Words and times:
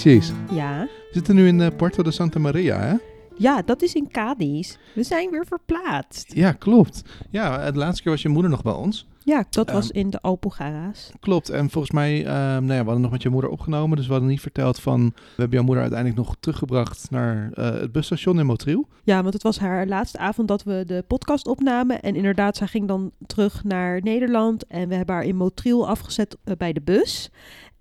Precies. 0.00 0.32
Ja. 0.50 0.80
We 0.82 1.10
zitten 1.12 1.34
nu 1.34 1.46
in 1.46 1.58
uh, 1.58 1.66
Puerto 1.76 2.02
de 2.02 2.10
Santa 2.10 2.38
Maria, 2.38 2.78
hè? 2.78 2.94
Ja, 3.36 3.62
dat 3.62 3.82
is 3.82 3.94
in 3.94 4.08
Cadiz. 4.10 4.76
We 4.94 5.02
zijn 5.02 5.30
weer 5.30 5.46
verplaatst. 5.46 6.34
Ja, 6.34 6.52
klopt. 6.52 7.02
Ja, 7.30 7.70
de 7.70 7.78
laatste 7.78 8.02
keer 8.02 8.12
was 8.12 8.22
je 8.22 8.28
moeder 8.28 8.50
nog 8.50 8.62
bij 8.62 8.72
ons. 8.72 9.06
Ja, 9.24 9.44
dat 9.50 9.70
was 9.70 9.90
in 9.90 10.10
de 10.10 10.20
Alpogara's. 10.20 11.10
Klopt. 11.20 11.50
En 11.50 11.70
volgens 11.70 11.92
mij, 11.92 12.20
uh, 12.20 12.26
nou 12.26 12.66
ja, 12.66 12.78
we 12.78 12.84
hadden 12.84 13.00
nog 13.00 13.10
met 13.10 13.22
je 13.22 13.28
moeder 13.28 13.50
opgenomen. 13.50 13.96
Dus 13.96 14.06
we 14.06 14.12
hadden 14.12 14.30
niet 14.30 14.40
verteld 14.40 14.80
van... 14.80 15.12
We 15.14 15.22
hebben 15.36 15.56
jouw 15.56 15.64
moeder 15.64 15.82
uiteindelijk 15.82 16.20
nog 16.20 16.36
teruggebracht 16.40 17.10
naar 17.10 17.50
uh, 17.54 17.64
het 17.64 17.92
busstation 17.92 18.38
in 18.38 18.46
Motriel. 18.46 18.88
Ja, 19.02 19.22
want 19.22 19.34
het 19.34 19.42
was 19.42 19.58
haar 19.58 19.86
laatste 19.86 20.18
avond 20.18 20.48
dat 20.48 20.62
we 20.62 20.82
de 20.86 21.04
podcast 21.06 21.46
opnamen. 21.46 22.00
En 22.02 22.14
inderdaad, 22.14 22.56
zij 22.56 22.66
ging 22.66 22.88
dan 22.88 23.10
terug 23.26 23.64
naar 23.64 24.02
Nederland. 24.02 24.66
En 24.66 24.88
we 24.88 24.94
hebben 24.94 25.14
haar 25.14 25.24
in 25.24 25.36
Motriel 25.36 25.88
afgezet 25.88 26.36
uh, 26.44 26.54
bij 26.56 26.72
de 26.72 26.82
bus. 26.82 27.30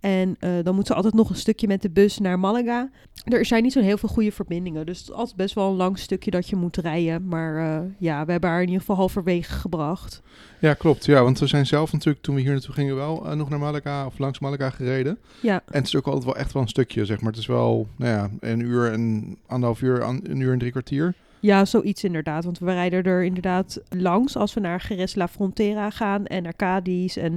En 0.07 0.35
uh, 0.39 0.49
dan 0.63 0.75
moet 0.75 0.87
ze 0.87 0.93
altijd 0.93 1.13
nog 1.13 1.29
een 1.29 1.35
stukje 1.35 1.67
met 1.67 1.81
de 1.81 1.89
bus 1.89 2.17
naar 2.19 2.39
Malaga. 2.39 2.89
Er 3.23 3.45
zijn 3.45 3.63
niet 3.63 3.71
zo 3.71 3.81
heel 3.81 3.97
veel 3.97 4.09
goede 4.09 4.31
verbindingen. 4.31 4.85
Dus 4.85 4.99
het 4.99 5.09
is 5.09 5.13
altijd 5.13 5.35
best 5.35 5.55
wel 5.55 5.69
een 5.69 5.75
lang 5.75 5.99
stukje 5.99 6.31
dat 6.31 6.49
je 6.49 6.55
moet 6.55 6.77
rijden. 6.77 7.27
Maar 7.27 7.55
uh, 7.55 7.79
ja, 7.99 8.25
we 8.25 8.31
hebben 8.31 8.49
haar 8.49 8.61
in 8.61 8.65
ieder 8.65 8.79
geval 8.79 8.95
halverwege 8.95 9.51
gebracht. 9.51 10.21
Ja, 10.59 10.73
klopt. 10.73 11.05
Ja, 11.05 11.23
want 11.23 11.39
we 11.39 11.47
zijn 11.47 11.65
zelf 11.65 11.91
natuurlijk, 11.91 12.23
toen 12.23 12.35
we 12.35 12.41
hier 12.41 12.51
naartoe 12.51 12.73
gingen, 12.73 12.95
wel 12.95 13.25
uh, 13.25 13.33
nog 13.33 13.49
naar 13.49 13.59
Malaga 13.59 14.05
of 14.05 14.17
langs 14.17 14.39
Malaga 14.39 14.69
gereden. 14.69 15.17
Ja. 15.41 15.61
En 15.65 15.77
het 15.77 15.87
is 15.87 15.95
ook 15.95 16.05
altijd 16.05 16.25
wel 16.25 16.35
echt 16.35 16.53
wel 16.53 16.61
een 16.61 16.67
stukje, 16.67 17.05
zeg 17.05 17.21
maar. 17.21 17.31
Het 17.31 17.39
is 17.39 17.47
wel, 17.47 17.87
nou 17.95 18.11
ja, 18.11 18.29
een 18.39 18.59
uur 18.59 18.91
en 18.91 19.37
anderhalf 19.45 19.81
uur, 19.81 20.01
een 20.01 20.39
uur 20.39 20.51
en 20.51 20.59
drie 20.59 20.71
kwartier. 20.71 21.13
Ja, 21.39 21.65
zoiets 21.65 22.03
inderdaad. 22.03 22.43
Want 22.43 22.59
we 22.59 22.73
rijden 22.73 23.03
er 23.03 23.23
inderdaad 23.23 23.81
langs 23.89 24.35
als 24.35 24.53
we 24.53 24.59
naar 24.59 24.85
Jerez 24.89 25.15
La 25.15 25.27
Frontera 25.27 25.89
gaan 25.89 26.25
en 26.25 26.43
naar 26.43 26.55
Cadiz. 26.55 27.17
En, 27.17 27.31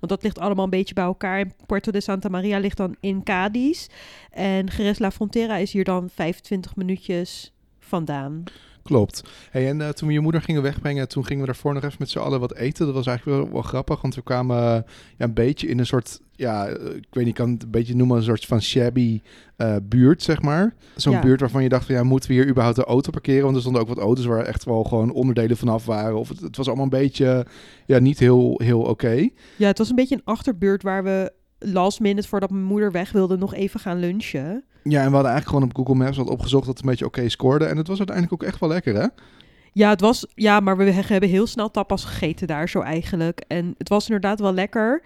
want 0.00 0.12
dat 0.12 0.22
ligt 0.22 0.38
allemaal 0.38 0.64
een 0.64 0.70
beetje 0.70 0.94
bij 0.94 1.04
elkaar. 1.04 1.38
En 1.38 1.52
Puerto 1.66 1.90
de 1.90 2.00
Santa 2.00 2.28
Maria 2.28 2.58
ligt 2.58 2.76
dan 2.76 2.96
in 3.00 3.22
Cadiz. 3.22 3.86
En 4.30 4.66
Jerez 4.76 4.98
La 4.98 5.10
Frontera 5.10 5.56
is 5.56 5.72
hier 5.72 5.84
dan 5.84 6.10
25 6.14 6.76
minuutjes 6.76 7.52
vandaan. 7.78 8.44
Klopt. 8.82 9.22
Hey, 9.50 9.68
en 9.68 9.80
uh, 9.80 9.88
toen 9.88 10.08
we 10.08 10.14
je 10.14 10.20
moeder 10.20 10.42
gingen 10.42 10.62
wegbrengen, 10.62 11.08
toen 11.08 11.24
gingen 11.24 11.40
we 11.40 11.46
daarvoor 11.46 11.74
nog 11.74 11.82
even 11.82 11.96
met 11.98 12.10
z'n 12.10 12.18
allen 12.18 12.40
wat 12.40 12.54
eten. 12.54 12.86
Dat 12.86 12.94
was 12.94 13.06
eigenlijk 13.06 13.38
wel, 13.38 13.52
wel 13.52 13.62
grappig, 13.62 14.00
want 14.00 14.14
we 14.14 14.22
kwamen 14.22 14.56
uh, 14.56 14.90
ja, 15.16 15.24
een 15.24 15.34
beetje 15.34 15.68
in 15.68 15.78
een 15.78 15.86
soort, 15.86 16.20
ja, 16.36 16.66
ik 16.66 16.76
weet 17.10 17.24
niet, 17.24 17.26
ik 17.26 17.34
kan 17.34 17.50
het 17.50 17.62
een 17.62 17.70
beetje 17.70 17.96
noemen, 17.96 18.16
een 18.16 18.22
soort 18.22 18.44
van 18.44 18.62
shabby 18.62 19.20
uh, 19.58 19.76
buurt, 19.82 20.22
zeg 20.22 20.42
maar. 20.42 20.74
Zo'n 20.96 21.12
Ja. 21.12 21.20
buurt 21.20 21.40
waarvan 21.40 21.62
je 21.62 21.68
dacht 21.68 21.86
van, 21.86 21.94
ja, 21.94 22.02
moeten 22.02 22.28
we 22.28 22.34
hier 22.34 22.48
überhaupt 22.48 22.76
de 22.76 22.84
auto 22.84 23.10
parkeren? 23.10 23.42
Want 23.42 23.54
er 23.54 23.60
stonden 23.60 23.82
ook 23.82 23.88
wat 23.88 23.98
auto's 23.98 24.24
waar 24.24 24.44
echt 24.44 24.64
wel 24.64 24.84
gewoon 24.84 25.12
onderdelen 25.12 25.56
vanaf 25.56 25.86
waren. 25.86 26.18
Of 26.18 26.28
het, 26.28 26.40
het 26.40 26.56
was 26.56 26.66
allemaal 26.66 26.84
een 26.84 26.90
beetje, 26.90 27.46
ja, 27.86 27.98
niet 27.98 28.18
heel, 28.18 28.60
heel 28.64 28.80
oké. 28.80 29.28
Ja, 29.56 29.66
het 29.66 29.78
was 29.78 29.88
een 29.90 29.96
beetje 29.96 30.14
een 30.14 30.24
achterbuurt 30.24 30.82
waar 30.82 31.04
we 31.04 31.32
last 31.58 32.00
minute 32.00 32.28
voordat 32.28 32.50
mijn 32.50 32.64
moeder 32.64 32.92
weg 32.92 33.12
wilde 33.12 33.36
nog 33.36 33.54
even 33.54 33.80
gaan 33.80 33.98
lunchen. 33.98 34.64
Ja, 34.82 35.00
en 35.02 35.08
we 35.08 35.14
hadden 35.14 35.32
eigenlijk 35.32 35.48
gewoon 35.48 35.62
op 35.62 35.76
Google 35.76 35.94
Maps 36.04 36.16
wat 36.16 36.28
opgezocht 36.30 36.66
dat 36.66 36.74
het 36.76 36.84
een 36.84 36.90
beetje 36.90 37.04
oké 37.06 37.28
scoorde. 37.28 37.64
En 37.64 37.76
het 37.76 37.88
was 37.88 37.98
uiteindelijk 37.98 38.42
ook 38.42 38.48
echt 38.48 38.60
wel 38.60 38.68
lekker, 38.68 38.94
hè? 38.94 39.06
Ja, 39.72 39.90
het 39.90 40.00
was, 40.00 40.26
ja, 40.34 40.60
maar 40.60 40.76
we 40.76 40.84
he- 40.90 41.02
hebben 41.06 41.28
heel 41.28 41.46
snel 41.46 41.70
tapas 41.70 42.04
gegeten 42.04 42.46
daar 42.46 42.68
zo 42.68 42.80
eigenlijk. 42.80 43.44
En 43.48 43.74
het 43.78 43.88
was 43.88 44.06
inderdaad 44.06 44.40
wel 44.40 44.52
lekker. 44.54 45.02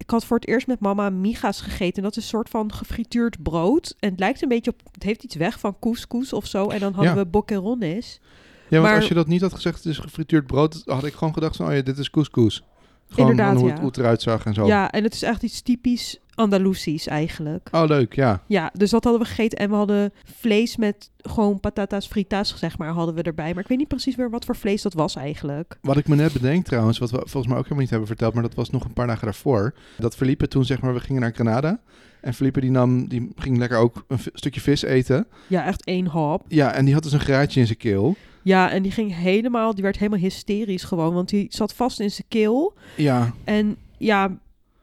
Ik 0.00 0.10
had 0.10 0.24
voor 0.24 0.36
het 0.36 0.48
eerst 0.48 0.66
met 0.66 0.80
mama 0.80 1.10
miga's 1.10 1.60
gegeten. 1.60 1.96
En 1.96 2.02
dat 2.02 2.10
is 2.16 2.16
een 2.22 2.28
soort 2.28 2.48
van 2.48 2.72
gefrituurd 2.72 3.42
brood. 3.42 3.94
En 3.98 4.10
het 4.10 4.18
lijkt 4.18 4.42
een 4.42 4.48
beetje 4.48 4.70
op, 4.70 4.80
het 4.92 5.02
heeft 5.02 5.22
iets 5.24 5.34
weg 5.34 5.60
van 5.60 5.76
couscous 5.80 6.32
of 6.32 6.46
zo. 6.46 6.68
En 6.68 6.80
dan 6.80 6.92
hadden 6.92 7.12
Ja. 7.14 7.18
we 7.18 7.26
boquerones. 7.26 8.20
Ja, 8.22 8.28
want 8.68 8.82
Maar- 8.82 8.96
als 8.96 9.08
je 9.08 9.14
dat 9.14 9.26
niet 9.26 9.40
had 9.40 9.54
gezegd, 9.54 9.76
het 9.76 9.86
is 9.86 9.98
gefrituurd 9.98 10.46
brood, 10.46 10.82
had 10.84 11.04
ik 11.04 11.12
gewoon 11.14 11.34
gedacht 11.34 11.56
van, 11.56 11.66
oh 11.68 11.74
ja, 11.74 11.80
dit 11.82 11.98
is 11.98 12.10
couscous. 12.10 12.62
Gewoon 13.08 13.30
Inderdaad, 13.30 13.54
hoe, 13.56 13.64
ja. 13.64 13.70
het, 13.70 13.78
hoe 13.78 13.88
het 13.88 13.98
eruit 13.98 14.22
zag 14.22 14.44
en 14.44 14.54
zo. 14.54 14.66
Ja, 14.66 14.90
en 14.90 15.02
het 15.02 15.14
is 15.14 15.22
echt 15.22 15.42
iets 15.42 15.60
typisch 15.62 16.19
Andalusisch 16.40 17.06
eigenlijk. 17.06 17.68
Oh, 17.72 17.84
leuk, 17.86 18.14
ja. 18.14 18.42
Ja, 18.46 18.70
dus 18.74 18.90
dat 18.90 19.04
hadden 19.04 19.22
we 19.22 19.28
gegeten. 19.28 19.58
En 19.58 19.70
we 19.70 19.74
hadden 19.74 20.12
vlees 20.24 20.76
met 20.76 21.10
gewoon 21.18 21.60
patatas 21.60 22.06
fritas, 22.06 22.54
zeg 22.58 22.78
maar, 22.78 22.88
hadden 22.88 23.14
we 23.14 23.22
erbij. 23.22 23.52
Maar 23.52 23.62
ik 23.62 23.68
weet 23.68 23.78
niet 23.78 23.88
precies 23.88 24.16
meer 24.16 24.30
wat 24.30 24.44
voor 24.44 24.56
vlees 24.56 24.82
dat 24.82 24.94
was 24.94 25.16
eigenlijk. 25.16 25.78
Wat 25.82 25.96
ik 25.96 26.08
me 26.08 26.16
net 26.16 26.32
bedenk 26.32 26.64
trouwens, 26.64 26.98
wat 26.98 27.10
we 27.10 27.16
volgens 27.16 27.46
mij 27.46 27.56
ook 27.56 27.62
helemaal 27.62 27.80
niet 27.80 27.90
hebben 27.90 28.08
verteld, 28.08 28.34
maar 28.34 28.42
dat 28.42 28.54
was 28.54 28.70
nog 28.70 28.84
een 28.84 28.92
paar 28.92 29.06
dagen 29.06 29.24
daarvoor. 29.24 29.74
Dat 29.98 30.16
Felipe 30.16 30.48
toen, 30.48 30.64
zeg 30.64 30.80
maar, 30.80 30.94
we 30.94 31.00
gingen 31.00 31.20
naar 31.20 31.32
Granada. 31.34 31.80
En 32.20 32.34
Felipe 32.34 32.60
die 32.60 32.70
nam, 32.70 33.08
die 33.08 33.32
ging 33.36 33.58
lekker 33.58 33.78
ook 33.78 34.04
een 34.08 34.18
stukje 34.34 34.60
vis 34.60 34.82
eten. 34.82 35.26
Ja, 35.46 35.64
echt 35.66 35.84
één 35.84 36.06
hap. 36.06 36.44
Ja, 36.48 36.72
en 36.72 36.84
die 36.84 36.94
had 36.94 37.02
dus 37.02 37.12
een 37.12 37.20
graatje 37.20 37.60
in 37.60 37.66
zijn 37.66 37.78
keel. 37.78 38.16
Ja, 38.42 38.70
en 38.70 38.82
die 38.82 38.92
ging 38.92 39.16
helemaal, 39.16 39.74
die 39.74 39.82
werd 39.82 39.98
helemaal 39.98 40.20
hysterisch 40.20 40.84
gewoon, 40.84 41.14
want 41.14 41.28
die 41.28 41.46
zat 41.48 41.74
vast 41.74 42.00
in 42.00 42.10
zijn 42.10 42.28
keel. 42.28 42.74
Ja, 42.96 43.32
En 43.44 43.76
ja, 43.98 44.38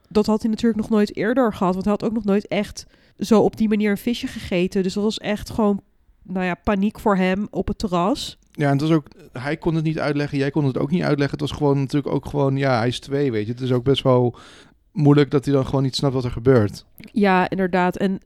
dat 0.08 0.26
had 0.26 0.42
hij 0.42 0.50
natuurlijk 0.50 0.80
nog 0.80 0.90
nooit 0.90 1.16
eerder 1.16 1.54
gehad, 1.54 1.72
want 1.72 1.84
hij 1.84 1.94
had 1.98 2.04
ook 2.04 2.14
nog 2.14 2.24
nooit 2.24 2.46
echt 2.48 2.86
zo 3.18 3.40
op 3.40 3.56
die 3.56 3.68
manier 3.68 3.90
een 3.90 3.98
visje 3.98 4.26
gegeten. 4.26 4.82
Dus 4.82 4.94
dat 4.94 5.04
was 5.04 5.18
echt 5.18 5.50
gewoon, 5.50 5.80
nou 6.22 6.46
ja, 6.46 6.54
paniek 6.54 7.00
voor 7.00 7.16
hem 7.16 7.46
op 7.50 7.68
het 7.68 7.78
terras. 7.78 8.38
ja, 8.52 8.66
en 8.66 8.72
het 8.72 8.80
was 8.80 8.90
ook, 8.90 9.06
hij 9.32 9.56
kon 9.56 9.74
het 9.74 9.84
niet 9.84 9.98
uitleggen, 9.98 10.38
jij 10.38 10.50
kon 10.50 10.64
het 10.64 10.78
ook 10.78 10.90
niet 10.90 11.02
uitleggen. 11.02 11.38
Het 11.38 11.48
was 11.48 11.58
gewoon 11.58 11.78
natuurlijk 11.78 12.14
ook 12.14 12.26
gewoon, 12.26 12.56
ja, 12.56 12.78
hij 12.78 12.88
is 12.88 13.00
twee, 13.00 13.32
weet 13.32 13.46
je. 13.46 13.52
Het 13.52 13.60
is 13.60 13.72
ook 13.72 13.84
best 13.84 14.02
wel 14.02 14.36
moeilijk 14.92 15.30
dat 15.30 15.44
hij 15.44 15.54
dan 15.54 15.66
gewoon 15.66 15.82
niet 15.82 15.96
snapt 15.96 16.14
wat 16.14 16.24
er 16.24 16.30
gebeurt. 16.30 16.84
Ja, 17.12 17.50
inderdaad. 17.50 17.96
En 17.96 18.20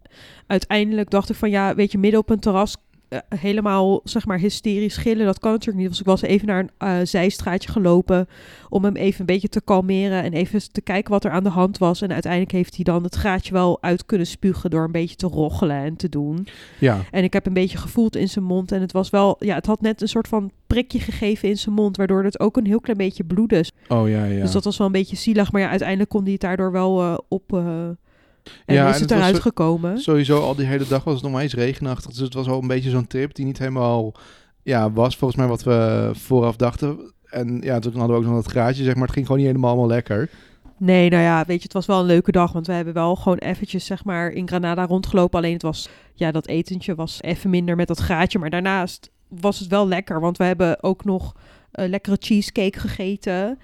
uiteindelijk 0.46 1.10
dacht 1.10 1.30
ik 1.30 1.36
van 1.36 1.50
ja, 1.50 1.74
weet 1.74 1.92
je, 1.92 1.98
midden 1.98 2.20
op 2.20 2.30
een 2.30 2.40
terras 2.40 2.76
eh, 3.12 3.38
helemaal 3.38 4.00
zeg 4.04 4.26
maar 4.26 4.38
hysterisch 4.38 4.96
gillen, 4.96 5.26
dat 5.26 5.38
kan 5.38 5.52
natuurlijk 5.52 5.78
niet. 5.78 5.88
Dus 5.88 6.00
ik 6.00 6.06
was 6.06 6.22
even 6.22 6.46
naar 6.46 6.58
een 6.58 6.70
eh, 6.78 6.96
zijstraatje 7.02 7.70
gelopen 7.70 8.28
om 8.68 8.84
hem 8.84 8.96
even 8.96 9.20
een 9.20 9.26
beetje 9.26 9.48
te 9.48 9.60
kalmeren 9.60 10.22
en 10.22 10.32
even 10.32 10.72
te 10.72 10.80
kijken 10.80 11.12
wat 11.12 11.24
er 11.24 11.30
aan 11.30 11.42
de 11.42 11.48
hand 11.48 11.78
was. 11.78 12.02
En 12.02 12.12
uiteindelijk 12.12 12.52
heeft 12.52 12.74
hij 12.74 12.84
dan 12.84 13.02
het 13.02 13.16
gaatje 13.16 13.52
wel 13.52 13.82
uit 13.82 14.06
kunnen 14.06 14.26
spugen 14.26 14.70
door 14.70 14.84
een 14.84 14.92
beetje 14.92 15.16
te 15.16 15.26
roggelen 15.26 15.76
en 15.76 15.96
te 15.96 16.08
doen. 16.08 16.46
Ja, 16.78 17.00
En 17.10 17.24
ik 17.24 17.32
heb 17.32 17.46
een 17.46 17.52
beetje 17.52 17.78
gevoeld 17.78 18.16
in 18.16 18.28
zijn 18.28 18.44
mond 18.44 18.72
en 18.72 18.80
het 18.80 18.92
was 18.92 19.10
wel, 19.10 19.36
ja, 19.38 19.54
het 19.54 19.66
had 19.66 19.80
net 19.80 20.02
een 20.02 20.08
soort 20.08 20.28
van 20.28 20.50
prikje 20.66 21.00
gegeven 21.00 21.48
in 21.48 21.58
zijn 21.58 21.74
mond, 21.74 21.96
waardoor 21.96 22.24
het 22.24 22.40
ook 22.40 22.56
een 22.56 22.66
heel 22.66 22.80
klein 22.80 22.98
beetje 22.98 23.24
bloedde. 23.24 23.64
oh 23.88 24.08
ja, 24.08 24.24
ja. 24.24 24.42
Dus 24.42 24.52
dat 24.52 24.64
was 24.64 24.76
wel 24.76 24.86
een 24.86 24.92
beetje 24.92 25.16
zielig, 25.16 25.52
maar 25.52 25.60
ja, 25.60 25.68
uiteindelijk 25.68 26.10
kon 26.10 26.22
hij 26.22 26.32
het 26.32 26.40
daardoor 26.40 26.72
wel 26.72 27.02
eh, 27.02 27.18
op... 27.28 27.62
en 28.66 28.74
Ja, 28.74 28.88
is 28.88 28.94
en 28.94 29.02
het 29.02 29.10
eruit 29.10 29.40
gekomen. 29.40 29.98
Sowieso 29.98 30.40
al 30.40 30.54
die 30.54 30.66
hele 30.66 30.86
dag 30.88 31.04
was 31.04 31.14
het 31.14 31.22
nog 31.22 31.32
maar 31.32 31.42
eens 31.42 31.54
regenachtig. 31.54 32.10
Dus 32.10 32.18
het 32.18 32.34
was 32.34 32.48
al 32.48 32.60
een 32.62 32.66
beetje 32.66 32.90
zo'n 32.90 33.06
trip 33.06 33.34
die 33.34 33.44
niet 33.44 33.58
helemaal 33.58 34.14
ja, 34.62 34.92
was 34.92 35.16
volgens 35.16 35.40
mij 35.40 35.48
wat 35.48 35.62
we 35.62 36.10
vooraf 36.12 36.56
dachten. 36.56 37.12
En 37.24 37.60
ja, 37.60 37.78
toen 37.78 37.96
hadden 37.96 38.16
we 38.16 38.22
ook 38.22 38.28
nog 38.28 38.42
dat 38.42 38.52
graadje, 38.52 38.84
zeg 38.84 38.94
maar. 38.94 39.04
Het 39.04 39.12
ging 39.12 39.26
gewoon 39.26 39.40
niet 39.40 39.50
helemaal 39.50 39.70
allemaal 39.70 39.88
lekker. 39.88 40.30
Nee, 40.78 41.10
nou 41.10 41.22
ja, 41.22 41.44
weet 41.46 41.56
je, 41.56 41.62
het 41.62 41.72
was 41.72 41.86
wel 41.86 42.00
een 42.00 42.06
leuke 42.06 42.32
dag. 42.32 42.52
Want 42.52 42.66
we 42.66 42.72
hebben 42.72 42.94
wel 42.94 43.16
gewoon 43.16 43.38
eventjes, 43.38 43.86
zeg 43.86 44.04
maar, 44.04 44.30
in 44.30 44.48
Granada 44.48 44.86
rondgelopen. 44.86 45.38
Alleen 45.38 45.52
het 45.52 45.62
was, 45.62 45.88
ja, 46.14 46.30
dat 46.30 46.46
etentje 46.46 46.94
was 46.94 47.22
even 47.22 47.50
minder 47.50 47.76
met 47.76 47.88
dat 47.88 48.00
gaatje. 48.00 48.38
Maar 48.38 48.50
daarnaast 48.50 49.10
was 49.28 49.58
het 49.58 49.68
wel 49.68 49.88
lekker. 49.88 50.20
Want 50.20 50.36
we 50.36 50.44
hebben 50.44 50.82
ook 50.82 51.04
nog 51.04 51.36
eh, 51.70 51.88
lekkere 51.88 52.16
cheesecake 52.20 52.78
gegeten. 52.78 53.58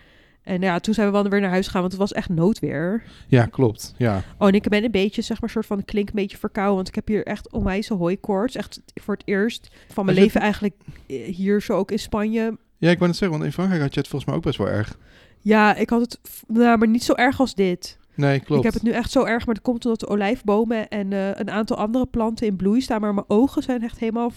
En 0.49 0.61
ja, 0.61 0.79
toen 0.79 0.95
zijn 0.95 1.07
we 1.07 1.13
wel 1.13 1.29
weer 1.29 1.41
naar 1.41 1.51
huis 1.51 1.67
gegaan, 1.67 1.81
want 1.81 1.93
het 1.93 2.01
was 2.01 2.13
echt 2.13 2.29
noodweer. 2.29 3.03
Ja, 3.27 3.47
klopt. 3.47 3.95
Ja, 3.97 4.23
Oh, 4.39 4.49
en 4.49 4.55
ik 4.55 4.69
ben 4.69 4.85
een 4.85 4.91
beetje, 4.91 5.23
zeg 5.23 5.41
maar, 5.41 5.51
soort 5.51 5.67
van, 5.67 5.85
klink 5.85 6.09
een 6.09 6.15
beetje 6.15 6.37
verkouden. 6.37 6.75
Want 6.75 6.89
ik 6.89 6.95
heb 6.95 7.09
hier 7.09 7.27
echt 7.27 7.53
onwijze 7.53 7.95
hooikoorts. 7.95 8.57
Echt 8.57 8.83
voor 8.95 9.15
het 9.15 9.23
eerst 9.27 9.71
van 9.89 10.05
mijn 10.05 10.17
leven 10.17 10.41
eigenlijk 10.41 10.75
eh, 11.07 11.35
hier 11.35 11.63
zo 11.63 11.73
ook 11.73 11.91
in 11.91 11.99
Spanje. 11.99 12.57
ja 12.79 12.91
ik 12.91 12.99
wou 12.99 13.11
net 13.11 13.19
zeggen, 13.19 13.31
want 13.31 13.45
in 13.45 13.53
Frankrijk 13.53 13.83
had 13.83 13.95
je 13.95 14.01
het 14.01 14.09
volgens 14.09 14.31
mij 14.31 14.39
ook 14.39 14.47
best 14.47 14.59
wel 14.59 14.69
erg. 14.69 14.99
Ja, 15.41 15.75
ik 15.75 15.91
had 15.91 16.01
het, 16.01 16.21
nou, 16.47 16.79
maar 16.79 16.89
niet 16.89 17.05
zo 17.05 17.13
erg 17.13 17.41
als 17.41 17.55
dit. 17.55 17.99
Nee, 18.15 18.41
klopt. 18.41 18.59
Ik 18.59 18.65
heb 18.65 18.75
het 18.75 18.83
nu 18.83 18.91
echt 18.91 19.11
zo 19.11 19.25
erg, 19.25 19.47
maar 19.47 19.55
dat 19.55 19.65
komt 19.65 19.85
omdat 19.85 20.01
de 20.01 20.09
olijfbomen 20.09 20.89
en 20.89 21.13
eh, 21.13 21.29
een 21.35 21.51
aantal 21.51 21.77
andere 21.77 22.07
planten 22.07 22.47
in 22.47 22.57
bloei 22.57 22.81
staan. 22.81 23.01
Maar 23.01 23.15
mijn 23.15 23.29
ogen 23.29 23.63
zijn 23.63 23.83
echt 23.83 23.99
helemaal 23.99 24.33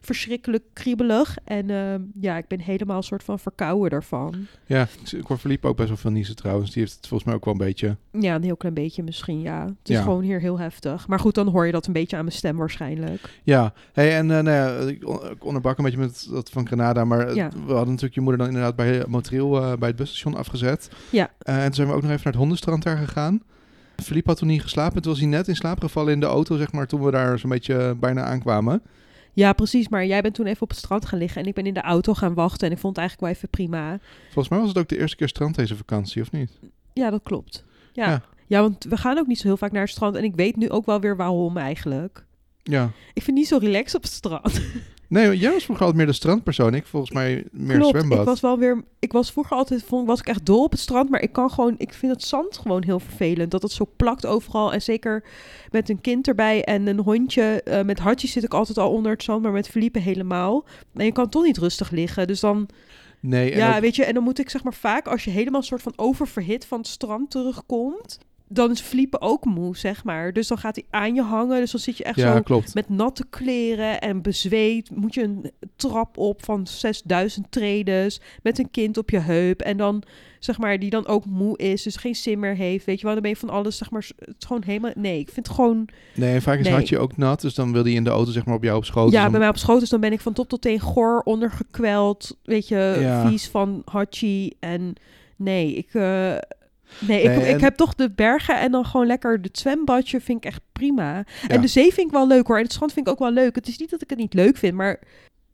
verschrikkelijk 0.00 0.62
kriebelig. 0.72 1.36
En 1.44 1.70
eh, 1.70 1.94
ja, 2.20 2.36
ik 2.36 2.46
ben 2.46 2.60
helemaal 2.60 2.96
een 2.96 3.02
soort 3.02 3.24
van 3.24 3.38
verkouden 3.38 3.90
daarvan. 3.90 4.46
Ja, 4.66 4.88
ik- 5.12 5.24
hoor 5.26 5.38
Philippe 5.38 5.66
ook 5.68 5.76
best 5.76 5.88
wel 5.88 5.96
veel 5.96 6.10
niezen 6.10 6.36
trouwens. 6.36 6.70
Die 6.70 6.82
heeft 6.82 6.96
het 6.96 7.06
volgens 7.06 7.24
mij 7.28 7.34
ook 7.38 7.44
wel 7.44 7.54
een 7.54 7.60
beetje... 7.60 7.96
Ja, 8.10 8.34
een 8.34 8.42
heel 8.42 8.56
klein 8.56 8.74
beetje 8.74 9.02
misschien, 9.02 9.40
ja. 9.40 9.62
Het 9.64 9.88
is 9.88 9.96
Ja. 9.96 10.02
gewoon 10.02 10.22
hier 10.22 10.40
heel 10.40 10.58
heftig. 10.58 11.08
Maar 11.08 11.18
goed, 11.20 11.34
dan 11.34 11.48
hoor 11.48 11.66
je 11.66 11.72
dat 11.72 11.86
een 11.86 11.92
beetje 11.92 12.16
aan 12.16 12.24
mijn 12.24 12.36
stem 12.36 12.56
waarschijnlijk. 12.56 13.40
Ja, 13.42 13.72
hey, 13.92 14.16
en 14.16 14.30
eh, 14.30 14.42
nou 14.42 14.50
ja, 14.56 14.88
ik 14.88 15.08
on- 15.08 15.30
ik 15.30 15.44
onderbak 15.44 15.78
een 15.78 15.84
beetje 15.84 15.98
met 15.98 16.26
dat 16.30 16.50
van 16.50 16.66
Granada. 16.66 17.04
Maar 17.04 17.26
eh, 17.28 17.34
Ja. 17.34 17.48
we 17.48 17.72
hadden 17.72 17.88
natuurlijk 17.88 18.14
je 18.14 18.20
moeder 18.20 18.38
dan 18.38 18.48
inderdaad 18.48 18.76
bij 18.76 19.04
Montreal 19.08 19.56
eh, 19.62 19.76
bij 19.78 19.88
het 19.88 19.96
busstation 19.96 20.34
afgezet. 20.36 20.90
Ja. 21.10 21.30
En 21.38 21.64
toen 21.64 21.74
zijn 21.74 21.88
we 21.88 21.94
ook 21.94 22.02
nog 22.02 22.10
even 22.10 22.22
naar 22.24 22.32
het 22.32 22.42
hondenstrand 22.42 22.82
daar 22.82 22.96
gegaan. 22.96 23.42
Philippe 24.02 24.28
had 24.28 24.38
toen 24.38 24.48
niet 24.48 24.62
geslapen. 24.62 25.02
Toen 25.02 25.10
was 25.12 25.20
hij 25.20 25.30
net 25.30 25.48
in 25.48 25.56
slaap 25.56 25.80
gevallen 25.80 26.12
in 26.12 26.20
de 26.20 26.26
auto, 26.26 26.56
zeg 26.56 26.72
maar, 26.72 26.86
toen 26.86 27.02
we 27.04 27.10
daar 27.10 27.38
zo'n 27.38 27.50
beetje 27.50 27.94
bijna 28.00 28.22
aankwamen. 28.24 28.82
Ja, 29.32 29.52
precies. 29.52 29.88
Maar 29.88 30.06
jij 30.06 30.22
bent 30.22 30.34
toen 30.34 30.46
even 30.46 30.62
op 30.62 30.68
het 30.68 30.78
strand 30.78 31.04
gaan 31.06 31.18
liggen 31.18 31.42
en 31.42 31.48
ik 31.48 31.54
ben 31.54 31.66
in 31.66 31.74
de 31.74 31.80
auto 31.80 32.14
gaan 32.14 32.34
wachten. 32.34 32.66
En 32.66 32.72
ik 32.72 32.78
vond 32.80 32.96
het 32.96 33.06
eigenlijk 33.06 33.20
wel 33.20 33.38
even 33.38 33.48
prima. 33.48 33.98
Volgens 34.24 34.48
mij 34.48 34.58
was 34.58 34.68
het 34.68 34.78
ook 34.78 34.88
de 34.88 34.98
eerste 34.98 35.16
keer 35.16 35.28
strand 35.28 35.54
deze 35.54 35.76
vakantie, 35.76 36.22
of 36.22 36.32
niet? 36.32 36.58
Ja, 36.92 37.10
dat 37.10 37.22
klopt. 37.22 37.64
Ja. 37.92 38.08
Ja. 38.08 38.22
ja. 38.46 38.60
want 38.60 38.84
we 38.84 38.96
gaan 38.96 39.18
ook 39.18 39.26
niet 39.26 39.38
zo 39.38 39.46
heel 39.46 39.56
vaak 39.56 39.72
naar 39.72 39.82
het 39.82 39.90
strand. 39.90 40.16
En 40.16 40.24
ik 40.24 40.34
weet 40.34 40.56
nu 40.56 40.70
ook 40.70 40.86
wel 40.86 41.00
weer 41.00 41.16
waarom 41.16 41.56
eigenlijk. 41.56 42.24
Ja. 42.62 42.84
Ik 42.84 43.22
vind 43.22 43.26
het 43.26 43.36
niet 43.36 43.48
zo 43.48 43.58
relaxed 43.58 43.94
op 43.94 44.02
het 44.02 44.12
strand. 44.12 44.60
Nee, 45.10 45.36
jij 45.38 45.52
was 45.52 45.64
vroeger 45.64 45.84
altijd 45.86 45.96
meer 46.02 46.10
de 46.12 46.18
strandpersoon. 46.18 46.74
Ik 46.74 46.86
volgens 46.86 47.12
mij 47.12 47.44
meer 47.50 47.76
Klopt, 47.78 47.96
zwembad. 47.96 48.18
ik 48.18 48.24
was 48.24 48.40
wel 48.40 48.58
weer... 48.58 48.84
Ik 48.98 49.12
was 49.12 49.32
vroeger 49.32 49.56
altijd... 49.56 49.82
Vond, 49.82 50.06
was 50.06 50.20
ik 50.20 50.26
echt 50.26 50.46
dol 50.46 50.64
op 50.64 50.70
het 50.70 50.80
strand, 50.80 51.10
maar 51.10 51.20
ik 51.20 51.32
kan 51.32 51.50
gewoon... 51.50 51.74
Ik 51.78 51.94
vind 51.94 52.12
het 52.12 52.22
zand 52.22 52.58
gewoon 52.58 52.82
heel 52.84 53.00
vervelend. 53.00 53.50
Dat 53.50 53.62
het 53.62 53.72
zo 53.72 53.86
plakt 53.96 54.26
overal. 54.26 54.72
En 54.72 54.82
zeker 54.82 55.24
met 55.70 55.88
een 55.88 56.00
kind 56.00 56.28
erbij 56.28 56.64
en 56.64 56.86
een 56.86 56.98
hondje. 56.98 57.62
eh, 57.62 57.82
met 57.84 57.98
Hartje 57.98 58.28
zit 58.28 58.44
ik 58.44 58.54
altijd 58.54 58.78
al 58.78 58.90
onder 58.92 59.12
het 59.12 59.22
zand, 59.22 59.42
maar 59.42 59.52
met 59.52 59.68
Felipe 59.68 59.98
helemaal. 59.98 60.64
En 60.94 61.04
je 61.04 61.12
kan 61.12 61.28
toch 61.28 61.44
niet 61.44 61.58
rustig 61.58 61.90
liggen. 61.90 62.26
Dus 62.26 62.40
dan... 62.40 62.68
Nee, 63.20 63.50
en 63.52 63.58
ja, 63.58 63.74
ook- 63.74 63.80
weet 63.80 63.96
je, 63.96 64.04
en 64.04 64.14
dan 64.14 64.22
moet 64.22 64.38
ik 64.38 64.50
zeg 64.50 64.62
maar 64.64 64.74
vaak, 64.74 65.06
als 65.08 65.24
je 65.24 65.30
helemaal 65.30 65.62
soort 65.62 65.82
van 65.82 65.92
oververhit 65.96 66.66
van 66.66 66.78
het 66.78 66.86
strand 66.88 67.30
terugkomt, 67.30 68.18
dan 68.52 68.70
is 68.70 68.80
Felipe 68.80 69.20
ook 69.20 69.44
moe, 69.44 69.76
zeg 69.76 70.04
maar. 70.04 70.32
Dus 70.32 70.48
dan 70.48 70.58
gaat 70.58 70.74
hij 70.76 70.84
aan 70.90 71.14
je 71.14 71.22
hangen, 71.22 71.60
dus 71.60 71.70
dan 71.70 71.80
zit 71.80 71.96
je 71.96 72.04
echt 72.04 72.16
ja, 72.16 72.34
zo 72.34 72.42
klopt. 72.42 72.74
met 72.74 72.88
natte 72.88 73.24
kleren 73.30 74.00
en 74.00 74.22
bezweet. 74.22 74.90
Moet 74.96 75.14
je 75.14 75.22
een 75.22 75.50
trap 75.76 76.18
op 76.18 76.44
van 76.44 76.66
6000 76.66 77.46
tredes 77.52 78.20
met 78.42 78.58
een 78.58 78.70
kind 78.70 78.98
op 78.98 79.10
je 79.10 79.18
heup 79.18 79.60
en 79.60 79.76
dan 79.76 80.02
zeg 80.38 80.58
maar 80.58 80.78
die 80.78 80.90
dan 80.90 81.06
ook 81.06 81.24
moe 81.24 81.58
is, 81.58 81.82
dus 81.82 81.96
geen 81.96 82.14
sim 82.14 82.38
meer 82.38 82.54
heeft, 82.56 82.84
weet 82.84 82.96
je 82.98 83.04
wel, 83.04 83.12
dan 83.12 83.22
ben 83.22 83.30
je 83.30 83.36
van 83.36 83.50
alles 83.50 83.76
zeg 83.76 83.90
maar 83.90 84.06
het 84.18 84.34
is 84.38 84.46
gewoon 84.46 84.62
helemaal 84.66 84.90
nee, 84.94 85.18
ik 85.18 85.30
vind 85.30 85.46
het 85.46 85.54
gewoon 85.56 85.88
Nee, 86.14 86.34
en 86.34 86.42
vaak 86.42 86.58
is 86.58 86.64
Nee. 86.64 86.72
Hartje 86.72 86.98
ook 86.98 87.16
nat, 87.16 87.40
dus 87.40 87.54
dan 87.54 87.72
wil 87.72 87.82
hij 87.82 87.92
in 87.92 88.04
de 88.04 88.10
auto 88.10 88.30
zeg 88.30 88.44
maar 88.44 88.54
op 88.54 88.62
jou 88.62 88.76
op 88.76 88.84
schoot. 88.84 89.04
Dus 89.06 89.14
ja, 89.14 89.22
dan- 89.22 89.30
bij 89.30 89.40
mij 89.40 89.48
op 89.48 89.56
schoot, 89.56 89.80
dus 89.80 89.88
dan 89.88 90.00
ben 90.00 90.12
ik 90.12 90.20
van 90.20 90.32
top 90.32 90.48
tot 90.48 90.60
teen 90.62 90.80
goor, 90.80 91.20
ondergekweld, 91.24 92.36
weet 92.42 92.68
je, 92.68 92.96
Ja. 93.00 93.28
vies 93.28 93.48
van 93.48 93.82
hachi. 93.84 94.52
En 94.60 94.92
nee, 95.36 95.74
ik, 95.74 95.94
eh, 95.94 96.34
nee, 96.98 97.28
Nee, 97.28 97.38
ik, 97.38 97.54
ik 97.54 97.60
heb 97.60 97.76
toch 97.76 97.94
de 97.94 98.10
bergen 98.10 98.58
en 98.58 98.70
dan 98.70 98.84
gewoon 98.84 99.06
lekker 99.06 99.38
het 99.42 99.58
zwembadje 99.58 100.20
vind 100.20 100.44
ik 100.44 100.50
echt 100.50 100.60
prima. 100.72 101.14
Ja. 101.14 101.48
En 101.48 101.60
de 101.60 101.66
zee 101.66 101.92
vind 101.92 102.06
ik 102.06 102.12
wel 102.12 102.26
leuk 102.26 102.46
hoor. 102.46 102.56
En 102.56 102.62
het 102.62 102.72
strand 102.72 102.92
vind 102.92 103.06
ik 103.06 103.12
ook 103.12 103.18
wel 103.18 103.32
leuk. 103.32 103.54
Het 103.54 103.68
is 103.68 103.78
niet 103.78 103.90
dat 103.90 104.02
ik 104.02 104.10
het 104.10 104.18
niet 104.18 104.34
leuk 104.34 104.56
vind, 104.56 104.74
maar 104.74 105.00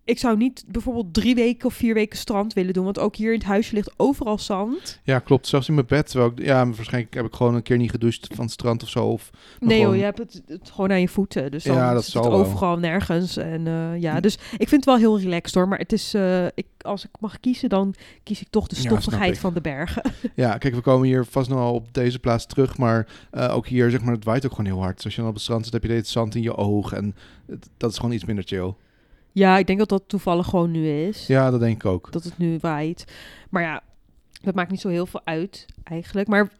ik 0.06 0.19
zou 0.19 0.37
niet 0.37 0.64
bijvoorbeeld 0.67 1.14
drie 1.14 1.35
weken 1.35 1.67
of 1.67 1.75
vier 1.75 1.94
weken 1.94 2.19
strand 2.19 2.53
willen 2.53 2.73
doen. 2.73 2.85
Want 2.85 2.99
ook 2.99 3.17
hier 3.17 3.32
in 3.32 3.38
het 3.38 3.47
huisje 3.47 3.75
ligt 3.75 3.93
overal 3.97 4.38
zand. 4.38 5.00
Ja, 5.03 5.19
klopt. 5.19 5.47
Zelfs 5.47 5.69
in 5.69 5.75
mijn 5.75 5.87
bed. 5.87 6.11
Terwijl 6.11 6.31
ik, 6.37 6.44
ja, 6.44 6.67
waarschijnlijk 6.67 7.14
heb 7.14 7.26
ik 7.26 7.35
gewoon 7.35 7.55
een 7.55 7.62
keer 7.62 7.76
niet 7.76 7.91
gedoucht 7.91 8.26
van 8.35 8.44
het 8.44 8.53
strand 8.53 8.82
of 8.82 8.88
zo. 8.88 9.05
Of, 9.06 9.31
Nee 9.61 9.69
gewoon- 9.79 9.87
joh, 9.91 9.97
je 9.97 10.03
hebt 10.05 10.19
het, 10.19 10.43
het 10.47 10.70
gewoon 10.70 10.91
aan 10.91 11.00
je 11.00 11.08
voeten. 11.08 11.50
Dus 11.50 11.64
dan 11.64 11.76
Ja, 11.76 11.93
dat 11.93 12.05
zal 12.05 12.23
wel. 12.31 12.32
overal 12.38 12.79
nergens. 12.79 13.37
En 13.37 13.67
eh, 13.67 14.00
ja, 14.00 14.20
dus 14.20 14.35
ik 14.35 14.69
vind 14.69 14.70
het 14.70 14.85
wel 14.85 14.97
heel 14.97 15.20
relaxed 15.20 15.55
hoor. 15.55 15.69
Maar 15.69 15.79
het 15.79 15.93
is, 15.93 16.14
eh, 16.14 16.44
ik, 16.47 16.67
als 16.81 17.05
ik 17.05 17.11
mag 17.20 17.41
kiezen, 17.41 17.69
dan 17.69 17.94
kies 18.23 18.41
ik 18.41 18.47
toch 18.50 18.67
de 18.67 18.76
stoffigheid 18.76 19.38
van 19.38 19.55
de 19.55 19.61
bergen. 19.61 20.03
Ja, 20.35 20.58
kijk, 20.58 20.75
we 20.75 20.81
komen 20.81 21.06
hier 21.06 21.25
vast 21.25 21.49
nog 21.49 21.58
wel 21.58 21.73
op 21.75 21.94
deze 21.94 22.19
plaats 22.19 22.47
terug. 22.47 22.79
Maar 22.79 23.06
eh, 23.31 23.55
ook 23.55 23.67
hier, 23.67 23.91
zeg 23.91 24.03
maar, 24.03 24.14
het 24.14 24.25
waait 24.25 24.44
ook 24.47 24.50
gewoon 24.55 24.67
heel 24.73 24.81
hard. 24.82 24.94
Dus 24.97 25.05
als 25.05 25.14
je 25.14 25.20
dan 25.20 25.29
op 25.29 25.35
het 25.35 25.44
strand 25.44 25.64
zit, 25.64 25.73
heb 25.73 25.82
je 25.82 25.88
dit 25.88 26.08
zand 26.08 26.35
in 26.35 26.43
je 26.43 26.56
oog. 26.56 26.93
En 26.93 27.14
het- 27.47 27.69
dat 27.76 27.91
is 27.91 27.97
gewoon 27.97 28.12
iets 28.14 28.25
minder 28.25 28.44
chill. 28.47 28.75
Ja, 29.37 29.59
ik 29.59 29.67
denk 29.67 29.79
dat 29.79 29.88
dat 29.88 30.03
toevallig 30.06 30.47
gewoon 30.47 30.71
nu 30.71 30.88
is. 30.88 31.27
Ja, 31.27 31.50
dat 31.50 31.61
denk 31.61 31.75
ik 31.75 31.85
ook. 31.85 32.12
Dat 32.12 32.25
het 32.25 32.38
nu 32.38 32.59
waait. 32.61 33.05
Maar 33.50 33.62
ja, 33.62 33.83
dat 34.43 34.55
maakt 34.55 34.71
niet 34.71 34.81
zo 34.81 34.88
heel 34.88 35.06
veel 35.06 35.21
uit 35.25 35.67
eigenlijk. 35.85 36.29
Maar 36.29 36.50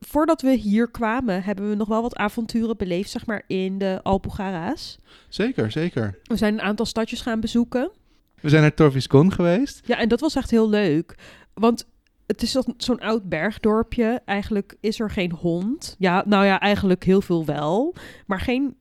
voordat 0.00 0.42
we 0.42 0.50
hier 0.50 0.90
kwamen, 0.90 1.42
hebben 1.42 1.68
we 1.68 1.74
nog 1.74 1.88
wel 1.88 2.02
wat 2.02 2.16
avonturen 2.16 2.76
beleefd, 2.76 3.10
zeg 3.10 3.26
maar, 3.26 3.42
in 3.46 3.78
de 3.78 4.00
Alpugara's. 4.02 4.98
Zeker, 5.28 5.70
zeker. 5.72 6.18
We 6.22 6.36
zijn 6.36 6.54
een 6.54 6.60
aantal 6.60 6.86
stadjes 6.86 7.20
gaan 7.20 7.40
bezoeken. 7.40 7.90
We 8.40 8.48
zijn 8.48 8.62
naar 8.62 8.74
Torviscon 8.74 9.32
geweest. 9.32 9.86
Ja, 9.86 9.98
en 9.98 10.08
dat 10.08 10.20
was 10.20 10.34
echt 10.34 10.50
heel 10.50 10.68
leuk. 10.68 11.14
Want 11.54 11.86
het 12.26 12.42
is 12.42 12.58
zo'n 12.76 13.00
oud 13.00 13.28
bergdorpje. 13.28 14.20
Eigenlijk 14.24 14.76
is 14.80 15.00
er 15.00 15.10
geen 15.10 15.32
hond. 15.32 15.96
Ja, 15.98 16.22
nou 16.26 16.44
ja, 16.44 16.60
eigenlijk 16.60 17.04
heel 17.04 17.22
veel 17.22 17.44
wel. 17.44 17.94
Maar 18.26 18.40
geen, 18.40 18.76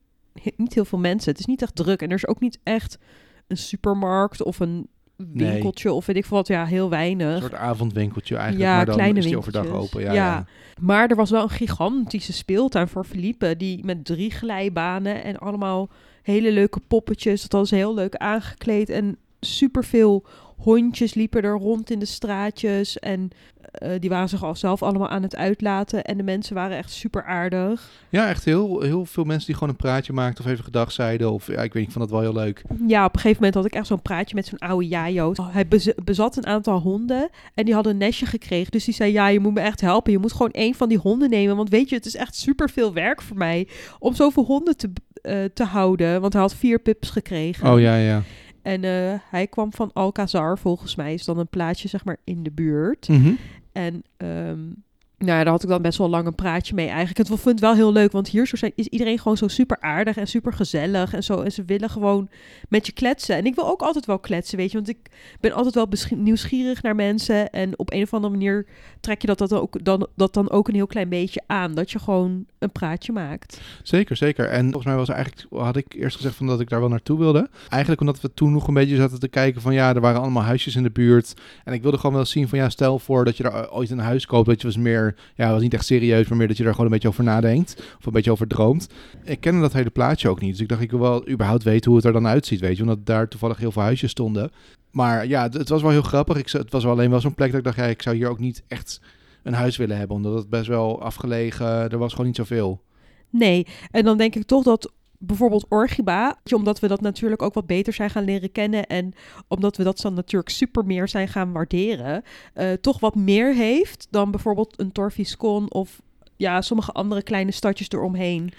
niet 0.56 0.74
heel 0.74 0.86
veel 0.86 1.00
mensen. 1.00 1.32
Het 1.32 1.40
is 1.40 1.46
niet 1.46 1.62
echt 1.62 1.76
druk. 1.76 2.02
En 2.02 2.10
er 2.10 2.16
is 2.16 2.28
ook 2.28 2.40
niet 2.40 2.60
echt 2.64 2.98
een 3.48 3.58
supermarkt 3.58 4.44
of 4.44 4.60
een 4.60 4.88
Nee. 5.18 5.52
winkeltje 5.52 5.92
of 5.94 6.06
weet 6.06 6.16
ik 6.16 6.26
veel 6.26 6.38
wat. 6.38 6.48
Ja, 6.48 6.66
heel 6.66 6.84
Een 6.84 6.90
weinig. 6.90 7.40
soort 7.42 7.54
avondwinkeltje 7.54 8.36
eigenlijk. 8.36 8.70
Ja, 8.70 8.76
maar 8.76 8.86
dan 8.86 8.96
kleine 8.96 9.20
is 9.20 9.26
die 9.26 9.38
overdag 9.38 9.68
open. 9.68 10.02
Ja, 10.02 10.14
Ja. 10.14 10.26
ja. 10.26 10.46
Maar 10.82 11.10
er 11.10 11.16
was 11.16 11.30
wel 11.30 11.44
een 11.44 11.50
gigantische 11.50 12.34
speeltuin 12.34 12.88
voor 12.88 13.06
Felipe. 13.06 13.56
Die 13.58 13.86
met 13.86 14.06
drie 14.06 14.32
glijbanen 14.32 15.24
en 15.24 15.38
allemaal 15.38 15.90
hele 16.22 16.52
leuke 16.52 16.80
poppetjes. 16.80 17.42
Dat 17.42 17.52
was 17.52 17.72
heel 17.72 17.94
leuk 17.94 18.16
aangekleed. 18.16 18.90
En 18.90 19.18
superveel 19.40 20.26
hondjes 20.58 21.14
liepen 21.14 21.44
er 21.44 21.58
rond 21.58 21.90
in 21.90 22.00
de 22.00 22.06
straatjes. 22.06 23.00
En 23.00 23.30
eh, 23.78 24.00
die 24.00 24.10
waren 24.10 24.30
zich 24.30 24.44
al 24.44 24.56
zelf 24.56 24.84
allemaal 24.84 25.10
aan 25.10 25.22
het 25.24 25.36
uitlaten. 25.36 26.04
En 26.04 26.18
de 26.18 26.24
mensen 26.24 26.56
waren 26.56 26.78
echt 26.78 26.92
super 26.92 27.24
aardig. 27.24 27.90
Ja, 28.10 28.28
echt 28.30 28.46
heel, 28.46 28.82
heel 28.82 29.06
veel 29.06 29.24
mensen 29.24 29.46
die 29.46 29.56
gewoon 29.56 29.70
een 29.70 29.76
praatje 29.76 30.14
maakten 30.14 30.46
of 30.46 30.52
even 30.52 30.64
gedag 30.64 30.92
zeiden. 30.92 31.32
Of 31.32 31.48
ja, 31.48 31.54
ik 31.54 31.60
weet 31.60 31.74
niet, 31.74 31.86
ik 31.86 31.92
vond 31.92 32.10
dat 32.10 32.10
wel 32.22 32.32
heel 32.32 32.42
leuk. 32.44 32.62
Ja, 32.88 33.06
op 33.06 33.14
een 33.14 33.20
gegeven 33.20 33.38
moment 33.44 33.54
had 33.56 33.66
ik 33.66 33.74
echt 33.74 33.88
zo'n 33.88 34.02
praatje 34.02 34.36
met 34.36 34.46
zo'n 34.46 34.58
oude 34.60 34.88
Jajo. 34.88 35.34
Hij 35.42 35.68
bez- 35.68 35.94
bezat 36.04 36.38
een 36.38 36.46
aantal 36.46 36.80
honden 36.80 37.30
en 37.54 37.66
die 37.66 37.74
hadden 37.74 37.92
een 37.92 37.98
nestje 37.98 38.26
gekregen. 38.26 38.72
Dus 38.72 38.86
die 38.86 38.94
zei, 38.94 39.12
ja, 39.12 39.28
je 39.28 39.40
moet 39.40 39.54
me 39.54 39.60
echt 39.60 39.82
helpen. 39.82 40.12
Je 40.12 40.20
moet 40.20 40.32
gewoon 40.34 40.52
één 40.52 40.74
van 40.74 40.90
die 40.90 40.98
honden 40.98 41.30
nemen. 41.30 41.56
Want 41.56 41.70
weet 41.70 41.90
je, 41.90 41.96
het 41.96 42.06
is 42.06 42.16
echt 42.16 42.36
super 42.36 42.70
veel 42.70 42.94
werk 42.94 43.22
voor 43.22 43.38
mij 43.38 43.68
om 44.00 44.14
zoveel 44.16 44.44
honden 44.46 44.78
te, 44.78 44.92
eh, 45.22 45.44
te 45.54 45.64
houden. 45.64 46.22
Want 46.22 46.34
hij 46.34 46.42
had 46.42 46.56
vier 46.56 46.80
pups 46.80 47.10
gekregen. 47.10 47.72
Oh 47.74 47.80
ja, 47.80 47.96
ja. 47.96 48.22
En 48.62 48.84
eh, 48.84 49.14
hij 49.30 49.48
kwam 49.48 49.74
van 49.74 49.90
Alcazar, 49.94 50.58
volgens 50.58 50.96
mij 50.96 51.14
is 51.14 51.26
dan 51.26 51.38
een 51.38 51.48
plaatsje 51.48 51.88
zeg 51.88 52.06
maar 52.06 52.18
in 52.24 52.44
de 52.44 52.52
buurt. 52.52 53.08
Mhm. 53.08 53.34
En 53.76 54.04
ehm, 54.18 54.72
nou 55.18 55.38
ja, 55.38 55.44
daar 55.44 55.54
had 55.54 55.64
ik 55.64 55.70
dan 55.70 55.82
best 55.82 55.98
wel 55.98 56.10
lang 56.10 56.28
een 56.28 56.36
praatje 56.36 56.76
mee 56.76 56.88
eigenlijk. 56.88 57.18
Het 57.18 57.28
vond 57.28 57.44
het 57.46 57.60
wel 57.60 57.76
heel 57.76 57.92
leuk, 57.92 58.12
want 58.12 58.28
hier 58.28 58.48
zo 58.48 58.56
zijn, 58.56 58.72
is 58.76 58.88
iedereen 58.88 59.20
gewoon 59.20 59.38
zo 59.38 59.48
super 59.48 59.78
aardig 59.80 60.18
en 60.18 60.28
super 60.28 60.54
gezellig 60.54 61.14
en 61.14 61.24
zo. 61.24 61.42
En 61.42 61.52
ze 61.52 61.64
willen 61.66 61.90
gewoon 61.90 62.30
met 62.70 62.86
je 62.86 62.92
kletsen. 62.92 63.36
En 63.36 63.46
ik 63.46 63.56
wil 63.56 63.68
ook 63.68 63.82
altijd 63.82 64.06
wel 64.06 64.20
kletsen, 64.20 64.58
weet 64.58 64.72
je. 64.72 64.78
Want 64.78 64.90
ik 64.90 64.98
ben 65.40 65.52
altijd 65.52 65.76
wel 65.76 65.88
nieuwsgierig 66.16 66.82
naar 66.82 66.96
mensen. 66.96 67.50
En 67.50 67.80
op 67.80 67.94
een 67.94 68.04
of 68.04 68.14
andere 68.14 68.34
manier 68.34 68.66
trek 69.00 69.22
je 69.22 69.28
dat, 69.28 69.38
dat, 69.38 69.54
ook, 69.54 69.84
dan, 69.84 70.08
dat 70.16 70.34
dan 70.34 70.50
ook 70.50 70.68
een 70.68 70.76
heel 70.76 70.88
klein 70.88 71.10
beetje 71.10 71.42
aan. 71.48 71.76
Dat 71.76 71.92
je 71.92 72.00
gewoon 72.00 72.46
een 72.60 72.72
praatje 72.72 73.12
maakt. 73.12 73.62
Zeker, 73.84 74.16
zeker. 74.16 74.46
En 74.46 74.64
volgens 74.64 74.86
mij 74.86 74.96
was 74.96 75.10
eigenlijk, 75.10 75.48
had 75.50 75.76
ik 75.76 75.94
eerst 75.94 76.16
gezegd 76.16 76.36
van 76.36 76.48
dat 76.48 76.60
ik 76.60 76.70
daar 76.70 76.80
wel 76.80 76.90
naartoe 76.90 77.20
wilde. 77.20 77.50
Eigenlijk 77.70 78.02
omdat 78.02 78.22
we 78.22 78.34
toen 78.34 78.52
nog 78.52 78.68
een 78.68 78.74
beetje 78.74 78.96
zaten 78.96 79.20
te 79.20 79.28
kijken 79.28 79.62
van 79.62 79.74
ja, 79.74 79.96
er 79.96 80.02
waren 80.02 80.22
allemaal 80.22 80.44
huisjes 80.44 80.76
in 80.76 80.84
de 80.84 80.92
buurt. 80.92 81.34
En 81.64 81.74
ik 81.74 81.82
wilde 81.82 81.98
gewoon 81.98 82.16
wel 82.16 82.26
zien 82.26 82.48
van 82.48 82.58
ja, 82.58 82.70
stel 82.70 83.00
voor 83.00 83.26
dat 83.26 83.38
je 83.38 83.44
er 83.44 83.72
ooit 83.72 83.90
een 83.90 84.00
huis 84.00 84.26
koopt. 84.26 84.48
Dat 84.48 84.62
je 84.62 84.68
was 84.68 84.78
meer, 84.78 85.05
ja, 85.36 85.52
was 85.52 85.62
niet 85.62 85.74
echt 85.74 85.86
serieus, 85.86 86.28
maar 86.28 86.38
meer 86.38 86.48
dat 86.48 86.58
je 86.58 86.64
er 86.64 86.72
gewoon 86.72 86.86
een 86.86 86.92
beetje 86.92 87.08
over 87.08 87.24
nadenkt. 87.24 87.84
Of 87.98 88.06
een 88.06 88.12
beetje 88.12 88.32
over 88.32 88.48
droomt. 88.48 88.88
Ik 89.24 89.40
kende 89.40 89.62
dat 89.62 89.74
hele 89.74 89.90
plaatje 89.90 90.30
ook 90.30 90.42
niet. 90.42 90.52
Dus 90.52 90.62
ik 90.62 90.68
dacht, 90.68 90.82
ik 90.82 90.92
wil 90.92 91.00
wel 91.00 91.30
überhaupt 91.30 91.64
weten 91.64 91.88
hoe 91.88 91.96
het 91.96 92.06
er 92.08 92.14
dan 92.14 92.28
uitziet, 92.28 92.60
weet 92.60 92.76
je. 92.76 92.82
Omdat 92.82 93.06
daar 93.06 93.28
toevallig 93.28 93.58
heel 93.58 93.72
veel 93.72 93.82
huisjes 93.82 94.12
stonden. 94.12 94.52
Maar 94.92 95.28
ja, 95.28 95.50
het, 95.50 95.70
was 95.70 95.82
wel 95.82 95.92
heel 95.92 96.02
grappig. 96.02 96.38
Ik, 96.38 96.50
het 96.50 96.72
was 96.72 96.84
wel 96.84 96.92
alleen 96.92 97.10
wel 97.10 97.20
zo'n 97.20 97.36
plek 97.36 97.50
dat 97.50 97.60
ik 97.60 97.66
dacht, 97.66 97.78
ja, 97.78 97.86
ik 97.86 98.02
zou 98.02 98.16
hier 98.16 98.30
ook 98.30 98.40
niet 98.40 98.64
echt 98.68 99.02
een 99.44 99.54
huis 99.54 99.78
willen 99.78 99.98
hebben. 99.98 100.16
Omdat 100.16 100.34
het 100.34 100.50
best 100.50 100.68
wel 100.68 101.02
afgelegen, 101.02 101.66
er 101.66 101.98
was 101.98 102.12
gewoon 102.12 102.26
niet 102.26 102.36
zoveel. 102.36 102.82
Nee, 103.30 103.68
en 103.92 104.04
dan 104.04 104.18
denk 104.18 104.36
ik 104.36 104.46
toch 104.46 104.64
dat 104.64 104.92
bijvoorbeeld 105.26 105.66
Orgiba, 105.70 106.40
omdat 106.56 106.80
we 106.80 106.88
dat 106.88 107.02
natuurlijk 107.02 107.42
ook 107.42 107.54
wat 107.54 107.66
beter 107.68 107.94
zijn 107.94 108.10
gaan 108.10 108.24
leren 108.24 108.52
kennen 108.52 108.86
en 108.88 109.14
omdat 109.48 109.78
we 109.78 109.84
dat 109.84 110.00
dan 110.02 110.14
natuurlijk 110.14 110.52
super 110.52 110.86
meer 110.86 111.08
zijn 111.08 111.28
gaan 111.28 111.52
waarderen, 111.52 112.24
eh, 112.54 112.72
toch 112.74 113.00
wat 113.00 113.16
meer 113.16 113.54
heeft 113.54 114.08
dan 114.10 114.32
bijvoorbeeld 114.32 114.80
een 114.80 114.92
Torviscon 114.92 115.72
of 115.72 116.02
ja, 116.36 116.62
sommige 116.62 116.92
andere 116.92 117.22
kleine 117.24 117.52
stadjes 117.52 117.90
eromheen. 117.90 118.52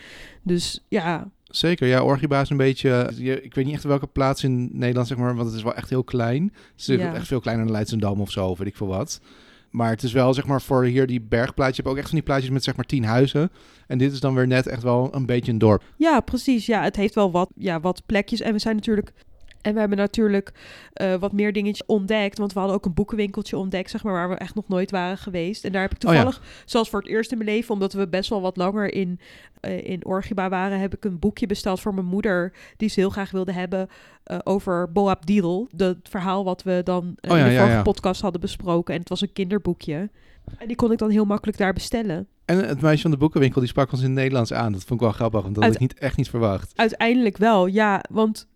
Dus 0.42 0.84
ja, 0.88 1.30
Zeker, 1.46 1.86
ja, 1.88 2.02
Orgiba 2.04 2.40
is 2.40 2.50
een 2.50 2.56
beetje... 2.56 3.12
je- 3.16 3.42
Ik 3.42 3.54
weet 3.54 3.64
niet 3.64 3.74
echt 3.74 3.82
welke 3.84 4.06
plaats 4.06 4.44
in 4.44 4.68
Nederland, 4.72 5.06
zeg 5.08 5.18
maar, 5.18 5.34
want 5.34 5.46
het 5.48 5.56
is 5.56 5.62
wel 5.62 5.74
echt 5.74 5.90
heel 5.90 6.04
klein. 6.04 6.42
Het 6.42 6.62
is 6.76 6.86
Ja. 6.86 7.14
echt 7.14 7.26
veel 7.26 7.40
kleiner 7.40 7.64
dan 7.66 7.74
Leidsendam 7.74 8.20
of 8.20 8.30
zo, 8.30 8.54
weet 8.56 8.66
ik 8.66 8.76
veel 8.76 8.86
wat. 8.86 9.20
Maar 9.76 9.90
het 9.90 10.02
is 10.02 10.12
wel, 10.12 10.34
zeg 10.34 10.46
maar, 10.46 10.62
voor 10.62 10.84
hier 10.84 11.06
die 11.06 11.20
bergplaatje... 11.20 11.74
Je 11.76 11.82
hebt 11.82 11.88
ook 11.88 11.96
echt 11.96 12.08
van 12.08 12.16
die 12.16 12.26
plaatjes 12.26 12.50
met, 12.50 12.64
zeg 12.64 12.76
maar, 12.76 12.84
tien 12.84 13.04
huizen. 13.04 13.50
En 13.86 13.98
dit 13.98 14.12
is 14.12 14.20
dan 14.20 14.34
weer 14.34 14.46
net 14.46 14.66
echt 14.66 14.82
wel 14.82 15.14
een 15.14 15.26
beetje 15.26 15.52
een 15.52 15.58
dorp. 15.58 15.82
ja, 15.96 16.20
precies. 16.20 16.66
Ja, 16.66 16.82
het 16.82 16.96
heeft 16.96 17.14
wel 17.14 17.30
wat, 17.30 17.50
ja, 17.54 17.80
wat 17.80 18.02
plekjes 18.06 18.40
en 18.40 18.52
we 18.52 18.58
zijn 18.58 18.76
natuurlijk 18.76 19.12
en 19.66 19.74
we 19.74 19.80
hebben 19.80 19.98
natuurlijk 19.98 20.52
eh, 20.92 21.14
wat 21.14 21.32
meer 21.32 21.52
dingetjes 21.52 21.86
ontdekt. 21.86 22.38
Want 22.38 22.52
we 22.52 22.58
hadden 22.58 22.76
ook 22.76 22.84
een 22.84 22.94
boekenwinkeltje 22.94 23.56
ontdekt, 23.56 23.90
zeg 23.90 24.02
maar, 24.02 24.12
waar 24.12 24.28
we 24.28 24.34
echt 24.34 24.54
nog 24.54 24.68
nooit 24.68 24.90
waren 24.90 25.18
geweest. 25.18 25.64
En 25.64 25.72
daar 25.72 25.82
heb 25.82 25.94
ik 25.94 26.04
Oh 26.04 26.14
ja. 26.14 26.22
toevallig, 26.22 26.62
zoals 26.64 26.88
voor 26.88 27.00
het 27.00 27.08
eerst 27.08 27.32
in 27.32 27.38
mijn 27.38 27.50
leven, 27.50 27.74
omdat 27.74 27.92
we 27.92 28.08
best 28.08 28.30
wel 28.30 28.40
wat 28.40 28.56
langer 28.56 28.94
in, 28.94 29.20
eh, 29.60 29.86
in 29.86 30.04
Orgiba 30.04 30.48
waren, 30.48 30.80
heb 30.80 30.94
ik 30.94 31.04
een 31.04 31.18
boekje 31.18 31.46
besteld 31.46 31.80
voor 31.80 31.94
mijn 31.94 32.06
moeder, 32.06 32.52
die 32.76 32.88
ze 32.88 33.00
heel 33.00 33.10
graag 33.10 33.30
wilde 33.30 33.52
hebben 33.52 33.88
eh, 34.24 34.38
over 34.44 34.92
Boab 34.92 35.26
Didel. 35.26 35.68
Dat 35.74 35.96
verhaal 36.02 36.44
wat 36.44 36.62
we 36.62 36.80
dan 36.84 37.16
Oh 37.28 37.36
ja, 37.36 37.44
in 37.44 37.50
de 37.50 37.56
vorige 37.56 37.76
ja. 37.76 37.82
podcast 37.82 38.20
hadden 38.20 38.40
besproken. 38.40 38.94
En 38.94 39.00
het 39.00 39.08
was 39.08 39.20
een 39.20 39.32
kinderboekje. 39.32 40.10
En 40.58 40.66
die 40.66 40.76
kon 40.76 40.92
ik 40.92 40.98
dan 40.98 41.10
heel 41.10 41.24
makkelijk 41.24 41.58
daar 41.58 41.72
bestellen. 41.72 42.28
En 42.44 42.68
het 42.68 42.80
meisje 42.80 43.02
van 43.02 43.10
de 43.10 43.16
boekenwinkel, 43.16 43.60
die 43.60 43.68
sprak 43.68 43.92
ons 43.92 44.00
in 44.00 44.06
het 44.06 44.16
Nederlands 44.16 44.52
aan. 44.52 44.72
Dat 44.72 44.84
vond 44.84 45.00
ik 45.00 45.06
wel 45.06 45.14
grappig, 45.14 45.42
want 45.42 45.54
dat 45.54 45.64
had 45.64 45.74
ik 45.74 45.80
niet, 45.80 45.94
echt 45.94 46.16
niet 46.16 46.28
verwacht. 46.28 46.72
Uiteindelijk 46.76 47.36
wel, 47.36 47.66
ja. 47.66 48.04
Want 48.10 48.46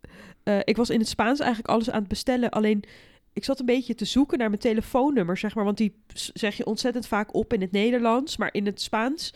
eh, 0.50 0.58
ik 0.64 0.76
was 0.76 0.90
in 0.90 0.98
het 0.98 1.08
Spaans 1.08 1.38
eigenlijk 1.40 1.68
alles 1.68 1.90
aan 1.90 1.98
het 2.00 2.08
bestellen. 2.08 2.50
Alleen 2.50 2.84
ik 3.32 3.44
zat 3.44 3.60
een 3.60 3.66
beetje 3.66 3.94
te 3.94 4.04
zoeken 4.04 4.38
naar 4.38 4.48
mijn 4.48 4.60
telefoonnummer, 4.60 5.36
zeg 5.36 5.54
maar. 5.54 5.64
Want 5.64 5.76
die 5.76 5.94
zeg 6.14 6.56
je 6.56 6.66
ontzettend 6.66 7.06
vaak 7.06 7.34
op 7.34 7.52
in 7.52 7.60
het 7.60 7.72
Nederlands. 7.72 8.36
Maar 8.36 8.48
in 8.52 8.66
het 8.66 8.80
Spaans 8.80 9.32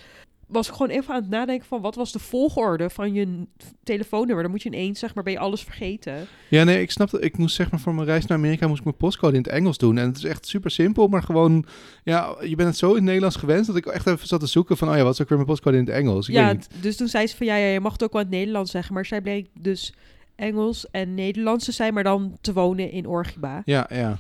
was 0.46 0.68
ik 0.68 0.72
gewoon 0.72 0.90
even 0.90 1.14
aan 1.14 1.20
het 1.20 1.30
nadenken 1.30 1.66
van 1.66 1.80
wat 1.80 1.94
was 1.94 2.12
de 2.12 2.18
volgorde 2.18 2.90
van 2.90 3.12
je 3.12 3.46
telefoonnummer. 3.82 4.42
Dan 4.42 4.52
moet 4.52 4.62
je 4.62 4.68
ineens, 4.68 4.98
zeg 4.98 5.14
maar, 5.14 5.24
ben 5.24 5.32
je 5.32 5.38
alles 5.38 5.62
vergeten. 5.62 6.26
Ja, 6.48 6.64
nee, 6.64 6.80
ik 6.80 6.90
snap 6.90 7.10
dat. 7.10 7.24
Ik 7.24 7.36
moest 7.36 7.54
zeg 7.54 7.70
maar 7.70 7.80
voor 7.80 7.94
mijn 7.94 8.06
reis 8.06 8.26
naar 8.26 8.38
Amerika 8.38 8.66
moest 8.66 8.78
ik 8.78 8.84
mijn 8.84 8.96
postcode 8.96 9.36
in 9.36 9.42
het 9.42 9.52
Engels 9.52 9.78
doen. 9.78 9.98
En 9.98 10.06
het 10.06 10.16
is 10.16 10.24
echt 10.24 10.46
super 10.46 10.70
simpel, 10.70 11.08
maar 11.08 11.22
gewoon, 11.22 11.66
ja, 12.04 12.36
je 12.40 12.56
bent 12.56 12.68
het 12.68 12.78
zo 12.78 12.88
in 12.88 12.94
het 12.94 13.04
Nederlands 13.04 13.36
gewend 13.36 13.66
dat 13.66 13.76
ik 13.76 13.86
echt 13.86 14.06
even 14.06 14.26
zat 14.26 14.40
te 14.40 14.46
zoeken 14.46 14.76
van, 14.76 14.88
oh 14.88 14.96
ja, 14.96 15.02
wat 15.02 15.12
is 15.12 15.20
ook 15.22 15.28
weer 15.28 15.38
mijn 15.38 15.50
postcode 15.50 15.76
in 15.76 15.84
het 15.84 15.94
Engels? 15.94 16.28
Ik 16.28 16.34
ja, 16.34 16.46
weet 16.46 16.54
niet. 16.54 16.82
dus 16.82 16.96
toen 16.96 17.08
zei 17.08 17.26
ze 17.26 17.36
van 17.36 17.46
ja, 17.46 17.56
ja, 17.56 17.66
je 17.66 17.80
mag 17.80 17.92
het 17.92 18.02
ook 18.02 18.12
wel 18.12 18.20
in 18.20 18.26
het 18.26 18.36
Nederlands 18.36 18.70
zeggen. 18.70 18.94
Maar 18.94 19.06
zij 19.06 19.20
bleek 19.20 19.46
dus 19.58 19.92
Engels 20.36 20.90
en 20.90 21.14
Nederlands 21.14 21.64
te 21.64 21.72
zijn, 21.72 21.94
maar 21.94 22.02
dan 22.04 22.36
te 22.40 22.52
wonen 22.52 22.90
in 22.90 23.06
Orgiba. 23.06 23.62
Ja, 23.64 23.86
ja. 23.90 24.18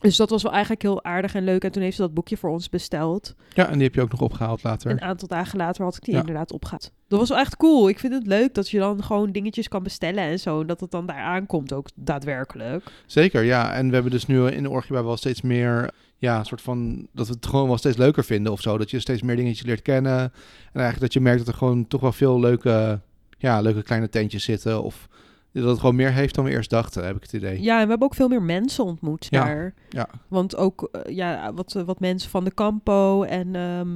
Dus 0.00 0.16
dat 0.16 0.30
was 0.30 0.42
wel 0.42 0.52
eigenlijk 0.52 0.82
heel 0.82 1.04
aardig 1.04 1.34
en 1.34 1.44
leuk. 1.44 1.64
En 1.64 1.72
toen 1.72 1.82
heeft 1.82 1.96
ze 1.96 2.02
dat 2.02 2.14
boekje 2.14 2.36
voor 2.36 2.50
ons 2.50 2.68
besteld. 2.68 3.34
Ja, 3.54 3.66
en 3.66 3.72
die 3.72 3.82
heb 3.82 3.94
je 3.94 4.00
ook 4.00 4.10
nog 4.10 4.20
opgehaald 4.20 4.62
later. 4.62 4.90
Een 4.90 5.00
aantal 5.02 5.28
dagen 5.28 5.58
later 5.58 5.84
had 5.84 5.96
ik 5.96 6.04
die 6.04 6.14
Ja. 6.14 6.20
inderdaad 6.20 6.52
opgehaald. 6.52 6.92
Dat 7.08 7.18
was 7.18 7.28
wel 7.28 7.38
echt 7.38 7.56
cool. 7.56 7.88
Ik 7.88 7.98
vind 7.98 8.12
het 8.12 8.26
leuk 8.26 8.54
dat 8.54 8.70
je 8.70 8.78
dan 8.78 9.02
gewoon 9.04 9.32
dingetjes 9.32 9.68
kan 9.68 9.82
bestellen 9.82 10.24
en 10.24 10.40
zo. 10.40 10.60
En 10.60 10.66
dat 10.66 10.80
het 10.80 10.90
dan 10.90 11.06
daar 11.06 11.16
aankomt 11.16 11.72
ook 11.72 11.88
daadwerkelijk. 11.94 12.84
Zeker, 13.06 13.42
ja. 13.42 13.72
En 13.72 13.86
we 13.88 13.94
hebben 13.94 14.12
dus 14.12 14.26
nu 14.26 14.46
in 14.46 14.62
de 14.62 14.70
Orgiba 14.70 15.04
wel 15.04 15.16
steeds 15.16 15.40
meer, 15.40 15.90
ja, 16.16 16.38
een 16.38 16.44
soort 16.44 16.62
van, 16.62 17.06
dat 17.12 17.26
we 17.28 17.32
het 17.34 17.46
gewoon 17.46 17.68
wel 17.68 17.78
steeds 17.78 17.96
leuker 17.96 18.24
vinden 18.24 18.52
of 18.52 18.60
zo. 18.60 18.78
Dat 18.78 18.90
je 18.90 19.00
steeds 19.00 19.22
meer 19.22 19.36
dingetjes 19.36 19.66
leert 19.66 19.82
kennen. 19.82 20.18
En 20.20 20.32
eigenlijk 20.72 21.00
dat 21.00 21.12
je 21.12 21.20
merkt 21.20 21.38
dat 21.38 21.48
er 21.48 21.58
gewoon 21.58 21.86
toch 21.86 22.00
wel 22.00 22.12
veel 22.12 22.40
leuke, 22.40 23.00
ja, 23.38 23.60
leuke 23.60 23.82
kleine 23.82 24.08
tentjes 24.08 24.44
zitten. 24.44 24.82
Of 24.82 25.08
dat 25.62 25.70
het 25.70 25.80
gewoon 25.80 25.94
meer 25.96 26.12
heeft 26.12 26.34
dan 26.34 26.44
we 26.44 26.50
eerst 26.50 26.70
dachten, 26.70 27.04
heb 27.06 27.16
ik 27.16 27.22
het 27.22 27.32
idee. 27.32 27.62
Ja, 27.62 27.74
en 27.76 27.82
we 27.82 27.88
hebben 27.88 28.06
ook 28.08 28.14
veel 28.14 28.28
meer 28.28 28.42
mensen 28.42 28.84
ontmoet 28.84 29.26
Ja, 29.30 29.44
daar. 29.44 29.74
ja. 29.88 30.08
Want 30.28 30.56
ook 30.56 30.88
eh, 30.92 31.14
ja, 31.16 31.52
wat, 31.54 31.74
eh, 31.74 31.82
wat 31.82 32.00
mensen 32.00 32.30
van 32.30 32.44
de 32.44 32.50
kampo 32.50 33.22
en 33.22 33.54
ehm, 33.56 33.88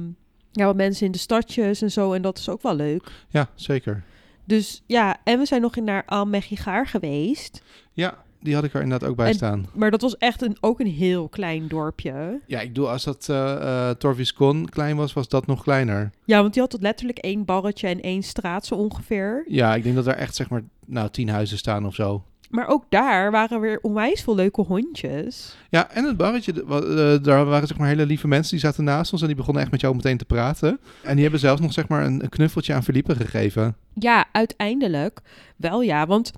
ja, 0.51 0.65
wat 0.65 0.75
mensen 0.75 1.05
in 1.05 1.11
de 1.11 1.17
stadjes 1.17 1.81
en 1.81 1.91
zo. 1.91 2.13
En 2.13 2.21
dat 2.21 2.37
is 2.37 2.49
ook 2.49 2.61
wel 2.61 2.75
leuk. 2.75 3.11
Ja, 3.29 3.49
zeker. 3.55 4.03
Dus 4.45 4.83
ja, 4.85 5.17
en 5.23 5.39
we 5.39 5.45
zijn 5.45 5.61
nog 5.61 5.75
in 5.75 5.83
naar 5.83 6.03
Almegigaar 6.05 6.87
geweest. 6.87 7.61
Ja, 7.91 8.17
die 8.41 8.55
had 8.55 8.63
ik 8.63 8.73
er 8.73 8.81
inderdaad 8.81 9.09
ook 9.09 9.15
bij 9.15 9.27
En- 9.27 9.33
staan. 9.33 9.65
Maar 9.73 9.91
dat 9.91 10.01
was 10.01 10.17
echt 10.17 10.41
een, 10.41 10.57
ook 10.59 10.79
een 10.79 10.87
heel 10.87 11.29
klein 11.29 11.67
dorpje. 11.67 12.39
Ja, 12.47 12.59
ik 12.59 12.75
doe 12.75 12.87
als 12.87 13.03
dat 13.03 13.29
eh 13.29 13.89
eh 13.89 13.95
Torviscon 13.95 14.69
klein 14.69 14.95
was, 14.95 15.13
was 15.13 15.27
dat 15.27 15.47
nog 15.47 15.63
kleiner. 15.63 16.11
Ja, 16.25 16.41
want 16.41 16.53
die 16.53 16.61
had 16.61 16.77
letterlijk 16.79 17.17
één 17.17 17.45
barretje 17.45 17.87
en 17.87 18.01
één 18.01 18.23
straat 18.23 18.65
zo 18.65 18.75
ongeveer. 18.75 19.43
Ja, 19.47 19.75
ik 19.75 19.83
denk 19.83 19.95
dat 19.95 20.07
er 20.07 20.13
echt 20.15 20.35
zeg 20.35 20.49
maar, 20.49 20.61
nou, 20.85 21.09
tien 21.09 21.29
huizen 21.29 21.57
staan 21.57 21.85
of 21.85 21.95
zo. 21.95 22.23
Maar 22.49 22.67
ook 22.67 22.85
daar 22.89 23.31
waren 23.31 23.59
weer 23.59 23.79
onwijs 23.81 24.21
veel 24.21 24.35
leuke 24.35 24.61
hondjes. 24.61 25.57
Ja, 25.69 25.91
en 25.91 26.05
het 26.05 26.17
barretje, 26.17 26.53
eh, 26.53 27.23
daar 27.23 27.45
waren 27.45 27.67
zeg 27.67 27.77
maar 27.77 27.87
hele 27.87 28.05
lieve 28.05 28.27
mensen 28.27 28.51
die 28.51 28.59
zaten 28.59 28.83
naast 28.83 29.11
ons 29.11 29.21
en 29.21 29.27
die 29.27 29.35
begonnen 29.35 29.61
echt 29.61 29.71
met 29.71 29.81
jou 29.81 29.95
meteen 29.95 30.17
te 30.17 30.25
praten. 30.25 30.79
En 31.03 31.13
die 31.13 31.21
hebben 31.21 31.39
zelfs 31.39 31.61
nog 31.61 31.73
zeg 31.73 31.87
maar 31.87 32.05
een, 32.05 32.23
een 32.23 32.29
knuffeltje 32.29 32.73
aan 32.73 32.83
Felipe 32.83 33.15
gegeven. 33.15 33.75
Ja, 33.93 34.25
uiteindelijk 34.31 35.19
wel 35.55 35.81
ja, 35.81 36.07
want 36.07 36.31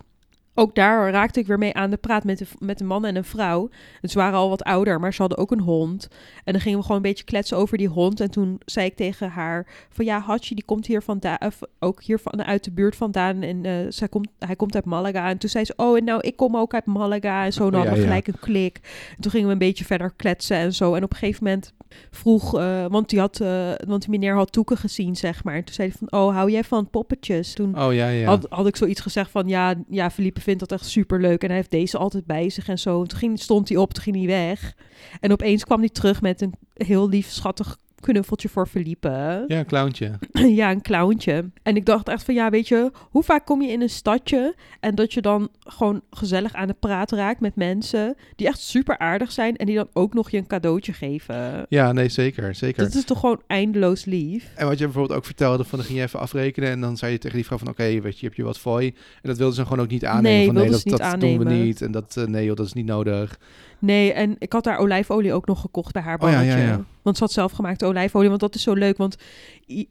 ook 0.55 0.75
daar 0.75 1.11
raakte 1.11 1.39
ik 1.39 1.47
weer 1.47 1.57
mee 1.57 1.73
aan 1.73 1.89
de 1.89 1.97
praat 1.97 2.23
met, 2.23 2.37
de, 2.37 2.45
met 2.59 2.79
een 2.79 2.87
man 2.87 3.05
en 3.05 3.15
een 3.15 3.23
vrouw. 3.23 3.69
En 4.01 4.09
ze 4.09 4.17
waren 4.17 4.37
al 4.39 4.49
wat 4.49 4.63
ouder, 4.63 4.99
maar 4.99 5.13
ze 5.13 5.21
hadden 5.21 5.37
ook 5.37 5.51
een 5.51 5.59
hond. 5.59 6.07
En 6.43 6.53
dan 6.53 6.61
gingen 6.61 6.77
we 6.77 6.83
gewoon 6.83 6.97
een 6.97 7.09
beetje 7.09 7.23
kletsen 7.23 7.57
over 7.57 7.77
die 7.77 7.87
hond. 7.87 8.19
En 8.19 8.31
toen 8.31 8.61
zei 8.65 8.85
ik 8.85 8.95
tegen 8.95 9.29
haar 9.29 9.67
van 9.89 10.05
ja, 10.05 10.19
Hachi 10.19 10.55
die 10.55 10.65
komt 10.65 10.85
hier 10.85 11.01
vandaan, 11.01 11.37
ook 11.79 12.03
hier 12.03 12.19
van, 12.19 12.43
uit 12.43 12.63
de 12.63 12.71
buurt 12.71 12.95
vandaan. 12.95 13.41
En 13.41 13.65
eh, 13.65 13.73
zij 13.89 14.07
komt, 14.07 14.29
hij 14.39 14.55
komt 14.55 14.75
uit 14.75 14.85
Malaga. 14.85 15.29
En 15.29 15.37
toen 15.37 15.49
zei 15.49 15.65
ze, 15.65 15.73
oh 15.75 15.97
en 15.97 16.03
nou, 16.03 16.21
ik 16.21 16.35
kom 16.35 16.57
ook 16.57 16.73
uit 16.73 16.85
Malaga. 16.85 17.45
En 17.45 17.53
zo, 17.53 17.69
dan 17.69 17.73
Oh, 17.73 17.77
hadden 17.79 17.95
we 17.95 18.03
gelijk 18.03 18.27
een 18.27 18.39
klik. 18.39 18.79
En 19.15 19.21
toen 19.21 19.31
gingen 19.31 19.47
we 19.47 19.53
een 19.53 19.59
beetje 19.59 19.85
verder 19.85 20.13
kletsen 20.15 20.57
en 20.57 20.73
zo. 20.73 20.93
En 20.93 21.03
op 21.03 21.11
een 21.11 21.17
gegeven 21.17 21.43
moment 21.43 21.73
vroeg, 22.11 22.57
eh, 22.57 22.85
want, 22.85 23.09
die 23.09 23.19
had, 23.19 23.39
eh, 23.39 23.71
want 23.87 24.01
die 24.01 24.09
meneer 24.09 24.35
had 24.35 24.51
toeken 24.51 24.77
gezien, 24.77 25.15
zeg 25.15 25.43
maar. 25.43 25.55
En 25.55 25.63
toen 25.63 25.73
zei 25.73 25.87
hij 25.87 25.97
van, 25.97 26.19
oh, 26.19 26.33
hou 26.33 26.51
jij 26.51 26.63
van 26.63 26.89
poppetjes? 26.89 27.53
Toen 27.53 27.79
Oh 27.79 27.93
ja, 27.93 28.07
ja. 28.07 28.25
had, 28.25 28.45
had 28.49 28.67
ik 28.67 28.75
zoiets 28.75 29.01
gezegd 29.01 29.31
van, 29.31 29.47
ja, 29.47 29.75
ja, 29.89 30.11
Felipe 30.11 30.41
vindt 30.41 30.59
dat 30.59 30.71
echt 30.71 30.85
super 30.85 31.21
leuk 31.21 31.41
en 31.41 31.47
hij 31.47 31.57
heeft 31.57 31.71
deze 31.71 31.97
altijd 31.97 32.25
bij 32.25 32.49
zich 32.49 32.67
en 32.67 32.79
zo. 32.79 33.01
En 33.01 33.07
toen 33.07 33.19
ging, 33.19 33.39
stond 33.39 33.69
hij 33.69 33.77
op, 33.77 33.93
toen 33.93 34.03
ging 34.03 34.15
hij 34.15 34.25
weg. 34.25 34.75
En 35.19 35.31
opeens 35.31 35.63
kwam 35.63 35.79
hij 35.79 35.89
terug 35.89 36.21
met 36.21 36.41
een 36.41 36.53
heel 36.73 37.09
lief, 37.09 37.29
schattig 37.29 37.77
knuffeltje 38.03 38.49
voor 38.49 38.67
Felipe. 38.67 39.43
Ja, 39.47 39.59
een 39.59 39.65
clowntje. 39.65 40.11
ja, 40.59 40.71
een 40.71 40.81
clowntje. 40.81 41.49
En 41.63 41.75
ik 41.75 41.85
dacht 41.85 42.07
echt 42.07 42.23
van, 42.23 42.33
ja, 42.33 42.49
weet 42.49 42.67
je, 42.67 42.91
hoe 43.09 43.23
vaak 43.23 43.45
kom 43.45 43.61
je 43.61 43.71
in 43.71 43.81
een 43.81 43.89
stadje 43.89 44.55
en 44.79 44.95
dat 44.95 45.13
je 45.13 45.21
dan 45.21 45.49
gewoon 45.59 46.01
gezellig 46.09 46.53
aan 46.53 46.67
de 46.67 46.75
praat 46.79 47.11
raakt 47.11 47.39
met 47.39 47.55
mensen 47.55 48.15
die 48.35 48.47
echt 48.47 48.59
super 48.59 48.97
aardig 48.97 49.31
zijn 49.31 49.55
en 49.55 49.65
die 49.65 49.75
dan 49.75 49.87
ook 49.93 50.13
nog 50.13 50.29
je 50.29 50.37
een 50.37 50.47
cadeautje 50.47 50.93
geven. 50.93 51.65
Ja, 51.69 51.91
nee, 51.91 52.09
zeker, 52.09 52.55
zeker. 52.55 52.83
Dat 52.83 52.93
is 52.93 53.05
toch 53.05 53.19
gewoon 53.19 53.41
eindeloos 53.47 54.05
lief. 54.05 54.51
En 54.55 54.67
wat 54.67 54.77
je 54.77 54.83
bijvoorbeeld 54.83 55.17
ook 55.17 55.25
vertelde, 55.25 55.63
van 55.63 55.77
dan 55.77 55.87
ging 55.87 55.99
je 55.99 56.03
even 56.03 56.19
afrekenen 56.19 56.69
en 56.69 56.81
dan 56.81 56.97
zei 56.97 57.11
je 57.11 57.17
tegen 57.17 57.35
die 57.35 57.45
vrouw 57.45 57.57
van 57.57 57.67
oké, 57.67 58.01
weet 58.01 58.19
je, 58.19 58.25
heb 58.25 58.35
je 58.35 58.43
wat 58.43 58.59
fooi? 58.59 58.87
En 58.87 59.29
dat 59.29 59.37
wilden 59.37 59.55
ze 59.55 59.63
gewoon 59.63 59.79
ook 59.79 59.91
niet 59.91 60.05
aannemen. 60.05 60.31
Nee, 60.31 60.45
van 60.45 60.55
nee, 60.55 60.69
dat, 60.69 60.83
dat 60.83 60.99
doen 60.99 60.99
we 60.99 61.03
aannemen. 61.03 61.47
niet. 61.47 61.81
En 61.81 61.91
dat, 61.91 62.17
eh, 62.17 62.25
nee 62.25 62.45
joh, 62.45 62.55
dat 62.55 62.65
is 62.65 62.73
niet 62.73 62.85
nodig. 62.85 63.39
Nee, 63.79 64.13
en 64.13 64.35
ik 64.39 64.53
had 64.53 64.63
daar 64.63 64.77
olijfolie 64.77 65.33
ook 65.33 65.45
nog 65.45 65.61
gekocht 65.61 65.93
bij 65.93 66.01
haar 66.01 66.19
Oh 66.19 66.29
ja, 66.29 66.41
ja, 66.41 66.57
ja. 66.57 66.85
Want 67.03 67.17
ze 67.17 67.23
had 67.23 67.31
zelf 67.31 67.51
gemaakte 67.51 67.85
olijfolie. 67.85 68.29
Want 68.29 68.41
dat 68.41 68.55
is 68.55 68.61
zo 68.61 68.73
leuk. 68.73 68.97
Want 68.97 69.17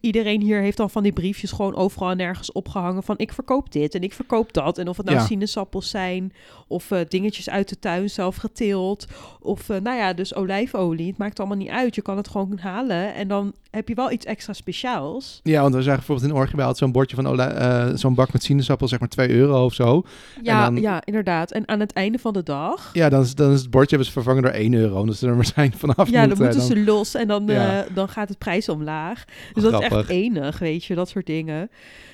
iedereen 0.01 0.41
hier 0.41 0.61
heeft 0.61 0.77
dan 0.77 0.91
van 0.91 1.03
die 1.03 1.13
briefjes 1.13 1.51
gewoon 1.53 1.75
overal 1.75 2.11
en 2.11 2.17
nergens 2.17 2.53
opgehangen. 2.53 3.03
Van 3.03 3.15
ik 3.19 3.33
verkoop 3.33 3.73
dit 3.73 3.95
en 3.95 4.03
ik 4.03 4.13
verkoop 4.13 4.53
dat. 4.53 4.79
En 4.79 4.89
of 4.89 4.97
het 4.97 5.07
nou 5.07 5.19
Ja. 5.19 5.25
sinaasappels 5.27 5.91
zijn. 5.91 6.33
Of 6.69 6.91
eh, 6.91 6.99
dingetjes 7.09 7.51
uit 7.51 7.69
de 7.69 7.79
tuin 7.79 8.11
zelf 8.11 8.37
geteeld. 8.37 9.07
Of 9.41 9.69
eh, 9.69 9.81
nou 9.81 9.97
ja, 9.97 10.13
dus 10.13 10.35
olijfolie. 10.35 11.07
Het 11.07 11.19
maakt 11.19 11.39
allemaal 11.39 11.57
niet 11.57 11.69
uit. 11.69 11.95
Je 11.95 12.03
kan 12.03 12.17
het 12.17 12.29
gewoon 12.29 12.59
halen. 12.61 13.15
En 13.15 13.29
dan 13.29 13.53
heb 13.71 13.89
je 13.89 13.95
wel 13.95 14.11
iets 14.13 14.25
extra 14.27 14.53
speciaals. 14.53 15.41
Ja, 15.43 15.63
want 15.63 15.75
we 15.75 15.83
zagen 15.83 15.97
bijvoorbeeld 15.99 16.31
in 16.31 16.37
Orgibel 16.37 16.65
had 16.65 16.79
zo'n 16.79 16.93
bordje 16.93 17.17
van 17.17 17.41
eh, 17.41 17.89
zo'n 17.95 18.15
bak 18.15 18.33
met 18.33 18.43
sinaasappel, 18.43 18.89
zeg 18.89 19.01
maar 19.01 19.09
2 19.09 19.29
euro 19.31 19.65
of 19.65 19.75
zo. 19.75 20.03
Ja, 20.43 20.65
dan- 20.65 20.77
ja, 20.81 21.03
inderdaad. 21.05 21.51
En 21.51 21.69
aan 21.69 21.81
het 21.81 21.93
einde 21.93 22.19
van 22.19 22.33
de 22.33 22.43
dag... 22.43 22.91
Ja, 22.93 23.09
dan 23.09 23.23
is, 23.23 23.35
dan 23.35 23.53
is 23.53 23.61
het 23.61 23.71
bordje 23.71 23.89
hebben 23.89 24.07
ze 24.07 24.13
vervangen 24.13 24.43
door 24.43 24.51
1 24.53 24.75
euro. 24.75 25.05
Dus 25.05 25.23
er 25.23 25.35
maar 25.37 25.45
zijn 25.55 25.73
vanaf 25.77 26.11
Ja, 26.11 26.27
dan 26.27 26.39
moeten. 26.39 26.61
ze 26.63 26.77
los 27.03 27.15
en 27.15 27.29
dan, 27.29 27.47
Ja. 27.47 27.85
eh, 27.85 27.95
dan 27.95 28.09
gaat 28.09 28.29
het 28.29 28.39
prijs 28.39 28.69
omlaag. 28.69 29.25
Dus 29.53 29.63
dat 29.63 29.73
is 29.83 29.89
echt 29.89 30.09
enig, 30.09 30.59
weet 30.59 30.85
je, 30.85 30.95
dat 30.95 31.09
soort 31.09 31.27
dingen. 31.27 31.71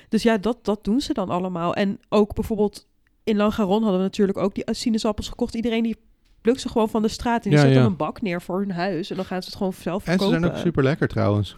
Dus 0.09 0.23
ja, 0.23 0.37
dat, 0.37 0.57
dat 0.65 0.83
doen 0.83 1.01
ze 1.01 1.13
dan 1.13 1.29
allemaal. 1.29 1.73
En 1.75 1.99
ook 2.09 2.33
bijvoorbeeld 2.33 2.87
in 3.23 3.35
Langaron 3.37 3.81
hadden 3.81 3.99
we 3.99 4.05
natuurlijk 4.05 4.37
ook 4.37 4.55
die 4.55 4.63
sinaasappels 4.71 5.29
gekocht. 5.29 5.55
Iedereen 5.55 5.83
die 5.83 5.97
plukt 6.41 6.61
ze 6.61 6.69
gewoon 6.69 6.89
van 6.89 7.01
de 7.01 7.07
straat 7.07 7.43
en 7.43 7.49
die 7.49 7.59
Ja, 7.59 7.65
zet 7.65 7.73
dan 7.73 7.85
een 7.85 7.95
bak 7.95 8.21
neer 8.21 8.41
voor 8.41 8.59
hun 8.59 8.71
huis. 8.71 9.09
En 9.09 9.15
dan 9.15 9.25
gaan 9.25 9.41
ze 9.41 9.47
het 9.47 9.57
gewoon 9.57 9.73
zelf 9.73 10.05
En 10.05 10.11
ze 10.11 10.17
verkopen. 10.17 10.39
zijn 10.41 10.51
ook 10.53 10.57
super 10.59 10.83
lekker 10.83 11.07
trouwens. 11.07 11.57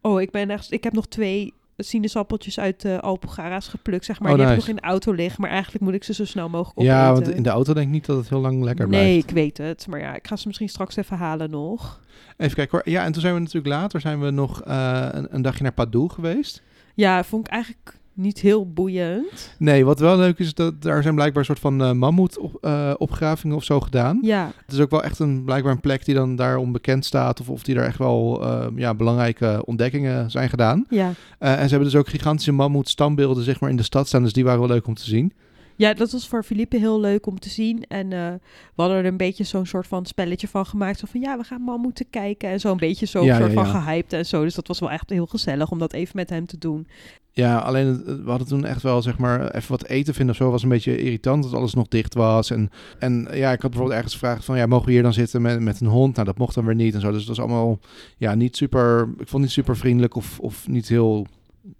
Oh, 0.00 0.20
ik 0.20 0.30
ben 0.30 0.50
echt... 0.50 0.72
Ik 0.72 0.84
heb 0.84 0.92
nog 0.92 1.06
twee 1.06 1.54
sinaasappeltjes 1.82 2.60
uit 2.60 2.80
de 2.80 3.00
Alpogara's 3.00 3.68
geplukt, 3.68 4.04
zeg 4.04 4.20
maar. 4.20 4.30
Oh, 4.30 4.36
die 4.36 4.46
heb 4.46 4.54
ik 4.54 4.60
nice. 4.60 4.70
nog 4.70 4.78
in 4.78 4.88
de 4.88 4.92
auto 4.92 5.12
liggen. 5.12 5.40
Maar 5.40 5.50
eigenlijk 5.50 5.84
moet 5.84 5.94
ik 5.94 6.04
ze 6.04 6.14
zo 6.14 6.24
snel 6.24 6.48
mogelijk 6.48 6.78
opeten. 6.78 6.96
Ja, 6.96 7.12
want 7.12 7.28
in 7.28 7.42
de 7.42 7.50
auto 7.50 7.74
denk 7.74 7.86
ik 7.86 7.92
niet 7.92 8.06
dat 8.06 8.16
het 8.16 8.28
heel 8.28 8.40
lang 8.40 8.62
lekker 8.62 8.88
blijft. 8.88 9.06
Nee, 9.06 9.18
ik 9.18 9.30
weet 9.30 9.58
het. 9.58 9.86
Maar 9.86 10.00
ja, 10.00 10.14
ik 10.14 10.26
ga 10.26 10.36
ze 10.36 10.46
misschien 10.46 10.68
straks 10.68 10.96
even 10.96 11.16
halen 11.16 11.50
nog. 11.50 12.00
Even 12.36 12.54
kijken 12.54 12.78
hoor. 12.78 12.92
Ja, 12.92 13.04
en 13.04 13.12
toen 13.12 13.20
zijn 13.20 13.34
we 13.34 13.40
natuurlijk 13.40 13.74
later 13.74 14.00
zijn 14.00 14.20
we 14.20 14.30
nog 14.30 14.62
eh, 14.62 15.08
een, 15.10 15.34
een 15.34 15.42
dagje 15.42 15.62
naar 15.62 15.72
Padoe 15.72 16.10
geweest. 16.10 16.62
Ja, 16.94 17.24
vond 17.24 17.46
ik 17.46 17.52
eigenlijk 17.52 18.00
niet 18.14 18.40
heel 18.40 18.72
boeiend. 18.72 19.54
Nee, 19.58 19.84
wat 19.84 19.98
wel 19.98 20.16
leuk 20.16 20.38
is, 20.38 20.54
dat 20.54 20.82
daar 20.82 21.02
zijn 21.02 21.14
blijkbaar 21.14 21.38
een 21.38 21.44
soort 21.44 21.58
van 21.58 21.82
eh 21.82 21.92
mammoet 21.92 22.38
op, 22.38 22.58
eh, 22.60 22.94
of 22.98 23.64
zo 23.64 23.80
gedaan. 23.80 24.18
Ja, 24.22 24.50
Het 24.66 24.74
is 24.74 24.80
ook 24.80 24.90
wel 24.90 25.02
echt 25.02 25.18
een, 25.18 25.44
blijkbaar 25.44 25.72
een 25.72 25.80
plek 25.80 26.04
die 26.04 26.14
dan 26.14 26.36
daar 26.36 26.56
onbekend 26.56 27.04
staat. 27.04 27.40
Of, 27.40 27.48
of 27.48 27.62
die 27.62 27.74
daar 27.74 27.86
echt 27.86 27.98
wel 27.98 28.42
eh, 28.42 28.66
ja, 28.76 28.94
belangrijke 28.94 29.62
ontdekkingen 29.64 30.30
zijn 30.30 30.48
gedaan. 30.48 30.86
ja. 30.88 31.12
Eh, 31.38 31.50
en 31.52 31.62
ze 31.64 31.68
hebben 31.74 31.90
dus 31.90 31.96
ook 32.00 32.08
gigantische 32.08 32.52
mammoet 32.52 32.88
standbeelden 32.88 33.44
zeg 33.44 33.60
maar, 33.60 33.70
in 33.70 33.76
de 33.76 33.82
stad 33.82 34.06
staan. 34.06 34.22
Dus 34.22 34.32
die 34.32 34.44
waren 34.44 34.60
wel 34.60 34.68
leuk 34.68 34.86
om 34.86 34.94
te 34.94 35.04
zien. 35.04 35.32
Ja, 35.76 35.94
dat 35.94 36.12
was 36.12 36.28
voor 36.28 36.44
Philippe 36.44 36.76
heel 36.76 37.00
leuk 37.00 37.26
om 37.26 37.38
te 37.38 37.48
zien. 37.48 37.84
En 37.88 38.12
eh, 38.12 38.28
we 38.74 38.82
hadden 38.82 38.96
er 38.96 39.04
een 39.04 39.16
beetje 39.16 39.44
zo'n 39.44 39.66
soort 39.66 39.86
van 39.86 40.06
spelletje 40.06 40.48
van 40.48 40.66
gemaakt. 40.66 40.98
Zo 40.98 41.06
van, 41.10 41.20
ja, 41.20 41.38
we 41.38 41.44
gaan 41.44 41.62
mal 41.62 41.78
moeten 41.78 42.06
kijken. 42.10 42.48
En 42.48 42.60
zo 42.60 42.70
een 42.70 42.76
beetje 42.76 43.06
zo 43.06 43.24
Ja, 43.24 43.36
soort 43.38 43.52
ja, 43.52 43.62
van 43.62 43.72
ja. 43.72 43.80
gehyped 43.80 44.12
en 44.12 44.26
zo. 44.26 44.42
Dus 44.42 44.54
dat 44.54 44.66
was 44.68 44.78
wel 44.80 44.90
echt 44.90 45.10
heel 45.10 45.26
gezellig 45.26 45.70
om 45.70 45.78
dat 45.78 45.92
even 45.92 46.16
met 46.16 46.30
hem 46.30 46.46
te 46.46 46.58
doen. 46.58 46.86
Ja, 47.34 47.58
alleen 47.58 48.04
we 48.04 48.30
hadden 48.30 48.48
toen 48.48 48.64
echt 48.64 48.82
wel 48.82 49.02
zeg 49.02 49.18
maar 49.18 49.50
even 49.50 49.70
wat 49.70 49.84
eten 49.84 50.14
vinden 50.14 50.34
of 50.34 50.40
zo. 50.40 50.50
was 50.50 50.62
een 50.62 50.68
beetje 50.68 50.96
irritant 51.02 51.42
dat 51.42 51.54
alles 51.54 51.74
nog 51.74 51.88
dicht 51.88 52.14
was. 52.14 52.50
En, 52.50 52.70
en 52.98 53.28
ja, 53.32 53.52
ik 53.52 53.60
had 53.60 53.70
bijvoorbeeld 53.70 53.96
ergens 53.96 54.12
gevraagd 54.12 54.44
van 54.44 54.56
ja, 54.56 54.66
mogen 54.66 54.86
we 54.86 54.92
hier 54.92 55.02
dan 55.02 55.12
zitten 55.12 55.42
met, 55.42 55.60
met 55.60 55.80
een 55.80 55.86
hond? 55.86 56.14
Nou, 56.14 56.26
dat 56.26 56.38
mocht 56.38 56.54
dan 56.54 56.64
weer 56.64 56.74
niet 56.74 56.94
en 56.94 57.00
zo. 57.00 57.10
Dus 57.10 57.18
het 57.18 57.28
was 57.28 57.38
allemaal 57.38 57.78
ja, 58.16 58.34
niet 58.34 58.56
super, 58.56 59.00
ik 59.00 59.16
vond 59.16 59.30
het 59.30 59.40
niet 59.40 59.50
super 59.50 59.76
vriendelijk 59.76 60.14
of, 60.14 60.38
of 60.40 60.68
niet 60.68 60.88
heel, 60.88 61.26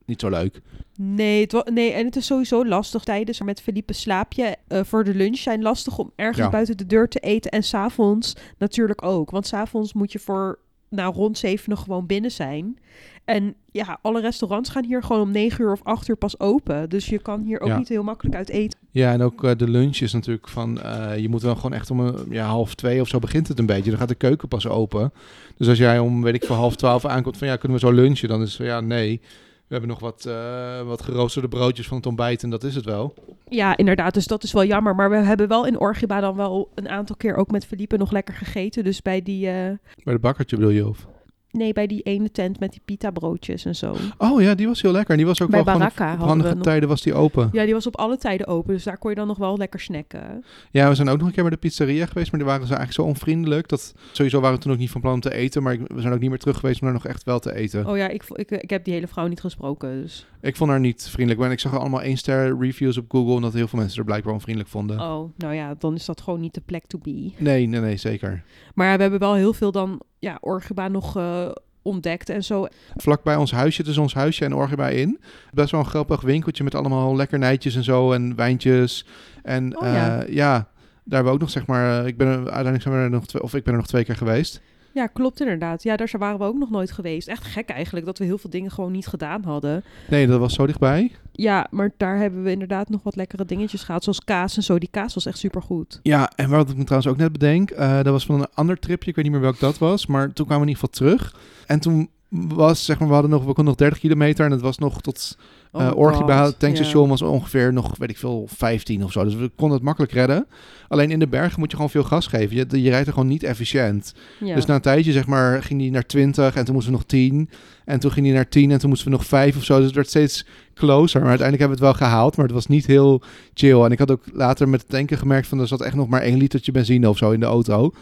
niet 0.05 0.21
zo 0.21 0.29
leuk. 0.29 0.61
Nee, 0.97 1.41
het 1.41 1.71
nee, 1.73 1.93
en 1.93 2.05
het 2.05 2.17
is 2.17 2.27
sowieso 2.27 2.67
lastig 2.67 3.05
tijdens 3.05 3.41
met 3.41 3.61
Philippe 3.63 3.93
slaap 3.93 4.33
je 4.33 4.57
eh, 4.69 4.81
voor 4.85 5.05
de 5.05 5.15
lunch 5.15 5.37
zijn 5.37 5.63
lastig 5.63 5.99
om 5.99 6.13
ergens 6.17 6.39
Ja. 6.39 6.51
buiten 6.51 6.77
de 6.77 6.87
deur 6.87 7.09
te 7.09 7.19
eten. 7.19 7.51
En 7.51 7.63
s'avonds 7.63 8.37
natuurlijk 8.59 9.05
ook. 9.05 9.31
Want 9.31 9.47
s'avonds 9.47 9.93
moet 9.93 10.13
je 10.13 10.19
voor 10.19 10.59
nou, 10.89 11.15
rond 11.15 11.39
zeven 11.39 11.79
gewoon 11.79 12.07
binnen 12.07 12.31
zijn. 12.31 12.79
En 13.25 13.55
ja, 13.73 13.99
alle 14.03 14.21
restaurants 14.21 14.71
gaan 14.71 14.85
hier 14.85 15.03
gewoon 15.03 15.23
om 15.23 15.31
negen 15.31 15.65
uur 15.65 15.73
of 15.73 15.83
acht 15.83 16.09
uur 16.09 16.17
pas 16.17 16.41
open. 16.41 16.89
Dus 16.89 17.07
je 17.07 17.19
kan 17.19 17.43
hier 17.43 17.61
ook 17.61 17.69
Ja. 17.69 17.79
niet 17.79 17.89
heel 17.89 18.03
makkelijk 18.03 18.37
uit 18.37 18.49
eten. 18.49 18.79
Ja, 18.91 19.13
en 19.13 19.23
ook 19.23 19.45
eh, 19.45 19.51
de 19.57 19.69
lunch 19.69 19.97
is 19.97 20.13
natuurlijk 20.13 20.49
van... 20.49 20.81
eh, 20.81 21.19
je 21.19 21.29
moet 21.29 21.43
wel 21.43 21.55
gewoon 21.55 21.73
echt 21.73 21.91
om 21.91 22.01
een, 22.01 22.15
ja, 22.31 22.47
half 22.47 22.75
twee 22.75 23.01
of 23.01 23.09
zo 23.09 23.19
begint 23.19 23.49
het 23.49 23.59
een 23.59 23.67
beetje. 23.67 23.91
Dan 23.91 23.99
gaat 23.99 24.09
de 24.09 24.15
keuken 24.15 24.49
pas 24.49 24.69
open. 24.69 25.13
Dus 25.57 25.69
als 25.69 25.79
jij 25.79 25.99
om, 25.99 26.23
weet 26.23 26.35
ik 26.35 26.45
veel, 26.45 26.55
half 26.57 26.77
twaalf 26.77 27.05
aankomt 27.05 27.37
van... 27.37 27.47
Ja, 27.49 27.57
kunnen 27.57 27.79
we 27.81 27.87
zo 27.87 27.93
lunchen? 27.93 28.29
Dan 28.29 28.43
is 28.43 28.57
van, 28.57 28.67
ja, 28.67 28.81
nee. 28.81 29.21
We 29.67 29.79
hebben 29.79 29.89
nog 29.89 30.01
wat, 30.01 30.27
eh, 30.27 30.83
wat 30.83 31.03
geroosterde 31.03 31.49
broodjes 31.49 31.87
van 31.89 31.97
het 31.97 32.07
ontbijt 32.07 32.43
en 32.43 32.51
dat 32.51 32.65
is 32.65 32.75
het 32.75 32.85
wel. 32.85 33.15
Ja, 33.49 33.77
inderdaad. 33.77 34.15
Dus 34.15 34.27
dat 34.27 34.43
is 34.43 34.53
wel 34.53 34.65
jammer. 34.65 34.95
Maar 34.95 35.11
we 35.11 35.17
hebben 35.17 35.49
wel 35.49 35.67
in 35.67 35.79
Orgiba 35.81 36.21
dan 36.21 36.37
wel 36.37 36.69
een 36.75 36.89
aantal 36.89 37.17
keer 37.17 37.37
ook 37.37 37.51
met 37.51 37.67
Felipe 37.67 37.97
nog 37.97 38.11
lekker 38.13 38.35
gegeten. 38.35 38.85
Dus 38.85 39.03
bij 39.03 39.23
die, 39.23 39.47
eh, 39.49 39.71
Bij 40.05 40.15
de 40.15 40.19
bakkertje 40.19 40.57
bedoel 40.57 40.71
je? 40.73 40.89
Of? 40.89 41.07
Nee, 41.53 41.73
bij 41.73 41.87
die 41.87 42.03
ene 42.03 42.31
tent 42.31 42.61
met 42.61 42.71
die 42.73 42.81
pita 42.85 43.11
broodjes 43.11 43.65
en 43.65 43.77
zo. 43.77 43.95
Oh 44.19 44.41
ja, 44.43 44.55
die 44.55 44.67
was 44.67 44.83
heel 44.83 44.93
lekker. 44.93 45.11
En 45.11 45.17
die 45.17 45.27
was 45.27 45.43
ook 45.43 45.51
Bij 45.51 45.65
wel 45.65 45.73
gewoon 45.75 45.89
op- 45.89 45.95
Baraka 45.97 46.13
op, 46.13 46.19
hadden 46.19 46.37
we 46.37 46.43
handige 46.43 46.55
nog- 46.55 46.65
tijden 46.65 46.89
was 46.89 47.03
die 47.03 47.15
open. 47.15 47.49
Ja, 47.53 47.65
die 47.65 47.75
was 47.75 47.87
op 47.87 47.97
alle 47.97 48.17
tijden 48.17 48.47
open. 48.47 48.75
Dus 48.75 48.85
daar 48.85 48.99
kon 48.99 49.11
je 49.11 49.17
dan 49.17 49.27
nog 49.27 49.39
wel 49.39 49.57
lekker 49.57 49.81
snacken. 49.81 50.45
Ja, 50.71 50.89
we 50.89 50.95
zijn 50.95 51.09
ook 51.09 51.19
nog 51.19 51.27
een 51.27 51.33
keer 51.33 51.43
bij 51.43 51.53
de 51.53 51.59
pizzeria 51.59 52.07
geweest, 52.07 52.31
maar 52.31 52.41
die 52.41 52.49
waren 52.49 52.67
ze 52.67 52.75
eigenlijk 52.75 53.03
zo 53.03 53.15
onvriendelijk. 53.15 53.69
Dat 53.69 53.95
sowieso 54.13 54.41
waren 54.41 54.57
we 54.57 54.63
toen 54.63 54.73
ook 54.73 54.79
niet 54.79 54.91
van 54.91 55.01
plan 55.01 55.13
om 55.15 55.21
te 55.21 55.35
eten, 55.35 55.63
maar 55.63 55.79
we 55.87 56.01
zijn 56.01 56.13
ook 56.13 56.21
niet 56.21 56.31
meer 56.31 56.39
terug 56.39 56.59
geweest 56.59 56.81
om 56.81 56.87
daar 56.87 56.97
nog 56.97 57.07
echt 57.07 57.25
wel 57.25 57.39
te 57.39 57.55
eten. 57.55 57.87
Oh 57.87 57.97
ja, 57.97 58.09
ik, 58.09 58.25
ik, 58.35 58.51
ik 58.51 58.71
heb 58.71 58.85
die 58.85 58.95
hele 58.95 59.07
vrouw 59.07 59.27
niet 59.27 59.41
gesproken. 59.41 60.03
Dus. 60.03 60.27
Ik 60.41 60.57
vond 60.57 60.71
haar 60.71 60.81
niet 60.81 61.09
vriendelijk, 61.11 61.41
maar 61.41 61.51
ik 61.53 61.61
zag 61.61 61.79
allemaal 61.79 62.03
één 62.03 62.17
ster 62.17 62.59
reviews 62.59 62.97
op 62.99 63.05
Google 63.09 63.37
en 63.37 63.43
dat 63.43 63.53
heel 63.53 63.69
veel 63.69 63.79
mensen 63.79 63.99
er 63.99 64.05
blijkbaar 64.05 64.33
onvriendelijk 64.33 64.73
vonden. 64.73 65.01
Oh, 65.01 65.33
nou 65.37 65.55
ja, 65.55 65.75
dan 65.79 65.95
is 65.95 66.05
dat 66.05 66.21
gewoon 66.21 66.41
niet 66.41 66.55
de 66.55 66.61
plek 66.61 66.87
to 66.87 66.99
be. 66.99 67.31
Nee, 67.37 67.67
nee, 67.67 67.81
nee, 67.81 67.97
zeker. 67.97 68.43
Maar 68.75 68.97
we 68.97 69.03
hebben 69.03 69.21
wel 69.21 69.35
heel 69.35 69.53
veel 69.53 69.73
dan, 69.73 70.01
ja, 70.23 70.39
Orgiba 70.41 70.89
nog 70.89 71.17
eh, 71.17 71.49
ontdekt 71.83 72.29
en 72.29 72.45
zo. 72.45 72.67
Vlakbij 72.97 73.37
ons 73.37 73.53
huisje, 73.53 73.83
tussen 73.83 74.03
ons 74.03 74.15
huisje 74.15 74.45
en 74.45 74.55
Orgeba 74.55 74.89
in, 74.89 75.21
best 75.53 75.71
wel 75.71 75.81
een 75.81 75.87
grappig 75.87 76.21
winkeltje 76.21 76.65
met 76.65 76.75
allemaal 76.75 77.17
lekkernijtjes 77.17 77.75
en 77.75 77.85
zo 77.85 78.13
en 78.13 78.37
wijntjes. 78.37 79.07
En 79.43 79.77
Oh, 79.77 79.83
ja. 79.87 80.25
ja. 80.29 80.53
daar 80.53 80.69
hebben 81.05 81.25
we 81.25 81.31
ook 81.31 81.41
nog 81.41 81.51
zeg 81.51 81.67
maar, 81.67 82.01
eh, 82.01 82.07
ik 82.07 82.17
ben 82.17 82.27
er, 82.27 82.37
uiteindelijk 82.37 82.83
zijn 82.83 82.95
we 82.95 83.01
er 83.01 83.11
nog 83.11 83.27
twee, 83.27 83.43
of 83.43 83.55
ik 83.55 83.65
ben 83.65 83.73
er 83.73 83.79
nog 83.79 83.89
twee 83.89 84.05
keer 84.05 84.17
geweest. 84.17 84.61
Ja, 84.93 85.07
klopt 85.07 85.41
inderdaad. 85.41 85.83
Ja, 85.83 85.97
daar 85.97 86.13
waren 86.19 86.39
we 86.39 86.45
ook 86.45 86.59
nog 86.59 86.71
nooit 86.71 86.93
geweest. 86.93 87.29
Echt 87.29 87.45
gek 87.45 87.69
eigenlijk 87.69 88.07
dat 88.07 88.19
we 88.19 88.25
heel 88.25 88.39
veel 88.39 88.51
dingen 88.51 88.71
gewoon 88.71 88.93
niet 88.93 89.07
gedaan 89.07 89.45
hadden. 89.45 89.85
Nee, 90.09 90.27
dat 90.27 90.41
was 90.41 90.55
zo 90.55 90.67
dichtbij. 90.67 91.13
Ja, 91.33 91.67
maar 91.71 91.93
daar 91.97 92.17
hebben 92.17 92.43
we 92.43 92.51
inderdaad 92.51 92.89
nog 92.89 93.03
wat 93.03 93.17
lekkere 93.17 93.45
dingetjes 93.45 93.83
gehad. 93.83 94.03
Zoals 94.03 94.25
kaas 94.25 94.57
en 94.57 94.63
zo. 94.63 94.79
Die 94.79 94.89
kaas 94.91 95.15
was 95.15 95.27
echt 95.27 95.39
supergoed. 95.39 96.01
Ja, 96.03 96.31
en 96.37 96.51
wat 96.51 96.71
ik 96.71 96.77
me 96.77 96.85
trouwens 96.85 97.13
ook 97.13 97.19
net 97.19 97.33
bedenk, 97.33 97.71
eh, 97.71 97.95
dat 97.95 98.07
was 98.07 98.27
van 98.27 98.41
een 98.41 98.47
ander 98.55 98.79
tripje, 98.79 99.11
ik 99.11 99.15
weet 99.17 99.25
niet 99.25 99.35
meer 99.35 99.43
welk 99.43 99.59
dat 99.59 99.79
was, 99.79 100.07
maar 100.07 100.33
toen 100.33 100.47
kwamen 100.47 100.67
we 100.67 100.71
in 100.71 100.77
ieder 100.77 100.91
geval 100.91 101.09
terug. 101.09 101.37
En 101.67 101.81
toen 101.81 102.11
was, 102.49 102.85
zeg 102.85 102.99
maar, 102.99 103.09
we 103.09 103.15
hadden 103.15 103.31
nog, 103.31 103.41
we 103.41 103.47
konden 103.47 103.65
nog 103.65 103.75
30 103.75 103.99
kilometer 103.99 104.45
en 104.45 104.51
het 104.51 104.61
was 104.61 104.79
nog 104.79 105.01
tot 105.01 105.39
Oh 105.75 106.29
uh, 106.29 106.45
het 106.45 106.59
tankstation 106.59 107.09
was 107.09 107.23
ongeveer 107.23 107.73
nog, 107.73 107.97
weet 107.99 108.11
ik 108.11 108.19
veel, 108.19 108.47
15 108.49 109.05
of 109.05 109.13
zo. 109.13 109.25
Dus 109.25 109.35
we 109.35 109.51
konden 109.57 109.77
het 109.77 109.87
makkelijk 109.87 110.13
redden. 110.13 110.47
Alleen 110.89 111.11
in 111.11 111.19
de 111.19 111.29
bergen 111.29 111.59
moet 111.59 111.71
je 111.71 111.77
gewoon 111.77 111.91
veel 111.91 112.03
gas 112.03 112.27
geven. 112.27 112.57
Je, 112.57 112.83
je 112.83 112.91
rijdt 112.91 113.07
er 113.07 113.13
gewoon 113.13 113.29
niet 113.29 113.43
efficiënt. 113.43 114.15
Ja. 114.41 114.55
Dus 114.55 114.65
na 114.65 114.75
een 114.75 114.81
tijdje, 114.81 115.13
zeg 115.13 115.27
maar, 115.27 115.63
ging 115.63 115.81
die 115.81 115.91
naar 115.91 116.07
20 116.07 116.57
en 116.57 116.65
toen 116.65 116.75
moesten 116.75 116.93
we 116.93 116.99
nog 116.99 117.07
10. 117.07 117.51
En 117.85 118.01
toen 118.01 118.11
ging 118.11 118.27
die 118.27 118.35
naar 118.35 118.49
10 118.49 118.71
en 118.71 118.79
toen 118.79 118.89
moesten 118.89 119.09
we 119.11 119.17
nog 119.17 119.27
5 119.27 119.57
of 119.57 119.65
zo. 119.65 119.77
Dus 119.77 119.87
het 119.87 119.95
werd 119.95 120.09
steeds 120.09 120.47
closer. 120.75 121.21
Maar 121.21 121.29
uiteindelijk 121.29 121.69
hebben 121.69 121.79
we 121.79 121.85
het 121.85 121.99
wel 121.99 122.09
gehaald, 122.09 122.37
maar 122.37 122.47
het 122.47 122.55
was 122.55 122.67
niet 122.67 122.87
heel 122.87 123.23
chill. 123.55 123.81
En 123.83 123.91
ik 123.91 123.99
had 123.99 124.11
ook 124.11 124.23
later 124.33 124.69
met 124.69 124.81
het 124.81 124.91
tanken 124.91 125.19
gemerkt 125.19 125.47
van 125.47 125.61
er 125.61 125.67
zat 125.67 125.81
echt 125.81 125.95
nog 125.95 126.09
maar 126.09 126.23
één 126.23 126.39
litertje 126.39 126.73
benzine 126.73 127.09
of 127.09 127.17
zo 127.17 127.31
in 127.31 127.41
de 127.41 127.47
auto. 127.47 127.93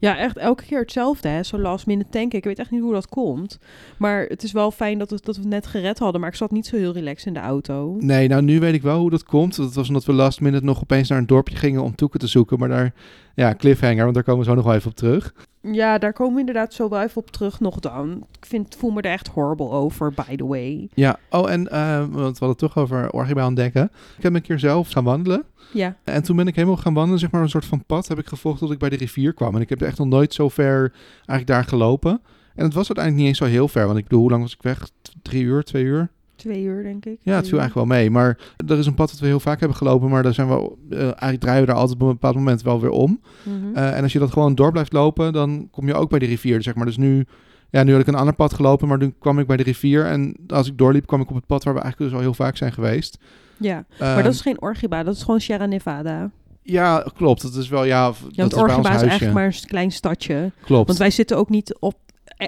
Ja, 0.00 0.18
echt 0.18 0.36
elke 0.36 0.64
keer 0.64 0.80
hetzelfde, 0.80 1.28
hè. 1.28 1.42
Zo 1.42 1.58
last 1.58 1.86
minute 1.86 2.10
tanken. 2.10 2.38
Ik 2.38 2.44
weet 2.44 2.58
echt 2.58 2.70
niet 2.70 2.80
hoe 2.80 2.92
dat 2.92 3.08
komt. 3.08 3.58
Maar 3.96 4.24
het 4.24 4.42
is 4.42 4.52
wel 4.52 4.70
fijn 4.70 4.98
dat, 4.98 5.10
het, 5.10 5.24
dat 5.24 5.36
we 5.36 5.40
het 5.40 5.50
net 5.50 5.66
gered 5.66 5.98
hadden. 5.98 6.20
Maar 6.20 6.30
ik 6.30 6.36
zat 6.36 6.50
niet 6.50 6.66
zo 6.66 6.76
heel 6.76 6.92
relaxed 6.92 7.26
in 7.26 7.32
de 7.32 7.40
auto. 7.40 7.96
Nee, 8.00 8.28
nou 8.28 8.42
nu 8.42 8.60
weet 8.60 8.74
ik 8.74 8.82
wel 8.82 8.98
hoe 8.98 9.10
dat 9.10 9.24
komt. 9.24 9.56
Dat 9.56 9.74
was 9.74 9.88
omdat 9.88 10.04
we 10.04 10.12
last 10.12 10.40
minute 10.40 10.64
nog 10.64 10.80
opeens 10.82 11.08
naar 11.08 11.18
een 11.18 11.26
dorpje 11.26 11.56
gingen 11.56 11.82
om 11.82 11.94
toeken 11.94 12.20
te 12.20 12.26
zoeken. 12.26 12.58
Maar 12.58 12.68
daar, 12.68 12.94
ja, 13.34 13.54
cliffhanger, 13.54 14.02
want 14.02 14.14
daar 14.14 14.24
komen 14.24 14.40
we 14.40 14.48
zo 14.50 14.54
nog 14.54 14.64
wel 14.64 14.74
even 14.74 14.90
op 14.90 14.96
terug. 14.96 15.34
Ja, 15.72 15.98
daar 15.98 16.12
komen 16.12 16.34
we 16.34 16.40
inderdaad 16.40 16.74
zo 16.74 16.88
wel 16.88 17.02
even 17.02 17.16
op 17.22 17.30
terug 17.30 17.60
nog 17.60 17.80
dan. 17.80 18.26
Ik 18.40 18.46
vind, 18.46 18.76
voel 18.78 18.90
me 18.90 19.00
er 19.00 19.10
echt 19.10 19.28
horrible 19.28 19.70
over, 19.70 20.12
by 20.12 20.36
the 20.36 20.46
way. 20.46 20.88
Ja, 20.94 21.18
oh 21.30 21.50
en, 21.50 21.70
eh, 21.70 21.98
want 21.98 22.12
we 22.12 22.20
hadden 22.20 22.48
het 22.48 22.58
toch 22.58 22.76
over 22.76 23.10
Orgiba 23.10 23.46
ontdekken. 23.46 23.90
Ik 24.16 24.22
heb 24.22 24.34
een 24.34 24.42
keer 24.42 24.58
zelf 24.58 24.90
gaan 24.90 25.04
wandelen. 25.04 25.44
Ja, 25.72 25.96
En 26.04 26.22
toen 26.22 26.36
ben 26.36 26.46
ik 26.46 26.54
helemaal 26.54 26.76
gaan 26.76 26.94
wandelen, 26.94 27.18
zeg 27.20 27.30
maar 27.30 27.42
een 27.42 27.48
soort 27.48 27.64
van 27.64 27.84
pad 27.84 28.08
heb 28.08 28.18
ik 28.18 28.26
gevolgd 28.26 28.58
tot 28.58 28.70
ik 28.70 28.78
bij 28.78 28.88
de 28.88 28.96
rivier 28.96 29.32
kwam. 29.34 29.54
En 29.54 29.60
ik 29.60 29.68
heb 29.68 29.82
echt 29.82 29.98
nog 29.98 30.08
nooit 30.08 30.34
zo 30.34 30.48
ver 30.48 30.92
eigenlijk 31.14 31.46
daar 31.46 31.64
gelopen. 31.64 32.20
En 32.54 32.64
het 32.64 32.74
was 32.74 32.86
uiteindelijk 32.86 33.16
niet 33.16 33.26
eens 33.26 33.38
zo 33.38 33.44
heel 33.44 33.68
ver, 33.68 33.86
want 33.86 33.98
ik 33.98 34.04
bedoel, 34.04 34.20
hoe 34.20 34.30
lang 34.30 34.42
was 34.42 34.52
ik 34.52 34.62
weg? 34.62 34.88
Drie 35.22 35.44
uur, 35.44 35.64
twee 35.64 35.84
uur? 35.84 36.10
Twee 36.38 36.62
uur 36.62 36.82
denk 36.82 37.04
ik. 37.06 37.18
Ja, 37.22 37.36
het 37.36 37.48
viel 37.48 37.58
eigenlijk 37.58 37.88
wel 37.88 37.98
mee. 37.98 38.10
Maar 38.10 38.38
er 38.66 38.78
is 38.78 38.86
een 38.86 38.94
pad 38.94 39.10
dat 39.10 39.18
we 39.18 39.26
heel 39.26 39.40
vaak 39.40 39.58
hebben 39.58 39.76
gelopen, 39.76 40.08
maar 40.08 40.22
daar 40.22 40.34
zijn 40.34 40.48
we, 40.48 40.72
eh, 40.90 41.00
eigenlijk 41.00 41.40
draaien 41.40 41.60
we 41.60 41.66
daar 41.66 41.76
altijd 41.76 41.94
op 42.00 42.06
een 42.06 42.12
bepaald 42.12 42.34
moment 42.34 42.62
wel 42.62 42.80
weer 42.80 42.90
om. 42.90 43.20
Mhm. 43.42 43.74
Eh, 43.74 43.96
en 43.96 44.02
als 44.02 44.12
je 44.12 44.18
dat 44.18 44.32
gewoon 44.32 44.54
door 44.54 44.72
blijft 44.72 44.92
lopen, 44.92 45.32
dan 45.32 45.68
kom 45.70 45.86
je 45.86 45.94
ook 45.94 46.10
bij 46.10 46.18
de 46.18 46.26
rivier, 46.26 46.62
zeg 46.62 46.74
maar. 46.74 46.86
Dus 46.86 46.96
nu, 46.96 47.26
ja, 47.70 47.82
nu 47.82 47.92
had 47.92 48.00
ik 48.00 48.06
een 48.06 48.14
ander 48.14 48.34
pad 48.34 48.54
gelopen, 48.54 48.88
maar 48.88 48.98
toen 48.98 49.14
kwam 49.18 49.38
ik 49.38 49.46
bij 49.46 49.56
de 49.56 49.62
rivier. 49.62 50.06
En 50.06 50.36
als 50.48 50.66
ik 50.66 50.78
doorliep, 50.78 51.06
kwam 51.06 51.20
ik 51.20 51.28
op 51.28 51.34
het 51.36 51.46
pad 51.46 51.64
waar 51.64 51.74
we 51.74 51.80
eigenlijk 51.80 52.10
dus 52.10 52.20
al 52.20 52.24
heel 52.26 52.34
vaak 52.36 52.56
zijn 52.56 52.72
geweest. 52.72 53.18
ja, 53.56 53.84
Ehm, 53.98 54.14
maar 54.14 54.22
dat 54.22 54.32
is 54.32 54.40
geen 54.40 54.60
Orgiba, 54.62 55.02
dat 55.02 55.14
is 55.14 55.22
gewoon 55.22 55.40
Sierra 55.40 55.66
Nevada. 55.66 56.30
Ja, 56.62 57.04
klopt. 57.16 57.42
Dat 57.42 57.54
is 57.54 57.68
wel, 57.68 57.84
ja, 57.84 58.06
dat 58.06 58.16
want 58.20 58.30
is 58.30 58.34
bij 58.36 58.44
ons 58.46 58.54
Orgiba 58.54 58.94
is 58.94 59.02
eigenlijk 59.02 59.32
maar 59.32 59.46
een 59.46 59.66
klein 59.66 59.90
stadje. 59.92 60.52
Klopt. 60.64 60.86
Want 60.86 60.98
wij 60.98 61.10
zitten 61.10 61.36
ook 61.36 61.48
niet 61.48 61.76
op, 61.78 61.94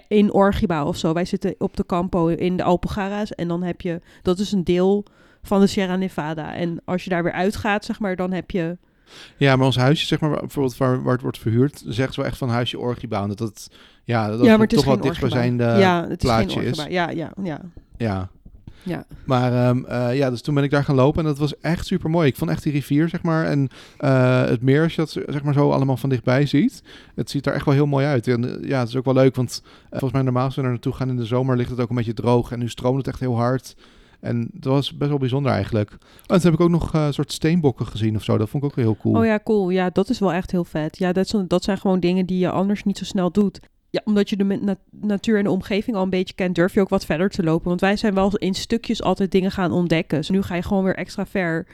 in 0.08 0.32
Orgiba 0.32 0.84
of 0.84 0.96
zo. 0.96 1.12
Wij 1.12 1.24
zitten 1.24 1.54
op 1.58 1.76
de 1.76 1.86
Campo 1.86 2.26
in 2.26 2.56
de 2.56 2.62
Alpujarra's. 2.62 3.34
En 3.34 3.48
dan 3.48 3.62
heb 3.62 3.80
je, 3.80 4.00
dat 4.22 4.38
is 4.38 4.52
een 4.52 4.64
deel 4.64 5.04
van 5.42 5.60
de 5.60 5.66
Sierra 5.66 5.96
Nevada. 5.96 6.54
En 6.54 6.80
als 6.84 7.04
je 7.04 7.10
daar 7.10 7.22
weer 7.22 7.32
uitgaat, 7.32 7.84
zeg 7.84 8.00
maar, 8.00 8.16
dan 8.16 8.32
heb 8.32 8.50
je... 8.50 8.78
Ja, 9.36 9.56
maar 9.56 9.66
ons 9.66 9.76
huisje, 9.76 10.06
zeg 10.06 10.20
maar, 10.20 10.30
bijvoorbeeld 10.30 10.76
waar, 10.76 11.02
waar 11.02 11.12
het 11.12 11.22
wordt 11.22 11.38
verhuurd, 11.38 11.82
zegt 11.86 12.14
ze 12.14 12.20
wel 12.20 12.28
echt 12.28 12.38
van 12.38 12.48
huisje 12.48 12.78
Orgiba. 12.78 13.26
Dat 13.26 13.38
het, 13.38 13.70
ja, 14.04 14.28
dat 14.28 14.44
ja, 14.44 14.50
maar 14.50 14.60
het 14.60 14.72
is 14.72 14.78
toch 14.78 14.86
wel 14.86 15.00
dichtstbijzijnde 15.00 15.64
ja, 15.64 16.02
het 16.02 16.10
is 16.10 16.16
plaatsje 16.16 16.60
geen 16.60 16.68
is. 16.68 16.84
Ja, 16.88 17.10
ja, 17.10 17.32
ja. 17.42 17.60
Ja. 17.96 18.30
Ja. 18.82 19.04
Maar 19.24 19.52
ehm, 19.68 19.84
eh, 19.84 20.16
ja, 20.16 20.30
dus 20.30 20.42
toen 20.42 20.54
ben 20.54 20.64
ik 20.64 20.70
daar 20.70 20.84
gaan 20.84 20.94
lopen 20.94 21.20
en 21.22 21.26
dat 21.28 21.38
was 21.38 21.58
echt 21.60 21.86
super 21.86 22.10
mooi. 22.10 22.28
Ik 22.28 22.36
vond 22.36 22.50
echt 22.50 22.62
die 22.62 22.72
rivier, 22.72 23.08
zeg 23.08 23.22
maar, 23.22 23.44
en 23.46 23.68
eh, 23.98 24.44
het 24.44 24.62
meer, 24.62 24.82
als 24.82 24.94
je 24.94 25.00
dat 25.00 25.10
zeg 25.10 25.42
maar 25.42 25.54
zo 25.54 25.70
allemaal 25.70 25.96
van 25.96 26.08
dichtbij 26.10 26.46
ziet. 26.46 26.82
Het 27.14 27.30
ziet 27.30 27.46
er 27.46 27.52
echt 27.52 27.64
wel 27.64 27.74
heel 27.74 27.86
mooi 27.86 28.06
uit. 28.06 28.28
En 28.28 28.62
eh, 28.62 28.68
ja, 28.68 28.78
het 28.78 28.88
is 28.88 28.96
ook 28.96 29.04
wel 29.04 29.14
leuk, 29.14 29.34
want 29.36 29.62
volgens 29.90 30.12
mij 30.12 30.22
normaal 30.22 30.44
als 30.44 30.54
we 30.56 30.62
er 30.62 30.68
naartoe 30.68 30.92
gaan 30.92 31.08
in 31.08 31.16
de 31.16 31.24
zomer 31.24 31.56
ligt 31.56 31.70
het 31.70 31.80
ook 31.80 31.90
een 31.90 31.96
beetje 31.96 32.14
droog. 32.14 32.52
En 32.52 32.58
nu 32.58 32.68
stroomt 32.68 32.96
het 32.96 33.06
echt 33.06 33.20
heel 33.20 33.36
hard. 33.36 33.74
En 34.20 34.48
dat 34.52 34.72
was 34.72 34.96
best 34.96 35.10
wel 35.10 35.18
bijzonder 35.18 35.52
eigenlijk. 35.52 35.90
En 35.90 35.98
toen 36.26 36.40
heb 36.40 36.52
ik 36.52 36.60
ook 36.60 36.68
nog 36.70 36.94
eh, 36.94 37.04
een 37.06 37.12
soort 37.14 37.32
steenbokken 37.32 37.86
gezien 37.86 38.16
of 38.16 38.22
zo. 38.24 38.38
Dat 38.38 38.48
vond 38.48 38.62
ik 38.64 38.68
ook 38.70 38.76
wel 38.76 38.84
heel 38.84 38.96
cool. 38.96 39.16
Oh 39.18 39.24
ja, 39.24 39.40
cool. 39.44 39.70
Ja, 39.70 39.90
dat 39.90 40.08
is 40.08 40.18
wel 40.18 40.32
echt 40.32 40.50
heel 40.50 40.64
vet. 40.64 40.98
Ja, 40.98 41.12
dat, 41.12 41.24
is- 41.24 41.42
dat 41.48 41.64
zijn 41.64 41.78
gewoon 41.78 42.00
dingen 42.00 42.26
die 42.26 42.38
je 42.38 42.50
anders 42.50 42.84
niet 42.84 42.98
zo 42.98 43.04
snel 43.04 43.30
doet. 43.32 43.60
Ja, 43.90 44.00
omdat 44.04 44.30
je 44.30 44.36
de 44.36 44.44
na- 44.44 44.76
natuur 45.00 45.38
en 45.38 45.44
de 45.44 45.50
omgeving 45.50 45.96
al 45.96 46.02
een 46.02 46.10
beetje 46.10 46.34
kent, 46.34 46.54
durf 46.54 46.74
je 46.74 46.80
ook 46.80 46.88
wat 46.88 47.04
verder 47.04 47.28
te 47.30 47.42
lopen. 47.42 47.68
Want 47.68 47.80
wij 47.80 47.96
zijn 47.96 48.14
wel 48.14 48.36
in 48.36 48.54
stukjes 48.54 49.02
altijd 49.02 49.30
dingen 49.32 49.50
gaan 49.50 49.72
ontdekken. 49.72 50.18
Dus 50.18 50.28
nu 50.30 50.42
ga 50.42 50.54
je 50.54 50.62
gewoon 50.62 50.84
weer 50.84 50.96
extra 50.96 51.26
ver. 51.26 51.66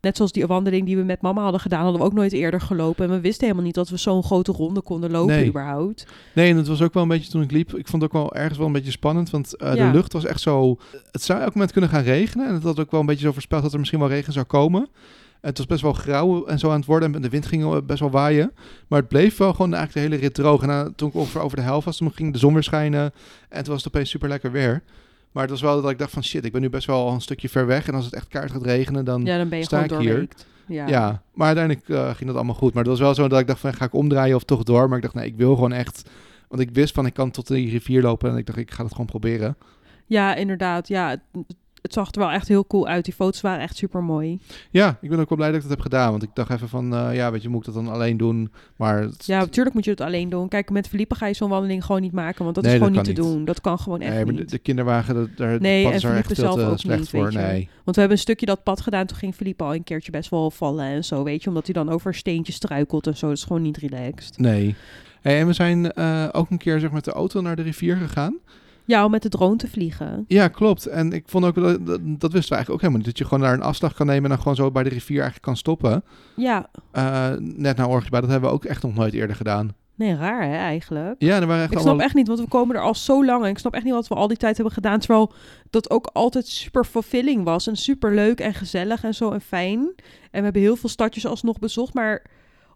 Net 0.00 0.16
zoals 0.16 0.32
die 0.32 0.46
wandeling 0.46 0.86
die 0.86 0.96
we 0.96 1.02
met 1.02 1.22
mama 1.22 1.42
hadden 1.42 1.60
gedaan, 1.60 1.82
hadden 1.82 2.00
we 2.00 2.06
ook 2.06 2.12
nooit 2.12 2.32
eerder 2.32 2.60
gelopen. 2.60 3.04
En 3.04 3.10
we 3.10 3.20
wisten 3.20 3.42
helemaal 3.44 3.64
niet 3.66 3.74
dat 3.74 3.88
we 3.88 3.96
zo'n 3.96 4.22
grote 4.22 4.52
ronde 4.52 4.80
konden 4.82 5.10
lopen 5.10 5.34
Nee. 5.36 5.46
überhaupt. 5.48 6.06
Nee, 6.34 6.50
en 6.50 6.56
het 6.56 6.66
was 6.66 6.82
ook 6.82 6.94
wel 6.94 7.02
een 7.02 7.08
beetje 7.08 7.30
toen 7.30 7.42
ik 7.42 7.50
liep. 7.50 7.74
Ik 7.74 7.88
vond 7.88 8.02
het 8.02 8.12
ook 8.12 8.22
wel 8.22 8.34
ergens 8.34 8.58
wel 8.58 8.66
een 8.66 8.72
beetje 8.72 8.90
spannend. 8.90 9.30
Want 9.30 9.56
eh, 9.56 9.74
Ja. 9.74 9.86
de 9.86 9.96
lucht 9.96 10.12
was 10.12 10.24
echt 10.24 10.40
zo. 10.40 10.76
Het 11.12 11.22
zou 11.22 11.40
elk 11.40 11.54
moment 11.54 11.72
kunnen 11.72 11.90
gaan 11.90 12.02
regenen. 12.02 12.46
En 12.48 12.54
het 12.54 12.62
had 12.62 12.80
ook 12.80 12.90
wel 12.90 13.00
een 13.00 13.06
beetje 13.06 13.26
zo 13.26 13.32
voorspeld 13.32 13.62
dat 13.62 13.72
er 13.72 13.78
misschien 13.78 13.98
wel 14.00 14.08
regen 14.08 14.32
zou 14.32 14.46
komen. 14.46 14.88
Het 15.42 15.58
was 15.58 15.66
best 15.66 15.82
wel 15.82 15.92
grauw 15.92 16.44
en 16.46 16.58
zo 16.58 16.70
aan 16.70 16.76
het 16.76 16.86
worden. 16.86 17.14
En 17.14 17.22
de 17.22 17.28
wind 17.28 17.46
ging 17.46 17.62
wel 17.62 17.82
best 17.82 18.00
wel 18.00 18.10
waaien. 18.10 18.52
Maar 18.88 18.98
het 18.98 19.08
bleef 19.08 19.36
wel 19.36 19.52
gewoon 19.52 19.74
eigenlijk 19.74 20.06
de 20.06 20.12
hele 20.12 20.22
rit 20.22 20.34
droog. 20.34 20.62
En 20.62 20.70
eh, 20.70 20.86
toen 20.96 21.08
ik 21.08 21.14
ongeveer 21.14 21.40
over 21.40 21.56
de 21.56 21.62
helft 21.62 21.84
was, 21.84 21.96
toen 21.96 22.12
ging 22.12 22.32
de 22.32 22.38
zon 22.38 22.52
weer 22.52 22.62
schijnen. 22.62 23.12
En 23.48 23.62
toen 23.64 23.72
was 23.72 23.84
het 23.84 23.94
opeens 23.94 24.10
super 24.10 24.28
lekker 24.28 24.52
weer. 24.52 24.82
Maar 25.32 25.42
het 25.42 25.50
was 25.50 25.60
wel 25.60 25.82
dat 25.82 25.90
ik 25.90 25.98
dacht 25.98 26.10
van 26.10 26.24
shit, 26.24 26.44
ik 26.44 26.52
ben 26.52 26.60
nu 26.60 26.70
best 26.70 26.86
wel 26.86 27.08
een 27.08 27.20
stukje 27.20 27.48
ver 27.48 27.66
weg. 27.66 27.88
En 27.88 27.94
als 27.94 28.04
het 28.04 28.14
echt 28.14 28.28
kaart 28.28 28.50
gaat 28.50 28.62
regenen, 28.64 29.04
dan 29.04 29.24
Ja, 29.24 29.36
dan 29.36 29.48
ben 29.48 29.58
je 29.58 29.64
sta 29.64 29.82
gewoon 29.82 30.02
ik 30.02 30.08
hier. 30.66 30.88
ja, 30.88 31.22
maar 31.34 31.46
uiteindelijk 31.46 31.88
eh, 31.88 32.14
ging 32.14 32.26
dat 32.26 32.36
allemaal 32.36 32.54
goed. 32.54 32.74
Maar 32.74 32.82
het 32.82 32.92
was 32.92 33.00
wel 33.00 33.14
zo 33.14 33.28
dat 33.28 33.40
ik 33.40 33.46
dacht 33.46 33.60
van, 33.60 33.74
ga 33.74 33.84
ik 33.84 33.94
omdraaien 33.94 34.36
of 34.36 34.44
toch 34.44 34.62
door? 34.62 34.88
Maar 34.88 34.96
ik 34.96 35.02
dacht, 35.02 35.14
nee, 35.14 35.26
ik 35.26 35.36
wil 35.36 35.54
gewoon 35.54 35.72
echt... 35.72 36.10
Want 36.48 36.62
ik 36.62 36.70
wist 36.72 36.94
van, 36.94 37.06
ik 37.06 37.14
kan 37.14 37.30
tot 37.30 37.46
die 37.46 37.70
rivier 37.70 38.02
lopen. 38.02 38.30
En 38.30 38.36
ik 38.36 38.46
dacht, 38.46 38.58
ik 38.58 38.70
ga 38.70 38.82
het 38.82 38.92
gewoon 38.92 39.06
proberen. 39.06 39.56
ja, 40.06 40.34
inderdaad. 40.34 40.88
Ja, 40.88 41.16
het, 41.82 41.92
zag 41.92 42.12
er 42.12 42.18
wel 42.20 42.30
echt 42.30 42.48
heel 42.48 42.66
cool 42.66 42.86
uit. 42.86 43.04
Die 43.04 43.14
foto's 43.14 43.40
waren 43.40 43.60
echt 43.62 43.76
super 43.76 44.02
mooi. 44.02 44.38
Ja, 44.70 44.98
ik 45.00 45.08
ben 45.10 45.18
ook 45.18 45.28
wel 45.28 45.38
blij 45.38 45.48
dat 45.50 45.56
ik 45.56 45.62
dat 45.62 45.70
heb 45.70 45.80
gedaan. 45.80 46.10
Want 46.10 46.22
ik 46.22 46.28
dacht 46.34 46.50
even 46.50 46.68
van, 46.68 46.94
eh, 46.94 47.14
ja, 47.14 47.30
weet 47.30 47.42
je, 47.42 47.48
moet 47.48 47.66
ik 47.66 47.72
dat 47.74 47.84
dan 47.84 47.92
alleen 47.94 48.16
doen? 48.16 48.52
Maar 48.76 49.00
het- 49.00 49.26
Ja, 49.26 49.38
natuurlijk 49.38 49.74
moet 49.74 49.84
je 49.84 49.90
het 49.90 50.00
alleen 50.00 50.28
doen. 50.28 50.48
Kijk, 50.48 50.70
met 50.70 50.88
Felipe 50.88 51.14
ga 51.14 51.26
je 51.26 51.34
zo'n 51.34 51.48
wandeling 51.48 51.84
gewoon 51.84 52.00
niet 52.00 52.12
maken, 52.12 52.42
want 52.42 52.54
dat 52.54 52.64
Nee, 52.64 52.72
is 52.72 52.78
gewoon 52.78 52.94
dat 52.94 53.06
niet 53.06 53.14
te 53.14 53.20
niet. 53.22 53.30
doen. 53.30 53.44
Dat 53.44 53.60
kan 53.60 53.78
gewoon 53.78 54.00
echt 54.00 54.14
nee, 54.14 54.24
maar 54.24 54.34
de, 54.34 54.40
niet. 54.40 54.50
de 54.50 54.58
kinderwagen, 54.58 55.14
dat- 55.14 55.36
daar 55.36 55.60
Nee, 55.60 55.86
en 55.86 55.92
is 55.92 56.04
er 56.04 56.16
echt 56.16 56.36
zelf 56.36 56.54
te 56.54 56.64
ook 56.64 56.78
slecht 56.78 56.98
niet, 56.98 57.08
voor. 57.08 57.32
Nee. 57.32 57.68
Want 57.84 57.96
we 57.96 58.00
hebben 58.00 58.10
een 58.18 58.22
stukje 58.22 58.46
dat 58.46 58.62
pad 58.62 58.80
gedaan, 58.80 59.06
toen 59.06 59.16
ging 59.16 59.34
Felipe 59.34 59.64
al 59.64 59.74
een 59.74 59.84
keertje 59.84 60.10
best 60.10 60.30
wel 60.30 60.50
vallen 60.50 60.84
en 60.84 61.04
zo, 61.04 61.22
weet 61.22 61.42
je. 61.42 61.48
Omdat 61.48 61.64
hij 61.64 61.74
dan 61.74 61.88
over 61.88 62.14
steentjes 62.14 62.56
struikelt 62.56 63.06
en 63.06 63.16
zo. 63.16 63.28
Dat 63.28 63.36
is 63.36 63.44
gewoon 63.44 63.62
niet 63.62 63.76
relaxed. 63.76 64.38
Nee. 64.38 64.74
Hey, 65.20 65.40
en 65.40 65.46
we 65.46 65.52
zijn 65.52 65.92
eh, 65.92 66.28
ook 66.32 66.50
een 66.50 66.58
keer 66.58 66.72
zeg, 66.72 66.82
maar, 66.82 66.92
met 66.94 67.04
de 67.04 67.12
auto 67.12 67.40
naar 67.40 67.56
de 67.56 67.62
rivier 67.62 67.96
gegaan. 67.96 68.38
Ja, 68.84 69.04
om 69.04 69.10
met 69.10 69.22
de 69.22 69.28
drone 69.28 69.56
te 69.56 69.68
vliegen. 69.68 70.24
Ja, 70.28 70.48
klopt. 70.48 70.86
En 70.86 71.12
ik 71.12 71.24
vond 71.26 71.44
ook, 71.44 71.54
dat, 71.54 71.86
dat, 71.86 72.00
dat 72.02 72.32
wisten 72.32 72.48
we 72.48 72.54
eigenlijk 72.54 72.70
ook 72.70 72.80
helemaal 72.80 72.96
niet. 72.96 73.06
Dat 73.06 73.18
je 73.18 73.24
gewoon 73.24 73.40
daar 73.40 73.52
een 73.52 73.62
afslag 73.62 73.94
kan 73.94 74.06
nemen 74.06 74.22
en 74.22 74.28
dan 74.28 74.38
gewoon 74.38 74.56
zo 74.56 74.70
bij 74.70 74.82
de 74.82 74.88
rivier 74.88 75.16
eigenlijk 75.20 75.44
kan 75.44 75.56
stoppen. 75.56 76.04
Ja, 76.36 76.66
Eh, 76.92 77.30
net 77.38 77.76
naar 77.76 77.88
Orgiba, 77.88 78.20
dat 78.20 78.30
hebben 78.30 78.48
we 78.48 78.54
ook 78.54 78.64
echt 78.64 78.82
nog 78.82 78.94
nooit 78.94 79.14
eerder 79.14 79.36
gedaan. 79.36 79.74
nee, 79.94 80.16
raar 80.16 80.42
hè, 80.42 80.56
eigenlijk. 80.56 81.14
Ja, 81.18 81.40
er 81.40 81.46
waren 81.46 81.62
echt 81.62 81.72
Ik 81.72 81.78
snap 81.78 81.86
allemaal... 81.86 82.04
echt 82.06 82.14
niet, 82.14 82.26
want 82.26 82.40
we 82.40 82.48
komen 82.48 82.76
er 82.76 82.82
al 82.82 82.94
zo 82.94 83.24
lang 83.24 83.44
en 83.44 83.50
ik 83.50 83.58
snap 83.58 83.74
echt 83.74 83.84
niet 83.84 83.92
wat 83.92 84.08
we 84.08 84.14
al 84.14 84.28
die 84.28 84.36
tijd 84.36 84.54
hebben 84.56 84.74
gedaan. 84.74 84.98
Terwijl 84.98 85.32
dat 85.70 85.90
ook 85.90 86.10
altijd 86.12 86.46
super 86.46 86.84
fulfilling 86.84 87.44
was 87.44 87.66
en 87.66 87.76
super 87.76 88.14
leuk 88.14 88.40
en 88.40 88.54
gezellig 88.54 89.04
en 89.04 89.14
zo 89.14 89.30
en 89.30 89.40
fijn. 89.40 89.78
En 90.30 90.38
we 90.38 90.40
hebben 90.44 90.62
heel 90.62 90.76
veel 90.76 90.88
stadjes 90.88 91.26
alsnog 91.26 91.58
bezocht, 91.58 91.94
maar 91.94 92.22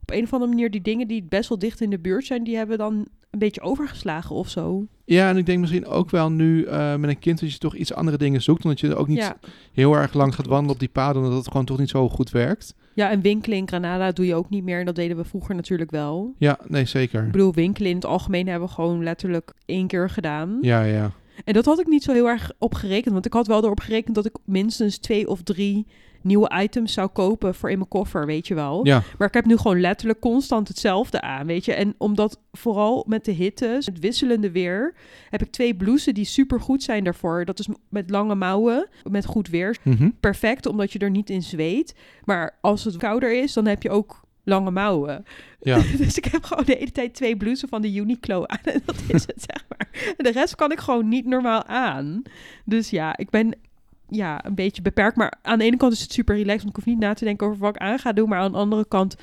op 0.06 0.14
een 0.16 0.22
of 0.24 0.32
andere 0.32 0.50
manier 0.52 0.70
die 0.70 0.82
dingen 0.82 1.08
die 1.08 1.22
best 1.28 1.48
wel 1.48 1.58
dicht 1.58 1.80
in 1.80 1.90
de 1.90 1.98
buurt 1.98 2.24
zijn, 2.26 2.44
die 2.44 2.56
hebben 2.56 2.78
dan 2.78 3.06
een 3.30 3.38
beetje 3.38 3.60
overgeslagen 3.60 4.36
of 4.36 4.48
zo. 4.48 4.86
Ja, 5.04 5.28
en 5.28 5.36
ik 5.36 5.46
denk 5.46 5.60
misschien 5.60 5.86
ook 5.86 6.10
wel 6.10 6.30
nu 6.30 6.64
eh, 6.64 6.94
met 6.96 7.10
een 7.10 7.18
kind 7.18 7.40
dat 7.40 7.52
je 7.52 7.58
toch 7.58 7.74
iets 7.76 7.92
andere 7.94 8.16
dingen 8.16 8.42
zoekt. 8.42 8.64
Omdat 8.64 8.80
je 8.80 8.94
ook 8.96 9.08
niet 9.08 9.18
Ja. 9.18 9.36
heel 9.72 9.94
erg 9.94 10.14
lang 10.14 10.34
gaat 10.34 10.46
wandelen 10.46 10.72
op 10.74 10.78
die 10.80 10.88
paden, 10.88 11.22
omdat 11.22 11.38
het 11.38 11.48
gewoon 11.48 11.64
toch 11.66 11.78
niet 11.78 11.88
zo 11.90 12.08
goed 12.08 12.30
werkt. 12.30 12.74
ja, 12.94 13.10
en 13.10 13.20
winkelen 13.20 13.58
in 13.58 13.68
Granada 13.68 14.12
doe 14.12 14.26
je 14.26 14.34
ook 14.34 14.50
niet 14.50 14.64
meer 14.64 14.78
en 14.78 14.86
dat 14.86 14.94
deden 14.94 15.16
we 15.16 15.24
vroeger 15.24 15.54
natuurlijk 15.54 15.90
wel. 15.90 16.34
Ja, 16.38 16.58
nee, 16.66 16.84
zeker. 16.84 17.24
Ik 17.24 17.32
bedoel, 17.32 17.52
winkelen 17.54 17.90
in 17.90 17.96
het 17.96 18.04
algemeen 18.04 18.48
hebben 18.48 18.68
we 18.68 18.74
gewoon 18.74 19.02
letterlijk 19.02 19.52
één 19.66 19.86
keer 19.86 20.10
gedaan. 20.10 20.58
Ja, 20.60 20.82
ja. 20.82 21.10
En 21.44 21.52
dat 21.54 21.64
had 21.64 21.80
ik 21.80 21.86
niet 21.86 22.02
zo 22.02 22.12
heel 22.12 22.28
erg 22.28 22.50
op 22.58 22.74
gerekend. 22.74 23.12
Want 23.14 23.26
ik 23.26 23.32
had 23.32 23.46
wel 23.46 23.64
erop 23.64 23.80
gerekend 23.80 24.14
dat 24.14 24.26
ik 24.26 24.36
minstens 24.44 24.98
twee 24.98 25.28
of 25.28 25.42
drie 25.42 25.86
nieuwe 26.26 26.60
items 26.62 26.92
zou 26.92 27.08
kopen 27.08 27.54
voor 27.54 27.70
in 27.70 27.78
mijn 27.78 27.88
koffer, 27.88 28.26
weet 28.26 28.46
je 28.46 28.54
wel. 28.54 28.86
Ja, 28.86 29.02
Maar 29.18 29.28
ik 29.28 29.34
heb 29.34 29.46
nu 29.46 29.56
gewoon 29.56 29.80
letterlijk 29.80 30.20
constant 30.20 30.68
hetzelfde 30.68 31.20
aan, 31.20 31.46
weet 31.46 31.64
je. 31.64 31.72
En 31.74 31.94
omdat 31.98 32.40
vooral 32.52 33.04
met 33.08 33.24
de 33.24 33.32
hitte, 33.32 33.66
het 33.66 33.98
wisselende 33.98 34.50
weer, 34.50 34.94
heb 35.30 35.42
ik 35.42 35.50
twee 35.50 35.74
blouses 35.76 36.12
die 36.14 36.24
super 36.24 36.60
goed 36.60 36.82
zijn 36.82 37.04
daarvoor. 37.04 37.44
Dat 37.44 37.58
is 37.58 37.68
met 37.88 38.10
lange 38.10 38.34
mouwen, 38.34 38.88
met 39.10 39.24
goed 39.26 39.48
weer. 39.48 39.76
mhm. 39.82 40.10
Perfect, 40.20 40.66
omdat 40.66 40.92
je 40.92 40.98
er 40.98 41.10
niet 41.10 41.30
in 41.30 41.42
zweet. 41.42 41.94
Maar 42.24 42.58
als 42.60 42.84
het 42.84 42.96
kouder 42.96 43.42
is, 43.42 43.52
dan 43.52 43.66
heb 43.66 43.82
je 43.82 43.90
ook 43.90 44.24
lange 44.44 44.70
mouwen. 44.70 45.24
ja. 45.60 45.80
dus 45.98 46.16
ik 46.16 46.24
heb 46.24 46.44
gewoon 46.44 46.64
de 46.64 46.76
hele 46.78 46.92
tijd 46.92 47.14
twee 47.14 47.36
blouses 47.36 47.68
van 47.68 47.82
de 47.82 47.94
Uniqlo 47.94 48.46
aan. 48.46 48.58
En 48.62 48.82
dat 48.84 48.96
is 49.08 49.26
het, 49.26 49.46
zeg 49.52 49.64
maar. 49.68 49.88
En 50.16 50.24
de 50.24 50.30
rest 50.30 50.54
kan 50.54 50.72
ik 50.72 50.78
gewoon 50.80 51.08
niet 51.08 51.26
normaal 51.26 51.64
aan. 51.64 52.22
Dus 52.64 52.90
ja, 52.90 53.16
ik 53.16 53.30
ben 53.30 53.54
ja, 54.08 54.44
een 54.44 54.54
beetje 54.54 54.82
beperkt. 54.82 55.16
Maar 55.16 55.38
aan 55.42 55.58
de 55.58 55.64
ene 55.64 55.76
kant 55.76 55.92
is 55.92 56.00
het 56.00 56.12
super 56.12 56.36
relaxed. 56.36 56.62
Want 56.62 56.76
ik 56.76 56.84
hoef 56.84 56.94
niet 56.94 57.02
na 57.02 57.14
te 57.14 57.24
denken 57.24 57.46
over 57.46 57.58
wat 57.58 57.74
ik 57.74 57.80
aan 57.80 57.98
ga 57.98 58.12
doen. 58.12 58.28
Maar 58.28 58.38
aan 58.38 58.52
de 58.52 58.58
andere 58.58 58.86
kant... 58.88 59.16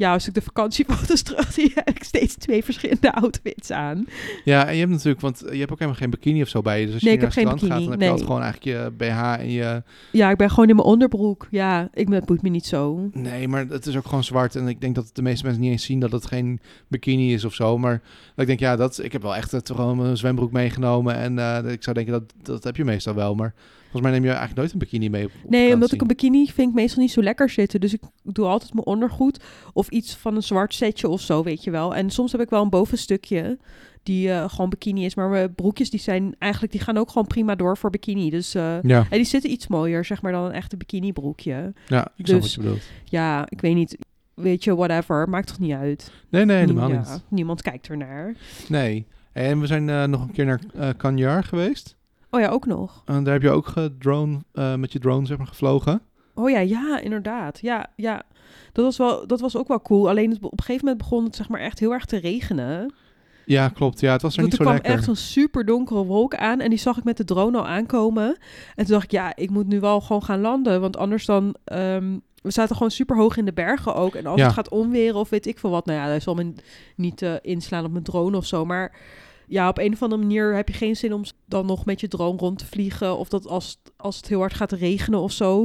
Ja, 0.00 0.12
als 0.12 0.28
ik 0.28 0.34
de 0.34 0.42
vakantiefoto's 0.42 1.22
terug 1.32 1.52
zie, 1.52 1.72
heb 1.74 1.88
ik 1.88 2.04
steeds 2.04 2.34
twee 2.34 2.64
verschillende 2.64 3.12
outfits 3.22 3.70
aan. 3.70 4.06
ja, 4.44 4.66
en 4.66 4.72
je 4.72 4.78
hebt 4.78 4.90
natuurlijk, 4.90 5.20
want 5.20 5.38
je 5.38 5.58
hebt 5.58 5.72
ook 5.72 5.78
helemaal 5.78 6.00
geen 6.00 6.10
bikini 6.10 6.42
of 6.42 6.48
zo 6.48 6.62
bij 6.62 6.80
je. 6.80 6.84
Dus 6.86 6.94
als 6.94 7.02
Nee, 7.02 7.12
je 7.12 7.18
ik 7.18 7.24
naar 7.24 7.34
heb 7.34 7.44
het 7.44 7.48
geen 7.48 7.58
strand 7.58 7.72
gaat, 7.72 7.90
dan 7.90 7.98
bikini, 7.98 8.10
heb 8.10 8.18
je 8.18 8.26
altijd 8.26 8.52
nee. 8.58 8.66
gewoon 8.66 8.76
eigenlijk 8.76 9.08
je 9.08 9.36
BH 9.36 9.40
en 9.40 9.50
je... 9.50 9.82
Ja, 10.12 10.30
ik 10.30 10.36
ben 10.36 10.50
gewoon 10.50 10.68
in 10.68 10.76
mijn 10.76 10.86
onderbroek. 10.88 11.46
Ja, 11.50 11.88
ik, 11.94 12.24
boeit 12.24 12.42
me 12.42 12.48
niet 12.48 12.66
zo. 12.66 13.08
Nee, 13.12 13.48
maar 13.48 13.66
het 13.66 13.86
is 13.86 13.96
ook 13.96 14.06
gewoon 14.06 14.24
zwart. 14.24 14.56
En 14.56 14.68
ik 14.68 14.80
denk 14.80 14.94
dat 14.94 15.10
de 15.12 15.22
meeste 15.22 15.44
mensen 15.44 15.62
niet 15.62 15.72
eens 15.72 15.84
zien 15.84 16.00
dat 16.00 16.12
het 16.12 16.26
geen 16.26 16.60
bikini 16.88 17.32
is 17.32 17.44
of 17.44 17.54
zo. 17.54 17.78
Maar 17.78 18.02
ik 18.36 18.46
denk, 18.46 18.60
ja, 18.60 18.76
dat, 18.76 19.02
ik 19.02 19.12
heb 19.12 19.22
wel 19.22 19.36
echt 19.36 19.50
het, 19.50 19.70
gewoon 19.70 20.00
een 20.00 20.16
zwembroek 20.16 20.52
meegenomen. 20.52 21.14
En 21.14 21.38
eh, 21.38 21.72
ik 21.72 21.82
zou 21.82 21.96
denken, 21.96 22.12
dat, 22.12 22.34
dat 22.42 22.64
heb 22.64 22.76
je 22.76 22.84
meestal 22.84 23.14
wel. 23.14 23.34
Maar 23.34 23.54
volgens 23.90 24.02
mij 24.02 24.10
neem 24.10 24.22
je 24.22 24.28
eigenlijk 24.28 24.58
nooit 24.58 24.72
een 24.72 24.78
bikini 24.78 25.08
mee 25.08 25.24
op, 25.24 25.30
op 25.44 25.50
Nee, 25.50 25.74
omdat 25.74 25.92
ik 25.92 26.00
een 26.00 26.06
bikini 26.06 26.46
vind 26.46 26.68
ik 26.68 26.74
meestal 26.74 27.02
niet 27.02 27.12
zo 27.12 27.22
lekker 27.22 27.50
zitten. 27.50 27.80
Dus 27.80 27.92
ik 27.92 28.00
doe 28.22 28.46
altijd 28.46 28.74
mijn 28.74 28.86
ondergoed 28.86 29.44
of 29.72 29.88
iets 29.88 30.14
van 30.16 30.36
een 30.36 30.42
zwart 30.42 30.74
setje 30.74 31.08
of 31.08 31.20
zo, 31.20 31.42
weet 31.42 31.64
je 31.64 31.70
wel. 31.70 31.94
En 31.94 32.10
soms 32.10 32.32
heb 32.32 32.40
ik 32.40 32.50
wel 32.50 32.62
een 32.62 32.70
bovenstukje 32.70 33.58
die 34.02 34.30
eh, 34.30 34.48
gewoon 34.48 34.70
bikini 34.70 35.04
is. 35.04 35.14
Maar 35.14 35.28
mijn 35.28 35.54
broekjes 35.54 35.90
die 35.90 36.00
zijn 36.00 36.34
eigenlijk, 36.38 36.72
die 36.72 36.80
gaan 36.80 36.96
ook 36.96 37.10
gewoon 37.10 37.26
prima 37.26 37.54
door 37.54 37.76
voor 37.76 37.90
bikini. 37.90 38.30
Dus 38.30 38.54
eh, 38.54 38.82
Ja, 38.82 38.98
en 39.10 39.16
die 39.16 39.24
zitten 39.24 39.50
iets 39.50 39.66
mooier, 39.66 40.04
zeg 40.04 40.22
maar, 40.22 40.32
dan 40.32 40.44
een 40.44 40.52
echte 40.52 40.76
bikini 40.76 41.12
broekje. 41.12 41.72
ja, 41.86 42.08
ik 42.16 42.26
Dus- 42.26 42.40
wat 42.40 42.52
je 42.52 42.60
bedoelt. 42.60 42.82
Ja, 43.04 43.46
ik 43.48 43.60
weet 43.60 43.74
niet. 43.74 43.98
Weet 44.34 44.64
je, 44.64 44.74
whatever. 44.74 45.28
Maakt 45.28 45.46
toch 45.46 45.58
niet 45.58 45.72
uit? 45.72 46.12
Nee, 46.28 46.44
nee, 46.44 46.56
helemaal 46.56 46.90
Ja, 46.90 46.98
niet. 46.98 47.22
Niemand 47.28 47.62
kijkt 47.62 47.88
ernaar. 47.88 48.34
Nee. 48.68 49.06
En 49.32 49.60
we 49.60 49.66
zijn 49.66 49.88
eh, 49.88 50.04
nog 50.04 50.22
een 50.22 50.32
keer 50.32 50.44
naar 50.44 50.96
Canjar 50.96 51.44
geweest. 51.44 51.96
Oh 52.30 52.40
ja, 52.40 52.48
ook 52.48 52.66
nog. 52.66 53.02
En 53.04 53.24
daar 53.24 53.32
heb 53.32 53.42
je 53.42 53.50
ook 53.50 53.66
gedrone, 53.66 54.38
eh, 54.52 54.74
met 54.74 54.92
je 54.92 54.98
drone 54.98 55.26
zeg 55.26 55.38
maar, 55.38 55.46
gevlogen. 55.46 56.00
Oh 56.34 56.50
ja, 56.50 56.58
ja, 56.58 57.00
inderdaad. 57.00 57.58
Ja, 57.60 57.86
ja. 57.96 58.22
Dat 58.72 58.84
was, 58.84 58.96
wel, 58.96 59.26
dat 59.26 59.40
was 59.40 59.56
ook 59.56 59.68
wel 59.68 59.80
cool. 59.82 60.08
Alleen 60.08 60.30
het, 60.30 60.38
op 60.42 60.52
een 60.52 60.64
gegeven 60.64 60.84
moment 60.84 61.02
begon 61.02 61.24
het 61.24 61.36
zeg 61.36 61.48
maar 61.48 61.60
echt 61.60 61.78
heel 61.78 61.92
erg 61.92 62.04
te 62.04 62.16
regenen. 62.16 62.92
Ja, 63.46 63.68
klopt. 63.68 64.00
Ja, 64.00 64.12
het 64.12 64.22
was 64.22 64.36
er 64.36 64.42
niet 64.42 64.50
er 64.52 64.56
zo 64.56 64.62
kwam 64.62 64.74
lekker. 64.74 64.92
echt 64.92 65.04
zo'n 65.04 65.16
super 65.16 65.64
donkere 65.64 66.04
wolk 66.04 66.34
aan. 66.34 66.60
En 66.60 66.70
die 66.70 66.78
zag 66.78 66.96
ik 66.98 67.04
met 67.04 67.16
de 67.16 67.24
drone 67.24 67.58
al 67.58 67.66
aankomen. 67.66 68.26
En 68.74 68.84
toen 68.84 68.92
dacht 68.94 69.04
ik, 69.04 69.10
ja, 69.10 69.36
ik 69.36 69.50
moet 69.50 69.66
nu 69.66 69.80
wel 69.80 70.00
gewoon 70.00 70.22
gaan 70.24 70.40
landen. 70.40 70.80
Want 70.80 70.96
anders 70.96 71.24
dan... 71.26 71.54
ehm, 71.64 72.18
we 72.42 72.50
zaten 72.50 72.76
gewoon 72.76 72.90
super 72.90 73.16
hoog 73.16 73.36
in 73.36 73.44
de 73.44 73.52
bergen 73.52 73.94
ook. 73.94 74.14
En 74.14 74.26
als 74.26 74.38
Ja. 74.40 74.44
het 74.44 74.54
gaat 74.54 74.68
onweren 74.68 75.20
of 75.20 75.28
weet 75.30 75.46
ik 75.46 75.58
veel 75.58 75.70
wat... 75.70 75.86
Nou 75.86 75.98
ja, 75.98 76.12
dat 76.12 76.22
zal 76.22 76.34
me 76.34 76.52
niet 76.96 77.22
eh, 77.22 77.34
inslaan 77.42 77.84
op 77.84 77.90
mijn 77.92 78.04
drone 78.04 78.36
of 78.36 78.46
zo. 78.46 78.64
Maar 78.64 78.96
ja, 79.50 79.68
op 79.68 79.78
een 79.78 79.92
of 79.92 80.02
andere 80.02 80.20
manier 80.20 80.54
heb 80.54 80.68
je 80.68 80.74
geen 80.74 80.96
zin 80.96 81.12
om 81.12 81.22
dan 81.46 81.66
nog 81.66 81.84
met 81.84 82.00
je 82.00 82.08
drone 82.08 82.38
rond 82.38 82.58
te 82.58 82.66
vliegen. 82.66 83.18
Of 83.18 83.28
dat 83.28 83.46
als, 83.46 83.78
als 83.96 84.16
het 84.16 84.28
heel 84.28 84.38
hard 84.38 84.54
gaat 84.54 84.72
regenen 84.72 85.20
of 85.20 85.32
zo. 85.32 85.58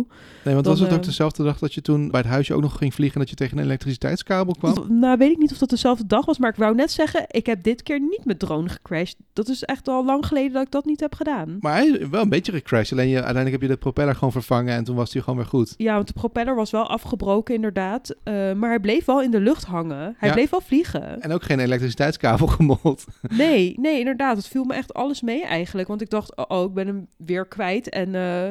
Nee, 0.43 0.53
want 0.53 0.65
dan, 0.65 0.73
was 0.73 0.79
het 0.79 0.91
ook 0.93 0.99
eh, 0.99 1.05
dezelfde 1.05 1.43
dag 1.43 1.59
dat 1.59 1.73
je 1.73 1.81
toen 1.81 2.11
bij 2.11 2.19
het 2.21 2.29
huisje 2.29 2.53
ook 2.53 2.61
nog 2.61 2.77
ging 2.77 2.93
vliegen... 2.93 3.15
en 3.15 3.21
dat 3.21 3.29
je 3.29 3.35
tegen 3.35 3.57
een 3.57 3.63
elektriciteitskabel 3.63 4.55
kwam? 4.59 4.99
Nou, 4.99 5.17
weet 5.17 5.31
ik 5.31 5.37
niet 5.37 5.51
of 5.51 5.57
dat 5.57 5.69
dezelfde 5.69 6.05
dag 6.05 6.25
was. 6.25 6.37
Maar 6.37 6.49
ik 6.49 6.55
wou 6.55 6.75
net 6.75 6.91
zeggen, 6.91 7.25
ik 7.27 7.45
heb 7.45 7.63
dit 7.63 7.83
keer 7.83 7.99
niet 7.99 8.25
met 8.25 8.39
drone 8.39 8.69
gecrashed. 8.69 9.15
Dat 9.33 9.47
is 9.49 9.63
echt 9.63 9.87
al 9.87 10.05
lang 10.05 10.25
geleden 10.25 10.53
dat 10.53 10.61
ik 10.65 10.71
dat 10.71 10.85
niet 10.85 10.99
heb 10.99 11.13
gedaan. 11.15 11.57
Maar 11.59 11.73
hij 11.73 11.87
is 11.87 12.07
wel 12.07 12.21
een 12.21 12.29
beetje 12.29 12.51
gecrashed. 12.51 12.91
Alleen 12.91 13.07
je, 13.07 13.15
uiteindelijk 13.15 13.51
heb 13.51 13.61
je 13.61 13.67
de 13.75 13.77
propeller 13.77 14.13
gewoon 14.15 14.31
vervangen 14.31 14.73
en 14.73 14.83
toen 14.83 14.95
was 14.95 15.13
hij 15.13 15.21
gewoon 15.21 15.37
weer 15.39 15.47
goed. 15.47 15.73
Ja, 15.77 15.93
want 15.95 16.07
de 16.07 16.13
propeller 16.13 16.55
was 16.55 16.71
wel 16.71 16.87
afgebroken 16.89 17.55
inderdaad. 17.55 18.15
Eh, 18.23 18.33
maar 18.53 18.69
hij 18.69 18.79
bleef 18.79 19.05
wel 19.05 19.21
in 19.21 19.31
de 19.31 19.39
lucht 19.39 19.63
hangen. 19.65 20.15
Hij 20.17 20.27
Ja. 20.29 20.33
bleef 20.35 20.49
wel 20.49 20.61
vliegen. 20.61 21.21
En 21.21 21.31
ook 21.31 21.43
geen 21.43 21.59
elektriciteitskabel 21.59 22.47
gemold. 22.57 23.05
Nee, 23.21 23.74
nee, 23.77 23.99
inderdaad. 23.99 24.37
Het 24.37 24.47
viel 24.47 24.63
me 24.63 24.73
echt 24.73 24.93
alles 24.93 25.21
mee 25.21 25.45
eigenlijk. 25.45 25.87
Want 25.87 26.01
ik 26.01 26.09
dacht, 26.09 26.35
oh, 26.35 26.45
oh 26.47 26.63
ik 26.69 26.73
ben 26.73 26.87
hem 26.87 27.07
weer 27.17 27.45
kwijt. 27.45 27.89
En 27.89 28.15
eh 28.15 28.49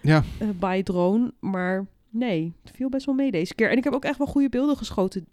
Ja. 0.00 0.22
bij 0.58 0.82
drone. 0.82 1.32
Maar 1.40 1.86
nee, 2.10 2.52
het 2.64 2.72
viel 2.76 2.88
best 2.88 3.06
wel 3.06 3.14
mee 3.14 3.30
deze 3.30 3.54
keer. 3.54 3.70
En 3.70 3.76
ik 3.76 3.84
heb 3.84 3.92
ook 3.92 4.04
echt 4.04 4.18
wel 4.18 4.26
goede 4.26 4.48
beelden 4.48 4.76
geschoten. 4.76 5.26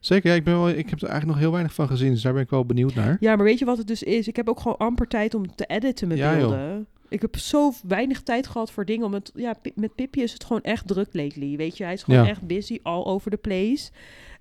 Zeker, 0.00 0.30
ja, 0.30 0.36
ik, 0.36 0.44
ben 0.44 0.54
wel, 0.54 0.68
ik 0.68 0.90
heb 0.90 1.00
er 1.00 1.08
eigenlijk 1.08 1.26
nog 1.26 1.38
heel 1.38 1.50
weinig 1.50 1.74
van 1.74 1.86
gezien, 1.86 2.10
dus 2.12 2.22
daar 2.22 2.32
ben 2.32 2.42
ik 2.42 2.50
wel 2.50 2.64
benieuwd 2.66 2.94
naar. 2.94 3.16
Ja, 3.20 3.36
maar 3.36 3.44
weet 3.44 3.58
je 3.58 3.64
wat 3.64 3.78
het 3.78 3.86
dus 3.86 4.02
is? 4.02 4.28
Ik 4.28 4.36
heb 4.36 4.48
ook 4.48 4.60
gewoon 4.60 4.76
amper 4.76 5.06
tijd 5.08 5.34
om 5.34 5.54
te 5.54 5.64
editen 5.66 6.08
mijn 6.08 6.20
Ja, 6.20 6.30
joh. 6.30 6.38
beelden. 6.38 6.86
Ik 7.08 7.20
heb 7.20 7.36
zo 7.36 7.72
weinig 7.86 8.22
tijd 8.22 8.46
gehad 8.46 8.70
voor 8.70 8.84
dingen. 8.84 9.04
Omdat, 9.06 9.30
ja, 9.34 9.54
met 9.74 9.94
Pippi 9.94 10.22
is 10.22 10.32
het 10.32 10.44
gewoon 10.44 10.62
echt 10.62 10.86
druk 10.86 11.08
lately. 11.14 11.56
Weet 11.56 11.76
je, 11.76 11.84
hij 11.84 11.92
is 11.92 12.02
gewoon 12.02 12.22
Ja. 12.24 12.28
echt 12.28 12.46
busy 12.46 12.78
all 12.82 13.04
over 13.04 13.30
the 13.30 13.36
place. 13.36 13.90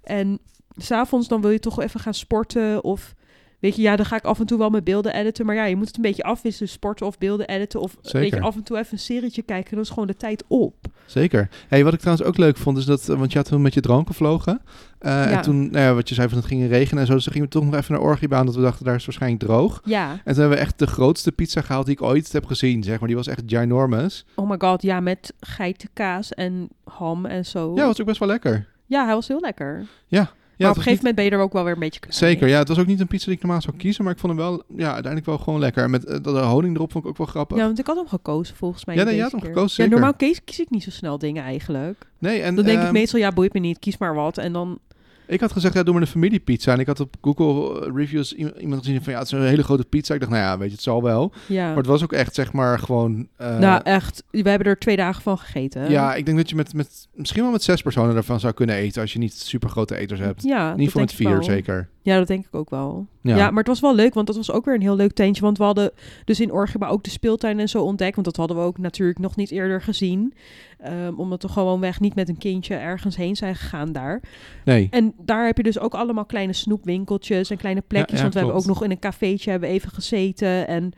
En 0.04 0.40
s'avonds 0.76 1.28
dan 1.28 1.42
wil 1.42 1.50
je 1.52 1.60
toch 1.60 1.82
even 1.82 2.00
gaan 2.00 2.14
sporten 2.14 2.84
of... 2.84 3.16
Weet 3.60 3.76
je, 3.76 3.82
ja, 3.82 3.96
dan 3.96 4.06
ga 4.06 4.16
ik 4.16 4.24
af 4.24 4.40
en 4.40 4.46
toe 4.46 4.58
wel 4.58 4.70
mijn 4.70 4.84
beelden 4.84 5.14
editen. 5.14 5.46
Maar 5.46 5.56
ja, 5.56 5.66
je 5.66 5.76
moet 5.76 5.88
het 5.88 5.96
een 5.96 6.02
beetje 6.02 6.24
afwisselen. 6.24 6.70
Sporten 6.70 7.06
of 7.06 7.18
beelden 7.18 7.48
editen. 7.48 7.80
Of 7.82 7.98
weet 8.02 8.30
je, 8.34 8.42
af 8.42 8.56
en 8.56 8.64
toe 8.64 8.78
even 8.78 8.94
een 8.94 9.00
serietje 9.00 9.42
kijken. 9.42 9.72
Dan 9.74 9.84
is 9.84 9.90
gewoon 9.90 10.08
de 10.08 10.16
tijd 10.16 10.44
op. 10.48 10.76
Zeker. 11.06 11.50
Hey, 11.68 11.84
wat 11.84 11.94
ik 11.94 12.00
trouwens 12.00 12.28
ook 12.28 12.38
leuk 12.38 12.58
vond, 12.58 12.78
is 12.78 12.86
dat, 12.86 13.10
eh, 13.10 13.18
want 13.18 13.32
je 13.32 13.38
had 13.38 13.48
toen 13.48 13.62
met 13.62 13.74
je 13.74 13.82
drone 13.82 14.06
gevlogen. 14.06 14.62
Eh, 15.00 15.12
Ja. 15.12 15.26
En 15.30 15.42
toen, 15.42 15.72
nou 15.72 15.86
ja, 15.86 15.94
wat 15.94 16.10
je 16.10 16.16
zei 16.16 16.30
van 16.30 16.38
het 16.38 16.48
ging 16.48 16.68
regenen 16.68 17.00
en 17.02 17.08
zo, 17.08 17.14
dus 17.14 17.24
toen 17.24 17.34
gingen 17.34 17.48
we 17.48 17.54
toch 17.54 17.66
nog 17.66 17.76
even 17.76 17.94
naar 17.94 18.02
Orgibaan, 18.04 18.46
dat 18.46 18.56
we 18.56 18.62
dachten, 18.62 18.86
daar 18.86 18.96
is 18.96 19.06
waarschijnlijk 19.06 19.42
droog. 19.44 19.82
Ja. 19.86 20.12
En 20.12 20.18
toen 20.24 20.34
hebben 20.42 20.50
we 20.58 20.64
echt 20.64 20.80
de 20.80 20.88
grootste 20.88 21.32
pizza 21.32 21.62
gehaald 21.62 21.86
die 21.86 21.96
ik 21.96 22.02
ooit 22.02 22.32
heb 22.32 22.46
gezien, 22.46 22.84
zeg 22.84 23.00
maar. 23.00 23.08
Die 23.08 23.18
was 23.18 23.28
echt 23.28 23.42
ginormous. 23.46 24.26
Oh 24.36 24.50
my 24.50 24.56
god, 24.58 24.82
ja, 24.82 25.00
met 25.00 25.34
geitenkaas 25.40 26.34
en 26.34 26.70
ham 26.84 27.26
en 27.26 27.46
zo. 27.46 27.76
Ja, 27.76 27.86
was 27.86 28.00
ook 28.00 28.06
best 28.08 28.20
wel 28.20 28.28
lekker. 28.28 28.68
Ja, 28.86 29.06
hij 29.06 29.14
was 29.14 29.28
heel 29.28 29.40
lekker. 29.40 29.86
Ja, 30.08 30.32
maar 30.68 30.70
op 30.70 30.78
een 30.78 30.84
gegeven 30.84 30.98
moment 31.06 31.16
ben 31.16 31.26
je 31.26 31.32
er 31.32 31.40
ook 31.40 31.54
wel 31.54 31.64
weer 31.64 31.74
een 31.74 31.80
beetje 31.80 32.00
klaar 32.00 32.14
Zeker, 32.14 32.44
mee. 32.44 32.52
ja. 32.54 32.60
Het 32.60 32.68
was 32.68 32.80
ook 32.80 32.86
niet 32.86 33.00
een 33.00 33.08
pizza 33.08 33.26
die 33.26 33.36
ik 33.36 33.42
normaal 33.42 33.62
zou 33.62 33.76
kiezen, 33.78 34.04
maar 34.04 34.14
ik 34.14 34.20
vond 34.20 34.34
hem 34.34 34.42
wel, 34.42 34.64
ja, 34.76 34.86
uiteindelijk 34.86 35.26
wel 35.26 35.38
gewoon 35.38 35.60
lekker. 35.60 35.84
En 35.84 35.90
met 35.90 36.06
eh, 36.06 36.18
de 36.24 36.30
honing 36.30 36.76
erop 36.76 36.92
vond 36.92 37.04
ik 37.04 37.10
ook 37.10 37.18
wel 37.18 37.28
grappig. 37.28 37.58
Ja, 37.58 37.64
want 37.66 37.80
ik 37.80 37.88
had 37.88 37.96
hem 37.96 38.08
gekozen 38.08 38.56
volgens 38.56 38.86
mij. 38.86 38.96
Ja, 38.96 39.04
nee, 39.04 39.16
je 39.16 39.22
had 39.22 39.32
hem 39.32 39.40
keer. 39.40 39.50
gekozen, 39.50 39.70
Ja, 39.70 39.90
zeker. 39.90 39.92
normaal 39.92 40.14
kies, 40.14 40.44
kies 40.44 40.60
ik 40.60 40.70
niet 40.70 40.84
zo 40.84 40.90
snel 40.90 41.18
dingen 41.18 41.44
eigenlijk. 41.44 42.06
nee, 42.20 42.42
en 42.42 42.56
Dan 42.56 42.66
denk 42.66 42.78
ik 42.78 42.84
ehm, 42.84 42.94
meestal, 42.94 43.20
ja, 43.20 43.32
boeit 43.32 43.54
me 43.54 43.60
niet, 43.60 43.80
kies 43.80 43.98
maar 43.98 44.16
wat. 44.16 44.38
En 44.38 44.54
dan, 44.54 44.80
ik 45.30 45.40
had 45.40 45.52
gezegd, 45.52 45.74
ja, 45.74 45.84
doe 45.84 45.94
maar 45.94 46.02
een 46.02 46.08
familiepizza. 46.08 46.74
En 46.74 46.80
ik 46.80 46.88
had 46.88 47.00
op 47.00 47.16
Google 47.22 47.86
eh, 47.86 47.96
reviews 47.96 48.34
iemand 48.34 48.82
gezien 48.82 49.04
van, 49.04 49.14
ja, 49.14 49.20
het 49.20 49.28
is 49.28 49.34
een 49.40 49.46
hele 49.46 49.64
grote 49.64 49.86
pizza. 49.86 50.14
Ik 50.14 50.20
dacht, 50.20 50.32
nou 50.32 50.44
ja, 50.44 50.58
weet 50.58 50.68
je, 50.68 50.74
het 50.74 50.84
zal 50.84 51.04
wel. 51.04 51.34
ja. 51.48 51.68
Maar 51.68 51.78
het 51.78 51.86
was 51.86 52.04
ook 52.04 52.14
echt, 52.14 52.36
zeg 52.36 52.54
maar, 52.54 52.80
gewoon... 52.80 53.28
eh, 53.36 53.58
nou, 53.58 53.82
echt, 53.84 54.24
we 54.32 54.50
hebben 54.50 54.68
er 54.68 54.80
twee 54.80 54.96
dagen 54.96 55.22
van 55.22 55.38
gegeten. 55.38 55.90
ja, 55.90 56.16
ik 56.16 56.26
denk 56.26 56.38
dat 56.38 56.50
je 56.50 56.56
met, 56.56 56.74
met 56.74 57.08
misschien 57.14 57.42
wel 57.44 57.52
met 57.52 57.64
zes 57.64 57.82
personen 57.82 58.16
ervan 58.16 58.40
zou 58.40 58.54
kunnen 58.54 58.76
eten 58.76 59.02
als 59.02 59.14
je 59.14 59.20
niet 59.20 59.34
super 59.34 59.70
grote 59.70 59.98
eters 59.98 60.20
hebt. 60.20 60.44
ja 60.44 60.70
geval 60.70 60.86
dat 60.86 60.96
met 60.96 61.14
vier, 61.14 61.44
zeker. 61.44 61.90
Ja, 62.02 62.18
dat 62.18 62.28
denk 62.28 62.46
ik 62.46 62.56
ook 62.56 62.70
wel. 62.70 63.08
Ja. 63.30 63.38
Ja. 63.38 63.50
maar 63.50 63.58
het 63.58 63.68
was 63.68 63.80
wel 63.80 63.96
leuk, 63.96 64.14
want 64.14 64.28
dat 64.28 64.36
was 64.36 64.52
ook 64.52 64.66
weer 64.66 64.76
een 64.76 64.82
heel 64.82 64.96
leuk 64.96 65.14
tentje. 65.14 65.42
Want 65.42 65.58
we 65.58 65.64
hadden 65.64 65.92
dus 66.26 66.40
in 66.40 66.52
Orgiba 66.52 66.88
ook 66.88 67.04
de 67.04 67.10
speeltuin 67.10 67.60
en 67.60 67.70
zo 67.70 67.84
ontdekt. 67.84 68.14
Want 68.14 68.28
dat 68.28 68.36
hadden 68.36 68.58
we 68.58 68.64
ook 68.64 68.78
natuurlijk 68.78 69.20
nog 69.20 69.36
niet 69.36 69.52
eerder 69.52 69.82
gezien. 69.82 70.34
Ehm, 70.78 71.14
omdat 71.16 71.42
we 71.42 71.50
gewoon 71.50 71.80
weg 71.80 72.00
niet 72.00 72.16
met 72.16 72.30
een 72.30 72.38
kindje 72.38 72.76
ergens 72.76 73.16
heen 73.16 73.36
zijn 73.36 73.56
gegaan 73.56 73.92
daar. 73.92 74.22
Nee. 74.66 74.88
En 74.92 75.14
daar 75.18 75.46
heb 75.46 75.58
je 75.58 75.64
dus 75.64 75.80
ook 75.80 75.94
allemaal 75.94 76.26
kleine 76.26 76.54
snoepwinkeltjes 76.54 77.50
en 77.50 77.58
kleine 77.58 77.82
plekjes. 77.82 78.16
ja, 78.16 78.22
want 78.22 78.34
we 78.34 78.40
hebben 78.40 78.58
ook 78.58 78.66
nog 78.66 78.84
in 78.84 78.92
een 78.92 79.00
cafeetje 79.00 79.52
hebben 79.52 79.70
even 79.70 79.92
gezeten. 79.92 80.68
En 80.68 80.94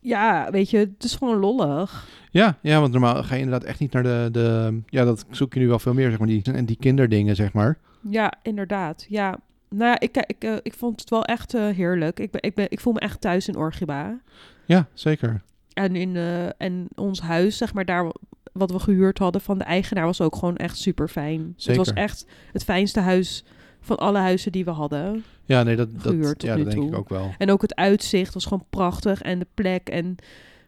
ja, 0.00 0.50
weet 0.50 0.70
je, 0.70 0.78
het 0.78 1.04
is 1.04 1.14
gewoon 1.14 1.38
lollig. 1.38 2.08
Ja, 2.30 2.58
ja, 2.62 2.80
want 2.80 2.92
normaal 2.92 3.22
ga 3.22 3.34
je 3.34 3.42
inderdaad 3.42 3.68
echt 3.68 3.78
niet 3.78 3.92
naar 3.92 4.02
de, 4.02 4.28
de... 4.32 4.80
Ja, 4.86 5.04
dat 5.04 5.24
zoek 5.30 5.54
je 5.54 5.60
nu 5.60 5.68
wel 5.68 5.78
veel 5.78 5.94
meer, 5.94 6.10
zeg 6.10 6.18
maar. 6.18 6.28
Die, 6.28 6.42
en 6.42 6.64
die 6.64 6.76
kinderdingen, 6.80 7.36
zeg 7.36 7.52
maar. 7.52 7.78
Ja, 8.10 8.32
inderdaad. 8.42 9.06
Ja. 9.08 9.38
Nou 9.74 9.90
ja, 9.90 10.00
ik, 10.00 10.16
ik, 10.26 10.44
eh, 10.44 10.56
ik 10.62 10.74
vond 10.74 11.00
het 11.00 11.10
wel 11.10 11.24
echt 11.24 11.54
eh, 11.54 11.68
heerlijk. 11.68 12.20
Ik, 12.20 12.30
ben, 12.30 12.42
ik, 12.42 12.54
ben, 12.54 12.66
ik 12.68 12.80
voel 12.80 12.92
me 12.92 13.00
echt 13.00 13.20
thuis 13.20 13.48
in 13.48 13.56
Orgiba. 13.56 14.20
Ja, 14.64 14.88
zeker. 14.92 15.42
En, 15.72 15.96
in, 15.96 16.16
eh, 16.16 16.46
en 16.60 16.88
ons 16.94 17.20
huis, 17.20 17.56
zeg 17.56 17.74
maar, 17.74 17.84
daar 17.84 18.12
wat 18.52 18.70
we 18.70 18.78
gehuurd 18.78 19.18
hadden 19.18 19.40
van 19.40 19.58
de 19.58 19.64
eigenaar, 19.64 20.04
was 20.04 20.20
ook 20.20 20.36
gewoon 20.36 20.56
echt 20.56 20.76
super 20.76 21.08
fijn. 21.08 21.54
Het 21.56 21.76
was 21.76 21.92
echt 21.92 22.26
het 22.52 22.64
fijnste 22.64 23.00
huis 23.00 23.44
van 23.80 23.96
alle 23.96 24.18
huizen 24.18 24.52
die 24.52 24.64
we 24.64 24.70
hadden. 24.70 25.24
Ja, 25.44 25.62
nee, 25.62 25.76
dat, 25.76 26.02
dat, 26.02 26.42
ja, 26.42 26.56
dat 26.56 26.64
denk 26.64 26.70
toe. 26.70 26.86
ik 26.86 26.96
ook 26.96 27.08
wel. 27.08 27.34
En 27.38 27.50
ook 27.50 27.62
het 27.62 27.74
uitzicht 27.74 28.34
was 28.34 28.44
gewoon 28.44 28.66
prachtig. 28.70 29.22
En 29.22 29.38
de 29.38 29.46
plek 29.54 29.88
en 29.88 30.16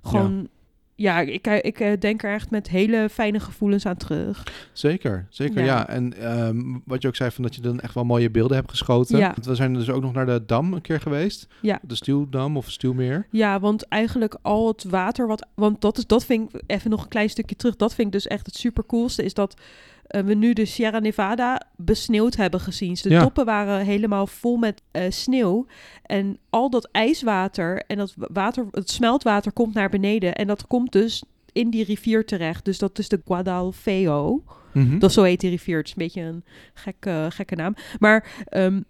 gewoon... 0.03 0.49
Ja, 0.97 1.21
ik, 1.21 1.47
ik 1.47 1.81
eh, 1.81 2.01
denk 2.01 2.23
er 2.23 2.33
echt 2.33 2.51
met 2.51 2.69
hele 2.69 3.09
fijne 3.11 3.41
gevoelens 3.41 3.87
aan 3.87 3.97
terug. 3.97 4.43
Zeker, 4.73 5.27
zeker, 5.31 5.61
ja. 5.61 5.65
Ja. 5.65 5.89
En 5.89 6.19
ehm, 6.19 6.79
wat 6.85 7.03
je 7.03 7.09
ook 7.09 7.17
zei, 7.17 7.31
van 7.31 7.43
dat 7.43 7.55
je 7.55 7.61
dan 7.61 7.81
echt 7.81 7.95
wel 7.95 8.05
mooie 8.05 8.31
beelden 8.31 8.57
hebt 8.57 8.71
geschoten. 8.71 9.19
Ja. 9.19 9.35
We 9.43 9.55
zijn 9.55 9.75
dus 9.75 9.91
ook 9.91 10.03
nog 10.03 10.13
naar 10.13 10.27
de 10.27 10.43
Dam 10.47 10.73
een 10.73 10.81
keer 10.81 11.01
geweest. 11.01 11.47
Ja. 11.63 11.81
De 11.83 11.95
Stuwdam 11.95 12.57
of 12.57 12.71
Stuwmeer. 12.71 13.27
Ja, 13.31 13.61
want 13.61 13.89
eigenlijk 13.89 14.37
al 14.43 14.69
het 14.69 14.85
water 14.85 15.27
wat... 15.27 15.47
Want 15.55 15.81
dat, 15.81 15.99
is, 15.99 16.07
dat 16.07 16.25
vind 16.25 16.55
ik 16.55 16.63
even 16.67 16.91
nog 16.91 17.03
een 17.03 17.09
klein 17.09 17.31
stukje 17.31 17.57
terug. 17.57 17.77
Dat 17.77 17.95
vind 17.95 18.07
ik 18.07 18.13
dus 18.13 18.27
echt 18.27 18.47
het 18.47 18.57
supercoolste. 18.57 19.25
Is 19.25 19.35
dat 19.35 19.61
eh, 20.07 20.23
we 20.23 20.35
nu 20.35 20.53
de 20.53 20.65
Sierra 20.65 20.99
Nevada 20.99 21.61
besneeuwd 21.77 22.37
hebben 22.37 22.61
gezien. 22.61 22.89
Dus 22.89 23.03
de 23.03 23.09
Ja. 23.11 23.23
toppen 23.23 23.45
waren 23.45 23.85
helemaal 23.85 24.27
vol 24.27 24.57
met 24.57 24.83
eh, 24.91 25.03
sneeuw. 25.11 25.67
En 26.03 26.39
al 26.51 26.71
dat 26.71 26.89
ijswater 26.93 27.83
en 27.87 27.97
dat 27.97 28.15
water, 28.17 28.67
het 28.71 28.91
smeltwater 28.91 29.53
komt 29.53 29.75
naar 29.75 29.89
beneden. 29.91 30.35
En 30.35 30.47
dat 30.47 30.67
komt 30.67 30.93
dus 30.93 31.23
in 31.53 31.71
die 31.71 31.85
rivier 31.85 32.25
terecht. 32.25 32.65
Dus 32.65 32.79
dat 32.79 32.99
is 32.99 33.09
de 33.09 33.21
Guadalfeo. 33.25 34.43
Mhm. 34.73 34.99
Dat 34.99 35.13
zo 35.13 35.23
heet 35.23 35.41
die 35.41 35.51
rivier. 35.51 35.77
Het 35.77 35.87
is 35.87 35.93
een 35.93 36.03
beetje 36.03 36.21
een 36.23 36.45
gekke, 36.75 37.27
gekke 37.31 37.55
naam. 37.55 37.75
Maar 37.99 38.45
ehm, 38.49 38.81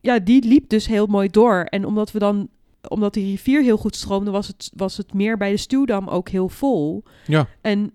ja, 0.00 0.18
die 0.18 0.44
liep 0.44 0.68
dus 0.68 0.86
heel 0.86 1.06
mooi 1.06 1.28
door. 1.28 1.64
En 1.68 1.84
omdat 1.86 2.12
we 2.12 2.18
dan 2.18 2.48
omdat 2.88 3.14
die 3.14 3.24
rivier 3.30 3.62
heel 3.62 3.76
goed 3.76 3.96
stroomde, 3.96 4.30
was 4.30 4.46
het, 4.46 4.70
was 4.74 4.96
het 4.96 5.14
meer 5.14 5.36
bij 5.36 5.50
de 5.50 5.56
Stuwdam 5.56 6.08
ook 6.08 6.28
heel 6.28 6.48
vol. 6.48 7.02
Ja. 7.26 7.46
En 7.60 7.92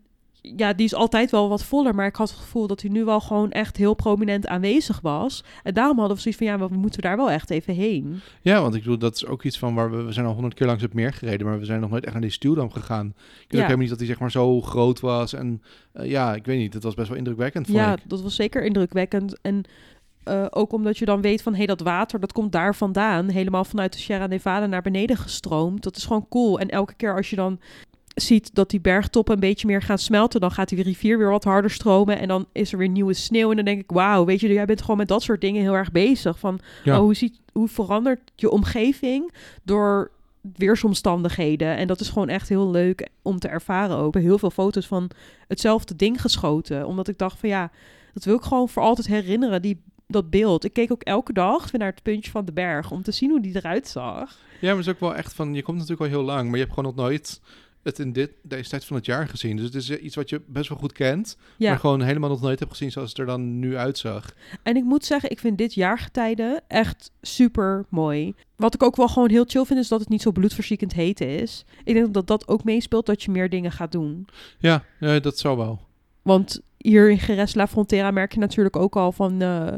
ja, 0.56 0.74
die 0.74 0.86
is 0.86 0.94
altijd 0.94 1.32
wel 1.32 1.50
wat 1.50 1.64
voller. 1.64 1.96
Maar 1.96 2.06
ik 2.06 2.16
had 2.16 2.30
het 2.30 2.40
gevoel 2.40 2.68
dat 2.68 2.82
hij 2.82 2.90
nu 2.90 3.04
wel 3.04 3.20
gewoon 3.20 3.52
echt 3.52 3.78
heel 3.78 3.94
prominent 3.94 4.48
aanwezig 4.48 5.00
was. 5.02 5.44
En 5.64 5.74
daarom 5.74 5.98
hadden 5.98 6.16
we 6.16 6.22
zoiets 6.22 6.42
van, 6.42 6.52
ja, 6.52 6.68
we 6.70 6.78
moeten 6.78 7.02
daar 7.02 7.18
wel 7.18 7.32
echt 7.32 7.50
even 7.50 7.74
heen. 7.74 8.20
Ja, 8.42 8.62
want 8.62 8.76
ik 8.76 8.82
bedoel, 8.82 8.98
dat 8.98 9.16
is 9.16 9.26
ook 9.26 9.44
iets 9.44 9.60
van 9.60 9.76
waar 9.76 9.92
we, 9.92 10.04
we 10.04 10.12
zijn 10.12 10.26
al 10.26 10.34
honderd 10.34 10.54
keer 10.54 10.68
langs 10.68 10.82
het 10.82 10.94
meer 10.94 11.14
gereden, 11.14 11.48
maar 11.48 11.60
we 11.60 11.66
zijn 11.66 11.80
nog 11.82 11.90
nooit 11.90 12.04
echt 12.04 12.14
naar 12.14 12.22
die 12.22 12.32
Stuwdam 12.32 12.72
gegaan. 12.72 13.08
Ik 13.08 13.14
weet 13.16 13.48
ook 13.48 13.58
helemaal 13.58 13.78
niet 13.78 13.90
dat 13.90 13.98
die 13.98 14.08
zeg 14.08 14.20
maar 14.20 14.32
zo 14.32 14.62
groot 14.62 15.00
was. 15.00 15.34
En 15.34 15.62
eh, 15.92 16.10
ja, 16.10 16.36
ik 16.36 16.46
weet 16.46 16.60
niet, 16.60 16.74
het 16.74 16.84
was 16.84 16.94
best 16.94 17.08
wel 17.10 17.18
indrukwekkend, 17.18 17.66
vond 17.66 17.78
Ja, 17.78 17.94
ik. 17.94 18.00
dat 18.08 18.22
was 18.22 18.36
zeker 18.36 18.64
indrukwekkend. 18.64 19.42
En 19.42 19.64
eh, 20.24 20.46
ook 20.50 20.74
omdat 20.74 20.98
je 20.98 21.06
dan 21.06 21.22
weet 21.22 21.42
van, 21.42 21.52
hé, 21.52 21.58
hey, 21.58 21.68
dat 21.68 21.82
water, 21.82 22.20
dat 22.20 22.32
komt 22.32 22.52
daar 22.52 22.76
vandaan. 22.76 23.30
Helemaal 23.30 23.66
vanuit 23.66 23.94
de 23.94 24.00
Sierra 24.00 24.28
Nevada 24.28 24.66
naar 24.66 24.82
beneden 24.82 25.18
gestroomd. 25.18 25.84
Dat 25.84 25.96
is 25.96 26.06
gewoon 26.06 26.28
cool. 26.30 26.60
En 26.60 26.70
elke 26.70 26.94
keer 26.94 27.16
als 27.16 27.30
je 27.30 27.36
dan 27.36 27.60
ziet 28.20 28.56
dat 28.56 28.70
die 28.70 28.80
bergtoppen 28.82 29.34
een 29.34 29.40
beetje 29.40 29.68
meer 29.68 29.82
gaan 29.82 29.98
smelten, 29.98 30.40
dan 30.40 30.52
gaat 30.52 30.70
die 30.70 30.84
rivier 30.84 31.18
weer 31.18 31.30
wat 31.30 31.44
harder 31.44 31.72
stromen 31.72 32.20
en 32.20 32.28
dan 32.28 32.46
is 32.52 32.72
er 32.72 32.78
weer 32.78 32.90
nieuwe 32.90 33.14
sneeuw. 33.14 33.50
En 33.50 33.56
dan 33.56 33.66
denk 33.66 33.82
ik, 33.82 33.92
wauw, 33.92 34.26
weet 34.26 34.40
je, 34.40 34.54
jij 34.54 34.66
bent 34.66 34.82
gewoon 34.82 34.98
met 34.98 35.08
dat 35.08 35.24
soort 35.24 35.42
dingen 35.42 35.62
heel 35.62 35.74
erg 35.74 35.92
bezig. 35.92 36.40
Van, 36.40 36.60
Ja. 36.84 36.96
oh, 36.96 37.02
hoe, 37.02 37.14
ziet, 37.14 37.40
hoe 37.54 37.68
verandert 37.68 38.32
je 38.36 38.50
omgeving 38.50 39.32
door 39.64 40.12
weersomstandigheden? 40.56 41.78
En 41.78 41.88
dat 41.88 42.00
is 42.00 42.10
gewoon 42.10 42.30
echt 42.30 42.50
heel 42.50 42.70
leuk 42.72 43.08
om 43.22 43.40
te 43.40 43.48
ervaren 43.48 43.98
ook. 43.98 44.14
Heel 44.14 44.38
veel 44.38 44.52
foto's 44.52 44.88
van 44.88 45.10
hetzelfde 45.48 45.96
ding 45.96 46.22
geschoten, 46.22 46.86
omdat 46.86 47.08
ik 47.08 47.18
dacht 47.18 47.40
van 47.40 47.50
ja, 47.50 47.72
dat 48.14 48.24
wil 48.24 48.36
ik 48.36 48.42
gewoon 48.42 48.70
voor 48.70 48.84
altijd 48.84 49.08
herinneren, 49.08 49.62
die, 49.62 49.82
dat 50.08 50.30
beeld. 50.30 50.64
Ik 50.64 50.74
keek 50.74 50.92
ook 50.92 51.04
elke 51.04 51.34
dag 51.34 51.72
weer 51.72 51.80
naar 51.82 51.92
het 51.92 52.04
puntje 52.04 52.32
van 52.32 52.46
de 52.46 52.52
berg 52.52 52.92
om 52.92 53.04
te 53.04 53.12
zien 53.12 53.30
hoe 53.30 53.42
die 53.42 53.56
eruit 53.56 53.88
zag. 53.88 54.38
Ja, 54.62 54.68
maar 54.68 54.78
het 54.78 54.88
is 54.88 54.94
ook 54.94 55.00
wel 55.00 55.16
echt 55.16 55.34
van, 55.34 55.54
je 55.54 55.62
komt 55.62 55.78
natuurlijk 55.78 56.12
al 56.12 56.18
heel 56.18 56.26
lang, 56.26 56.44
maar 56.44 56.58
je 56.58 56.64
hebt 56.64 56.74
gewoon 56.74 56.96
nog 56.96 57.06
nooit 57.06 57.42
het 57.84 58.00
in 58.00 58.14
dit, 58.14 58.32
deze 58.44 58.70
tijd 58.70 58.86
van 58.86 58.96
het 58.96 59.06
jaar 59.06 59.28
gezien. 59.28 59.56
Dus 59.56 59.66
het 59.66 59.76
is 59.76 59.90
eh, 59.90 60.04
iets 60.04 60.16
wat 60.16 60.30
je 60.30 60.42
best 60.48 60.70
wel 60.70 60.78
goed 60.78 60.92
kent, 60.92 61.38
Ja, 61.58 61.70
maar 61.70 61.80
gewoon 61.80 62.02
helemaal 62.02 62.30
nog 62.30 62.42
nooit 62.42 62.60
hebt 62.60 62.72
gezien 62.72 62.92
zoals 62.92 63.10
het 63.10 63.18
er 63.18 63.26
dan 63.26 63.60
nu 63.60 63.78
uitzag. 63.78 64.34
en 64.64 64.76
ik 64.76 64.84
moet 64.84 65.06
zeggen, 65.06 65.32
ik 65.32 65.40
vind 65.40 65.58
dit 65.58 65.74
jaargetijde 65.74 66.62
echt 66.68 67.12
super 67.22 67.86
mooi. 67.90 68.34
Wat 68.56 68.74
ik 68.74 68.84
ook 68.84 68.96
wel 68.96 69.08
gewoon 69.08 69.30
heel 69.30 69.46
chill 69.48 69.66
vind, 69.66 69.80
is 69.80 69.88
dat 69.88 70.00
het 70.00 70.10
niet 70.10 70.22
zo 70.22 70.32
bloedverziekend 70.32 70.94
heet 70.94 71.22
is. 71.22 71.66
Ik 71.84 71.94
denk 71.94 72.14
dat 72.14 72.28
dat 72.28 72.48
ook 72.48 72.64
meespeelt 72.64 73.06
dat 73.06 73.24
je 73.24 73.32
meer 73.32 73.50
dingen 73.50 73.72
gaat 73.72 73.92
doen. 73.92 74.28
Ja, 74.58 74.84
ja 75.00 75.20
dat 75.20 75.38
zou 75.38 75.58
wel. 75.58 75.80
Want 76.22 76.62
hier 76.78 77.10
in 77.12 77.20
Geres 77.20 77.56
La 77.56 77.68
Frontera 77.68 78.12
merk 78.12 78.34
je 78.34 78.40
natuurlijk 78.40 78.76
ook 78.76 78.96
al 78.96 79.12
van 79.12 79.42
eh, 79.42 79.74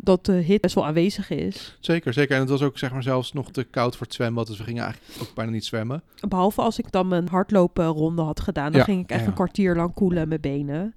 dat 0.00 0.24
de 0.26 0.32
hit 0.32 0.60
best 0.60 0.74
wel 0.74 0.86
aanwezig 0.86 1.30
is. 1.30 1.76
Zeker, 1.80 2.12
zeker. 2.12 2.34
En 2.34 2.40
het 2.40 2.50
was 2.50 2.62
ook 2.62 2.78
zeg 2.78 2.92
maar 2.92 3.02
zelfs 3.02 3.32
nog 3.32 3.50
te 3.50 3.64
koud 3.64 3.96
voor 3.96 4.06
het 4.06 4.14
zwembad, 4.14 4.46
dus 4.46 4.58
we 4.58 4.64
gingen 4.64 4.82
eigenlijk 4.84 5.14
ook 5.22 5.34
bijna 5.34 5.50
niet 5.50 5.64
zwemmen. 5.64 6.02
Behalve 6.28 6.60
als 6.60 6.78
ik 6.78 6.90
dan 6.92 7.08
mijn 7.08 7.28
hardloopronde 7.28 8.22
had 8.22 8.40
gedaan. 8.40 8.70
Dan 8.70 8.78
Ja, 8.80 8.84
ging 8.86 9.02
ik 9.02 9.10
echt 9.10 9.20
ja. 9.20 9.26
een 9.26 9.34
kwartier 9.34 9.74
lang 9.76 9.94
koelen 9.94 10.28
mijn 10.28 10.40
benen. 10.40 10.92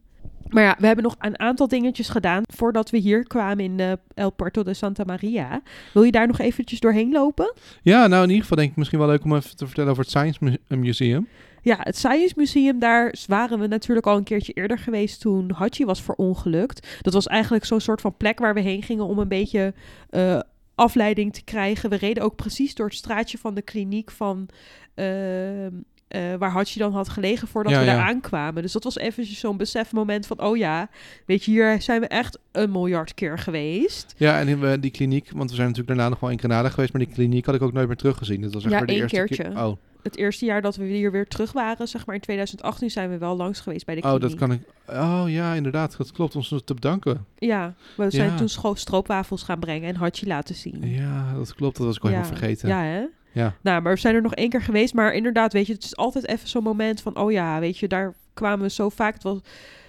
Maar 0.49 0.63
ja, 0.63 0.75
we 0.79 0.85
hebben 0.85 1.03
nog 1.03 1.15
een 1.19 1.39
aantal 1.39 1.67
dingetjes 1.67 2.09
gedaan 2.09 2.43
voordat 2.55 2.89
we 2.89 2.97
hier 2.97 3.23
kwamen 3.27 3.59
in 3.63 3.79
eh, 3.79 3.91
El 4.13 4.29
Puerto 4.29 4.63
de 4.63 4.73
Santa 4.73 5.03
Maria. 5.03 5.61
Wil 5.93 6.03
je 6.03 6.11
daar 6.11 6.27
nog 6.27 6.39
eventjes 6.39 6.79
doorheen 6.79 7.11
lopen? 7.11 7.53
Ja, 7.81 8.07
nou 8.07 8.21
in 8.23 8.27
ieder 8.29 8.41
geval 8.43 8.57
denk 8.57 8.69
ik 8.71 8.75
misschien 8.77 8.99
wel 8.99 9.07
leuk 9.07 9.23
om 9.23 9.35
even 9.35 9.55
te 9.55 9.65
vertellen 9.65 9.89
over 9.91 10.03
het 10.03 10.11
Science 10.11 10.39
Mu- 10.43 10.77
Museum. 10.77 11.27
Ja, 11.61 11.77
het 11.79 11.97
Science 11.97 12.33
Museum, 12.37 12.79
daar 12.79 13.15
waren 13.27 13.59
we 13.59 13.67
natuurlijk 13.67 14.07
al 14.07 14.17
een 14.17 14.23
keertje 14.23 14.53
eerder 14.53 14.77
geweest 14.77 15.21
toen 15.21 15.51
Hachi 15.51 15.85
was 15.85 16.01
verongelukt. 16.01 16.97
Dat 17.01 17.13
was 17.13 17.27
eigenlijk 17.27 17.65
zo'n 17.65 17.79
soort 17.79 18.01
van 18.01 18.17
plek 18.17 18.39
waar 18.39 18.53
we 18.53 18.59
heen 18.59 18.83
gingen 18.83 19.05
om 19.05 19.19
een 19.19 19.27
beetje 19.27 19.73
eh, 20.09 20.39
afleiding 20.75 21.33
te 21.33 21.43
krijgen. 21.43 21.89
We 21.89 21.95
reden 21.95 22.23
ook 22.23 22.35
precies 22.35 22.75
door 22.75 22.85
het 22.85 22.95
straatje 22.95 23.37
van 23.37 23.53
de 23.53 23.61
kliniek 23.61 24.11
van... 24.11 24.49
ehm, 24.93 25.73
eh, 26.11 26.35
waar 26.39 26.51
Hachi 26.51 26.79
dan 26.79 26.93
had 26.93 27.09
gelegen 27.09 27.47
voordat 27.47 27.71
Ja, 27.73 27.79
we 27.79 27.85
daar 27.85 27.95
ja. 27.95 28.05
aankwamen. 28.07 28.61
Dus 28.61 28.71
dat 28.71 28.83
was 28.83 28.97
eventjes 28.97 29.39
zo'n 29.39 29.57
besefmoment 29.57 30.27
van... 30.27 30.41
oh 30.41 30.57
ja, 30.57 30.89
weet 31.25 31.43
je, 31.43 31.51
hier 31.51 31.81
zijn 31.81 31.99
we 32.01 32.07
echt 32.07 32.39
een 32.51 32.71
miljard 32.71 33.13
keer 33.13 33.39
geweest. 33.39 34.13
Ja, 34.17 34.39
en 34.39 34.47
in, 34.47 34.63
eh, 34.63 34.73
die 34.79 34.91
kliniek, 34.91 35.29
want 35.33 35.49
we 35.49 35.55
zijn 35.55 35.67
natuurlijk 35.67 35.95
daarna 35.95 36.09
nog 36.13 36.19
wel 36.19 36.29
in 36.29 36.39
Granada 36.39 36.69
geweest, 36.69 36.93
maar 36.93 37.05
die 37.05 37.13
kliniek 37.13 37.45
had 37.45 37.55
ik 37.55 37.61
ook 37.61 37.73
nooit 37.73 37.87
meer 37.87 37.95
teruggezien. 37.97 38.41
Dat 38.41 38.53
was 38.53 38.63
echt 38.63 38.71
Ja, 38.71 38.77
voor 38.77 38.87
de 38.87 38.93
één 38.93 39.01
eerste 39.01 39.17
keertje. 39.17 39.43
keer. 39.43 39.63
Oh, 39.63 39.77
Het 40.03 40.17
eerste 40.17 40.45
jaar 40.45 40.61
dat 40.61 40.75
we 40.75 40.83
hier 40.85 41.11
weer 41.11 41.27
terug 41.27 41.51
waren, 41.51 41.87
zeg 41.87 42.05
maar 42.05 42.15
in 42.15 42.21
2018... 42.21 42.89
zijn 42.91 43.09
we 43.09 43.17
wel 43.17 43.35
langs 43.35 43.59
geweest 43.59 43.85
bij 43.85 43.95
de 43.95 44.01
oh, 44.01 44.09
kliniek. 44.13 44.29
dat 44.29 44.39
kan 44.39 44.51
ik. 44.51 44.61
Oh 44.87 45.23
ja, 45.27 45.53
inderdaad, 45.53 45.97
dat 45.97 46.11
klopt. 46.11 46.35
Ons 46.35 46.53
te 46.65 46.73
bedanken. 46.73 47.25
Ja, 47.37 47.73
we 47.97 48.09
zijn 48.11 48.29
Ja. 48.31 48.35
toen 48.37 48.49
stroopwafels 48.77 49.43
gaan 49.43 49.59
brengen 49.59 49.89
en 49.89 49.95
Hachi 49.95 50.27
laten 50.27 50.55
zien. 50.55 50.79
Ja, 50.89 51.33
dat 51.33 51.55
klopt. 51.55 51.77
Dat 51.77 51.85
was 51.85 51.95
ik 51.95 52.01
al 52.03 52.09
helemaal 52.09 52.29
vergeten. 52.29 52.69
Ja, 52.69 52.81
hè? 52.81 53.03
Ja. 53.31 53.55
Nou, 53.61 53.81
maar 53.81 53.93
we 53.93 53.99
zijn 53.99 54.15
er 54.15 54.21
nog 54.21 54.35
één 54.35 54.49
keer 54.49 54.61
geweest. 54.61 54.93
Maar 54.93 55.13
inderdaad, 55.13 55.53
weet 55.53 55.67
je, 55.67 55.73
het 55.73 55.83
is 55.83 55.95
altijd 55.95 56.27
even 56.27 56.47
zo'n 56.47 56.63
moment 56.63 57.01
van... 57.01 57.17
oh 57.17 57.31
ja, 57.31 57.59
weet 57.59 57.77
je, 57.77 57.87
daar 57.87 58.13
kwamen 58.33 58.65
we 58.65 58.69
zo 58.69 58.89
vaak. 58.89 59.13
Het 59.13 59.23
was, 59.23 59.37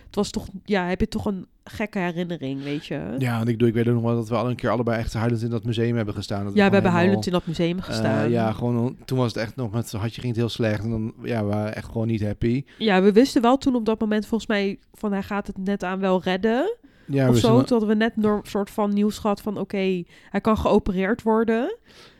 het 0.06 0.14
was 0.14 0.30
toch, 0.30 0.46
ja, 0.64 0.86
heb 0.86 1.00
je 1.00 1.08
toch 1.08 1.26
een 1.26 1.46
gekke 1.64 1.98
herinnering, 1.98 2.62
weet 2.62 2.86
je? 2.86 3.14
Ja, 3.18 3.36
want 3.36 3.48
ik, 3.48 3.58
doe, 3.58 3.68
ik 3.68 3.74
weet 3.74 3.88
ook 3.88 3.94
nog 3.94 4.02
wel 4.02 4.14
dat 4.14 4.28
we 4.28 4.36
al 4.36 4.50
een 4.50 4.56
keer 4.56 4.70
allebei 4.70 4.98
echt 4.98 5.14
huilend 5.14 5.42
in 5.42 5.50
dat 5.50 5.64
museum 5.64 5.96
hebben 5.96 6.14
gestaan. 6.14 6.44
Dat 6.44 6.54
Ja, 6.54 6.56
we 6.56 6.62
hebben 6.62 6.80
helemaal, 6.80 7.00
huilend 7.00 7.26
in 7.26 7.32
dat 7.32 7.46
museum 7.46 7.78
eh, 7.78 7.84
gestaan. 7.84 8.30
ja, 8.30 8.52
gewoon 8.52 8.96
toen 9.04 9.18
was 9.18 9.34
het 9.34 9.36
echt 9.42 9.56
nog 9.56 9.70
met 9.72 9.92
had 9.92 10.14
je 10.14 10.20
ging 10.20 10.32
het 10.32 10.42
heel 10.42 10.48
slecht 10.48 10.84
en 10.84 10.90
dan 10.90 11.14
ja, 11.22 11.44
we 11.44 11.50
waren 11.50 11.74
echt 11.74 11.86
gewoon 11.86 12.06
niet 12.06 12.22
happy. 12.22 12.64
Ja, 12.78 13.02
we 13.02 13.12
wisten 13.12 13.42
wel 13.42 13.58
toen 13.58 13.74
op 13.74 13.84
dat 13.84 14.00
moment 14.00 14.26
volgens 14.26 14.50
mij 14.50 14.78
van 14.92 15.12
hij 15.12 15.22
gaat 15.22 15.46
het 15.46 15.58
net 15.58 15.84
aan 15.84 16.00
wel 16.00 16.22
redden. 16.22 16.76
Ja, 17.06 17.28
of 17.28 17.34
we 17.34 17.40
zo. 17.40 17.62
Toen 17.62 17.78
hadden 17.78 17.88
we 17.88 17.94
net 17.94 18.12
een 18.16 18.40
soort 18.42 18.70
van 18.70 18.94
nieuws 18.94 19.18
gehad 19.18 19.40
van 19.40 19.58
oké, 19.58 20.02
hij 20.30 20.40
kan 20.40 20.58
geopereerd 20.58 21.22
worden. 21.22 21.76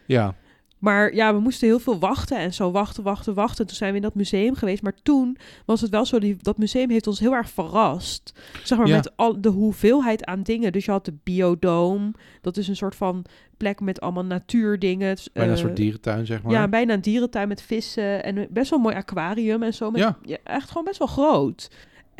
ja, 0.07 0.35
Maar 0.83 1.15
ja, 1.15 1.35
we 1.35 1.41
moesten 1.41 1.69
heel 1.69 1.79
veel 1.79 1.99
wachten 1.99 2.39
en 2.39 2.55
zo 2.55 2.71
wachten, 2.71 3.03
wachten, 3.03 3.35
wachten. 3.35 3.67
Toen 3.67 3.77
zijn 3.77 3.91
we 3.91 3.97
in 3.97 4.03
dat 4.03 4.15
museum 4.15 4.55
geweest. 4.55 4.83
Maar 4.83 4.95
toen 5.03 5.37
was 5.67 5.81
het 5.81 5.91
wel 5.91 6.05
zo, 6.07 6.19
die, 6.19 6.37
dat 6.41 6.59
museum 6.59 6.91
heeft 6.91 7.07
ons 7.07 7.19
heel 7.21 7.33
erg 7.35 7.51
verrast. 7.51 8.33
Zeg 8.65 8.79
maar 8.79 8.87
Ja. 8.87 8.97
met 8.97 9.17
al 9.17 9.41
de 9.41 9.49
hoeveelheid 9.49 10.25
aan 10.25 10.43
dingen. 10.43 10.73
Dus 10.73 10.85
je 10.85 10.91
had 10.91 11.05
de 11.05 11.15
biodome. 11.23 12.11
Dat 12.41 12.57
is 12.57 12.69
een 12.69 12.77
soort 12.77 12.95
van 12.95 13.25
plek 13.57 13.81
met 13.81 14.01
allemaal 14.01 14.25
natuurdingen. 14.25 15.17
Bijna 15.33 15.51
een 15.51 15.57
eh, 15.57 15.63
soort 15.63 15.77
dierentuin 15.77 16.27
zeg 16.27 16.43
maar. 16.43 16.53
Ja, 16.53 16.69
bijna 16.69 16.93
een 16.95 17.01
dierentuin 17.01 17.49
met 17.49 17.63
vissen. 17.63 18.25
En 18.25 18.47
best 18.51 18.71
wel 18.71 18.79
een 18.79 18.85
mooi 18.85 18.97
aquarium 18.97 19.63
en 19.63 19.75
zo. 19.75 19.91
Met, 19.91 20.01
Ja. 20.01 20.19
ja, 20.23 20.37
echt 20.45 20.69
gewoon 20.69 20.85
best 20.85 20.99
wel 20.99 21.09
groot. 21.09 21.71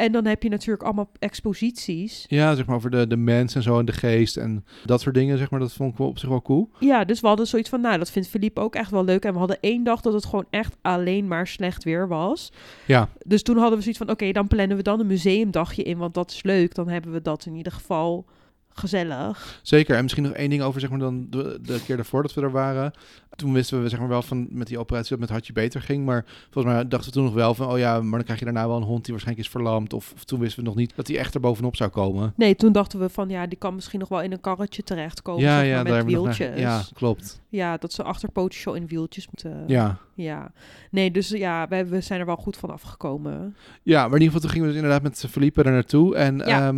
En 0.03 0.13
dan 0.13 0.25
heb 0.27 0.43
je 0.43 0.49
natuurlijk 0.49 0.83
allemaal 0.83 1.11
exposities. 1.19 2.25
Ja, 2.29 2.55
zeg 2.55 2.67
maar 2.67 2.77
over 2.77 2.91
de, 2.91 3.07
de 3.07 3.17
mens 3.17 3.55
en 3.55 3.63
zo 3.63 3.79
en 3.79 3.85
de 3.85 3.93
geest 3.93 4.37
en 4.37 4.65
dat 4.85 5.01
soort 5.01 5.15
dingen, 5.15 5.39
zeg 5.39 5.51
maar. 5.51 5.61
Dat 5.61 5.73
vond 5.73 5.93
ik 5.93 5.99
wel 5.99 6.09
op 6.09 6.19
zich 6.19 6.29
wel 6.29 6.43
cool. 6.43 6.71
Ja, 6.79 7.05
dus 7.05 7.21
we 7.21 7.27
hadden 7.27 7.47
zoiets 7.47 7.69
van, 7.69 7.81
nou, 7.81 7.99
dat 7.99 8.11
vindt 8.11 8.29
Philippe 8.29 8.61
ook 8.61 8.75
echt 8.75 8.91
wel 8.91 9.05
leuk. 9.05 9.25
En 9.25 9.33
we 9.33 9.39
hadden 9.39 9.61
één 9.61 9.85
dag 9.85 10.01
dat 10.01 10.13
het 10.13 10.25
gewoon 10.25 10.47
echt 10.51 10.77
alleen 10.81 11.29
maar 11.29 11.47
slecht 11.47 11.85
weer 11.85 12.09
was. 12.09 12.53
Ja, 12.87 13.09
Dus 13.27 13.43
toen 13.43 13.57
hadden 13.57 13.77
we 13.77 13.83
zoiets 13.83 14.01
van, 14.01 14.11
oké, 14.11 14.33
dan 14.33 14.49
plannen 14.49 14.77
we 14.77 14.83
dan 14.83 15.01
een 15.01 15.07
museumdagje 15.07 15.83
in, 15.83 15.99
want 15.99 16.15
dat 16.15 16.31
is 16.31 16.43
leuk. 16.43 16.75
Dan 16.75 16.89
hebben 16.89 17.13
we 17.13 17.23
dat 17.23 17.47
in 17.47 17.55
ieder 17.55 17.73
geval 17.73 18.25
gezellig. 18.75 19.61
zeker. 19.63 19.97
En 19.97 20.03
misschien 20.03 20.23
nog 20.23 20.33
één 20.33 20.51
ding 20.51 20.63
over, 20.63 20.81
zeg 20.81 20.91
maar, 20.91 20.99
dan 20.99 21.27
de, 21.31 21.59
de 21.63 21.81
keer 21.87 21.97
daarvoor 21.97 22.23
dat 22.23 22.35
we 22.35 22.41
er 22.41 22.51
waren. 22.51 22.93
Toen 23.37 23.53
wisten 23.53 23.83
we, 23.83 23.89
zeg 23.89 23.99
maar, 23.99 24.09
wel 24.09 24.23
van 24.23 24.47
met 24.51 24.67
die 24.67 24.79
operatie 24.79 25.09
dat 25.09 25.11
het 25.11 25.21
met 25.21 25.31
Hartje 25.31 25.53
beter 25.53 25.83
ging. 25.83 26.05
Maar 26.05 26.25
volgens 26.51 26.75
mij 26.75 26.89
dachten 26.89 27.09
we 27.09 27.17
toen 27.17 27.25
nog 27.25 27.35
wel 27.35 27.55
van, 27.55 27.71
oh 27.71 27.79
ja, 27.79 28.01
maar 28.01 28.11
dan 28.11 28.25
krijg 28.25 28.39
je 28.39 28.45
daarna 28.45 28.67
wel 28.67 28.77
een 28.77 28.83
hond 28.83 29.03
die 29.05 29.13
waarschijnlijk 29.13 29.47
is 29.47 29.53
verlamd. 29.53 29.93
Of, 29.93 30.13
of 30.15 30.25
toen 30.25 30.41
wisten 30.41 30.63
we 30.63 30.69
nog 30.69 30.77
niet 30.77 30.93
dat 30.97 31.07
hij 31.09 31.19
echt 31.19 31.35
er 31.35 31.41
bovenop 31.41 31.77
zou 31.77 31.91
komen. 31.91 32.33
Nee, 32.37 32.57
toen 32.57 32.73
dachten 32.73 32.99
we 32.99 33.09
van, 33.09 33.29
ja, 33.29 33.47
die 33.47 33.59
kan 33.59 33.75
misschien 33.75 33.99
nog 34.01 34.09
wel 34.09 34.23
in 34.23 34.33
een 34.33 34.41
karretje 34.41 34.83
terechtkomen. 34.83 35.43
ja, 35.43 35.61
zeg 35.65 35.75
maar, 35.75 35.87
ja, 35.87 35.95
met 35.95 36.05
wieltjes. 36.05 36.59
Ja, 36.59 36.83
klopt. 36.95 37.41
Ja, 37.49 37.77
dat 37.77 37.93
ze 37.93 38.03
achterpootjes 38.03 38.63
zo 38.63 38.73
in 38.73 38.87
wieltjes 38.87 39.27
moeten. 39.27 39.65
Ja. 39.67 39.99
Ja. 40.15 40.53
Nee, 40.91 41.11
dus 41.11 41.29
ja, 41.29 41.69
we, 41.69 41.85
we 41.85 42.01
zijn 42.01 42.21
er 42.21 42.27
wel 42.27 42.37
goed 42.37 42.57
van 42.57 42.71
afgekomen. 42.71 43.57
Ja, 43.83 43.97
maar 44.03 44.17
in 44.17 44.23
ieder 44.23 44.27
geval 44.27 44.41
toen 44.41 44.51
gingen 44.51 44.67
we 44.67 44.73
dus 44.73 44.83
inderdaad 44.83 45.03
met 45.03 45.31
Felipe 45.31 45.63
er 45.63 45.73
naartoe. 45.73 46.17
En 46.17 46.37
Ja. 46.37 46.47
ja, 46.47 46.73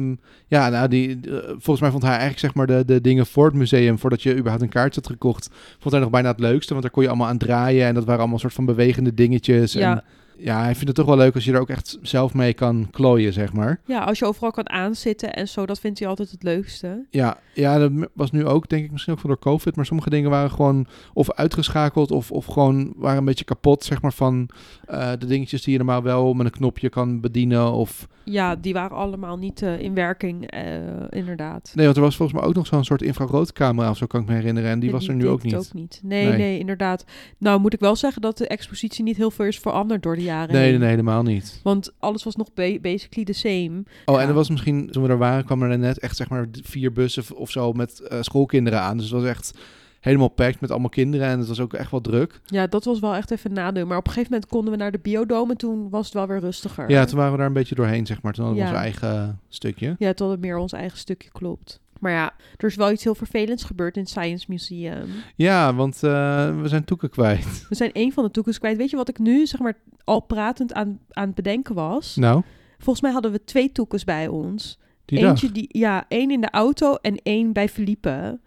ja 0.47 0.69
nou, 0.69 0.89
die, 0.89 1.21
eh, 1.31 1.39
volgens 1.49 1.81
mij 1.81 1.91
vond 1.91 2.03
hij 2.03 2.11
eigenlijk 2.11 2.41
zeg 2.41 2.55
maar 2.55 2.67
de, 2.67 2.85
de 2.85 3.01
dingen 3.01 3.27
voor 3.27 3.45
het 3.45 3.55
museum, 3.55 3.99
voordat 3.99 4.23
je 4.23 4.37
überhaupt 4.37 4.63
een 4.63 4.69
kaart 4.69 4.95
had 4.95 5.07
gekocht, 5.07 5.51
vond 5.79 5.95
hij 5.95 6.03
nog 6.03 6.11
bijna 6.11 6.29
het 6.31 6.41
leukste. 6.41 6.71
Want 6.71 6.83
daar 6.83 6.93
kon 6.93 7.03
je 7.03 7.09
allemaal 7.09 7.29
aan 7.29 7.39
draaien 7.39 7.87
en 7.87 7.95
dat 7.95 8.05
waren 8.05 8.21
allemaal 8.21 8.39
soort 8.39 8.53
van 8.53 8.65
bewegende 8.65 9.15
dingetjes. 9.15 9.73
Ja. 9.73 9.97
En 9.97 10.05
ja, 10.39 10.63
hij 10.63 10.73
vindt 10.73 10.87
het 10.87 10.95
toch 10.97 11.07
wel 11.07 11.17
leuk 11.17 11.35
als 11.35 11.45
je 11.45 11.53
er 11.53 11.61
ook 11.61 11.69
echt 11.69 11.99
zelf 12.03 12.35
mee 12.35 12.53
kan 12.55 12.89
klooien, 12.91 13.33
zeg 13.33 13.53
maar. 13.53 13.81
Ja, 13.87 14.05
als 14.05 14.19
je 14.19 14.25
overal 14.25 14.51
kan 14.51 14.71
aanzitten 14.71 15.35
en 15.35 15.49
zo, 15.49 15.67
dat 15.67 15.81
vindt 15.81 15.99
hij 15.99 16.09
altijd 16.09 16.31
het 16.31 16.43
leukste. 16.43 17.05
Ja, 17.11 17.39
ja, 17.55 17.79
dat 17.79 17.93
was 18.15 18.31
nu 18.31 18.47
ook, 18.47 18.69
denk 18.69 18.85
ik, 18.85 18.91
misschien 18.91 19.13
ook 19.13 19.23
wel 19.23 19.33
door 19.37 19.53
COVID. 19.53 19.77
Maar 19.77 19.87
sommige 19.87 20.11
dingen 20.11 20.31
waren 20.31 20.51
gewoon 20.51 20.87
of 21.13 21.33
uitgeschakeld 21.33 22.11
of, 22.11 22.31
of 22.31 22.47
gewoon 22.47 22.93
waren 22.97 23.19
een 23.19 23.25
beetje 23.25 23.45
kapot, 23.45 23.85
zeg 23.85 24.03
maar, 24.03 24.13
van 24.13 24.49
eh, 24.87 25.11
de 25.19 25.27
dingetjes 25.27 25.63
die 25.63 25.73
je 25.73 25.79
normaal 25.79 26.03
wel 26.03 26.35
met 26.35 26.47
een 26.47 26.53
knopje 26.53 26.89
kan 26.89 27.21
bedienen. 27.21 27.73
Of 27.73 28.09
Ja, 28.25 28.57
die 28.57 28.73
waren 28.73 28.97
allemaal 28.97 29.37
niet 29.37 29.63
eh, 29.63 29.81
in 29.81 29.95
werking, 29.95 30.51
eh, 30.51 30.63
inderdaad. 31.11 31.73
Nee, 31.75 31.85
want 31.85 31.97
er 31.97 32.03
was 32.03 32.17
volgens 32.17 32.39
mij 32.39 32.49
ook 32.49 32.55
nog 32.55 32.67
zo'n 32.67 32.85
soort 32.85 33.03
infraroodcamera 33.03 33.91
of 33.91 33.97
zo 33.97 34.07
kan 34.07 34.21
ik 34.21 34.27
me 34.29 34.35
herinneren. 34.35 34.71
En 34.71 34.81
die 34.81 34.91
Nee, 34.91 34.99
was 34.99 35.09
er 35.09 35.15
nu 35.15 35.29
ook 35.29 35.43
niet. 35.43 35.55
ook 35.57 35.73
niet. 35.73 36.01
Nee, 36.03 36.27
nee, 36.29 36.37
Nee. 36.39 36.59
inderdaad. 36.59 37.05
Nou, 37.39 37.61
moet 37.61 37.73
ik 37.73 37.81
wel 37.81 37.97
zeggen 37.97 38.23
dat 38.23 38.39
de 38.39 38.47
expositie 38.49 39.05
niet 39.05 39.17
heel 39.17 39.31
veel 39.31 39.47
is 39.47 39.59
veranderd 39.59 40.03
door 40.03 40.17
de 40.17 40.23
jaren 40.25 40.55
Nee, 40.55 40.71
nee, 40.71 40.79
nee, 40.79 40.89
helemaal 40.89 41.23
niet. 41.23 41.61
Want 41.63 41.93
alles 41.99 42.25
was 42.25 42.37
nog 42.37 42.53
ba- 42.55 42.79
basically 42.81 43.25
the 43.25 43.33
same. 43.33 43.83
Oh, 44.05 44.15
Ja. 44.15 44.21
en 44.23 44.29
er 44.29 44.35
was 44.35 44.51
misschien, 44.51 44.91
toen 44.91 45.03
we 45.03 45.09
er 45.09 45.19
waren, 45.19 45.45
kwamen 45.45 45.71
er 45.71 45.79
net 45.79 45.99
echt 45.99 46.17
zeg 46.17 46.29
maar 46.29 46.47
vier 46.63 46.93
bussen 46.93 47.25
of- 47.37 47.51
zo 47.51 47.73
met 47.73 48.01
eh, 48.01 48.19
schoolkinderen 48.23 48.81
aan. 48.81 48.97
Dus 48.97 49.11
het 49.11 49.21
was 49.21 49.29
echt 49.31 49.53
helemaal 50.01 50.29
packed 50.29 50.61
met 50.61 50.71
allemaal 50.71 50.89
kinderen 50.89 51.27
en 51.29 51.39
het 51.39 51.49
was 51.49 51.61
ook 51.61 51.73
echt 51.75 51.91
wel 51.91 52.01
druk. 52.01 52.41
Ja, 52.47 52.67
dat 52.67 52.85
was 52.85 53.01
wel 53.01 53.15
echt 53.15 53.31
even 53.31 53.53
nadeel. 53.53 53.87
Maar 53.87 53.99
op 53.99 54.07
een 54.07 54.13
gegeven 54.13 54.33
moment 54.33 54.51
konden 54.51 54.71
we 54.73 54.79
naar 54.79 54.93
de 54.93 54.99
biodome 55.03 55.51
en 55.53 55.57
toen 55.59 55.91
was 55.91 56.05
het 56.05 56.15
wel 56.15 56.27
weer 56.27 56.41
rustiger. 56.41 56.91
Ja, 56.91 57.05
toen 57.05 57.17
waren 57.17 57.33
we 57.33 57.39
daar 57.39 57.47
een 57.47 57.53
beetje 57.53 57.75
doorheen, 57.75 58.07
zeg 58.07 58.23
maar. 58.23 58.33
Toen 58.33 58.45
hadden 58.45 58.63
we 58.65 58.69
Ja. 58.71 58.75
ons 58.77 58.85
eigen 58.85 59.41
stukje. 59.49 59.95
Ja, 59.99 60.13
tot 60.15 60.31
het 60.31 60.41
meer 60.41 60.57
ons 60.57 60.73
eigen 60.73 60.99
stukje 60.99 61.29
klopt. 61.33 61.81
Maar 62.05 62.13
ja, 62.13 62.33
er 62.57 62.69
is 62.69 62.75
wel 62.75 62.91
iets 62.91 63.05
heel 63.05 63.15
vervelends 63.15 63.65
gebeurd 63.65 63.95
in 63.97 64.03
het 64.03 64.11
Science 64.11 64.45
Museum. 64.49 65.09
Ja, 65.37 65.75
want 65.75 65.95
eh, 66.03 66.61
we 66.61 66.69
zijn 66.69 66.85
Toeken 66.85 67.11
kwijt. 67.11 67.65
We 67.69 67.75
zijn 67.75 67.93
één 67.93 68.13
van 68.13 68.25
de 68.25 68.31
toekomst 68.31 68.59
kwijt. 68.59 68.77
Weet 68.77 68.91
je 68.91 68.97
wat 68.97 69.09
ik 69.09 69.19
nu, 69.19 69.47
zeg 69.47 69.61
maar, 69.61 69.75
al 70.05 70.21
pratend 70.21 70.73
aan, 70.75 70.99
aan 71.11 71.27
het 71.27 71.35
bedenken 71.35 71.75
was? 71.75 72.17
Nou, 72.17 72.43
Volgens 72.79 73.01
mij 73.05 73.13
hadden 73.13 73.33
we 73.33 73.45
twee 73.45 73.73
toekens 73.73 74.05
bij 74.05 74.29
ons. 74.29 74.79
die 75.05 75.19
Eentje 75.19 75.47
dag. 75.47 75.55
die, 75.57 75.67
ja, 75.69 76.05
één 76.09 76.31
in 76.31 76.41
de 76.41 76.51
auto 76.51 76.95
en 76.95 77.17
één 77.23 77.53
bij 77.53 77.69
Felipe. 77.69 78.39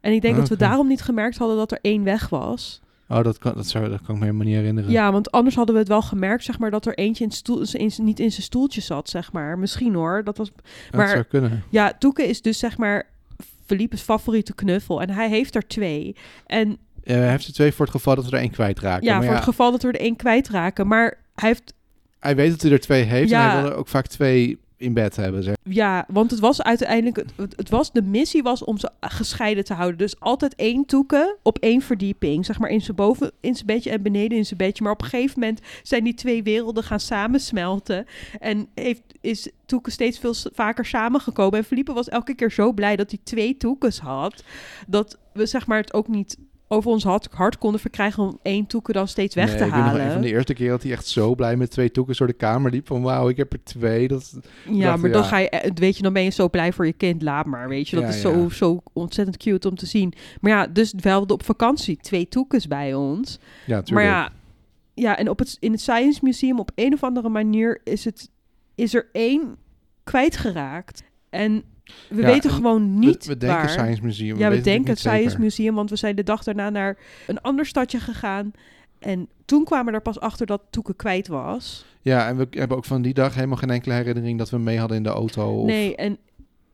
En 0.00 0.12
ik 0.12 0.20
denk 0.22 0.34
Ah, 0.34 0.40
dat 0.40 0.48
we 0.48 0.56
daarom 0.56 0.86
niet 0.88 1.02
gemerkt 1.02 1.36
hadden 1.38 1.56
dat 1.56 1.72
er 1.72 1.78
één 1.82 2.04
weg 2.04 2.28
was. 2.28 2.80
Oh, 3.08 3.22
dat 3.22 3.38
kan, 3.38 3.54
dat, 3.54 3.66
zou, 3.66 3.88
dat 3.88 4.00
kan 4.02 4.14
ik 4.14 4.20
me 4.20 4.26
helemaal 4.26 4.46
niet 4.46 4.56
herinneren. 4.56 4.90
Ja, 4.90 5.12
want 5.12 5.30
anders 5.30 5.54
hadden 5.54 5.74
we 5.74 5.80
het 5.80 5.88
wel 5.90 6.02
gemerkt, 6.02 6.44
zeg 6.44 6.58
maar, 6.58 6.70
dat 6.70 6.86
er 6.86 6.94
eentje 6.98 7.24
in 7.24 7.30
stoel, 7.30 7.62
in, 7.72 7.90
niet 7.96 8.20
in 8.20 8.30
zijn 8.30 8.42
stoeltje 8.42 8.80
zat, 8.80 9.08
zeg 9.08 9.32
maar. 9.32 9.58
Misschien 9.58 9.94
hoor. 9.94 10.24
Dat 10.24 10.36
was, 10.36 10.50
dat 10.52 10.64
maar- 10.94 11.08
zou 11.08 11.22
kunnen. 11.22 11.62
ja, 11.70 11.92
Toeke 11.98 12.22
is 12.28 12.42
dus, 12.42 12.58
zeg 12.58 12.76
maar, 12.78 13.06
Felipe's 13.66 14.00
favoriete 14.02 14.54
knuffel. 14.54 15.00
En 15.02 15.10
hij 15.10 15.28
heeft 15.28 15.54
er 15.54 15.66
twee. 15.66 16.16
En 16.46 16.68
Ja, 17.04 17.14
hij 17.14 17.30
heeft 17.30 17.46
er 17.46 17.52
twee 17.52 17.72
voor 17.72 17.84
het 17.84 17.94
geval 17.94 18.14
dat 18.14 18.24
we 18.24 18.30
er 18.36 18.42
één 18.42 18.50
kwijtraken. 18.50 19.04
ja, 19.06 19.12
maar 19.12 19.22
voor 19.22 19.30
ja, 19.32 19.36
het 19.38 19.48
geval 19.48 19.70
dat 19.70 19.82
we 19.82 19.88
er 19.88 20.00
één 20.00 20.16
kwijtraken. 20.16 20.86
Maar 20.86 21.18
hij 21.34 21.48
heeft 21.48 21.74
hij 22.18 22.36
weet 22.36 22.50
dat 22.50 22.62
hij 22.62 22.70
er 22.70 22.80
twee 22.80 23.02
heeft 23.02 23.32
en 23.32 23.38
Ja. 23.38 23.50
hij 23.52 23.62
wil 23.62 23.70
er 23.70 23.76
ook 23.76 23.88
vaak 23.88 24.06
twee 24.06 24.58
in 24.78 24.92
bed 24.92 25.16
hebben. 25.16 25.42
Zeg. 25.42 25.54
Ja, 25.62 26.04
want 26.08 26.30
het 26.30 26.40
was 26.40 26.62
uiteindelijk, 26.62 27.16
het- 27.36 27.56
het, 27.56 27.68
was, 27.68 27.92
de 27.92 28.02
missie 28.02 28.42
was 28.42 28.64
om 28.64 28.78
ze 28.78 28.90
gescheiden 29.00 29.64
te 29.64 29.74
houden. 29.74 29.98
Dus 29.98 30.20
altijd 30.20 30.54
één 30.54 30.84
toeken 30.84 31.36
op 31.42 31.58
één 31.58 31.80
verdieping. 31.82 32.44
Zeg 32.44 32.58
maar 32.58 32.70
in 32.70 32.80
zijn 32.80 32.96
boven, 32.96 33.30
in 33.40 33.54
zijn 33.54 33.66
bedje 33.66 33.90
en 33.90 34.02
beneden 34.02 34.38
in 34.38 34.46
zijn 34.46 34.58
bedje. 34.58 34.82
Maar 34.82 34.92
op 34.92 35.02
een 35.02 35.08
gegeven 35.08 35.40
moment 35.40 35.60
zijn 35.82 36.04
die 36.04 36.14
twee 36.14 36.42
werelden 36.42 36.82
gaan 36.84 37.00
samensmelten. 37.00 38.06
En 38.38 38.68
heeft, 38.74 39.02
is 39.20 39.50
Toeken 39.66 39.92
steeds 39.92 40.18
veel 40.18 40.34
vaker 40.52 40.84
samengekomen. 40.84 41.58
En 41.58 41.64
Felipe 41.64 41.92
was 41.92 42.08
elke 42.08 42.34
keer 42.34 42.50
zo 42.50 42.72
blij 42.72 42.96
dat 42.96 43.10
hij 43.10 43.20
twee 43.24 43.56
toekens 43.56 43.98
had. 43.98 44.44
Dat 44.86 45.18
we 45.32 45.46
zeg 45.46 45.66
maar 45.66 45.78
het 45.78 45.94
ook 45.94 46.08
niet 46.08 46.36
over 46.68 46.90
ons 46.90 47.04
hart, 47.04 47.28
hart 47.32 47.58
konden 47.58 47.80
verkrijgen 47.80 48.22
om 48.22 48.38
één 48.42 48.66
toeken 48.66 48.94
dan 48.94 49.08
steeds 49.08 49.34
weg 49.34 49.48
Nee, 49.48 49.56
te 49.56 49.64
ik 49.64 49.70
weet 49.70 49.80
nog 49.80 49.90
halen. 49.92 50.12
van 50.12 50.20
de 50.20 50.28
eerste 50.28 50.54
keer 50.54 50.68
dat 50.70 50.82
hij 50.82 50.92
echt 50.92 51.06
zo 51.06 51.34
blij 51.34 51.56
met 51.56 51.70
twee 51.70 51.90
toekens 51.90 52.18
door 52.18 52.26
de 52.26 52.32
kamer 52.32 52.70
liep. 52.70 52.86
Van 52.86 53.02
wauw, 53.02 53.28
ik 53.28 53.36
heb 53.36 53.52
er 53.52 53.64
twee. 53.64 54.08
Dat, 54.08 54.38
Ja, 54.70 54.96
maar 54.96 55.10
dan 55.10 55.24
ga 55.24 55.38
je, 55.38 55.48
eh, 55.50 55.70
weet 55.74 55.96
je, 55.96 56.02
dan 56.02 56.12
ben 56.12 56.22
je 56.22 56.30
zo 56.30 56.48
blij 56.48 56.72
voor 56.72 56.86
je 56.86 56.92
kind, 56.92 57.22
laat 57.22 57.46
maar, 57.46 57.68
weet 57.68 57.88
je. 57.88 57.96
Dat 57.96 58.04
Ja, 58.04 58.10
is 58.10 58.20
zo, 58.20 58.36
ja. 58.42 58.48
zo 58.48 58.82
ontzettend 58.92 59.36
cute 59.36 59.68
om 59.68 59.74
te 59.76 59.86
zien. 59.86 60.12
Maar 60.40 60.52
ja, 60.52 60.66
dus 60.66 60.92
we 60.96 61.08
hadden 61.08 61.30
op 61.30 61.44
vakantie 61.44 61.96
twee 61.96 62.28
toekens 62.28 62.66
bij 62.68 62.94
ons. 62.94 63.38
ja, 63.66 63.82
Maar 63.92 64.02
ja, 64.02 64.30
ja, 64.94 65.16
en 65.18 65.28
op 65.28 65.38
het, 65.38 65.56
in 65.60 65.72
het 65.72 65.80
Science 65.80 66.20
Museum 66.22 66.58
op 66.58 66.70
een 66.74 66.92
of 66.92 67.02
andere 67.02 67.28
manier 67.28 67.80
is, 67.84 68.04
het, 68.04 68.30
is 68.74 68.94
er 68.94 69.08
één 69.12 69.56
kwijtgeraakt. 70.04 71.02
En 71.30 71.62
we 72.08 72.20
Ja, 72.20 72.26
weten 72.26 72.50
en 72.50 72.56
gewoon 72.56 72.98
niet 72.98 73.26
we, 73.26 73.32
we 73.32 73.38
denken 73.38 73.58
waar. 73.58 73.68
Science 73.68 74.02
Museum. 74.02 74.38
ja, 74.38 74.50
we 74.50 74.60
denken 74.60 74.90
het 74.90 74.98
Science 74.98 75.22
zeker. 75.28 75.40
Museum, 75.40 75.74
want 75.74 75.90
we 75.90 75.96
zijn 75.96 76.16
de 76.16 76.22
dag 76.22 76.42
daarna 76.42 76.70
naar 76.70 76.96
een 77.26 77.40
ander 77.40 77.66
stadje 77.66 77.98
gegaan. 78.00 78.52
En 78.98 79.28
toen 79.44 79.64
kwamen 79.64 79.86
we 79.86 79.92
er 79.92 80.00
pas 80.02 80.20
achter 80.20 80.46
dat 80.46 80.62
Toeken 80.70 80.96
kwijt 80.96 81.28
was. 81.28 81.86
Ja, 82.00 82.28
en 82.28 82.36
we 82.36 82.46
hebben 82.50 82.76
ook 82.76 82.84
van 82.84 83.02
die 83.02 83.14
dag 83.14 83.34
helemaal 83.34 83.56
geen 83.56 83.70
enkele 83.70 83.94
herinnering 83.94 84.38
dat 84.38 84.50
we 84.50 84.58
mee 84.58 84.78
hadden 84.78 84.96
in 84.96 85.02
de 85.02 85.08
auto. 85.08 85.60
Of... 85.60 85.66
Nee, 85.66 85.96
en 85.96 86.18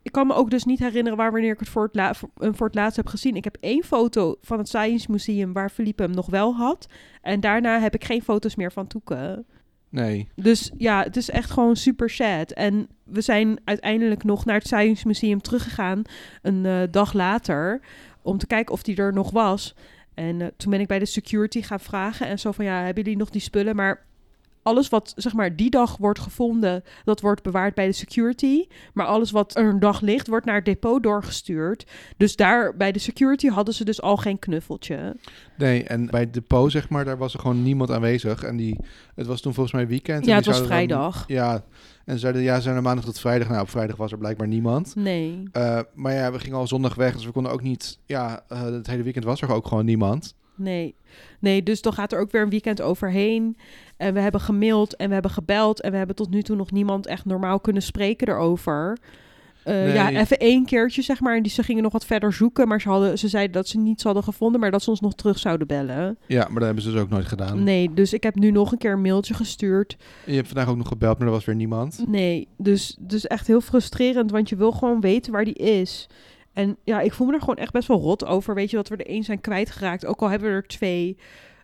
ik 0.02 0.12
kan 0.12 0.26
me 0.26 0.34
ook 0.34 0.50
dus 0.50 0.64
niet 0.64 0.78
herinneren 0.78 1.18
waar 1.18 1.32
wanneer 1.32 1.52
ik 1.52 1.58
het 1.58 1.68
voor 1.68 1.82
het, 1.82 1.94
la- 1.94 2.14
voor, 2.14 2.28
eh, 2.38 2.50
het 2.58 2.74
laatst 2.74 2.96
heb 2.96 3.06
gezien. 3.06 3.36
Ik 3.36 3.44
heb 3.44 3.56
één 3.60 3.82
foto 3.84 4.36
van 4.40 4.58
het 4.58 4.68
Science 4.68 5.10
Museum 5.10 5.52
waar 5.52 5.70
Philippe 5.70 6.02
hem 6.02 6.12
nog 6.12 6.26
wel 6.26 6.54
had. 6.54 6.86
En 7.22 7.40
daarna 7.40 7.80
heb 7.80 7.94
ik 7.94 8.04
geen 8.04 8.22
foto's 8.22 8.56
meer 8.56 8.72
van 8.72 8.86
Toeken. 8.86 9.44
Nee. 9.88 10.28
Dus 10.36 10.72
ja, 10.76 11.02
het 11.02 11.16
is 11.16 11.30
echt 11.30 11.50
gewoon 11.50 11.76
super 11.76 12.10
sad. 12.10 12.50
En 12.52 12.88
we 13.12 13.20
zijn 13.20 13.60
uiteindelijk 13.64 14.24
nog 14.24 14.44
naar 14.44 14.54
het 14.54 14.66
Science 14.66 15.06
Museum 15.06 15.40
teruggegaan 15.40 16.02
een 16.42 16.66
eh, 16.66 16.82
dag 16.90 17.12
later 17.12 17.80
om 18.22 18.38
te 18.38 18.46
kijken 18.46 18.74
of 18.74 18.82
die 18.82 18.96
er 18.96 19.12
nog 19.12 19.30
was. 19.30 19.74
En 20.14 20.40
eh, 20.40 20.46
toen 20.56 20.70
ben 20.70 20.80
ik 20.80 20.86
bij 20.86 20.98
de 20.98 21.06
security 21.06 21.62
gaan 21.62 21.80
vragen 21.80 22.26
en 22.26 22.38
zo 22.38 22.52
van 22.52 22.64
ja, 22.64 22.82
hebben 22.82 23.02
jullie 23.02 23.18
nog 23.18 23.30
die 23.30 23.40
spullen? 23.40 23.76
Maar 23.76 24.04
alles 24.62 24.88
wat 24.88 25.12
zeg 25.16 25.32
maar 25.32 25.56
die 25.56 25.70
dag 25.70 25.96
wordt 25.96 26.18
gevonden, 26.18 26.82
dat 27.04 27.20
wordt 27.20 27.42
bewaard 27.42 27.74
bij 27.74 27.86
de 27.86 27.92
security. 27.92 28.66
Maar 28.94 29.06
alles 29.06 29.30
wat 29.30 29.56
er 29.56 29.64
een 29.68 29.80
dag 29.80 30.00
ligt, 30.00 30.26
wordt 30.26 30.46
naar 30.46 30.54
het 30.54 30.64
depot 30.64 31.02
doorgestuurd. 31.02 31.86
Dus 32.16 32.36
daar 32.36 32.76
bij 32.76 32.92
de 32.92 32.98
security 32.98 33.48
hadden 33.48 33.74
ze 33.74 33.84
dus 33.84 34.02
al 34.02 34.16
geen 34.16 34.38
knuffeltje. 34.38 35.16
Nee, 35.56 35.84
en 35.84 36.06
bij 36.06 36.20
het 36.20 36.34
depot, 36.34 36.70
zeg 36.70 36.88
maar, 36.88 37.04
daar 37.04 37.18
was 37.18 37.34
er 37.34 37.40
gewoon 37.40 37.62
niemand 37.62 37.90
aanwezig. 37.90 38.42
En 38.42 38.56
die, 38.56 38.78
het 39.14 39.26
was 39.26 39.40
toen 39.40 39.54
volgens 39.54 39.74
mij 39.74 39.86
weekend. 39.86 40.22
en 40.22 40.28
Ja, 40.28 40.36
het 40.36 40.46
was 40.46 40.56
dan- 40.58 40.66
vrijdag. 40.66 41.24
ja, 41.26 41.64
en 42.04 42.14
ze 42.14 42.18
zeiden, 42.18 42.42
ja, 42.42 42.56
ze 42.56 42.62
zijn 42.62 42.76
er 42.76 42.82
maandag 42.82 43.04
tot 43.04 43.20
vrijdag. 43.20 43.48
Nou, 43.48 43.60
op 43.60 43.70
vrijdag 43.70 43.96
was 43.96 44.12
er 44.12 44.18
blijkbaar 44.18 44.48
niemand. 44.48 44.94
Nee. 44.96 45.42
Eh, 45.52 45.80
maar 45.94 46.12
ja, 46.12 46.32
we 46.32 46.38
gingen 46.38 46.58
al 46.58 46.66
zondag 46.66 46.94
weg, 46.94 47.14
dus 47.14 47.24
we 47.24 47.32
konden 47.32 47.52
ook 47.52 47.62
niet... 47.62 47.98
Ja, 48.06 48.44
eh, 48.48 48.62
het 48.62 48.86
hele 48.86 49.02
weekend 49.02 49.24
was 49.24 49.42
er 49.42 49.52
ook 49.52 49.66
gewoon 49.66 49.84
niemand. 49.84 50.34
Nee. 50.54 50.94
nee, 51.38 51.62
dus 51.62 51.82
dan 51.82 51.92
gaat 51.92 52.12
er 52.12 52.20
ook 52.20 52.30
weer 52.30 52.42
een 52.42 52.50
weekend 52.50 52.80
overheen. 52.80 53.56
En 53.96 54.14
we 54.14 54.20
hebben 54.20 54.40
gemaild 54.40 54.96
en 54.96 55.06
we 55.08 55.12
hebben 55.12 55.30
gebeld. 55.30 55.80
En 55.80 55.90
we 55.90 55.96
hebben 55.96 56.16
tot 56.16 56.30
nu 56.30 56.42
toe 56.42 56.56
nog 56.56 56.70
niemand 56.70 57.06
echt 57.06 57.24
normaal 57.24 57.60
kunnen 57.60 57.82
spreken 57.82 58.28
erover. 58.28 58.98
Eh, 59.64 59.74
Nee. 59.74 59.92
Ja, 59.92 60.10
even 60.10 60.38
één 60.38 60.64
keertje 60.64 61.02
zeg 61.02 61.20
maar. 61.20 61.36
En 61.36 61.42
die, 61.42 61.52
ze 61.52 61.62
gingen 61.62 61.82
nog 61.82 61.92
wat 61.92 62.06
verder 62.06 62.32
zoeken. 62.32 62.68
Maar 62.68 62.80
ze, 62.80 62.88
hadden, 62.88 63.18
ze 63.18 63.28
zeiden 63.28 63.52
dat 63.52 63.68
ze 63.68 63.78
niets 63.78 64.02
hadden 64.02 64.22
gevonden. 64.22 64.60
Maar 64.60 64.70
dat 64.70 64.82
ze 64.82 64.90
ons 64.90 65.00
nog 65.00 65.14
terug 65.14 65.38
zouden 65.38 65.66
bellen. 65.66 66.18
Ja, 66.26 66.42
maar 66.44 66.54
dat 66.54 66.64
hebben 66.64 66.82
ze 66.82 66.90
dus 66.90 67.00
ook 67.00 67.08
nooit 67.08 67.26
gedaan. 67.26 67.62
Nee, 67.62 67.94
dus 67.94 68.12
ik 68.12 68.22
heb 68.22 68.34
nu 68.34 68.50
nog 68.50 68.72
een 68.72 68.78
keer 68.78 68.92
een 68.92 69.00
mailtje 69.00 69.34
gestuurd. 69.34 69.96
En 70.24 70.30
je 70.30 70.36
hebt 70.36 70.48
vandaag 70.48 70.68
ook 70.68 70.76
nog 70.76 70.88
gebeld, 70.88 71.18
maar 71.18 71.26
er 71.26 71.32
was 71.32 71.44
weer 71.44 71.54
niemand. 71.54 72.04
Nee, 72.06 72.48
dus, 72.58 72.96
dus 73.00 73.26
echt 73.26 73.46
heel 73.46 73.60
frustrerend. 73.60 74.30
Want 74.30 74.48
je 74.48 74.56
wil 74.56 74.72
gewoon 74.72 75.00
weten 75.00 75.32
waar 75.32 75.44
die 75.44 75.54
is. 75.54 76.06
En 76.52 76.76
ja, 76.84 77.00
ik 77.00 77.12
voel 77.12 77.26
me 77.26 77.32
er 77.32 77.40
gewoon 77.40 77.56
echt 77.56 77.72
best 77.72 77.88
wel 77.88 78.00
rot 78.00 78.24
over. 78.24 78.54
Weet 78.54 78.70
je, 78.70 78.76
dat 78.76 78.88
we 78.88 78.96
er 78.96 79.06
één 79.06 79.24
zijn 79.24 79.40
kwijtgeraakt. 79.40 80.06
Ook 80.06 80.20
al 80.20 80.28
hebben 80.30 80.48
we 80.48 80.54
er 80.54 80.66
twee. 80.66 81.16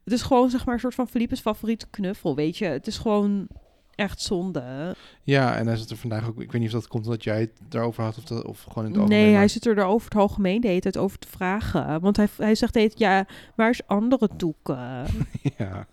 Het 0.05 0.13
is 0.13 0.23
gewoon, 0.23 0.51
zeg 0.51 0.65
maar, 0.65 0.75
een 0.75 0.81
soort 0.81 0.95
van 0.95 1.09
Philippe's 1.09 1.41
favoriete 1.41 1.87
knuffel, 1.91 2.35
weet 2.35 2.57
je. 2.57 2.65
Het 2.65 2.87
is 2.87 2.99
gewoon 2.99 3.47
echt 3.95 4.21
zonde. 4.21 4.95
Ja, 5.23 5.57
en 5.57 5.67
hij 5.67 5.77
zit 5.77 5.91
er 5.91 5.97
vandaag 5.97 6.29
ook... 6.29 6.41
Ik 6.41 6.53
weet 6.53 6.61
niet 6.61 6.75
of 6.75 6.81
dat 6.81 6.89
komt 6.89 7.05
omdat 7.05 7.25
jij 7.25 7.41
het 7.41 7.51
daarover 7.69 8.03
had 8.03 8.19
of, 8.19 8.25
dat, 8.25 8.45
of 8.45 8.63
gewoon 8.69 8.85
in 8.85 8.91
het 8.91 9.01
algemeen. 9.01 9.23
Nee, 9.25 9.35
hij 9.35 9.49
zit 9.49 9.67
er 9.67 9.85
over 9.85 10.09
het 10.09 10.19
algemeen 10.19 10.61
de 10.61 10.69
hele 10.69 10.81
tijd 10.81 10.97
over 10.97 11.19
te 11.19 11.29
vragen. 11.29 12.01
Want 12.01 12.17
hij, 12.17 12.29
hij 12.37 12.55
zegt 12.55 12.73
de 12.73 12.79
hele 12.79 12.95
tijd, 12.95 13.01
ja, 13.01 13.35
waar 13.57 13.71
is 13.71 13.87
andere 13.87 14.29
toeken? 14.37 15.05
Ja. 15.59 15.87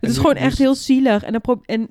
Het 0.00 0.10
is 0.10 0.16
gewoon 0.16 0.34
echt 0.34 0.58
heel 0.58 0.74
zielig. 0.74 1.22
En, 1.22 1.32
dan 1.32 1.40
pro- 1.40 1.60
en 1.64 1.90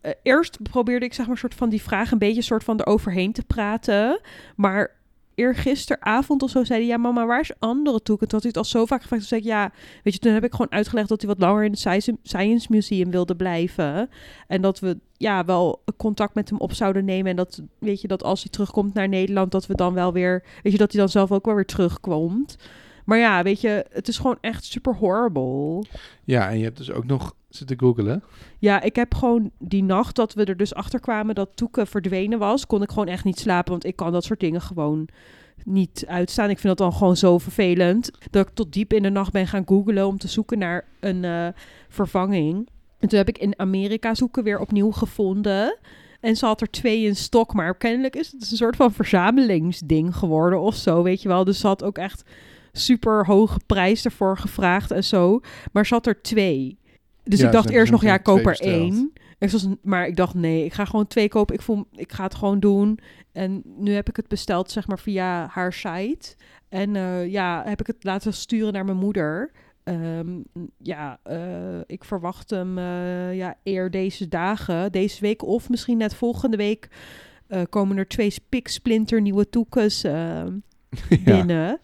eh, 0.00 0.12
eerst 0.22 0.62
probeerde 0.62 1.06
ik 1.06 1.14
zeg 1.14 1.26
maar 1.26 1.38
soort 1.38 1.54
van 1.54 1.68
die 1.68 1.82
vraag 1.82 2.10
een 2.10 2.18
beetje 2.18 2.42
soort 2.42 2.64
van 2.64 2.80
eroverheen 2.80 3.32
te 3.32 3.44
praten. 3.44 4.20
Maar 4.56 4.98
eergisteravond 5.40 6.42
of 6.42 6.50
zo 6.50 6.64
zei 6.64 6.78
hij, 6.78 6.88
ja 6.88 6.96
mama, 6.96 7.26
waar 7.26 7.40
is 7.40 7.52
andere? 7.58 8.02
Toen 8.02 8.16
had 8.20 8.30
hij 8.30 8.40
het 8.42 8.56
al 8.56 8.64
zo 8.64 8.86
vaak 8.86 9.02
gevraagd. 9.02 9.28
Toen 9.28 9.38
zei 9.38 9.40
ik, 9.40 9.46
ja, 9.46 9.72
weet 10.02 10.14
je, 10.14 10.20
toen 10.20 10.32
heb 10.32 10.44
ik 10.44 10.50
gewoon 10.50 10.72
uitgelegd 10.72 11.08
dat 11.08 11.20
hij 11.20 11.30
wat 11.30 11.38
langer 11.38 11.64
in 11.64 11.70
het 11.70 12.18
Science 12.22 12.66
Museum 12.68 13.10
wilde 13.10 13.36
blijven. 13.36 14.08
En 14.46 14.62
dat 14.62 14.78
we 14.78 14.98
ja, 15.16 15.44
wel 15.44 15.82
contact 15.96 16.34
met 16.34 16.50
hem 16.50 16.58
op 16.58 16.72
zouden 16.72 17.04
nemen. 17.04 17.30
En 17.30 17.36
dat, 17.36 17.62
weet 17.78 18.00
je, 18.00 18.08
dat 18.08 18.22
als 18.22 18.42
hij 18.42 18.50
terugkomt 18.50 18.94
naar 18.94 19.08
Nederland, 19.08 19.50
dat 19.50 19.66
we 19.66 19.74
dan 19.74 19.94
wel 19.94 20.12
weer, 20.12 20.44
weet 20.62 20.72
je, 20.72 20.78
dat 20.78 20.92
hij 20.92 21.00
dan 21.00 21.10
zelf 21.10 21.32
ook 21.32 21.44
wel 21.44 21.54
weer 21.54 21.66
terugkomt. 21.66 22.56
Maar 23.04 23.18
ja, 23.18 23.42
weet 23.42 23.60
je, 23.60 23.86
het 23.90 24.08
is 24.08 24.16
gewoon 24.16 24.38
echt 24.40 24.64
super 24.64 24.94
horrible. 24.94 25.84
Ja, 26.24 26.50
en 26.50 26.58
je 26.58 26.64
hebt 26.64 26.76
dus 26.76 26.92
ook 26.92 27.06
nog 27.06 27.34
zitten 27.50 27.78
googelen. 27.78 28.22
Ja, 28.58 28.82
ik 28.82 28.96
heb 28.96 29.14
gewoon 29.14 29.50
die 29.58 29.82
nacht 29.82 30.16
dat 30.16 30.34
we 30.34 30.44
er 30.44 30.56
dus 30.56 30.74
achter 30.74 31.00
kwamen 31.00 31.34
dat 31.34 31.56
Toeke 31.56 31.86
verdwenen 31.86 32.38
was, 32.38 32.66
kon 32.66 32.82
ik 32.82 32.88
gewoon 32.88 33.08
echt 33.08 33.24
niet 33.24 33.38
slapen. 33.38 33.70
Want 33.70 33.84
ik 33.84 33.96
kan 33.96 34.12
dat 34.12 34.24
soort 34.24 34.40
dingen 34.40 34.60
gewoon 34.60 35.08
niet 35.64 36.04
uitstaan. 36.06 36.50
Ik 36.50 36.58
vind 36.58 36.78
dat 36.78 36.88
dan 36.88 36.98
gewoon 36.98 37.16
zo 37.16 37.38
vervelend. 37.38 38.10
Dat 38.30 38.48
ik 38.48 38.54
tot 38.54 38.72
diep 38.72 38.92
in 38.92 39.02
de 39.02 39.10
nacht 39.10 39.32
ben 39.32 39.46
gaan 39.46 39.66
googlen 39.66 40.06
om 40.06 40.18
te 40.18 40.28
zoeken 40.28 40.58
naar 40.58 40.84
een 41.00 41.24
eh, 41.24 41.46
vervanging. 41.88 42.68
En 42.98 43.08
toen 43.08 43.18
heb 43.18 43.28
ik 43.28 43.38
in 43.38 43.58
Amerika 43.58 44.14
zoeken 44.14 44.44
weer 44.44 44.58
opnieuw 44.58 44.90
gevonden. 44.90 45.78
En 46.20 46.36
ze 46.36 46.46
had 46.46 46.60
er 46.60 46.70
twee 46.70 47.02
in 47.02 47.16
stok, 47.16 47.54
maar 47.54 47.76
kennelijk 47.76 48.16
is 48.16 48.32
het 48.32 48.50
een 48.50 48.56
soort 48.56 48.76
van 48.76 48.92
verzamelingsding 48.92 50.16
geworden 50.16 50.60
of 50.60 50.74
zo, 50.74 51.02
weet 51.02 51.22
je 51.22 51.28
wel. 51.28 51.44
Dus 51.44 51.60
ze 51.60 51.66
had 51.66 51.82
ook 51.82 51.98
echt 51.98 52.22
super 52.72 53.26
hoge 53.26 53.60
prijs 53.66 54.04
ervoor 54.04 54.38
gevraagd 54.38 54.90
en 54.90 55.04
zo. 55.04 55.40
Maar 55.72 55.86
ze 55.86 55.94
had 55.94 56.06
er 56.06 56.22
twee. 56.22 56.78
Dus 57.24 57.38
Ja, 57.38 57.46
ik 57.46 57.52
dacht 57.52 57.70
eerst 57.70 57.92
nog, 57.92 58.02
ja, 58.02 58.16
koop 58.16 58.46
er 58.46 58.60
één. 58.60 59.12
Ik 59.38 59.50
was, 59.50 59.66
maar 59.82 60.06
ik 60.06 60.16
dacht, 60.16 60.34
nee, 60.34 60.64
ik 60.64 60.72
ga 60.72 60.84
gewoon 60.84 61.06
twee 61.06 61.28
kopen. 61.28 61.54
Ik, 61.54 61.62
voel, 61.62 61.86
ik 61.92 62.12
ga 62.12 62.24
het 62.24 62.34
gewoon 62.34 62.60
doen. 62.60 62.98
En 63.32 63.62
nu 63.64 63.92
heb 63.92 64.08
ik 64.08 64.16
het 64.16 64.28
besteld, 64.28 64.70
zeg 64.70 64.86
maar, 64.86 64.98
via 64.98 65.48
haar 65.50 65.72
site. 65.72 66.34
En 66.68 66.96
eh, 66.96 67.30
ja, 67.30 67.62
heb 67.66 67.80
ik 67.80 67.86
het 67.86 68.04
laten 68.04 68.32
sturen 68.34 68.72
naar 68.72 68.84
mijn 68.84 68.96
moeder. 68.96 69.52
Ehm, 69.84 70.40
ja, 70.78 71.18
eh, 71.22 71.80
ik 71.86 72.04
verwacht 72.04 72.50
hem 72.50 72.78
eh, 72.78 73.36
ja, 73.36 73.56
eer 73.64 73.90
deze 73.90 74.28
dagen, 74.28 74.92
deze 74.92 75.20
week 75.20 75.42
of 75.42 75.68
misschien 75.68 75.96
net 75.96 76.14
volgende 76.14 76.56
week... 76.56 76.88
komen 77.70 77.96
er 77.96 78.08
twee 78.08 78.30
spiksplinter 78.30 79.20
nieuwe 79.20 79.48
toekens 79.48 80.04
eh, 80.04 80.12
ja, 81.08 81.18
binnen. 81.24 81.80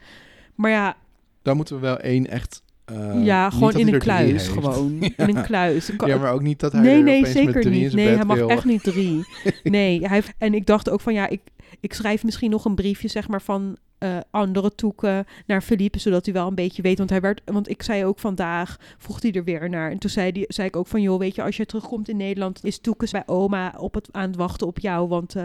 Maar 0.54 0.70
ja, 0.70 0.96
daar 1.42 1.56
moeten 1.56 1.74
we 1.74 1.80
wel 1.80 1.98
één 1.98 2.26
echt... 2.26 2.62
eh, 2.86 3.24
ja, 3.24 3.50
gewoon 3.50 3.72
in 3.82 3.92
een 3.94 3.98
kluis 4.00 4.48
gewoon. 4.48 4.96
Ja. 5.00 5.26
In 5.26 5.36
een 5.36 5.42
kluis. 5.44 5.96
Kan- 5.96 6.08
Ja, 6.08 6.16
maar 6.16 6.32
ook 6.32 6.42
niet 6.42 6.60
dat 6.60 6.72
hij 6.72 6.80
nee, 6.80 7.02
nee, 7.02 7.26
zeker 7.26 7.70
niet. 7.70 7.92
Nee, 7.92 8.08
hij 8.16 8.24
mag 8.24 8.36
wil. 8.36 8.50
echt 8.50 8.64
niet 8.64 8.82
drie. 8.82 9.24
Nee, 9.62 9.98
hij 10.00 10.08
heeft, 10.14 10.32
en 10.38 10.54
ik 10.54 10.66
dacht 10.66 10.90
ook 10.90 11.00
van 11.00 11.14
ja, 11.14 11.28
ik, 11.28 11.40
ik 11.80 11.92
schrijf 11.92 12.24
misschien 12.24 12.50
nog 12.50 12.64
een 12.64 12.74
briefje 12.74 13.08
zeg 13.08 13.28
maar 13.28 13.42
van 13.42 13.76
eh, 13.98 14.16
andere 14.30 14.74
toeken 14.74 15.26
naar 15.46 15.62
Philippe, 15.62 15.98
zodat 15.98 16.24
hij 16.24 16.34
wel 16.34 16.46
een 16.48 16.54
beetje 16.54 16.82
weet. 16.82 16.98
Want 16.98 17.10
hij 17.10 17.20
werd, 17.20 17.40
want 17.44 17.68
ik 17.68 17.82
zei 17.82 18.04
ook 18.04 18.18
vandaag, 18.18 18.76
vroeg 18.98 19.22
hij 19.22 19.32
er 19.32 19.44
weer 19.44 19.68
naar. 19.68 19.90
En 19.90 19.98
toen 19.98 20.10
zei, 20.10 20.32
die, 20.32 20.44
zei 20.48 20.68
ik 20.68 20.76
ook 20.76 20.86
van 20.86 21.02
joh, 21.02 21.18
weet 21.18 21.34
je, 21.34 21.42
als 21.42 21.56
je 21.56 21.66
terugkomt 21.66 22.08
in 22.08 22.16
Nederland, 22.16 22.64
is 22.64 22.78
Toekes 22.78 23.10
bij 23.10 23.22
oma 23.26 23.74
op 23.78 23.94
het, 23.94 24.08
aan 24.12 24.26
het 24.26 24.36
wachten 24.36 24.66
op 24.66 24.78
jou. 24.78 25.08
Want 25.08 25.34
eh, 25.34 25.44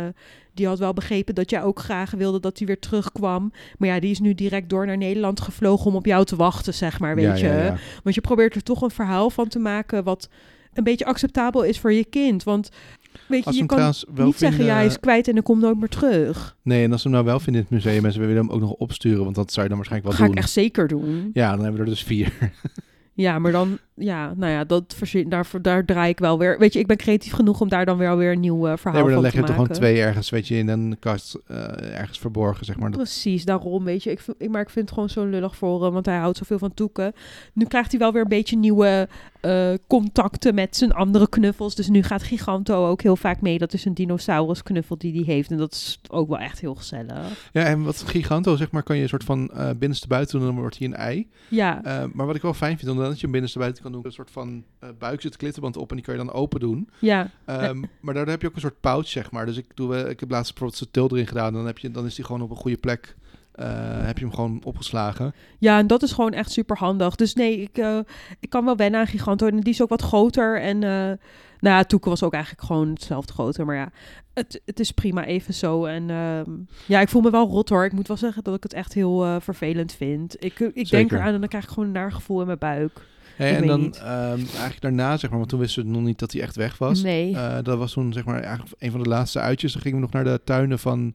die 0.54 0.68
had 0.68 0.80
wel 0.80 0.94
begrepen 0.94 1.36
dat 1.36 1.50
jij 1.50 1.64
ook 1.64 1.80
graag 1.80 2.12
wilde 2.12 2.40
dat 2.40 2.58
hij 2.58 2.68
weer 2.68 2.80
terugkwam. 2.80 3.52
Maar 3.78 3.90
ja, 3.90 4.00
die 4.00 4.12
is 4.12 4.20
nu 4.20 4.34
direct 4.34 4.70
door 4.70 4.86
naar 4.86 4.98
Nederland 4.98 5.42
gevlogen 5.42 5.86
om 5.86 5.96
op 5.96 6.06
jou 6.06 6.26
te 6.26 6.36
wachten, 6.36 6.74
zeg 6.74 7.00
maar, 7.00 7.16
weet 7.16 7.26
Ja, 7.26 7.36
je. 7.36 7.46
ja, 7.46 7.64
ja. 7.64 7.78
Want 8.04 8.16
je 8.16 8.22
probeert 8.22 8.56
er 8.56 8.64
toch 8.64 8.82
een 8.82 8.92
verhaal 8.92 9.30
van 9.30 9.48
te 9.48 9.60
maken 9.60 10.04
wat 10.04 10.30
een 10.74 10.84
beetje 10.84 11.06
acceptabel 11.06 11.64
is 11.64 11.80
voor 11.80 11.94
je 11.94 12.06
kind. 12.06 12.44
Want 12.44 12.70
weet 13.32 13.40
je, 13.40 13.46
Als 13.46 13.58
je 13.58 13.66
kan 13.66 13.94
wel 14.14 14.26
niet 14.26 14.36
zeggen, 14.38 14.66
ja, 14.66 14.74
hij 14.76 14.86
is 14.86 15.00
kwijt 15.00 15.28
en 15.28 15.34
dan 15.34 15.44
komt 15.44 15.62
nooit 15.62 15.80
meer 15.80 15.90
terug. 15.90 16.58
Nee, 16.64 16.84
en 16.84 16.92
als 16.92 17.04
we 17.04 17.10
hem 17.10 17.18
nou 17.18 17.30
wel 17.30 17.40
vinden 17.40 17.62
in 17.62 17.68
het 17.76 17.84
museum 17.86 18.06
en 18.06 18.12
ze 18.12 18.20
willen 18.20 18.36
hem 18.36 18.50
ook 18.50 18.60
nog 18.62 18.72
opsturen, 18.72 19.24
want 19.24 19.36
dat 19.36 19.52
zou 19.52 19.62
je 19.64 19.68
dan 19.68 19.78
waarschijnlijk 19.78 20.12
wel 20.12 20.20
ga 20.22 20.28
doen. 20.28 20.38
ik 20.38 20.44
echt 20.44 20.54
zeker 20.54 20.88
doen. 20.88 21.30
Ja, 21.34 21.50
dan 21.52 21.60
hebben 21.64 21.74
we 21.82 21.86
er 21.86 21.92
dus 21.94 22.04
vier. 22.04 22.34
Ja, 23.14 23.40
maar 23.40 23.52
dan, 23.52 23.78
ja, 23.96 24.34
nou 24.38 24.52
ja, 24.52 24.64
dat 24.64 24.94
verzin, 24.98 25.30
daar, 25.30 25.48
daar 25.62 25.86
draai 25.86 26.10
ik 26.10 26.20
wel 26.20 26.38
weer. 26.40 26.60
Weet 26.60 26.74
je, 26.74 26.80
ik 26.80 26.88
ben 26.88 26.98
creatief 26.98 27.34
genoeg 27.34 27.62
om 27.62 27.70
daar 27.70 27.86
dan 27.86 27.98
weer 27.98 28.18
weer 28.18 28.32
een 28.32 28.40
nieuw 28.40 28.68
eh, 28.68 28.74
verhaal 28.78 28.94
Nee, 28.94 29.02
maar 29.04 29.12
dan 29.12 29.14
van 29.14 29.22
leg 29.22 29.32
te 29.32 29.38
je 29.38 29.44
toch 29.44 29.52
gewoon 29.56 29.68
maken. 29.68 29.82
twee 29.82 30.02
ergens, 30.02 30.30
weet 30.30 30.48
je, 30.48 30.56
in 30.58 30.68
een 30.68 30.96
kast 31.00 31.40
eh, 31.48 32.00
ergens 32.00 32.20
verborgen, 32.20 32.66
zeg 32.66 32.78
maar. 32.78 32.90
Precies, 32.90 33.46
daarom, 33.46 33.84
weet 33.84 34.04
je. 34.04 34.12
Ik, 34.12 34.20
vind- 34.20 34.38
ik, 34.42 34.50
maar 34.50 34.62
ik 34.62 34.70
vind 34.70 34.86
het 34.86 34.94
gewoon 34.94 35.10
zo 35.10 35.26
lullig 35.26 35.56
voor 35.56 35.84
hem, 35.84 35.94
want 35.94 36.06
hij 36.06 36.18
houdt 36.18 36.38
zoveel 36.38 36.58
van 36.60 36.74
toeken. 36.74 37.14
Nu 37.54 37.66
krijgt 37.66 37.92
hij 37.92 38.00
wel 38.00 38.12
weer 38.14 38.22
een 38.22 38.28
beetje 38.28 38.58
nieuwe 38.58 39.08
eh, 39.42 39.74
contacten 39.88 40.56
met 40.56 40.76
zijn 40.78 40.92
andere 40.94 41.30
knuffels. 41.30 41.76
Dus 41.76 41.88
nu 41.90 42.04
gaat 42.04 42.24
Giganto 42.24 42.88
ook 42.88 43.02
heel 43.02 43.16
vaak 43.16 43.42
mee. 43.42 43.58
Dat 43.58 43.74
is 43.74 43.86
een 43.86 43.94
dinosaurus 43.94 44.64
knuffel 44.64 44.98
die 44.98 45.14
hij 45.14 45.34
heeft. 45.34 45.52
En 45.52 45.58
dat 45.58 45.72
is 45.74 46.00
ook 46.10 46.28
wel 46.30 46.38
echt 46.38 46.60
heel 46.60 46.76
gezellig. 46.76 47.50
Ja, 47.52 47.64
en 47.64 47.84
wat 47.84 48.02
Giganto, 48.08 48.56
zeg 48.56 48.72
maar, 48.72 48.84
kan 48.84 48.96
je 48.96 49.02
een 49.04 49.10
soort 49.10 49.24
van 49.24 49.50
eh 49.50 49.70
binnenste 49.78 50.08
buiten 50.08 50.38
doen, 50.40 50.48
dan 50.48 50.58
wordt 50.58 50.78
hij 50.78 50.88
een 50.88 50.96
ei. 50.96 51.30
Ja, 51.48 51.84
Eh, 51.84 52.04
maar 52.14 52.26
wat 52.26 52.36
ik 52.36 52.42
wel 52.42 52.54
fijn 52.54 52.78
vind, 52.78 52.92
omdat 52.92 53.16
je 53.16 53.22
hem 53.22 53.32
binnenste 53.32 53.60
buiten 53.60 53.84
kan 53.84 53.92
doen, 53.92 54.06
een 54.06 54.12
soort 54.12 54.32
van 54.32 54.64
buik 55.00 55.22
zit 55.22 55.38
klittenband 55.38 55.78
op 55.78 55.90
en 55.90 55.96
die 55.96 56.06
kan 56.06 56.16
je 56.18 56.24
dan 56.26 56.34
open 56.34 56.60
doen. 56.60 56.90
ja. 57.00 57.30
Ehm, 57.46 57.82
maar 58.00 58.14
daar 58.14 58.28
heb 58.28 58.42
je 58.42 58.48
ook 58.48 58.56
een 58.56 58.62
soort 58.62 58.80
pouch, 58.82 59.08
zeg 59.08 59.32
maar. 59.32 59.46
Dus 59.46 59.58
ik, 59.58 59.66
doe, 59.76 60.10
ik 60.10 60.20
heb 60.20 60.30
laatst 60.32 60.50
bijvoorbeeld 60.54 60.78
zijn 60.80 60.92
til 60.92 61.10
erin 61.18 61.28
gedaan, 61.28 61.54
dan, 61.54 61.66
heb 61.66 61.78
je, 61.78 61.92
dan 61.92 62.06
is 62.06 62.16
die 62.16 62.26
gewoon 62.26 62.42
op 62.42 62.50
een 62.50 62.56
goede 62.56 62.78
plek. 62.78 63.16
Eh, 63.52 64.06
heb 64.06 64.18
je 64.18 64.26
hem 64.26 64.34
gewoon 64.34 64.62
opgeslagen. 64.64 65.34
Ja, 65.60 65.78
en 65.78 65.88
dat 65.88 66.04
is 66.04 66.12
gewoon 66.12 66.34
echt 66.34 66.52
super 66.52 66.78
handig. 66.78 67.16
Dus 67.16 67.34
nee, 67.34 67.62
ik, 67.62 67.78
eh, 67.78 68.00
ik 68.40 68.50
kan 68.50 68.66
wel 68.66 68.76
wennen 68.76 69.00
aan 69.00 69.08
Giganto. 69.08 69.48
En 69.48 69.60
die 69.60 69.74
is 69.74 69.82
ook 69.82 69.90
wat 69.90 70.02
groter. 70.02 70.62
En 70.62 70.84
eh 70.84 71.12
nou 71.60 71.76
ja, 71.76 71.84
Toeken 71.84 72.10
was 72.10 72.24
ook 72.24 72.34
eigenlijk 72.34 72.64
gewoon 72.66 72.90
hetzelfde 72.90 73.34
groter. 73.34 73.66
Maar 73.66 73.76
ja, 73.76 73.92
het, 74.34 74.62
het 74.66 74.80
is 74.80 74.92
prima 74.92 75.26
even 75.26 75.54
zo. 75.54 75.86
En 75.86 76.10
ehm, 76.10 76.50
ja, 76.86 77.00
ik 77.00 77.10
voel 77.10 77.22
me 77.22 77.30
wel 77.30 77.48
rot 77.48 77.70
hoor. 77.70 77.86
Ik 77.86 77.92
moet 77.92 78.08
wel 78.08 78.18
zeggen 78.18 78.44
dat 78.44 78.56
ik 78.56 78.64
het 78.64 78.74
echt 78.74 78.94
heel 78.94 79.42
vervelend 79.42 79.94
vind. 79.94 80.44
Ik, 80.44 80.60
ik 80.60 80.90
denk 80.90 81.12
eraan 81.12 81.34
en 81.34 81.40
dan 81.40 81.50
krijg 81.50 81.64
ik 81.64 81.70
gewoon 81.70 81.86
een 81.86 81.92
naar 81.92 82.12
gevoel 82.12 82.40
in 82.40 82.46
mijn 82.46 82.58
buik. 82.58 83.02
Hey, 83.36 83.56
en 83.56 83.68
dan 83.68 83.96
ehm, 83.96 84.38
eigenlijk 84.38 84.82
daarna, 84.82 85.18
zeg 85.18 85.30
maar, 85.30 85.40
want 85.40 85.50
toen 85.50 85.60
wisten 85.60 85.84
we 85.84 85.90
nog 85.90 86.02
niet 86.02 86.20
dat 86.20 86.32
hij 86.32 86.42
echt 86.42 86.56
weg 86.56 86.78
was. 86.78 87.02
nee. 87.02 87.38
Dat 87.62 87.78
was 87.78 87.94
toen, 87.94 88.14
zeg 88.14 88.26
maar, 88.26 88.42
eigenlijk 88.42 88.76
een 88.80 88.92
van 88.92 89.04
de 89.04 89.10
laatste 89.10 89.40
uitjes. 89.40 89.74
Dan 89.74 89.82
gingen 89.82 89.98
we 89.98 90.04
nog 90.04 90.14
naar 90.14 90.24
de 90.24 90.42
tuinen 90.44 90.80
van... 90.80 91.14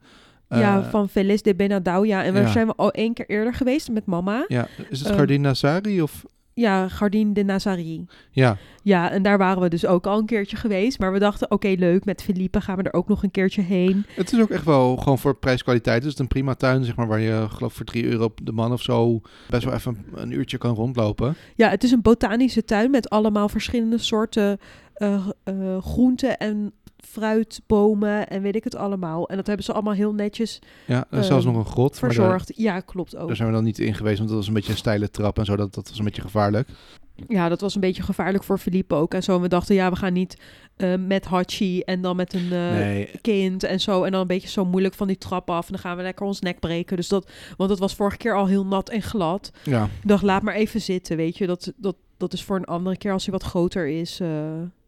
eh, 0.48 0.60
ja, 0.60 0.82
van 0.82 1.08
Feliz 1.08 1.40
de 1.40 1.54
Benadauja. 1.54 2.24
En 2.24 2.34
ja. 2.34 2.42
we 2.42 2.48
zijn 2.48 2.66
we 2.66 2.74
al 2.76 2.90
één 2.90 3.14
keer 3.14 3.28
eerder 3.28 3.54
geweest 3.54 3.90
met 3.90 4.06
mama. 4.06 4.44
Ja, 4.48 4.68
is 4.90 4.98
het 4.98 5.08
Ehm, 5.08 5.16
Gardin 5.16 5.40
Nazari 5.40 6.02
of... 6.02 6.24
Ja, 6.54 6.88
Gardien 6.88 7.32
de 7.32 7.44
Nazari. 7.44 8.04
Ja, 8.30 8.56
Ja, 8.82 9.10
en 9.10 9.22
daar 9.22 9.38
waren 9.38 9.62
we 9.62 9.68
dus 9.68 9.86
ook 9.86 10.06
al 10.06 10.18
een 10.18 10.26
keertje 10.26 10.56
geweest. 10.56 10.98
Maar 10.98 11.12
we 11.12 11.18
dachten, 11.18 11.50
oké, 11.50 11.68
leuk, 11.68 12.04
met 12.04 12.22
Felipe 12.22 12.60
gaan 12.60 12.76
we 12.76 12.82
er 12.82 12.92
ook 12.92 13.08
nog 13.08 13.22
een 13.22 13.30
keertje 13.30 13.62
heen. 13.62 14.06
het 14.14 14.32
is 14.32 14.40
ook 14.40 14.50
echt 14.50 14.64
wel 14.64 14.96
gewoon 14.96 15.18
voor 15.18 15.36
prijs-kwaliteit. 15.36 16.02
Het 16.02 16.12
is 16.12 16.18
een 16.18 16.28
prima 16.28 16.54
tuin, 16.54 16.84
zeg 16.84 16.96
maar, 16.96 17.06
waar 17.06 17.20
je 17.20 17.46
geloof 17.48 17.72
voor 17.72 17.84
3 17.84 18.04
euro 18.04 18.34
de 18.42 18.52
man 18.52 18.72
of 18.72 18.82
zo 18.82 19.20
best 19.50 19.64
wel 19.64 19.74
even 19.74 20.04
een, 20.14 20.22
een 20.22 20.30
uurtje 20.30 20.58
kan 20.58 20.74
rondlopen. 20.74 21.34
Ja, 21.54 21.68
het 21.68 21.84
is 21.84 21.90
een 21.90 22.02
botanische 22.02 22.64
tuin 22.64 22.90
met 22.90 23.10
allemaal 23.10 23.48
verschillende 23.48 23.98
soorten 23.98 24.58
eh, 24.94 25.26
eh, 25.44 25.82
groenten 25.82 26.38
en 26.38 26.72
fruitbomen 27.06 28.28
en 28.28 28.42
weet 28.42 28.56
ik 28.56 28.64
het 28.64 28.74
allemaal. 28.76 29.28
En 29.28 29.36
dat 29.36 29.46
hebben 29.46 29.64
ze 29.64 29.72
allemaal 29.72 29.92
heel 29.94 30.12
netjes 30.14 30.58
Ja, 30.86 31.06
er 31.10 31.18
is 31.18 31.26
zelfs 31.26 31.44
Ehm, 31.44 31.54
nog 31.54 31.64
een 31.64 31.70
grot. 31.72 32.00
daar- 32.00 32.12
verzorgd. 32.12 32.52
Ja, 32.56 32.80
klopt 32.80 33.16
ook. 33.16 33.26
Daar 33.26 33.36
zijn 33.36 33.48
we 33.48 33.54
dan 33.54 33.64
niet 33.64 33.78
in 33.78 33.94
geweest, 33.94 34.16
want 34.18 34.28
dat 34.28 34.38
was 34.38 34.46
een 34.48 34.54
beetje 34.54 34.72
een 34.72 34.78
steile 34.78 35.10
trap 35.10 35.38
en 35.38 35.44
zo. 35.44 35.56
Dat, 35.56 35.74
dat 35.74 35.88
was 35.88 35.98
een 35.98 36.04
beetje 36.04 36.22
gevaarlijk. 36.22 36.68
Ja, 37.28 37.48
dat 37.48 37.60
was 37.60 37.74
een 37.74 37.80
beetje 37.80 38.02
gevaarlijk 38.02 38.44
voor 38.44 38.58
Philippe 38.58 38.94
ook. 38.94 39.14
En 39.14 39.22
zo, 39.22 39.34
en 39.36 39.40
we 39.40 39.48
dachten, 39.48 39.74
ja, 39.74 39.90
we 39.90 39.96
gaan 39.96 40.12
niet 40.12 40.40
eh, 40.76 40.94
met 41.06 41.24
Hachi 41.24 41.80
en 41.80 42.00
dan 42.00 42.16
met 42.16 42.32
een 42.34 42.52
eh, 42.52 42.70
nee, 42.72 43.10
kind 43.20 43.62
en 43.64 43.80
zo. 43.80 44.02
En 44.04 44.10
dan 44.12 44.20
een 44.20 44.26
beetje 44.26 44.48
zo 44.48 44.64
moeilijk 44.64 44.94
van 44.94 45.06
die 45.06 45.18
trap 45.18 45.50
af. 45.50 45.66
En 45.66 45.72
dan 45.72 45.80
gaan 45.80 45.96
we 45.96 46.02
lekker 46.02 46.26
ons 46.26 46.40
nek 46.40 46.60
breken. 46.60 46.96
Dus 46.96 47.08
dat, 47.08 47.30
want 47.56 47.70
het 47.70 47.78
was 47.78 47.94
vorige 47.94 48.16
keer 48.16 48.36
al 48.36 48.46
heel 48.46 48.66
nat 48.66 48.88
en 48.88 49.02
glad. 49.02 49.50
ja. 49.64 49.84
Ik 49.84 50.08
dacht, 50.08 50.22
laat 50.22 50.42
maar 50.42 50.54
even 50.54 50.80
zitten, 50.80 51.16
weet 51.16 51.36
je. 51.38 51.46
Dat, 51.46 51.72
dat, 51.76 51.96
dat 52.16 52.32
is 52.32 52.42
voor 52.44 52.56
een 52.56 52.64
andere 52.64 52.96
keer 52.96 53.12
als 53.12 53.22
hij 53.24 53.32
wat 53.32 53.42
groter 53.42 53.86
is 53.88 54.20
eh, 54.20 54.28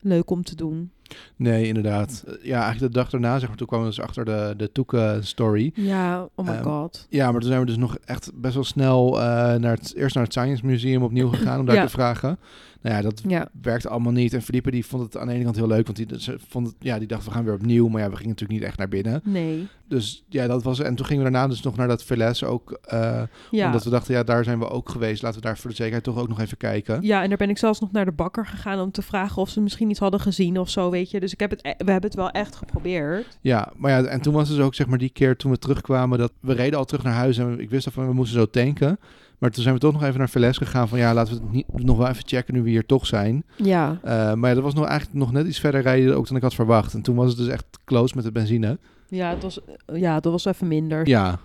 leuk 0.01 0.31
om 0.31 0.43
te 0.45 0.55
doen. 0.55 0.91
Nee, 1.37 1.67
inderdaad. 1.67 2.25
Eh, 2.27 2.35
Ja, 2.45 2.63
eigenlijk 2.63 2.93
de 2.93 2.99
dag 2.99 3.11
daarna, 3.11 3.39
zeg 3.39 3.49
maar, 3.49 3.57
toen 3.57 3.67
kwamen 3.67 3.87
we 3.89 3.95
dus 3.95 4.05
achter 4.05 4.25
de, 4.25 4.55
de 4.57 4.73
Toeken-story. 4.73 5.71
Ja, 5.75 6.29
oh 6.35 6.47
my 6.47 6.53
Ehm, 6.53 6.63
god. 6.63 7.07
Ja, 7.11 7.31
maar 7.31 7.41
toen 7.41 7.49
zijn 7.49 7.61
we 7.61 7.67
dus 7.67 7.77
nog 7.77 7.97
echt 8.05 8.31
best 8.35 8.55
wel 8.55 8.65
snel 8.65 9.17
eh, 9.21 9.23
naar 9.55 9.75
het, 9.77 9.93
eerst 9.97 10.15
naar 10.15 10.25
het 10.25 10.33
Science 10.33 10.67
Museum 10.67 11.03
opnieuw 11.03 11.29
gegaan 11.29 11.61
om 11.61 11.67
daar 11.67 11.77
Ja. 11.83 11.85
te 11.85 11.91
vragen. 11.91 12.39
Nou 12.83 12.97
ja, 12.97 13.03
dat 13.03 13.23
Ja, 13.29 13.49
werkte 13.63 13.89
allemaal 13.89 14.13
niet. 14.13 14.35
En 14.35 14.43
Felipe 14.43 14.71
die 14.71 14.87
vond 14.87 15.03
het 15.03 15.17
aan 15.17 15.27
de 15.27 15.33
ene 15.33 15.45
kant 15.45 15.57
heel 15.57 15.67
leuk, 15.67 15.87
want 15.87 15.97
die, 15.97 16.21
ze 16.21 16.39
vond 16.49 16.67
het, 16.67 16.77
ja, 16.79 16.99
die 16.99 17.09
dacht 17.09 17.25
we 17.25 17.31
gaan 17.31 17.45
weer 17.45 17.55
opnieuw. 17.55 17.89
Maar 17.89 18.01
ja, 18.01 18.09
we 18.11 18.17
gingen 18.17 18.29
natuurlijk 18.31 18.59
niet 18.61 18.69
echt 18.69 18.79
naar 18.79 18.89
binnen. 18.89 19.21
nee. 19.25 19.67
Dus 19.89 20.25
ja, 20.29 20.47
dat 20.47 20.63
was 20.63 20.79
En 20.81 20.95
toen 20.95 21.07
gingen 21.07 21.25
we 21.25 21.31
daarna 21.31 21.49
dus 21.49 21.63
nog 21.63 21.77
naar 21.77 21.89
dat 21.89 22.05
Veles 22.05 22.45
ook. 22.45 22.79
eh, 22.83 23.23
Ja. 23.51 23.67
Omdat 23.67 23.85
we 23.85 23.91
dachten, 23.91 24.15
ja, 24.15 24.23
daar 24.23 24.45
zijn 24.45 24.59
we 24.59 24.69
ook 24.69 24.89
geweest. 24.89 25.23
Laten 25.23 25.41
we 25.41 25.47
daar 25.47 25.59
voor 25.59 25.71
de 25.71 25.77
zekerheid 25.77 26.05
toch 26.05 26.17
ook 26.19 26.29
nog 26.29 26.41
even 26.41 26.57
kijken. 26.57 27.03
ja, 27.03 27.23
en 27.23 27.29
daar 27.29 27.39
ben 27.39 27.51
ik 27.51 27.59
zelfs 27.59 27.81
nog 27.81 27.93
naar 27.93 28.05
de 28.05 28.13
bakker 28.13 28.47
gegaan 28.47 28.81
om 28.81 28.91
te 28.91 29.03
vragen 29.03 29.43
of 29.43 29.49
ze 29.49 29.61
misschien 29.61 29.67
misschien 29.69 29.91
iets 29.91 29.99
hadden 29.99 30.21
gezien 30.21 30.59
of 30.59 30.71
zo, 30.71 30.91
weet 30.99 31.11
je. 31.11 31.21
Dus 31.21 31.33
ik 31.33 31.41
heb 31.41 31.51
het, 31.51 31.65
e- 31.65 31.85
we 31.85 31.91
hebben 31.91 32.11
het 32.11 32.15
wel 32.15 32.31
echt 32.31 32.57
geprobeerd. 32.57 33.39
Ja, 33.41 33.73
maar 33.77 33.91
ja, 33.91 34.05
en 34.05 34.21
toen 34.21 34.35
was 34.35 34.49
het 34.49 34.57
dus 34.57 34.67
ook 34.67 34.75
zeg 34.75 34.87
maar 34.87 34.99
die 34.99 35.11
keer 35.11 35.37
toen 35.37 35.51
we 35.51 35.59
terugkwamen 35.59 36.19
dat 36.19 36.33
we 36.41 36.53
reden 36.53 36.79
al 36.79 36.85
terug 36.85 37.03
naar 37.03 37.13
huis 37.13 37.39
en 37.39 37.61
ik 37.61 37.71
wist 37.71 37.87
al 37.87 37.93
van 37.93 38.07
we 38.07 38.13
moesten 38.13 38.39
zo 38.39 38.47
tanken. 38.47 38.99
Maar 39.39 39.51
toen 39.51 39.63
zijn 39.63 39.75
we 39.75 39.81
toch 39.81 39.93
nog 39.93 40.03
even 40.03 40.19
naar 40.19 40.29
Veles 40.29 40.57
gegaan 40.57 40.89
van 40.89 40.99
ja, 40.99 41.15
laten 41.15 41.35
we 41.35 41.41
het 41.41 41.53
niet, 41.53 41.85
nog 41.85 41.97
wel 41.97 42.09
even 42.09 42.27
checken 42.27 42.55
nu 42.55 42.63
we 42.63 42.71
hier 42.71 42.87
toch 42.87 43.07
zijn. 43.07 43.45
Ja. 43.57 43.99
Eh, 44.03 44.35
maar 44.35 44.49
ja, 44.49 44.55
dat 44.55 44.65
was 44.65 44.75
nog 44.75 44.87
eigenlijk 44.87 45.19
nog 45.19 45.33
net 45.33 45.47
iets 45.47 45.61
verder 45.61 45.81
rijden 45.81 46.17
ook 46.17 46.29
dan 46.29 46.37
ik 46.37 46.43
had 46.43 46.55
verwacht. 46.55 46.95
En 46.95 47.03
toen 47.03 47.17
was 47.17 47.29
het 47.29 47.37
dus 47.37 47.49
echt 47.49 47.65
close 47.85 48.15
met 48.15 48.25
de 48.25 48.33
benzine. 48.33 48.79
Ja, 49.09 49.31
het 49.31 49.43
was, 49.43 49.61
ja, 49.93 50.21
dat 50.21 50.33
was 50.33 50.45
even 50.45 50.69
minder. 50.69 51.09
Ja, 51.09 51.39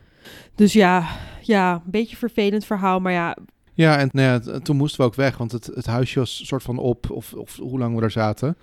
Dus 0.55 0.73
ja, 0.73 1.07
ja, 1.41 1.73
een 1.73 1.91
beetje 1.91 2.15
vervelend 2.15 2.65
verhaal. 2.65 2.99
Maar 2.99 3.11
ja, 3.11 3.37
ja 3.73 3.97
en 3.97 4.09
nou 4.11 4.27
ja, 4.27 4.59
toen 4.59 4.77
moesten 4.77 5.01
we 5.01 5.07
ook 5.07 5.15
weg, 5.15 5.37
want 5.37 5.51
het, 5.51 5.65
het 5.65 5.85
huisje 5.85 6.19
was 6.19 6.47
soort 6.47 6.63
van 6.63 6.77
op, 6.77 7.11
of, 7.11 7.33
of 7.33 7.57
hoe 7.57 7.79
lang 7.79 7.95
we 7.95 8.01
daar 8.01 8.11
zaten. 8.11 8.57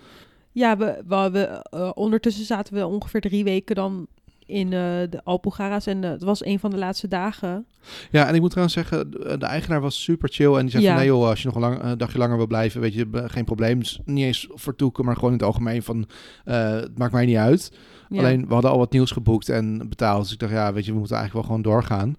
Ja 0.53 0.77
we, 0.77 1.03
we, 1.07 1.31
we, 1.33 1.41
eh, 1.71 1.91
ondertussen 1.95 2.45
zaten 2.45 2.75
we 2.75 2.87
ongeveer 2.87 3.21
drie 3.21 3.45
weken 3.45 3.75
dan 3.75 4.07
in 4.47 4.67
eh, 4.67 4.71
de 5.11 5.21
Alpugara's. 5.25 5.87
En 5.87 6.05
eh, 6.05 6.11
het 6.11 6.23
was 6.23 6.45
een 6.45 6.59
van 6.59 6.71
de 6.71 6.79
laatste 6.79 7.09
dagen. 7.09 7.67
Ja, 8.11 8.27
en 8.27 8.35
ik 8.35 8.41
moet 8.41 8.51
trouwens 8.51 8.77
zeggen, 8.77 9.11
de 9.11 9.37
de 9.39 9.47
eigenaar 9.47 9.81
was 9.81 10.03
super 10.03 10.29
chill. 10.29 10.55
En 10.55 10.61
die 10.61 10.71
zei 10.71 10.83
Ja. 10.83 10.89
van, 10.89 10.99
nee 10.99 11.09
joh, 11.09 11.29
als 11.29 11.41
je 11.43 11.47
nog 11.47 11.55
een, 11.55 11.61
lang, 11.61 11.83
een 11.83 11.99
dagje 11.99 12.19
langer 12.19 12.37
wil 12.37 12.47
blijven, 12.47 12.81
weet 12.81 12.95
je, 12.95 13.09
geen 13.13 13.45
probleem. 13.45 13.79
Dus 13.79 14.01
niet 14.05 14.25
eens 14.25 14.49
voor 14.51 14.77
toeken, 14.77 15.05
maar 15.05 15.15
gewoon 15.15 15.31
in 15.31 15.37
het 15.37 15.47
algemeen 15.47 15.83
van, 15.83 16.07
het 16.45 16.99
maakt 16.99 17.13
mij 17.13 17.27
niet 17.27 17.37
uit. 17.37 17.73
Ja. 18.09 18.19
Alleen, 18.19 18.47
we 18.47 18.53
hadden 18.53 18.71
al 18.71 18.79
wat 18.79 18.93
nieuws 18.93 19.11
geboekt 19.11 19.49
en 19.49 19.89
betaald. 19.89 20.23
Dus 20.23 20.33
ik 20.33 20.39
dacht, 20.39 20.53
ja, 20.53 20.73
weet 20.73 20.85
je, 20.85 20.93
we 20.93 20.99
moeten 20.99 21.17
eigenlijk 21.17 21.47
wel 21.47 21.57
gewoon 21.57 21.73
doorgaan. 21.75 22.17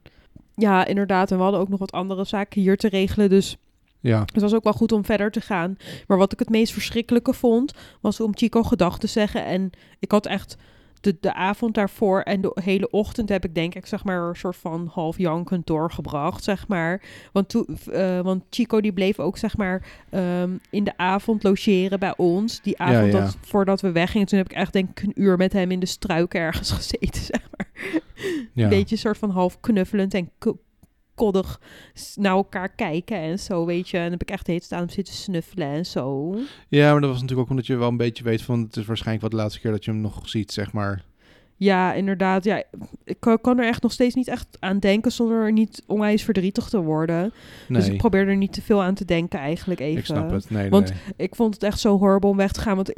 Ja, 0.56 0.86
inderdaad. 0.86 1.32
En 1.32 1.38
we 1.38 1.44
hadden 1.44 1.62
ook 1.62 1.70
nog 1.70 1.80
wat 1.80 1.92
andere 1.92 2.24
zaken 2.24 2.62
hier 2.62 2.78
te 2.78 2.90
regelen. 2.90 3.30
Dus 3.30 3.58
Ja, 4.02 4.20
het 4.20 4.42
was 4.42 4.54
ook 4.54 4.64
wel 4.64 4.74
goed 4.74 4.92
om 4.92 5.06
verder 5.06 5.32
te 5.32 5.42
gaan. 5.42 5.78
Maar 6.08 6.18
wat 6.18 6.34
ik 6.34 6.40
het 6.40 6.50
meest 6.50 6.74
verschrikkelijke 6.74 7.34
vond, 7.34 7.74
was 8.02 8.20
om 8.20 8.38
Chico 8.38 8.64
gedag 8.64 9.00
te 9.00 9.08
zeggen. 9.08 9.46
En 9.46 9.70
ik 10.00 10.12
had 10.12 10.26
echt 10.26 10.58
de, 11.02 11.18
de 11.20 11.34
avond 11.34 11.74
daarvoor 11.74 12.22
en 12.22 12.42
de 12.42 12.52
hele 12.64 12.90
ochtend 12.90 13.30
heb 13.30 13.46
ik 13.46 13.56
denk 13.56 13.76
ik 13.76 13.86
zeg 13.86 14.04
maar 14.04 14.30
een 14.30 14.36
soort 14.36 14.56
van 14.56 14.90
half 14.94 15.18
jankend 15.18 15.68
doorgebracht, 15.68 16.44
zeg 16.44 16.68
maar. 16.68 17.02
Want, 17.32 17.50
toen, 17.50 17.78
eh, 17.92 18.20
want 18.20 18.44
Chico 18.50 18.82
die 18.82 18.94
bleef 18.94 19.20
ook 19.20 19.38
zeg 19.38 19.58
maar 19.58 19.86
ehm, 20.10 20.52
in 20.70 20.84
de 20.84 20.98
avond 20.98 21.44
logeren 21.44 22.00
bij 22.00 22.14
ons. 22.18 22.62
Die 22.62 22.80
avond 22.80 23.14
ja. 23.14 23.20
Dat, 23.20 23.38
voordat 23.42 23.82
we 23.82 23.92
weggingen. 23.92 24.28
Toen 24.28 24.38
heb 24.38 24.50
ik 24.50 24.58
echt 24.58 24.74
denk 24.74 24.90
ik 24.90 25.02
een 25.04 25.22
uur 25.22 25.38
met 25.38 25.54
hem 25.54 25.72
in 25.72 25.80
de 25.80 25.86
struik 25.86 26.34
ergens 26.34 26.72
gezeten, 26.82 27.22
zeg 27.22 27.50
maar. 27.58 27.70
ja. 28.54 28.64
Een 28.64 28.70
beetje 28.70 28.96
een 28.96 29.02
soort 29.02 29.18
van 29.18 29.30
half 29.30 29.60
knuffelend 29.60 30.14
en 30.14 30.30
koddig 31.26 31.60
naar 32.16 32.32
elkaar 32.32 32.70
kijken 32.70 33.18
en 33.18 33.40
zo, 33.40 33.66
weet 33.66 33.90
je. 33.90 33.98
En 33.98 34.04
dan 34.04 34.12
heb 34.12 34.22
ik 34.22 34.32
echt 34.32 34.46
de 34.46 34.52
hele 34.52 34.64
tijd 34.64 34.74
aan 34.80 34.86
hem 34.86 34.96
zitten 34.96 35.14
snuffelen 35.14 35.68
en 35.68 35.86
zo. 35.86 36.36
ja, 36.68 36.92
maar 36.92 37.02
dat 37.02 37.10
was 37.10 37.20
natuurlijk 37.22 37.42
ook 37.42 37.50
omdat 37.50 37.68
je 37.68 37.76
wel 37.76 37.88
een 37.88 37.98
beetje 37.98 38.24
weet 38.24 38.42
van, 38.42 38.60
het 38.62 38.76
is 38.78 38.86
waarschijnlijk 38.86 39.22
wat 39.22 39.32
de 39.32 39.38
laatste 39.38 39.60
keer 39.60 39.72
dat 39.72 39.86
je 39.86 39.92
hem 39.92 40.02
nog 40.02 40.30
ziet, 40.30 40.52
zeg 40.52 40.72
maar. 40.74 41.04
Ja, 41.56 41.94
inderdaad. 41.94 42.44
Ja, 42.44 42.64
ik 43.04 43.20
kan- 43.20 43.42
kan 43.42 43.60
er 43.60 43.66
echt 43.68 43.82
nog 43.82 43.92
steeds 43.92 44.16
niet 44.16 44.28
echt 44.28 44.48
aan 44.60 44.80
denken 44.80 45.12
zonder 45.12 45.42
er 45.44 45.52
niet 45.52 45.84
onwijs 45.88 46.24
verdrietig 46.24 46.70
te 46.70 46.82
worden. 46.82 47.34
Nee, 47.68 47.80
Dus 47.82 47.90
ik 47.90 47.98
probeer 47.98 48.28
er 48.28 48.38
niet 48.38 48.54
te 48.54 48.62
veel 48.62 48.84
aan 48.84 48.94
te 48.94 49.06
denken 49.06 49.40
eigenlijk 49.40 49.80
even. 49.80 50.00
ik 50.00 50.06
snap 50.06 50.32
het. 50.32 50.50
Nee, 50.50 50.70
Want- 50.70 50.90
nee. 50.90 51.00
Ik 51.16 51.36
vond 51.36 51.54
het 51.54 51.64
echt 51.64 51.80
zo 51.80 51.98
horrible 51.98 52.30
om 52.30 52.38
weg 52.38 52.52
te 52.52 52.60
gaan, 52.62 52.76
want 52.76 52.94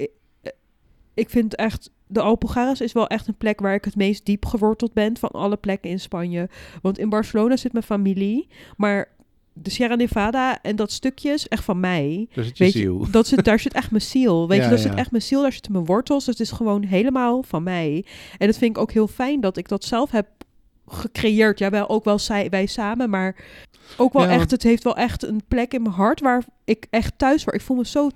ik, 1.14 1.30
vind 1.30 1.56
echt... 1.56 1.92
De 2.08 2.22
Alpujarras 2.22 2.82
is 2.82 2.92
wel 2.94 3.08
echt 3.08 3.28
een 3.28 3.38
plek 3.38 3.60
waar 3.60 3.74
ik 3.74 3.86
het 3.86 3.96
meest 3.96 4.26
diep 4.26 4.46
geworteld 4.46 4.94
ben 4.94 5.18
van 5.18 5.30
alle 5.30 5.58
plekken 5.58 5.90
in 5.90 6.00
Spanje. 6.00 6.50
Want 6.82 6.98
in 6.98 7.10
Barcelona 7.10 7.58
zit 7.58 7.72
mijn 7.72 7.84
familie, 7.84 8.48
maar 8.78 9.10
de 9.54 9.70
Sierra 9.70 9.96
Nevada 9.96 10.62
en 10.62 10.76
dat 10.76 10.92
stukje 10.92 11.32
is 11.32 11.48
echt 11.48 11.64
van 11.64 11.80
mij. 11.80 12.28
Daar 12.34 12.44
zit 12.44 12.58
je 12.58 12.64
Weet 12.64 12.74
je, 12.74 13.08
dat 13.12 13.28
zit, 13.28 13.46
daar 13.46 13.60
zit 13.60 13.74
echt 13.74 13.92
mijn 13.92 14.04
ziel. 14.04 14.48
Weet 14.48 14.58
Ja, 14.58 14.64
je, 14.64 14.70
daar 14.70 14.80
ja. 14.80 14.86
zit 14.90 14.96
echt 14.96 15.12
mijn 15.12 15.24
ziel, 15.24 15.42
daar 15.42 15.54
zitten 15.54 15.72
mijn 15.72 15.86
wortels. 15.86 16.26
Dus 16.26 16.38
het 16.38 16.48
is 16.48 16.54
gewoon 16.54 16.84
helemaal 16.84 17.44
van 17.44 17.64
mij. 17.64 18.06
En 18.38 18.48
dat 18.48 18.58
vind 18.58 18.76
ik 18.76 18.82
ook 18.82 18.92
heel 18.92 19.08
fijn 19.08 19.42
dat 19.42 19.58
ik 19.58 19.68
dat 19.68 19.84
zelf 19.84 20.12
heb 20.12 20.28
gecreëerd. 20.88 21.60
Ja, 21.60 21.70
wel 21.70 21.90
ook 21.90 22.04
wel 22.04 22.20
zij, 22.20 22.50
wij 22.50 22.66
samen, 22.66 23.10
maar 23.10 23.36
ook 23.98 24.14
wel 24.14 24.24
Ja, 24.24 24.30
echt, 24.30 24.52
het 24.52 24.64
heeft 24.64 24.84
wel 24.84 24.96
echt 24.96 25.24
een 25.24 25.42
plek 25.48 25.74
in 25.74 25.82
mijn 25.82 25.94
hart 25.96 26.20
waar 26.20 26.44
ik 26.66 26.88
echt 26.90 27.14
thuis 27.18 27.44
word. 27.44 27.56
Ik 27.56 27.62
voel 27.62 27.78
me 27.78 27.86
zo 27.86 28.10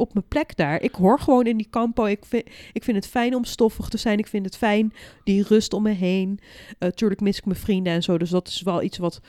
op 0.00 0.14
mijn 0.14 0.28
plek 0.28 0.56
daar. 0.56 0.82
Ik 0.82 0.94
hoor 0.94 1.20
gewoon 1.20 1.46
in 1.46 1.56
die 1.56 1.68
campo. 1.70 2.04
Ik 2.04 2.24
vind, 2.24 2.46
ik 2.72 2.84
vind 2.84 2.96
het 2.96 3.06
fijn 3.06 3.34
om 3.34 3.44
stoffig 3.44 3.88
te 3.88 3.98
zijn. 3.98 4.18
Ik 4.18 4.26
vind 4.26 4.44
het 4.44 4.56
fijn, 4.56 4.92
die 5.24 5.44
rust 5.48 5.72
om 5.72 5.82
me 5.82 5.90
heen. 5.90 6.40
Uh, 6.78 6.88
tuurlijk 6.88 7.20
mis 7.20 7.38
ik 7.38 7.44
mijn 7.44 7.58
vrienden 7.58 7.92
en 7.92 8.02
zo. 8.02 8.18
Dus 8.18 8.30
dat 8.30 8.48
is 8.48 8.62
wel 8.62 8.82
iets 8.82 8.98
wat 8.98 9.20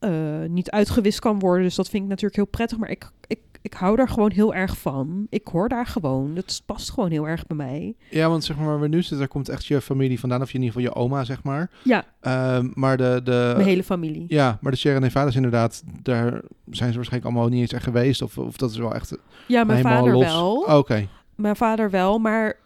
uh, 0.00 0.44
niet 0.48 0.70
uitgewist 0.70 1.18
kan 1.18 1.38
worden. 1.38 1.64
Dus 1.64 1.74
dat 1.74 1.88
vind 1.88 2.02
ik 2.02 2.08
natuurlijk 2.08 2.36
heel 2.36 2.46
prettig. 2.46 2.78
Maar 2.78 2.90
ik, 2.90 3.10
ik, 3.26 3.40
ik 3.62 3.72
hou 3.72 3.96
daar 3.96 4.08
gewoon 4.08 4.30
heel 4.30 4.54
erg 4.54 4.78
van. 4.78 5.26
Ik 5.30 5.46
hoor 5.48 5.68
daar 5.68 5.86
gewoon. 5.86 6.34
Dat 6.34 6.62
past 6.66 6.90
gewoon 6.90 7.10
heel 7.10 7.28
erg 7.28 7.46
bij 7.46 7.56
mij. 7.56 7.94
Ja, 8.10 8.28
want 8.28 8.44
zeg 8.44 8.56
maar 8.56 8.66
waar 8.66 8.80
we 8.80 8.88
nu 8.88 8.98
zitten, 9.00 9.18
daar 9.18 9.28
komt 9.28 9.48
echt 9.48 9.66
je 9.66 9.80
familie 9.80 10.20
vandaan. 10.20 10.42
Of 10.42 10.48
in 10.54 10.62
ieder 10.62 10.74
geval 10.82 10.90
je 10.94 11.06
oma, 11.06 11.24
zeg 11.24 11.42
maar. 11.42 11.70
Ja, 11.84 12.04
Ehm, 12.20 12.68
maar 12.74 12.96
de... 12.96 13.20
de 13.24 13.52
mijn 13.56 13.68
hele 13.68 13.82
familie. 13.84 14.24
Ja, 14.28 14.58
maar 14.60 14.72
de 14.72 14.78
Sierra 14.78 14.98
Nevada 14.98 15.28
is 15.28 15.36
inderdaad, 15.36 15.82
daar 16.02 16.30
zijn 16.70 16.90
ze 16.90 16.96
waarschijnlijk 16.96 17.24
allemaal 17.24 17.48
niet 17.48 17.60
eens 17.60 17.72
echt 17.72 17.84
geweest. 17.84 18.22
Of, 18.22 18.38
of 18.38 18.56
dat 18.56 18.70
is 18.70 18.76
wel 18.76 18.94
echt 18.94 19.16
Ja, 19.48 19.64
mijn 19.64 19.82
vader 19.82 20.12
los. 20.12 20.24
wel. 20.24 20.56
Oh, 20.56 20.76
Oké. 20.78 21.08
Mijn 21.34 21.56
vader 21.56 21.90
wel, 21.90 22.18
maar... 22.18 22.56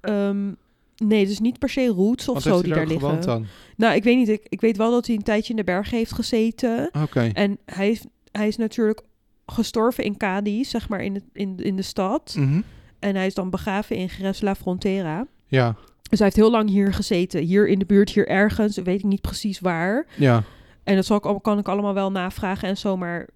ehm, 0.00 0.50
nee, 0.96 1.26
dus 1.26 1.40
niet 1.40 1.58
per 1.58 1.68
se 1.68 1.86
roots 1.86 2.28
of 2.28 2.34
Wat 2.34 2.42
zo 2.42 2.50
heeft 2.52 2.64
die 2.64 2.74
daar 2.74 2.86
liggen. 2.86 3.20
dan? 3.20 3.46
Nou, 3.76 3.94
ik 3.94 4.04
weet 4.04 4.16
niet. 4.16 4.28
Ik, 4.28 4.46
ik 4.48 4.60
weet 4.60 4.76
wel 4.76 4.90
dat 4.90 5.06
hij 5.06 5.16
een 5.16 5.22
tijdje 5.22 5.50
in 5.50 5.56
de 5.56 5.64
bergen 5.64 5.96
heeft 5.96 6.12
gezeten. 6.12 6.90
Oké. 7.02 7.30
En 7.32 7.58
hij 7.64 7.90
is, 7.90 8.04
hij 8.32 8.46
is 8.48 8.56
natuurlijk 8.56 9.02
gestorven 9.46 10.04
in 10.04 10.16
Cadiz, 10.16 10.70
zeg 10.70 10.88
maar 10.88 11.00
in 11.02 11.14
de, 11.14 11.22
in, 11.32 11.56
in 11.56 11.76
de 11.76 11.82
stad. 11.82 12.34
Mhm. 12.38 12.60
En 12.98 13.14
hij 13.16 13.26
is 13.26 13.34
dan 13.34 13.50
begraven 13.50 13.96
in 13.96 14.06
Jerez 14.06 14.40
la 14.40 14.54
Frontera. 14.54 15.26
Ja, 15.46 15.74
Dus 16.10 16.18
hij 16.18 16.26
heeft 16.28 16.36
heel 16.36 16.50
lang 16.50 16.68
hier 16.68 16.92
gezeten. 16.94 17.42
Hier 17.42 17.68
in 17.68 17.78
de 17.78 17.84
buurt, 17.86 18.10
hier 18.10 18.28
ergens. 18.28 18.76
Weet 18.76 18.98
ik 18.98 19.04
niet 19.04 19.20
precies 19.20 19.60
waar. 19.60 20.06
ja. 20.16 20.42
En 20.84 20.94
dat 20.94 21.04
zal 21.04 21.16
ik, 21.16 21.42
kan 21.42 21.58
ik 21.58 21.68
allemaal 21.68 21.94
wel 21.94 22.10
navragen 22.10 22.68
en 22.68 22.76
zo. 22.76 22.96
Maar 22.96 23.28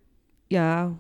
ja, 0.47 0.93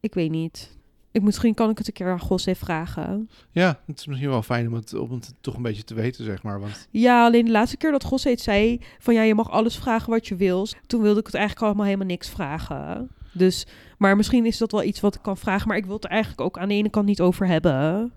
ik 0.00 0.14
weet 0.14 0.30
niet. 0.30 0.76
Ik, 1.12 1.22
misschien 1.22 1.54
kan 1.54 1.70
ik 1.70 1.78
het 1.78 1.86
een 1.86 1.92
keer 1.92 2.10
aan 2.10 2.20
José 2.28 2.54
vragen. 2.54 3.30
Ja, 3.50 3.80
het 3.86 3.98
is 3.98 4.06
misschien 4.06 4.28
wel 4.28 4.42
fijn 4.42 4.66
om 4.66 4.74
het, 4.74 4.94
om 4.94 5.10
het 5.10 5.34
toch 5.40 5.56
een 5.56 5.62
beetje 5.62 5.84
te 5.84 5.94
weten, 5.94 6.24
zeg 6.24 6.42
maar. 6.42 6.60
Want 6.60 6.88
Ja, 6.90 7.24
alleen 7.24 7.44
de 7.44 7.50
laatste 7.50 7.76
keer 7.76 7.90
dat 7.90 8.06
José 8.10 8.30
het 8.30 8.40
zei... 8.40 8.80
van 8.98 9.14
ja, 9.14 9.22
je 9.22 9.34
mag 9.34 9.50
alles 9.50 9.76
vragen 9.76 10.10
wat 10.10 10.26
je 10.26 10.36
wil. 10.36 10.66
Toen 10.86 11.02
wilde 11.02 11.20
ik 11.20 11.26
het 11.26 11.34
eigenlijk 11.34 11.66
allemaal 11.66 11.84
helemaal 11.86 12.06
niks 12.06 12.28
vragen. 12.28 13.08
Dus, 13.32 13.66
maar 13.98 14.16
misschien 14.16 14.46
is 14.46 14.58
dat 14.58 14.72
wel 14.72 14.82
iets 14.82 15.00
wat 15.00 15.14
ik 15.14 15.22
kan 15.22 15.36
vragen. 15.36 15.68
Maar 15.68 15.76
ik 15.76 15.84
wil 15.86 15.94
het 15.94 16.04
er 16.04 16.10
eigenlijk 16.10 16.40
ook 16.40 16.58
aan 16.58 16.68
de 16.68 16.74
ene 16.74 16.90
kant 16.90 17.06
niet 17.06 17.20
over 17.20 17.46
hebben. 17.46 18.12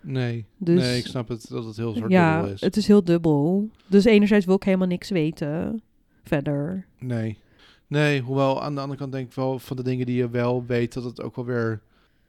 nee, 0.00 0.44
Dus 0.56 0.80
nee, 0.80 0.98
ik 0.98 1.06
snap 1.06 1.28
het, 1.28 1.46
dat 1.48 1.64
het 1.64 1.76
heel 1.76 1.94
soort 1.94 2.10
ja, 2.10 2.34
dubbel 2.36 2.52
is. 2.54 2.60
het 2.60 2.76
is 2.76 2.86
heel 2.86 3.04
dubbel. 3.04 3.68
Dus 3.86 4.04
enerzijds 4.04 4.46
wil 4.46 4.54
ik 4.54 4.62
helemaal 4.62 4.86
niks 4.86 5.10
weten. 5.10 5.82
Verder. 6.24 6.86
Nee. 6.98 7.38
Nee, 7.86 8.20
hoewel 8.20 8.62
aan 8.62 8.74
de 8.74 8.80
andere 8.80 8.98
kant 8.98 9.12
denk 9.12 9.26
ik 9.28 9.34
wel 9.34 9.58
van 9.58 9.76
de 9.76 9.82
dingen 9.82 10.06
die 10.06 10.16
je 10.16 10.28
wel 10.30 10.64
weet, 10.66 10.92
dat 10.92 11.04
het 11.04 11.22
ook 11.22 11.36
wel 11.36 11.44
weer, 11.44 11.80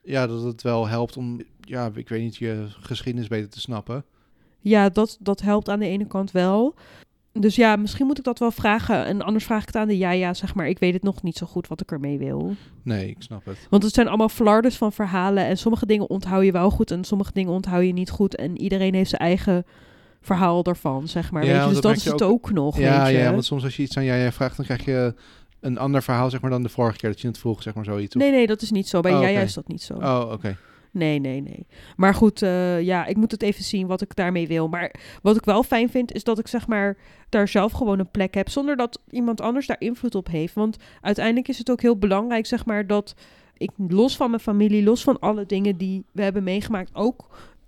ja, 0.02 0.28
dat 0.28 0.44
het 0.44 0.62
wel 0.62 0.88
helpt 0.88 1.18
om, 1.18 1.42
ja, 1.62 1.92
ik 1.94 2.10
weet 2.10 2.22
niet, 2.22 2.36
je 2.36 2.66
geschiedenis 2.70 3.28
beter 3.28 3.50
te 3.50 3.60
snappen. 3.60 4.04
Ja, 4.60 4.90
dat, 4.90 5.18
dat 5.20 5.42
helpt 5.42 5.70
aan 5.70 5.80
de 5.80 5.86
ene 5.88 6.08
kant 6.08 6.32
wel. 6.32 6.76
Dus 7.40 7.56
ja, 7.56 7.76
misschien 7.76 8.06
moet 8.06 8.18
ik 8.18 8.24
dat 8.24 8.40
wel 8.40 8.52
vragen. 8.52 9.06
En 9.06 9.22
anders 9.22 9.46
vraag 9.46 9.62
ik 9.62 9.68
het 9.68 9.76
aan 9.76 9.88
de 9.88 9.98
ja-ja, 9.98 10.34
zeg 10.34 10.56
maar. 10.56 10.68
Ik 10.68 10.80
weet 10.80 10.94
het 10.94 11.04
nog 11.04 11.24
niet 11.24 11.38
zo 11.38 11.46
goed 11.46 11.68
wat 11.68 11.82
ik 11.82 11.92
ermee 11.92 12.18
wil. 12.18 12.56
Nee, 12.84 13.10
ik 13.10 13.16
snap 13.20 13.46
het. 13.46 13.68
Want 13.70 13.84
het 13.84 13.94
zijn 13.94 14.08
allemaal 14.08 14.30
flardes 14.30 14.76
van 14.78 14.92
verhalen. 14.94 15.46
En 15.46 15.58
sommige 15.58 15.86
dingen 15.86 16.10
onthoud 16.10 16.44
je 16.46 16.52
wel 16.52 16.70
goed 16.70 16.92
en 16.92 17.04
sommige 17.04 17.32
dingen 17.34 17.52
onthoud 17.54 17.84
je 17.86 17.94
niet 17.94 18.10
goed. 18.10 18.36
En 18.36 18.62
iedereen 18.62 18.94
heeft 18.94 19.10
zijn 19.10 19.22
eigen 19.22 19.66
verhaal 20.22 20.64
ervan, 20.64 21.08
zeg 21.08 21.32
maar. 21.32 21.46
Ja, 21.46 21.52
weet 21.54 21.62
je? 21.64 21.70
Dus 21.70 21.82
dat 21.82 21.96
is 21.96 22.06
het 22.06 22.22
ook, 22.22 22.52
nog, 22.52 22.78
ja, 22.78 23.04
weet 23.04 23.12
je. 23.16 23.22
ja, 23.22 23.32
want 23.32 23.46
soms 23.46 23.64
als 23.64 23.76
je 23.76 23.84
iets 23.84 23.98
aan 23.98 24.04
jij 24.04 24.18
jij 24.20 24.32
vraagt, 24.32 24.56
dan 24.58 24.66
krijg 24.66 24.86
je 24.86 25.14
een 25.60 25.78
ander 25.78 26.04
verhaal, 26.04 26.30
zeg 26.30 26.42
maar, 26.42 26.50
dan 26.52 26.64
de 26.64 26.70
vorige 26.70 26.98
keer 26.98 27.10
dat 27.10 27.22
je 27.22 27.28
het 27.28 27.38
vroeg, 27.38 27.64
zeg 27.64 27.74
maar, 27.74 27.86
zoiets. 27.86 28.16
Of- 28.16 28.22
Nee, 28.22 28.32
nee, 28.32 28.48
dat 28.48 28.62
is 28.62 28.72
niet 28.72 28.88
zo. 28.88 29.00
Bij 29.00 29.14
Oh, 29.14 29.22
ja 29.22 29.30
oké. 29.30 29.40
is 29.42 29.54
dat 29.54 29.68
niet 29.68 29.82
zo. 29.82 29.94
Oh, 29.94 30.30
oké. 30.32 30.58
Nee, 30.92 31.20
nee, 31.20 31.42
nee. 31.42 31.66
Maar 31.96 32.14
goed, 32.14 32.42
eh, 32.42 32.82
ja, 32.82 33.06
ik 33.06 33.16
moet 33.16 33.32
het 33.32 33.42
even 33.42 33.64
zien 33.64 33.88
wat 33.88 34.02
ik 34.02 34.16
daarmee 34.16 34.48
wil. 34.48 34.68
Maar 34.68 34.94
wat 35.22 35.36
ik 35.36 35.46
wel 35.46 35.64
fijn 35.64 35.90
vind, 35.90 36.14
is 36.14 36.24
dat 36.24 36.40
ik 36.40 36.48
zeg 36.48 36.68
maar 36.68 36.98
daar 37.30 37.48
zelf 37.48 37.72
gewoon 37.72 38.00
een 38.00 38.12
plek 38.12 38.34
heb, 38.34 38.50
zonder 38.50 38.76
dat 38.76 39.02
iemand 39.10 39.42
anders 39.42 39.68
daar 39.68 39.80
invloed 39.82 40.16
op 40.16 40.28
heeft. 40.28 40.54
Want 40.54 40.78
uiteindelijk 41.02 41.48
is 41.48 41.58
het 41.58 41.72
ook 41.72 41.82
heel 41.82 41.98
belangrijk, 41.98 42.46
zeg 42.46 42.66
maar, 42.66 42.88
dat 42.88 43.16
ik 43.58 43.72
los 43.88 44.16
van 44.16 44.30
mijn 44.30 44.42
familie, 44.42 44.84
los 44.84 45.04
van 45.04 45.20
alle 45.20 45.46
dingen 45.46 45.78
die 45.78 46.06
we 46.12 46.22
hebben 46.22 46.44
meegemaakt, 46.44 46.96
ook 46.96 47.28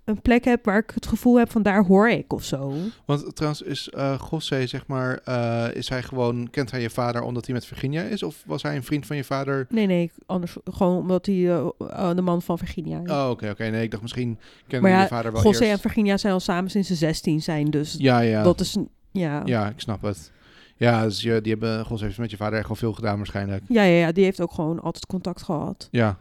een 0.10 0.22
plek 0.22 0.44
heb 0.44 0.66
waar 0.66 0.78
ik 0.78 0.92
het 0.94 1.08
gevoel 1.08 1.38
heb 1.38 1.52
van 1.52 1.64
daar 1.64 1.86
hoor 1.86 2.10
ik 2.10 2.34
of 2.34 2.44
zo. 2.44 2.74
Want 3.06 3.36
trouwens 3.36 3.62
is 3.62 3.90
Gosse, 4.18 4.68
zeg 4.68 4.88
maar, 4.88 5.20
eh, 5.24 5.76
is 5.76 5.90
hij 5.90 6.04
gewoon, 6.04 6.50
kent 6.50 6.72
hij 6.72 6.82
je 6.82 6.90
vader 6.90 7.22
omdat 7.22 7.46
hij 7.46 7.56
met 7.56 7.66
Virginia 7.66 8.02
is? 8.02 8.24
Of 8.24 8.44
was 8.46 8.62
hij 8.62 8.76
een 8.76 8.84
vriend 8.84 9.06
van 9.06 9.16
je 9.16 9.24
vader? 9.24 9.66
Nee, 9.70 9.86
nee, 9.86 10.12
anders 10.26 10.58
gewoon 10.72 10.98
omdat 10.98 11.26
hij 11.26 11.50
eh, 11.50 12.16
de 12.16 12.22
man 12.22 12.42
van 12.42 12.58
Virginia 12.58 13.02
is. 13.04 13.12
Oh, 13.12 13.28
oké, 13.30 13.50
oké. 13.50 13.64
Nee, 13.64 13.84
ik 13.84 13.92
dacht 13.92 14.02
misschien 14.02 14.40
kende 14.68 14.88
maar 14.88 14.96
ja, 14.96 15.02
je 15.02 15.08
vader 15.08 15.32
wel 15.32 15.44
José 15.44 15.60
eerst. 15.60 15.74
en 15.74 15.80
Virginia 15.80 16.18
zijn 16.18 16.34
al 16.34 16.40
samen 16.40 16.72
sinds 16.72 16.88
ze 16.88 16.96
16 16.96 17.42
zijn, 17.42 17.70
dus 17.70 17.96
Ja, 17.98 18.20
ja. 18.20 18.44
dat 18.44 18.60
is 18.60 18.78
ja. 19.12 19.42
Ja, 19.46 19.70
ik 19.70 19.80
snap 19.80 20.02
het. 20.02 20.32
Ja, 20.76 21.04
dus 21.04 21.22
je, 21.22 21.42
die 21.42 21.52
hebben, 21.52 21.86
Gos 21.86 22.02
heeft 22.02 22.18
met 22.18 22.32
je 22.32 22.38
vader 22.38 22.60
echt 22.60 22.68
wel 22.68 22.78
veel 22.78 22.94
gedaan 22.94 23.18
waarschijnlijk. 23.18 23.64
Ja, 23.68 23.84
ja, 23.84 24.06
ja, 24.06 24.12
die 24.12 24.24
heeft 24.24 24.42
ook 24.42 24.52
gewoon 24.52 24.80
altijd 24.82 25.06
contact 25.06 25.44
gehad. 25.44 25.88
Ja, 25.92 26.18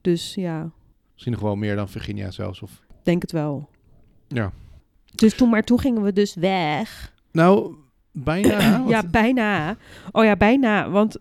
Dus 0.00 0.34
ja. 0.34 0.70
Misschien 1.12 1.32
nog 1.32 1.42
wel 1.42 1.56
meer 1.56 1.76
dan 1.76 1.88
Virginia 1.88 2.30
zelfs. 2.30 2.62
Of... 2.62 2.70
Denk 3.02 3.22
het 3.22 3.32
wel. 3.32 3.68
Ja. 4.28 4.52
Dus 5.14 5.34
toen, 5.34 5.48
maar 5.48 5.62
toen 5.62 5.80
gingen 5.80 6.02
we 6.02 6.12
dus 6.12 6.34
weg. 6.34 7.12
Nou, 7.32 7.74
bijna. 8.12 8.58
Ja, 8.88 9.02
bijna. 9.10 9.76
Oh 10.12 10.24
ja, 10.24 10.36
bijna. 10.36 10.90
Want 10.90 11.16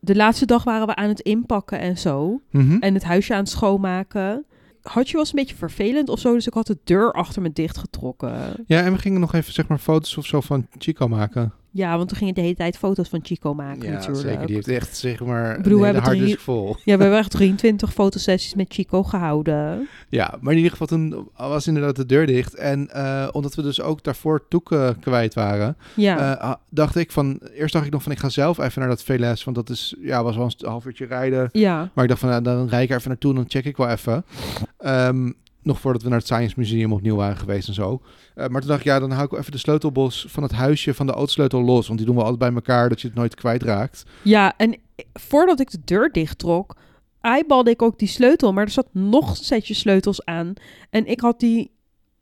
de 0.00 0.16
laatste 0.16 0.46
dag 0.46 0.64
waren 0.64 0.86
we 0.86 0.94
aan 0.94 1.08
het 1.08 1.20
inpakken 1.20 1.78
en 1.78 1.98
zo. 1.98 2.40
Mhm. 2.50 2.76
En 2.80 2.94
het 2.94 3.04
huisje 3.04 3.32
aan 3.32 3.40
het 3.40 3.48
schoonmaken. 3.48 4.44
Hartje 4.82 5.16
was 5.16 5.28
een 5.28 5.38
beetje 5.38 5.56
vervelend 5.56 6.08
of 6.08 6.18
zo. 6.18 6.32
Dus 6.32 6.46
ik 6.46 6.54
had 6.54 6.66
de 6.66 6.78
deur 6.84 7.12
achter 7.12 7.42
me 7.42 7.52
dichtgetrokken. 7.52 8.34
Ja, 8.66 8.80
en 8.80 8.92
we 8.92 8.98
gingen 8.98 9.20
nog 9.20 9.34
even 9.34 9.52
zeg 9.52 9.68
maar 9.68 9.78
foto's 9.78 10.16
of 10.16 10.26
zo 10.26 10.40
van 10.40 10.66
Chico 10.78 11.08
maken. 11.08 11.52
Ja, 11.74 11.96
want 11.96 12.08
toen 12.08 12.18
ging 12.18 12.30
ik 12.30 12.36
de 12.36 12.42
hele 12.42 12.54
tijd 12.54 12.78
foto's 12.78 13.08
van 13.08 13.20
Chico 13.22 13.54
maken 13.54 13.86
ja, 13.88 13.92
natuurlijk. 13.92 14.28
zeker. 14.28 14.46
Die 14.46 14.54
heeft 14.54 14.68
echt 14.68 14.96
zeg 14.96 15.20
maar 15.24 15.56
Ik 15.56 15.62
bedoel, 15.62 15.78
we 15.78 15.84
hebben 15.84 16.02
drie- 16.02 16.38
vol. 16.38 16.76
Ja, 16.84 16.96
we 16.96 17.02
hebben 17.02 17.18
echt 17.18 17.30
23 17.30 17.92
fotosessies 17.92 18.54
met 18.54 18.66
Chico 18.72 19.02
gehouden. 19.02 19.88
Ja, 20.08 20.34
maar 20.40 20.50
in 20.52 20.56
ieder 20.56 20.70
geval 20.72 20.86
toen 20.86 21.28
was 21.36 21.66
inderdaad 21.66 21.96
de 21.96 22.06
deur 22.06 22.26
dicht. 22.26 22.54
En 22.54 22.88
eh, 22.88 23.28
omdat 23.32 23.54
we 23.54 23.62
dus 23.62 23.80
ook 23.80 24.02
daarvoor 24.02 24.48
Toeken 24.48 24.98
kwijt 24.98 25.34
waren, 25.34 25.76
Ja, 25.94 26.38
eh, 26.40 26.52
dacht 26.68 26.96
ik 26.96 27.12
van... 27.12 27.40
Eerst 27.54 27.72
dacht 27.72 27.86
ik 27.86 27.92
nog 27.92 28.02
van 28.02 28.12
ik 28.12 28.18
ga 28.18 28.28
zelf 28.28 28.58
even 28.58 28.80
naar 28.80 28.88
dat 28.90 29.02
VLS, 29.02 29.44
want 29.44 29.56
dat 29.56 29.70
is, 29.70 29.94
ja, 30.00 30.22
was 30.22 30.36
wel 30.36 30.44
een 30.58 30.68
half 30.68 30.86
uurtje 30.86 31.06
rijden. 31.06 31.48
ja. 31.52 31.90
Maar 31.94 32.04
ik 32.04 32.10
dacht 32.10 32.20
van, 32.20 32.28
nou, 32.30 32.42
dan 32.42 32.68
rijd 32.68 32.82
ik 32.84 32.90
er 32.90 32.96
even 32.96 33.08
naartoe 33.08 33.30
en 33.30 33.36
dan 33.36 33.44
check 33.48 33.64
ik 33.64 33.76
wel 33.76 33.88
even. 33.88 34.24
Ehm, 34.78 35.30
nog 35.62 35.80
voordat 35.80 36.02
we 36.02 36.08
naar 36.08 36.18
het 36.18 36.26
Science 36.26 36.54
Museum 36.56 36.92
opnieuw 36.92 37.16
waren 37.16 37.36
geweest 37.36 37.68
en 37.68 37.74
zo. 37.74 38.00
Eh, 38.34 38.46
maar 38.48 38.60
toen 38.60 38.68
dacht 38.70 38.80
ik, 38.80 38.86
ja, 38.86 38.98
dan 38.98 39.10
hou 39.10 39.24
ik 39.24 39.30
wel 39.30 39.40
even 39.40 39.52
de 39.52 39.58
sleutelbos 39.58 40.26
van 40.28 40.42
het 40.42 40.52
huisje 40.52 40.94
van 40.94 41.06
de 41.06 41.12
autosleutel 41.12 41.62
los. 41.62 41.86
Want 41.86 41.98
die 41.98 42.06
doen 42.06 42.16
we 42.16 42.22
altijd 42.22 42.38
bij 42.40 42.52
elkaar, 42.52 42.88
dat 42.88 43.00
je 43.00 43.06
het 43.06 43.16
nooit 43.16 43.34
kwijtraakt. 43.34 44.02
ja, 44.22 44.54
en 44.56 44.76
voordat 45.12 45.60
ik 45.60 45.70
de 45.70 45.80
deur 45.84 46.12
dichttrok, 46.12 46.76
eyebalde 47.20 47.70
ik 47.70 47.82
ook 47.82 47.98
die 47.98 48.08
sleutel. 48.08 48.52
Maar 48.52 48.64
er 48.64 48.70
zat 48.70 48.88
nog 48.92 49.30
een 49.30 49.36
setje 49.44 49.74
sleutels 49.74 50.24
aan. 50.24 50.52
En 50.90 51.06
ik 51.06 51.20
had 51.20 51.40
die 51.40 51.70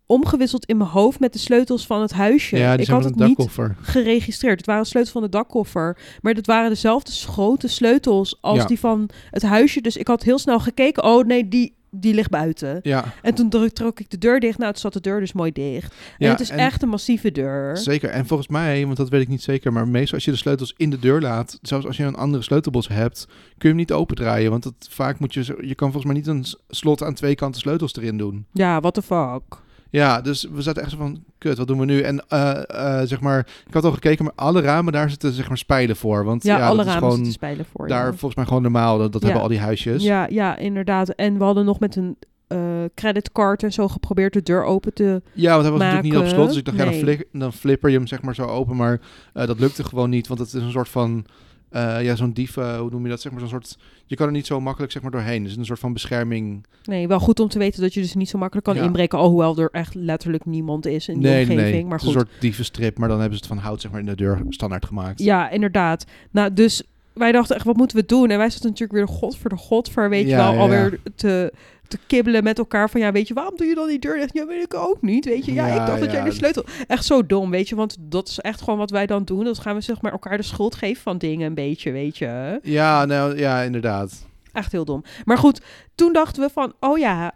omgewisseld 0.07 0.64
in 0.66 0.76
mijn 0.76 0.91
hoofd 0.91 1.20
met 1.20 1.32
de 1.32 1.38
sleutels 1.38 1.86
van 1.86 2.01
het 2.01 2.12
huisje. 2.12 2.57
Ja, 2.57 2.70
die 2.70 2.80
ik 2.80 2.84
zijn 2.86 2.97
had 2.97 3.07
het 3.11 3.18
niet 3.18 3.26
dakkoffer. 3.36 3.76
geregistreerd. 3.80 4.57
Het 4.57 4.66
waren 4.66 4.86
sleutels 4.86 5.12
van 5.12 5.22
de 5.22 5.28
dakkoffer. 5.28 5.99
Maar 6.20 6.34
dat 6.34 6.47
waren 6.47 6.70
dezelfde 6.70 7.12
grote 7.12 7.68
sleutels 7.68 8.38
als 8.41 8.57
Ja. 8.59 8.64
die 8.64 8.78
van 8.78 9.11
het 9.30 9.43
huisje. 9.43 9.80
Dus 9.80 9.97
ik 9.97 10.07
had 10.07 10.22
heel 10.22 10.38
snel 10.38 10.61
gekeken. 10.61 11.05
Oh 11.05 11.24
nee, 11.26 11.49
die, 11.49 11.74
die 11.91 12.14
ligt 12.14 12.30
buiten. 12.30 12.80
Ja, 12.82 13.05
En 13.22 13.34
toen 13.34 13.49
druk, 13.51 13.72
trok 13.72 14.01
ik 14.01 14.11
de 14.11 14.18
deur 14.18 14.41
dicht. 14.41 14.59
Nou, 14.59 14.72
toen 14.72 14.80
zat 14.80 14.93
de 14.93 15.01
deur 15.01 15.20
dus 15.20 15.32
mooi 15.32 15.53
dicht. 15.53 15.93
En 16.18 16.26
ja 16.26 16.30
het 16.30 16.41
is 16.41 16.51
en- 16.51 16.59
echt 16.59 16.82
een 16.82 16.88
massieve 16.88 17.32
deur. 17.32 17.76
Zeker. 17.76 18.11
En 18.11 18.26
volgens 18.26 18.49
mij, 18.49 18.84
want 18.84 18.97
dat 18.97 19.09
weet 19.09 19.22
ik 19.22 19.28
niet 19.28 19.43
zeker, 19.43 19.72
maar 19.72 19.88
meestal 19.88 20.14
als 20.14 20.24
je 20.24 20.30
de 20.30 20.36
sleutels 20.36 20.74
in 20.76 20.91
de 20.91 20.99
deur 20.99 21.20
laat, 21.20 21.59
zelfs 21.62 21.86
als 21.86 21.97
je 21.97 22.05
een 22.05 22.14
andere 22.16 22.43
sleutelbos 22.43 22.88
hebt, 22.88 23.24
kun 23.28 23.34
je 23.59 23.68
hem 23.68 23.76
niet 23.76 23.93
opendraaien. 23.93 24.51
Want 24.51 24.64
het, 24.64 24.86
vaak 24.91 25.18
moet 25.18 25.34
je, 25.34 25.41
je 25.61 25.74
kan 25.74 25.93
volgens 25.93 26.05
mij 26.05 26.14
niet 26.14 26.26
een 26.26 26.45
slot 26.68 27.03
aan 27.03 27.14
twee 27.14 27.34
kanten 27.34 27.61
sleutels 27.61 27.97
erin 27.97 28.18
doen. 28.18 28.47
Ja, 28.53 28.80
what 28.80 28.95
the 28.95 29.03
fuck. 29.03 29.43
Ja, 29.91 30.20
dus 30.20 30.47
we 30.53 30.62
zaten 30.62 30.82
echt 30.82 30.91
zo 30.91 30.97
van, 30.97 31.22
kut, 31.38 31.59
wat 31.59 31.66
doen 31.66 31.78
we 31.78 31.84
nu? 31.84 32.01
En 32.01 32.24
eh, 32.28 32.62
eh, 33.01 33.07
zeg 33.09 33.20
maar, 33.20 33.47
ik 33.66 33.74
had 33.74 33.84
al 33.84 33.93
gekeken, 33.93 34.24
maar 34.24 34.32
alle 34.36 34.61
ramen 34.61 34.93
daar 34.93 35.11
zitten 35.11 35.32
zeg 35.32 35.49
maar 35.49 35.59
spijlen 35.59 35.97
voor. 35.97 36.24
Want 36.24 36.43
Ja, 36.43 36.57
ja, 36.59 36.66
alle 36.66 36.76
dat 36.76 36.86
is 36.86 36.93
ramen 36.93 37.03
gewoon 37.03 37.14
zitten 37.16 37.32
spijlen 37.34 37.64
voor. 37.64 37.88
daar 37.88 38.05
ja. 38.05 38.09
volgens 38.11 38.34
mij 38.34 38.45
gewoon 38.45 38.62
normaal. 38.62 38.99
Dat, 38.99 39.12
dat 39.12 39.20
Ja. 39.20 39.26
hebben 39.26 39.45
al 39.45 39.51
die 39.51 39.61
huisjes. 39.61 40.03
Ja, 40.03 40.26
ja, 40.30 40.57
inderdaad. 40.57 41.09
En 41.09 41.38
we 41.38 41.45
hadden 41.45 41.64
nog 41.64 41.80
met 41.80 41.97
een 41.97 42.16
eh, 42.47 42.59
creditcard 42.95 43.62
en 43.62 43.72
zo 43.72 43.88
geprobeerd 43.88 44.32
de 44.32 44.43
deur 44.43 44.64
open 44.64 44.95
te... 44.95 45.22
Ja, 45.32 45.51
want 45.51 45.62
hij 45.62 45.70
was 45.70 45.80
natuurlijk 45.80 46.14
niet 46.14 46.22
op 46.22 46.26
slot. 46.26 46.49
Dus 46.49 46.57
ik 46.57 46.64
dacht, 46.64 46.76
ja, 46.76 46.84
dan, 46.84 46.93
Nee. 46.93 47.03
flik- 47.03 47.28
dan 47.32 47.53
flipper 47.53 47.91
je 47.91 47.97
hem 47.97 48.07
zeg 48.07 48.22
maar 48.22 48.34
zo 48.34 48.45
open. 48.45 48.76
Maar 48.76 49.01
dat 49.32 49.59
lukte 49.61 49.84
gewoon 49.84 50.11
niet. 50.11 50.28
Want 50.28 50.41
het 50.41 50.49
is 50.55 50.62
een 50.62 50.70
soort 50.70 50.88
van, 50.88 51.24
eh, 51.71 52.03
ja, 52.05 52.14
zo'n 52.16 52.33
dief, 52.33 52.55
hoe 52.55 52.89
noem 52.91 53.03
je 53.03 53.09
dat? 53.09 53.21
Zeg 53.21 53.33
maar 53.33 53.41
zo'n 53.41 53.49
soort, 53.51 53.79
je 54.07 54.16
kan 54.16 54.27
er 54.27 54.33
niet 54.33 54.47
zo 54.47 54.61
makkelijk 54.61 54.93
zeg 54.93 55.03
maar 55.03 55.11
doorheen. 55.11 55.43
Dus 55.43 55.57
een 55.57 55.64
soort 55.64 55.79
van 55.79 55.93
bescherming. 55.93 56.66
Nee, 56.85 57.09
wel 57.09 57.21
goed 57.21 57.41
om 57.41 57.49
te 57.49 57.59
weten 57.59 57.81
dat 57.81 57.95
je 57.95 58.01
dus 58.01 58.14
niet 58.14 58.29
zo 58.29 58.39
makkelijk 58.39 58.66
kan 58.66 58.77
Ja. 58.77 58.83
inbreken. 58.83 59.18
Alhoewel 59.18 59.59
er 59.59 59.68
echt 59.73 59.95
letterlijk 59.95 60.45
niemand 60.45 60.87
is 60.87 61.09
in 61.09 61.14
die 61.14 61.23
nee, 61.23 61.33
nee, 61.33 61.43
omgeving. 61.43 61.73
nee. 61.73 61.83
Maar 61.85 61.99
Het 61.99 62.01
is 62.03 62.12
goed. 62.12 62.21
een 62.21 62.27
soort 62.29 62.41
dievenstrip. 62.41 62.99
Maar 62.99 63.09
dan 63.09 63.21
hebben 63.21 63.39
ze 63.39 63.45
het 63.45 63.53
van 63.55 63.62
hout 63.64 63.81
zeg 63.81 63.91
maar 63.91 64.01
in 64.01 64.07
de 64.07 64.16
deur 64.16 64.43
standaard 64.49 64.87
gemaakt. 64.87 65.18
Ja, 65.23 65.51
inderdaad. 65.51 66.07
Nou, 66.31 66.53
dus 66.53 66.83
wij 67.12 67.33
dachten 67.33 67.57
echt, 67.57 67.64
wat 67.64 67.77
moeten 67.77 67.97
we 67.97 68.07
doen? 68.07 68.31
En 68.31 68.39
wij 68.39 68.51
zaten 68.51 68.66
natuurlijk 68.68 68.93
weer 68.99 69.09
god 69.09 69.37
voor 69.37 69.51
de 69.51 69.57
god 69.57 69.91
voor, 69.91 70.09
weet 70.09 70.29
je 70.29 70.37
wel, 70.37 70.53
ja. 70.53 70.59
alweer 70.59 71.01
te, 71.14 71.53
te 71.91 71.99
kibbelen 72.07 72.43
met 72.45 72.59
elkaar 72.59 72.91
van, 72.91 73.01
ja, 73.01 73.12
weet 73.12 73.28
je, 73.28 73.34
waarom 73.34 73.57
doe 73.57 73.66
je 73.66 73.74
dan 73.74 73.88
die 73.88 73.99
deur 73.99 74.16
dicht? 74.16 74.34
Ja, 74.34 74.47
weet 74.47 74.64
ik 74.64 74.74
ook 74.74 75.03
niet, 75.03 75.24
weet 75.24 75.45
je. 75.45 75.53
Ja, 75.53 75.66
Ja, 75.66 75.80
ik 75.80 75.86
dacht 75.86 76.01
dat 76.01 76.11
jij 76.11 76.24
de 76.24 76.32
sleutel... 76.32 76.64
Echt 76.86 77.05
zo 77.05 77.26
dom, 77.26 77.51
weet 77.51 77.68
je, 77.68 77.74
want 77.74 77.97
dat 78.01 78.28
is 78.28 78.38
echt 78.38 78.61
gewoon 78.61 78.78
wat 78.78 78.91
wij 78.91 79.07
dan 79.07 79.24
doen. 79.24 79.45
Dat 79.45 79.59
gaan 79.59 79.74
we 79.74 79.80
zeg 79.80 80.01
maar 80.03 80.12
elkaar 80.12 80.36
de 80.36 80.43
schuld 80.43 80.74
geven 80.74 81.03
van 81.03 81.18
dingen 81.18 81.47
een 81.47 81.55
beetje, 81.55 81.93
weet 81.93 82.18
je. 82.18 82.59
Ja, 82.62 83.05
nou, 83.05 83.38
ja, 83.38 83.61
inderdaad. 83.61 84.26
Echt 84.53 84.72
heel 84.72 84.84
dom. 84.84 85.03
Maar 85.24 85.38
goed, 85.38 85.61
toen 85.95 86.12
dachten 86.12 86.43
we 86.43 86.51
van, 86.53 86.72
oh 86.80 86.99
ja, 86.99 87.34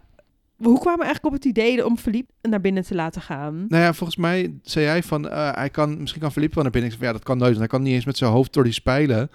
hoe 0.57 0.79
kwamen 0.79 0.99
we 0.99 1.05
eigenlijk 1.05 1.35
op 1.35 1.41
het 1.41 1.45
idee 1.45 1.85
om 1.85 1.97
Philippe 1.97 2.31
naar 2.41 2.61
binnen 2.61 2.83
te 2.83 2.95
laten 2.95 3.21
gaan? 3.21 3.65
Nou 3.67 3.83
ja, 3.83 3.93
volgens 3.93 4.17
mij 4.17 4.53
zei 4.63 4.85
jij 4.85 5.03
van, 5.03 5.29
eh, 5.29 5.51
hij 5.53 5.69
kan, 5.69 5.99
misschien 5.99 6.21
kan 6.21 6.31
Philippe 6.31 6.55
wel 6.55 6.63
naar 6.63 6.71
binnen. 6.71 6.91
Ik 6.91 6.97
zei 6.97 7.07
ja, 7.11 7.17
dat 7.17 7.25
kan 7.25 7.37
nooit. 7.37 7.49
Want 7.49 7.59
hij 7.59 7.69
kan 7.69 7.81
niet 7.81 7.93
eens 7.93 8.05
met 8.05 8.17
zijn 8.17 8.31
hoofd 8.31 8.53
door 8.53 8.63
die 8.63 8.73
spijlen. 8.73 9.29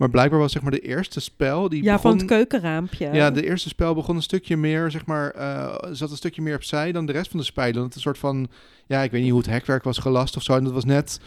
Maar 0.00 0.10
blijkbaar 0.10 0.38
was 0.38 0.52
zeg 0.52 0.62
maar 0.62 0.70
de 0.70 0.80
eerste 0.80 1.20
spel 1.20 1.68
die 1.68 1.82
ja, 1.82 1.92
begon... 1.92 2.10
van 2.10 2.18
het 2.18 2.28
keukenraampje. 2.28 3.10
Ja, 3.12 3.30
de 3.30 3.46
eerste 3.46 3.68
spel 3.68 3.94
begon 3.94 4.16
een 4.16 4.22
stukje 4.22 4.56
meer, 4.56 4.90
zeg 4.90 5.06
maar, 5.06 5.30
eh, 5.30 5.74
zat 5.92 6.10
een 6.10 6.16
stukje 6.16 6.42
meer 6.42 6.54
opzij 6.54 6.92
dan 6.92 7.06
de 7.06 7.12
rest 7.12 7.30
van 7.30 7.40
de 7.40 7.46
spijlen. 7.46 7.82
Het 7.82 7.94
een 7.94 8.00
soort 8.00 8.18
van, 8.18 8.48
ja, 8.86 9.02
ik 9.02 9.10
weet 9.10 9.22
niet 9.22 9.30
hoe 9.30 9.40
het 9.40 9.50
hekwerk 9.50 9.84
was 9.84 9.98
gelast 9.98 10.36
of 10.36 10.42
zo. 10.42 10.56
En 10.56 10.64
dat 10.64 10.72
was 10.72 10.84
net 10.84 11.20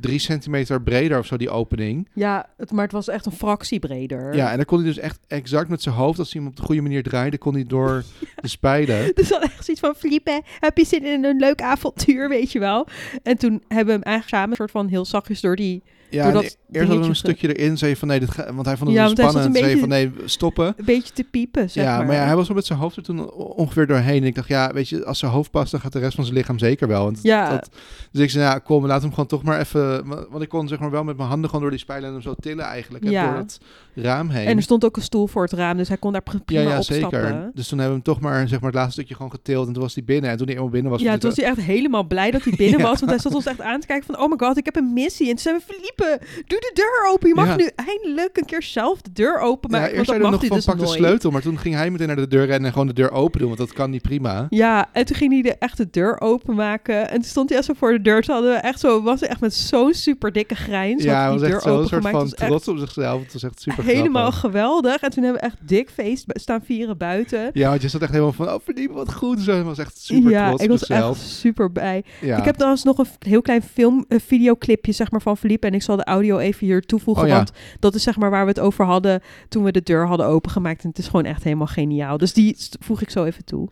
drie 0.00 0.18
centimeter 0.18 0.82
breder 0.82 1.18
of 1.18 1.26
zo, 1.26 1.36
die 1.36 1.50
opening. 1.50 2.08
Ja, 2.14 2.48
het, 2.56 2.72
maar 2.72 2.84
het 2.84 2.92
was 2.92 3.08
echt 3.08 3.26
een 3.26 3.32
fractie 3.32 3.78
breder. 3.78 4.34
Ja, 4.34 4.50
en 4.50 4.56
dan 4.56 4.64
kon 4.64 4.78
hij 4.78 4.86
dus 4.86 4.98
echt 4.98 5.18
exact 5.26 5.68
met 5.68 5.82
zijn 5.82 5.94
hoofd, 5.94 6.18
als 6.18 6.32
hij 6.32 6.40
hem 6.40 6.50
op 6.50 6.56
de 6.56 6.62
goede 6.62 6.82
manier 6.82 7.02
draaide, 7.02 7.38
kon 7.38 7.54
hij 7.54 7.64
door 7.64 8.04
de 8.42 8.48
spijlen. 8.48 9.10
Dus 9.14 9.28
dan 9.28 9.42
echt 9.42 9.64
zoiets 9.64 9.82
van, 9.82 9.94
Felipe, 9.94 10.42
heb 10.60 10.78
je 10.78 10.84
zin 10.84 11.04
in 11.04 11.24
een 11.24 11.38
leuk 11.38 11.62
avontuur, 11.62 12.28
weet 12.28 12.52
je 12.52 12.58
wel? 12.58 12.86
En 13.22 13.36
toen 13.36 13.62
hebben 13.68 13.86
we 13.86 13.92
hem 13.92 14.02
eigenlijk 14.02 14.28
samen 14.28 14.50
een 14.50 14.56
soort 14.56 14.70
van 14.70 14.88
heel 14.88 15.04
zachtjes 15.04 15.40
door 15.40 15.56
die... 15.56 15.82
Ja, 16.10 16.28
e- 16.28 16.34
eerst 16.40 16.56
hadden 16.70 16.88
we 16.88 16.94
een 16.94 17.04
ge- 17.04 17.14
stukje 17.14 17.56
erin, 17.56 17.78
zei 17.78 17.96
van 17.96 18.08
nee, 18.08 18.20
dit 18.20 18.30
ga, 18.30 18.54
want 18.54 18.66
hij 18.66 18.76
vond 18.76 18.90
het 18.90 18.98
Ja, 18.98 19.08
spannend. 19.08 19.44
een 19.56 19.62
Zei 19.62 19.78
van 19.78 19.88
nee, 19.88 20.10
stoppen. 20.24 20.66
Een 20.76 20.84
beetje 20.84 21.12
te 21.12 21.24
piepen, 21.24 21.70
zeg 21.70 21.84
ja, 21.84 21.96
maar. 21.96 22.06
maar 22.06 22.14
ja, 22.16 22.24
hij 22.24 22.36
was 22.36 22.46
wel 22.46 22.56
met 22.56 22.66
zijn 22.66 22.78
hoofd 22.78 22.96
er 22.96 23.02
toen 23.02 23.30
ongeveer 23.32 23.86
doorheen. 23.86 24.20
En 24.20 24.26
ik 24.26 24.34
dacht, 24.34 24.48
ja, 24.48 24.72
weet 24.72 24.88
je, 24.88 25.04
als 25.04 25.18
zijn 25.18 25.30
hoofd 25.32 25.50
past, 25.50 25.70
dan 25.70 25.80
gaat 25.80 25.92
de 25.92 25.98
rest 25.98 26.14
van 26.14 26.24
zijn 26.24 26.36
lichaam 26.36 26.58
zeker 26.58 26.88
wel. 26.88 27.04
Want 27.04 27.18
Ja. 27.22 27.50
dat, 27.50 27.70
dus 28.12 28.22
ik 28.22 28.30
zei, 28.30 28.44
ja, 28.44 28.58
kom, 28.58 28.86
laat 28.86 29.00
hem 29.02 29.10
gewoon 29.10 29.26
toch 29.26 29.42
maar 29.42 29.60
even... 29.60 30.06
wa- 30.08 30.26
Want 30.30 30.42
ik 30.42 30.48
kon 30.48 30.68
zeg 30.68 30.78
maar 30.78 30.90
wel 30.90 31.04
met 31.04 31.16
mijn 31.16 31.28
handen 31.28 31.46
gewoon 31.46 31.60
door 31.62 31.70
die 31.70 31.80
spijlen 31.80 32.06
en 32.06 32.12
hem 32.12 32.22
zo 32.22 32.34
tillen 32.40 32.64
eigenlijk. 32.64 33.04
Door 33.04 33.14
het 33.36 33.60
raam 33.94 34.28
heen. 34.28 34.46
En 34.46 34.56
er 34.56 34.62
stond 34.62 34.84
ook 34.84 34.96
een 34.96 35.02
stoel 35.02 35.26
voor 35.26 35.42
het 35.42 35.52
raam, 35.52 35.76
dus 35.76 35.88
hij 35.88 35.96
kon 35.96 36.12
daar 36.12 36.22
ja, 36.24 36.38
prima 36.44 36.60
ja, 36.60 36.76
opstappen. 36.76 37.20
zeker. 37.20 37.50
Dus 37.54 37.68
toen 37.68 37.78
hebben 37.78 37.96
we 37.98 38.02
hem 38.04 38.14
toch 38.14 38.20
maar 38.30 38.48
zeg 38.48 38.60
maar, 38.60 38.70
het 38.70 38.78
laatste 38.78 38.92
stukje 38.92 39.14
gewoon 39.14 39.30
getild. 39.30 39.66
En 39.66 39.72
toen 39.72 39.82
was 39.82 39.94
hij 39.94 40.04
binnen. 40.04 40.30
En 40.30 40.36
toen 40.36 40.46
hij 40.46 40.54
eenmaal 40.54 40.70
binnen 40.70 40.90
was... 40.92 41.00
Ja, 41.00 41.18
toen 41.18 41.28
was 41.30 41.38
hij 41.38 41.48
echt 41.48 41.60
helemaal 41.60 42.04
blij 42.04 42.30
dat 42.30 42.42
hij 42.44 42.52
binnen 42.56 42.80
was. 42.88 42.98
Want 43.00 43.10
hij 43.10 43.20
zat 43.20 43.34
ons 43.34 43.46
echt 43.46 43.60
aan 43.60 43.80
te 43.80 43.86
kijken 43.86 44.06
van... 44.06 44.18
Oh 44.24 44.30
my 44.30 44.36
god, 44.46 44.56
ik 44.56 44.64
heb 44.64 44.76
een 44.76 44.92
missie. 44.92 45.26
En 45.28 45.32
toen 45.34 45.42
zei 45.42 45.56
we... 45.56 45.94
Doe 45.96 46.60
de 46.60 46.70
deur 46.74 47.12
open. 47.12 47.28
Je 47.28 47.34
mag 47.34 47.46
Ja. 47.46 47.56
nu 47.56 47.70
eindelijk 47.74 48.36
een 48.36 48.44
keer 48.44 48.62
zelf 48.62 49.00
de 49.00 49.12
deur 49.12 49.38
open 49.38 49.70
ja, 49.70 49.78
maken. 49.78 49.94
eerst 49.94 50.10
zei 50.10 50.22
nog 50.22 50.40
hij 50.40 50.48
van 50.48 50.56
dus 50.56 50.66
pak 50.66 50.76
de 50.78 50.84
nooit. 50.84 50.96
sleutel. 50.96 51.30
Maar 51.30 51.42
toen 51.42 51.58
ging 51.58 51.74
hij 51.74 51.90
meteen 51.90 52.06
naar 52.06 52.16
de 52.16 52.28
deur 52.28 52.46
rennen 52.46 52.64
en 52.66 52.72
gewoon 52.72 52.86
de 52.86 52.92
deur 52.92 53.10
open 53.10 53.38
doen. 53.38 53.48
Want 53.48 53.60
dat 53.60 53.72
kan 53.72 53.90
niet 53.90 54.02
prima. 54.02 54.46
Ja, 54.50 54.88
en 54.92 55.04
toen 55.04 55.16
ging 55.16 55.32
hij 55.32 55.42
de 55.42 55.56
echte 55.58 55.90
deur 55.90 56.20
openmaken. 56.20 57.08
En 57.08 57.14
toen 57.14 57.24
stond 57.24 57.48
hij 57.48 57.58
echt 57.58 57.66
zo 57.66 57.72
voor 57.76 57.92
de 57.92 58.02
deur. 58.02 58.22
Toen 58.22 58.34
hadden 58.34 58.52
we 58.52 58.58
echt 58.58 58.80
zo... 58.80 59.02
Was 59.02 59.20
hij 59.20 59.28
echt 59.28 59.40
met 59.40 59.54
zo'n 59.54 59.94
super 59.94 60.32
dikke 60.32 60.54
grijns. 60.54 61.02
Ja, 61.02 61.22
die 61.30 61.32
was 61.38 61.48
deur 61.48 61.56
echt 61.56 61.62
zo'n 61.62 61.86
soort 61.86 62.08
van 62.08 62.22
echt 62.22 62.36
trots 62.36 62.68
op 62.68 62.78
zichzelf. 62.78 63.22
Het 63.22 63.32
was 63.32 63.42
echt 63.42 63.60
super 63.60 63.84
helemaal 63.84 64.30
grappig. 64.30 64.40
geweldig. 64.40 65.00
En 65.00 65.10
toen 65.10 65.22
hebben 65.22 65.40
we 65.40 65.46
echt 65.46 65.56
dik 65.60 65.90
feest 65.90 66.24
staan 66.26 66.62
vieren 66.64 66.96
buiten. 66.98 67.50
Ja, 67.52 67.68
want 67.68 67.82
je 67.82 67.88
zat 67.88 68.00
echt 68.02 68.10
helemaal 68.10 68.32
van, 68.32 68.48
oh 68.48 68.60
verdiep 68.64 68.92
wat 68.92 69.12
goed. 69.12 69.40
Zo, 69.40 69.62
was 69.62 69.78
echt 69.78 69.98
super 70.00 70.30
ja, 70.30 70.46
trots 70.48 70.62
ik 70.62 70.68
was 70.68 70.86
echt 70.86 71.16
super 71.16 71.72
bij. 71.72 72.04
Ja. 72.20 72.36
Ik 72.36 72.44
heb 72.44 72.54
trouwens 72.54 72.82
nog 72.82 72.98
een 72.98 73.06
heel 73.18 73.42
klein 73.42 73.62
film, 73.62 74.04
een 74.08 74.20
videoclipje 74.20 74.92
zeg 74.92 75.10
maar 75.10 75.22
van 75.22 75.36
Philippe. 75.36 75.66
En 75.66 75.74
ik 75.74 75.82
zal 75.86 75.96
de 75.96 76.04
audio 76.04 76.38
even 76.38 76.66
hier 76.66 76.86
toevoegen. 76.86 77.22
Oh 77.22 77.28
ja. 77.28 77.36
Want 77.36 77.52
dat 77.80 77.94
is 77.94 78.02
zeg 78.02 78.16
maar 78.16 78.30
waar 78.30 78.42
we 78.42 78.48
het 78.48 78.60
over 78.60 78.84
hadden 78.84 79.22
toen 79.48 79.64
we 79.64 79.72
de 79.72 79.82
deur 79.82 80.06
hadden 80.06 80.26
opengemaakt. 80.26 80.82
En 80.82 80.88
het 80.88 80.98
is 80.98 81.06
gewoon 81.06 81.24
echt 81.24 81.44
helemaal 81.44 81.66
geniaal. 81.66 82.18
Dus 82.18 82.32
die 82.32 82.56
voeg 82.80 83.02
ik 83.02 83.10
zo 83.10 83.24
even 83.24 83.44
toe. 83.44 83.68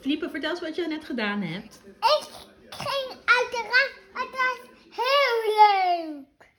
Felipe, 0.00 0.28
vertel 0.30 0.50
eens 0.50 0.60
wat 0.60 0.76
je 0.76 0.86
net 0.88 1.04
gedaan 1.04 1.42
hebt. 1.42 1.80
Ik 1.84 2.28
ging 2.70 3.18
uiteraard, 3.24 3.92
het 4.12 4.30
was 4.30 4.58
heel 4.90 5.54
leuk. 5.54 6.50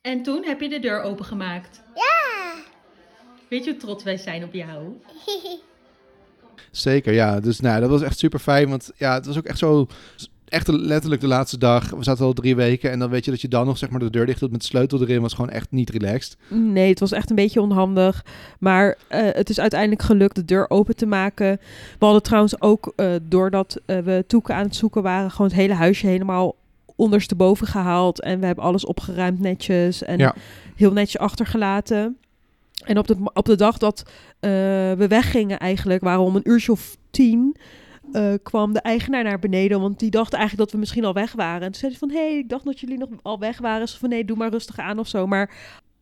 En 0.00 0.22
toen 0.22 0.44
heb 0.44 0.60
je 0.60 0.68
de 0.68 0.78
deur 0.78 1.02
opengemaakt. 1.02 1.82
Ja. 1.94 2.54
Weet 3.48 3.64
je 3.64 3.70
hoe 3.70 3.80
trots 3.80 4.04
wij 4.04 4.16
zijn 4.16 4.44
op 4.44 4.52
jou? 4.52 5.00
Zeker, 6.70 7.12
ja. 7.12 7.40
Dus 7.40 7.60
nou, 7.60 7.80
dat 7.80 7.90
was 7.90 8.02
echt 8.02 8.18
super 8.18 8.38
fijn. 8.38 8.68
Want 8.68 8.90
ja, 8.96 9.14
het 9.14 9.26
was 9.26 9.38
ook 9.38 9.44
echt 9.44 9.58
zo... 9.58 9.86
Echt 10.48 10.68
letterlijk 10.68 11.20
de 11.20 11.26
laatste 11.26 11.58
dag. 11.58 11.90
We 11.90 12.02
zaten 12.02 12.24
al 12.24 12.32
drie 12.32 12.56
weken. 12.56 12.90
En 12.90 12.98
dan 12.98 13.10
weet 13.10 13.24
je 13.24 13.30
dat 13.30 13.40
je 13.40 13.48
dan 13.48 13.66
nog 13.66 13.78
zeg 13.78 13.90
maar 13.90 14.00
de 14.00 14.10
deur 14.10 14.26
dicht 14.26 14.40
doet 14.40 14.50
met 14.50 14.60
de 14.60 14.66
sleutel 14.66 15.00
erin. 15.00 15.20
Was 15.20 15.32
gewoon 15.34 15.50
echt 15.50 15.70
niet 15.70 15.90
relaxed. 15.90 16.36
Nee, 16.48 16.88
het 16.88 17.00
was 17.00 17.12
echt 17.12 17.30
een 17.30 17.36
beetje 17.36 17.60
onhandig. 17.60 18.24
Maar 18.58 18.96
eh, 19.08 19.20
het 19.32 19.50
is 19.50 19.60
uiteindelijk 19.60 20.02
gelukt 20.02 20.34
de 20.34 20.44
deur 20.44 20.70
open 20.70 20.96
te 20.96 21.06
maken. 21.06 21.58
We 21.98 22.04
hadden 22.04 22.22
trouwens 22.22 22.60
ook, 22.60 22.92
eh, 22.96 23.10
doordat 23.22 23.80
eh, 23.86 23.98
we 23.98 24.24
toeken 24.26 24.54
aan 24.54 24.64
het 24.64 24.76
zoeken 24.76 25.02
waren, 25.02 25.30
gewoon 25.30 25.46
het 25.46 25.56
hele 25.56 25.74
huisje 25.74 26.06
helemaal 26.06 26.56
ondersteboven 26.96 27.66
gehaald. 27.66 28.20
En 28.20 28.40
we 28.40 28.46
hebben 28.46 28.64
alles 28.64 28.84
opgeruimd 28.86 29.40
netjes 29.40 30.02
en 30.02 30.18
Ja. 30.18 30.34
heel 30.76 30.92
netjes 30.92 31.20
achtergelaten. 31.20 32.16
En 32.84 32.98
op 32.98 33.06
de, 33.06 33.16
op 33.32 33.44
de 33.44 33.56
dag 33.56 33.78
dat 33.78 34.02
we 34.40 35.06
weggingen 35.08 35.58
eigenlijk, 35.58 36.02
waren 36.02 36.20
we 36.20 36.26
om 36.26 36.36
een 36.36 36.50
uurtje 36.50 36.72
of 36.72 36.96
tien, 37.10 37.56
eh, 38.12 38.34
kwam 38.42 38.72
de 38.72 38.80
eigenaar 38.80 39.24
naar 39.24 39.38
beneden. 39.38 39.80
Want 39.80 39.98
die 39.98 40.10
dacht 40.10 40.32
eigenlijk 40.32 40.62
dat 40.62 40.72
we 40.72 40.78
misschien 40.78 41.04
al 41.04 41.12
weg 41.12 41.32
waren. 41.32 41.62
En 41.62 41.72
toen 41.72 41.80
zei 41.80 41.90
hij 41.90 42.00
van, 42.00 42.10
hé, 42.10 42.28
hey, 42.28 42.38
ik 42.38 42.48
dacht 42.48 42.64
dat 42.64 42.80
jullie 42.80 42.98
nog 42.98 43.08
al 43.22 43.38
weg 43.38 43.58
waren. 43.58 43.88
Ze 43.88 43.98
van, 43.98 44.08
nee, 44.08 44.24
doe 44.24 44.36
maar 44.36 44.50
rustig 44.50 44.78
aan 44.78 44.98
of 44.98 45.08
zo. 45.08 45.26
Maar 45.26 45.50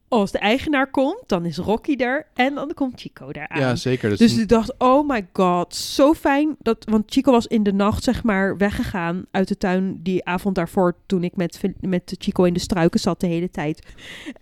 als 0.08 0.30
de 0.32 0.38
eigenaar 0.38 0.90
komt, 0.90 1.22
dan 1.26 1.44
is 1.44 1.56
Rocky 1.56 1.94
er 1.96 2.26
en 2.34 2.54
dan 2.54 2.74
komt 2.74 3.00
Chico 3.00 3.32
daar 3.32 3.48
aan. 3.48 3.60
Ja, 3.60 3.74
zeker. 3.76 4.08
Dus, 4.08 4.18
Dus 4.18 4.38
ik 4.38 4.48
dacht, 4.48 4.74
oh 4.78 5.08
my 5.08 5.26
god, 5.32 5.74
zo 5.74 6.12
fijn. 6.14 6.56
Dat, 6.58 6.84
want 6.90 7.04
Chico 7.06 7.30
was 7.32 7.46
in 7.46 7.62
de 7.62 7.72
nacht, 7.72 8.04
zeg 8.04 8.22
maar, 8.22 8.56
weggegaan 8.56 9.24
uit 9.30 9.48
de 9.48 9.56
tuin 9.56 10.00
die 10.02 10.24
avond 10.24 10.54
daarvoor. 10.54 10.96
Toen 11.06 11.24
ik 11.24 11.36
met, 11.36 11.60
met 11.80 12.14
Chico 12.18 12.44
in 12.44 12.52
de 12.52 12.60
struiken 12.60 13.00
zat 13.00 13.20
de 13.20 13.26
hele 13.26 13.50
tijd. 13.50 13.82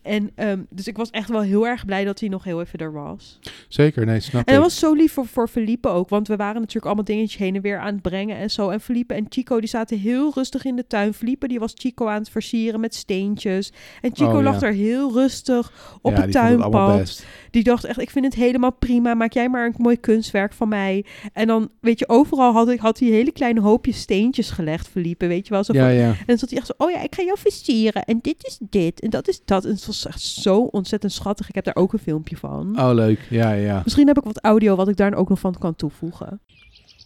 En 0.02 0.30
ehm, 0.34 0.60
dus 0.70 0.86
ik 0.86 0.96
was 0.96 1.10
echt 1.10 1.28
wel 1.28 1.40
heel 1.40 1.66
erg 1.66 1.84
blij 1.84 2.04
dat 2.04 2.20
hij 2.20 2.28
nog 2.28 2.44
heel 2.44 2.60
even 2.60 2.78
er 2.78 2.92
was. 2.92 3.38
zeker, 3.68 4.06
nee, 4.06 4.20
snap 4.20 4.46
En 4.46 4.54
dat 4.54 4.64
ik. 4.64 4.70
was 4.70 4.78
zo 4.78 4.92
lief 4.92 5.12
voor, 5.12 5.26
voor 5.26 5.48
Felipe 5.48 5.88
ook. 5.88 6.08
Want 6.08 6.28
we 6.28 6.36
waren 6.36 6.58
natuurlijk 6.60 6.86
allemaal 6.86 7.04
dingetjes 7.04 7.36
heen 7.40 7.54
en 7.54 7.62
weer 7.62 7.78
aan 7.78 7.92
het 7.92 8.02
brengen 8.02 8.36
en 8.36 8.50
zo. 8.50 8.68
En 8.70 8.80
Felipe 8.80 9.14
en 9.14 9.26
Chico, 9.28 9.60
die 9.60 9.68
zaten 9.68 9.98
heel 9.98 10.32
rustig 10.34 10.64
in 10.64 10.76
de 10.76 10.86
tuin. 10.86 11.14
Felipe, 11.14 11.48
die 11.48 11.58
was 11.58 11.72
Chico 11.74 12.06
aan 12.06 12.18
het 12.18 12.30
versieren 12.30 12.80
met 12.80 12.94
steentjes. 12.94 13.72
En 14.00 14.10
Chico 14.16 14.36
Oh, 14.36 14.42
lag 14.42 14.54
ja. 14.54 14.60
daar 14.60 14.72
heel 14.72 15.12
rustig 15.12 15.52
op 15.58 16.12
ja, 16.12 16.20
het 16.20 16.32
die 16.32 16.40
vond 16.40 16.50
het 16.52 16.60
allemaal 16.62 16.86
tuinpad. 16.86 16.98
best. 16.98 17.26
Die 17.50 17.62
dacht 17.62 17.84
echt, 17.84 18.00
ik 18.00 18.10
vind 18.10 18.24
het 18.24 18.34
helemaal 18.34 18.72
prima. 18.72 19.14
Maak 19.14 19.32
jij 19.32 19.48
maar 19.48 19.66
een 19.66 19.74
mooi 19.76 20.00
kunstwerk 20.00 20.52
van 20.52 20.68
mij. 20.68 21.04
En 21.32 21.46
dan, 21.46 21.70
weet 21.80 21.98
je, 21.98 22.08
overal 22.08 22.52
had, 22.52 22.68
ik, 22.68 22.80
had 22.80 22.98
hij 22.98 23.08
hele 23.08 23.32
kleine 23.32 23.60
hoopjes 23.60 23.98
steentjes 24.00 24.50
gelegd, 24.50 24.88
Felipe. 24.88 25.26
Weet 25.26 25.46
je 25.46 25.52
wel? 25.52 25.64
Zo 25.64 25.72
Ja, 25.72 25.84
van, 25.84 25.92
ja. 25.94 26.08
En 26.08 26.24
dan 26.26 26.38
zat 26.38 26.48
hij 26.50 26.58
echt 26.58 26.66
zo, 26.66 26.72
oh 26.76 26.90
ja, 26.90 27.00
ik 27.02 27.14
ga 27.14 27.22
jou 27.22 27.38
versieren. 27.38 28.04
En 28.04 28.18
dit 28.22 28.46
is 28.46 28.58
dit. 28.60 29.00
En 29.00 29.10
dat 29.10 29.28
is 29.28 29.40
dat. 29.44 29.64
En 29.64 29.70
het 29.70 29.86
was 29.86 30.06
echt 30.06 30.20
zo 30.20 30.60
ontzettend 30.60 31.12
schattig. 31.12 31.48
Ik 31.48 31.54
heb 31.54 31.64
daar 31.64 31.76
ook 31.76 31.92
een 31.92 31.98
filmpje 31.98 32.36
van. 32.36 32.80
Oh, 32.80 32.90
leuk. 32.92 33.20
Ja, 33.30 33.52
ja. 33.52 33.80
Misschien 33.84 34.06
heb 34.06 34.18
ik 34.18 34.24
wat 34.24 34.40
audio 34.44 34.76
wat 34.76 34.88
ik 34.88 34.96
daar 34.96 35.14
ook 35.14 35.28
nog 35.28 35.38
van 35.38 35.58
kan 35.58 35.74
toevoegen. 35.76 36.40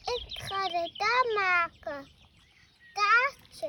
Ik 0.04 0.42
ga 0.42 0.62
het 0.62 0.90
daar 0.98 1.26
maken. 1.44 2.06
Kaartje. 2.92 3.68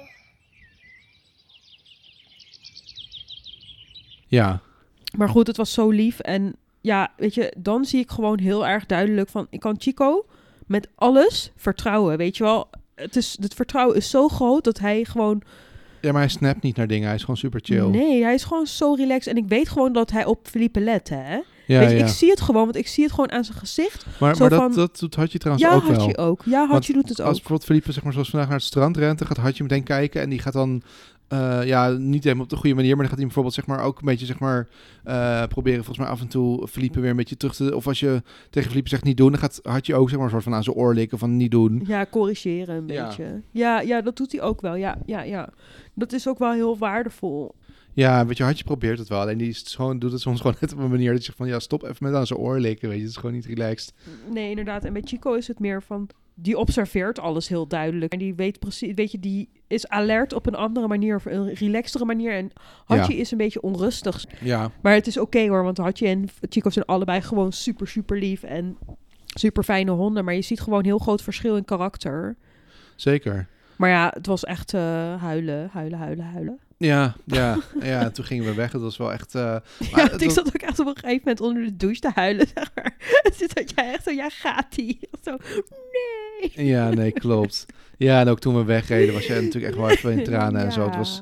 Ja, 4.28 4.62
Maar 5.20 5.30
goed, 5.30 5.48
het 5.48 5.58
was 5.58 5.74
zo 5.74 5.90
lief. 5.90 6.20
En 6.20 6.56
ja, 6.82 7.12
weet 7.18 7.34
je, 7.34 7.54
dan 7.58 7.86
zie 7.86 8.00
ik 8.00 8.10
gewoon 8.10 8.40
heel 8.40 8.68
erg 8.68 8.86
duidelijk 8.86 9.30
van... 9.30 9.48
Ik 9.50 9.60
kan 9.60 9.76
Chico 9.78 10.26
met 10.68 10.88
alles 10.96 11.52
vertrouwen, 11.56 12.18
weet 12.18 12.38
je 12.38 12.44
wel. 12.44 12.70
Het, 12.96 13.16
is, 13.16 13.38
het 13.42 13.54
vertrouwen 13.54 13.96
is 13.96 14.10
zo 14.10 14.28
groot 14.28 14.64
dat 14.64 14.80
hij 14.80 15.04
gewoon... 15.04 15.42
ja, 16.02 16.12
maar 16.12 16.22
hij 16.22 16.30
snapt 16.30 16.62
niet 16.62 16.76
naar 16.76 16.88
dingen. 16.88 17.06
Hij 17.06 17.16
is 17.16 17.22
gewoon 17.22 17.38
super 17.38 17.60
chill. 17.64 17.86
Nee, 17.86 18.24
hij 18.24 18.34
is 18.34 18.44
gewoon 18.44 18.68
zo 18.68 18.94
relaxed. 18.94 19.34
En 19.34 19.44
ik 19.44 19.48
weet 19.50 19.70
gewoon 19.70 19.94
dat 19.94 20.12
hij 20.12 20.26
op 20.26 20.48
Felipe 20.48 20.80
let, 20.80 21.10
hè. 21.10 21.34
ja, 21.34 21.80
weet 21.80 21.90
je, 21.90 21.96
ja. 21.98 22.04
ik 22.06 22.12
zie 22.12 22.30
het 22.30 22.42
gewoon, 22.42 22.64
want 22.64 22.76
ik 22.76 22.88
zie 22.88 23.04
het 23.04 23.14
gewoon 23.14 23.32
aan 23.32 23.44
zijn 23.44 23.58
gezicht. 23.58 24.06
maar 24.20 24.36
zo 24.36 24.42
maar 24.42 24.50
dat, 24.50 24.60
van- 24.60 24.74
dat 24.74 25.00
doet 25.00 25.16
Hadje 25.16 25.38
trouwens 25.38 25.68
ja, 25.68 25.76
ook 25.76 25.84
wel. 25.84 25.94
Hartje 25.94 26.18
ook. 26.18 26.42
Ja, 26.46 26.68
Hartje 26.68 26.94
doet 26.94 27.10
het 27.10 27.20
Als 27.20 27.28
ook. 27.28 27.34
bijvoorbeeld 27.34 27.66
Felipe, 27.66 27.92
zeg 27.92 28.04
maar, 28.04 28.14
zoals 28.14 28.30
vandaag 28.30 28.48
naar 28.50 28.58
het 28.58 28.68
strand 28.68 28.98
rent, 28.98 29.18
dan 29.20 29.28
gaat 29.28 29.38
Hadje 29.38 29.64
meteen 29.64 29.84
kijken 29.84 30.22
en 30.22 30.30
die 30.30 30.40
gaat 30.40 30.54
dan, 30.54 30.82
eh, 31.30 31.60
ja, 31.66 31.90
niet 31.90 32.24
helemaal 32.24 32.44
op 32.44 32.50
de 32.50 32.56
goede 32.56 32.76
manier, 32.76 32.90
maar 32.90 32.98
dan 33.00 33.08
gaat 33.08 33.16
hij 33.18 33.26
bijvoorbeeld, 33.26 33.56
zeg 33.56 33.66
maar, 33.66 33.84
ook 33.84 34.00
een 34.00 34.06
beetje, 34.06 34.26
zeg 34.26 34.40
maar, 34.40 34.68
eh, 35.04 35.44
proberen 35.48 35.84
volgens 35.84 35.98
mij 36.06 36.08
af 36.16 36.22
en 36.22 36.28
toe 36.28 36.68
Felipe 36.68 37.00
weer 37.00 37.10
een 37.10 37.16
beetje 37.16 37.38
terug 37.38 37.56
te, 37.56 37.76
of 37.76 37.88
als 37.88 38.00
je 38.00 38.22
tegen 38.50 38.70
Felipe 38.70 38.90
zegt 38.90 39.04
niet 39.04 39.18
doen, 39.18 39.32
dan 39.32 39.40
gaat 39.40 39.60
Hadje 39.64 39.96
ook, 39.96 40.08
zeg 40.10 40.18
maar, 40.18 40.26
een 40.26 40.32
soort 40.32 40.44
van 40.44 40.54
aan 40.54 40.64
zijn 40.64 40.76
oor 40.76 40.94
likken 40.94 41.18
van 41.18 41.38
niet 41.38 41.52
doen. 41.52 41.84
Ja, 41.88 42.06
corrigeren 42.12 42.76
een 42.76 42.88
Ja. 42.88 43.08
beetje. 43.08 43.42
Ja, 43.52 43.80
ja, 43.82 44.02
dat 44.02 44.18
doet 44.18 44.32
hij 44.32 44.42
ook 44.42 44.62
wel. 44.62 44.76
Ja, 44.76 44.98
ja, 45.06 45.22
ja. 45.22 45.50
Dat 45.94 46.14
is 46.14 46.28
ook 46.28 46.40
wel 46.40 46.52
heel 46.52 46.78
waardevol. 46.78 47.56
Ja, 47.94 48.26
weet 48.26 48.38
je, 48.38 48.44
Hadje 48.44 48.64
probeert 48.64 49.00
het 49.00 49.08
wel, 49.08 49.20
alleen 49.20 49.38
die 49.38 49.50
is 49.50 49.76
gewoon, 49.76 50.00
doet 50.00 50.12
het 50.12 50.22
soms 50.22 50.40
gewoon 50.42 50.56
net 50.60 50.74
op 50.74 50.80
een 50.80 50.90
manier 50.90 51.10
dat 51.10 51.18
je 51.18 51.24
zegt 51.24 51.38
van, 51.38 51.48
ja, 51.48 51.60
stop 51.60 51.84
even 51.84 51.96
met 52.00 52.14
aan 52.14 52.28
zijn 52.28 52.40
oor 52.40 52.60
likken, 52.60 52.88
weet 52.90 52.98
je, 52.98 53.04
het 53.04 53.12
is 53.14 53.18
gewoon 53.20 53.36
niet 53.36 53.46
relaxed. 53.46 53.94
Nee, 54.32 54.50
inderdaad. 54.50 54.84
En 54.86 54.94
bij 54.94 55.02
Chico 55.06 55.34
is 55.34 55.48
het 55.48 55.60
meer 55.60 55.82
van... 55.84 56.10
Die 56.42 56.58
observeert 56.58 57.20
alles 57.20 57.48
heel 57.48 57.68
duidelijk. 57.68 58.14
En 58.14 58.20
die 58.20 58.36
weet 58.36 58.60
precies... 58.60 58.94
Weet 58.94 59.12
je, 59.12 59.20
die 59.20 59.50
is 59.68 59.88
alert 59.88 60.34
op 60.34 60.46
een 60.46 60.56
andere 60.56 60.88
manier. 60.88 61.16
Of 61.16 61.26
een 61.26 61.54
relaxtere 61.54 62.06
manier. 62.06 62.34
En 62.34 62.52
Hatje 62.86 63.16
is 63.16 63.32
een 63.32 63.38
beetje 63.38 63.62
onrustig. 63.62 64.26
Ja, 64.40 64.72
Maar 64.82 64.94
het 64.94 65.08
is 65.08 65.18
oké 65.18 65.48
hoor. 65.48 65.64
Want 65.64 65.78
Hatje 65.78 66.08
en 66.08 66.28
Chico 66.50 66.70
zijn 66.70 66.86
allebei 66.86 67.22
gewoon 67.22 67.52
super, 67.52 67.88
super 67.88 68.20
lief. 68.20 68.44
En 68.44 68.78
super 69.26 69.64
fijne 69.64 69.92
honden. 69.92 70.26
Maar 70.26 70.34
je 70.34 70.42
ziet 70.42 70.60
gewoon 70.62 70.86
heel 70.86 71.00
groot 71.00 71.22
verschil 71.22 71.56
in 71.56 71.66
karakter. 71.66 72.36
zeker. 72.96 73.48
Maar 73.76 73.90
ja, 73.90 74.12
het 74.14 74.26
was 74.26 74.44
echt 74.44 74.74
eh, 74.74 74.82
huilen, 75.22 75.70
huilen, 75.72 76.00
huilen, 76.00 76.26
huilen. 76.26 76.60
Ja, 76.80 77.16
ja, 77.26 77.58
ja, 77.82 78.02
en 78.02 78.14
toen 78.14 78.26
gingen 78.26 78.46
we 78.46 78.54
weg, 78.54 78.72
het 78.72 78.82
was 78.82 78.98
wel 78.98 79.12
echt... 79.12 79.36
eh, 79.36 79.42
Ja, 79.96 80.12
ik 80.12 80.24
was- 80.26 80.34
zat 80.34 80.48
ook 80.48 80.62
echt 80.62 80.80
op 80.80 80.88
een 80.88 80.96
gegeven 80.98 81.22
moment 81.24 81.42
onder 81.42 81.64
de 81.64 81.76
douche 81.76 82.00
te 82.00 82.12
huilen, 82.14 82.48
zeg 82.56 82.72
maar. 82.76 82.96
Toen 83.38 83.48
dat 83.54 83.72
jij 83.76 83.94
echt 83.94 84.04
zo, 84.04 84.12
ja, 84.12 84.30
gaat 84.30 84.76
die? 84.76 85.00
Zo, 85.24 85.38
nee. 86.56 86.66
Ja, 86.68 86.90
nee, 86.90 87.12
klopt. 87.12 87.66
Ja, 87.98 88.20
en 88.20 88.28
ook 88.28 88.40
toen 88.40 88.56
we 88.56 88.64
wegreden 88.64 89.14
was 89.14 89.26
je 89.28 89.34
natuurlijk 89.34 89.66
echt 89.66 89.76
wel 89.76 89.90
even 89.90 90.12
in 90.12 90.24
tranen 90.24 90.66
en 90.66 90.72
zo. 90.78 90.86
Het 90.86 90.96
was, 90.96 91.22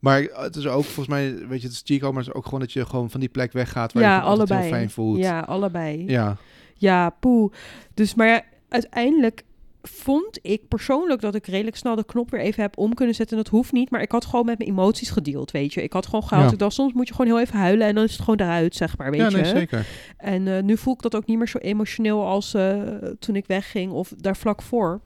maar 0.00 0.20
het 0.22 0.56
is 0.56 0.66
ook 0.66 0.84
volgens 0.84 1.06
mij, 1.06 1.34
weet 1.48 1.60
je, 1.60 1.66
het 1.66 1.76
is 1.76 1.82
Chico, 1.84 2.08
maar 2.12 2.18
het 2.22 2.28
is 2.30 2.34
ook 2.36 2.44
gewoon 2.44 2.60
dat 2.60 2.72
je 2.72 2.86
gewoon 2.86 3.10
van 3.10 3.20
die 3.20 3.28
plek 3.28 3.52
weggaat 3.52 3.92
waar 3.92 4.02
Ja, 4.02 4.16
je 4.16 4.22
allebei. 4.22 4.60
heel 4.60 4.70
fijn 4.70 4.90
voelt. 4.90 5.18
Ja, 5.18 5.40
allebei. 5.40 6.04
Ja, 6.06 6.36
Ja, 6.74 7.10
poe. 7.10 7.50
Dus, 7.94 8.14
maar 8.14 8.26
ja, 8.26 8.42
uiteindelijk 8.68 9.42
vond 9.82 10.38
ik 10.42 10.68
persoonlijk 10.68 11.20
dat 11.20 11.34
ik 11.34 11.46
redelijk 11.46 11.76
snel 11.76 11.94
de 11.94 12.04
knop 12.04 12.30
weer 12.30 12.40
even 12.40 12.62
heb 12.62 12.78
om 12.78 12.94
kunnen 12.94 13.14
zetten. 13.14 13.36
En 13.36 13.42
dat 13.42 13.52
hoeft 13.52 13.72
niet, 13.72 13.90
maar 13.90 14.02
ik 14.02 14.12
had 14.12 14.24
gewoon 14.24 14.46
met 14.46 14.58
mijn 14.58 14.70
emoties 14.70 15.10
gedeeld, 15.10 15.50
weet 15.50 15.74
je. 15.74 15.82
Ik 15.82 15.92
had 15.92 16.06
gewoon 16.06 16.22
gehaald. 16.22 16.46
Ja. 16.46 16.52
Ik 16.52 16.58
dacht, 16.58 16.74
soms 16.74 16.92
moet 16.92 17.08
je 17.08 17.14
gewoon 17.14 17.30
heel 17.30 17.40
even 17.40 17.58
huilen 17.58 17.86
en 17.86 17.94
dan 17.94 18.04
is 18.04 18.12
het 18.12 18.20
gewoon 18.20 18.40
eruit, 18.40 18.74
zeg 18.74 18.98
maar, 18.98 19.10
weet 19.10 19.20
ja 19.20 19.28
je. 19.28 19.36
nee, 19.36 19.44
zeker. 19.44 19.86
En 20.16 20.48
eh, 20.48 20.62
nu 20.62 20.76
voel 20.76 20.94
ik 20.94 21.02
dat 21.02 21.16
ook 21.16 21.26
niet 21.26 21.38
meer 21.38 21.48
zo 21.48 21.58
emotioneel 21.58 22.26
als 22.26 22.54
eh, 22.54 22.80
toen 23.18 23.36
ik 23.36 23.46
wegging 23.46 23.92
of 23.92 24.12
daar 24.16 24.36
vlak 24.36 24.62
voor. 24.62 25.00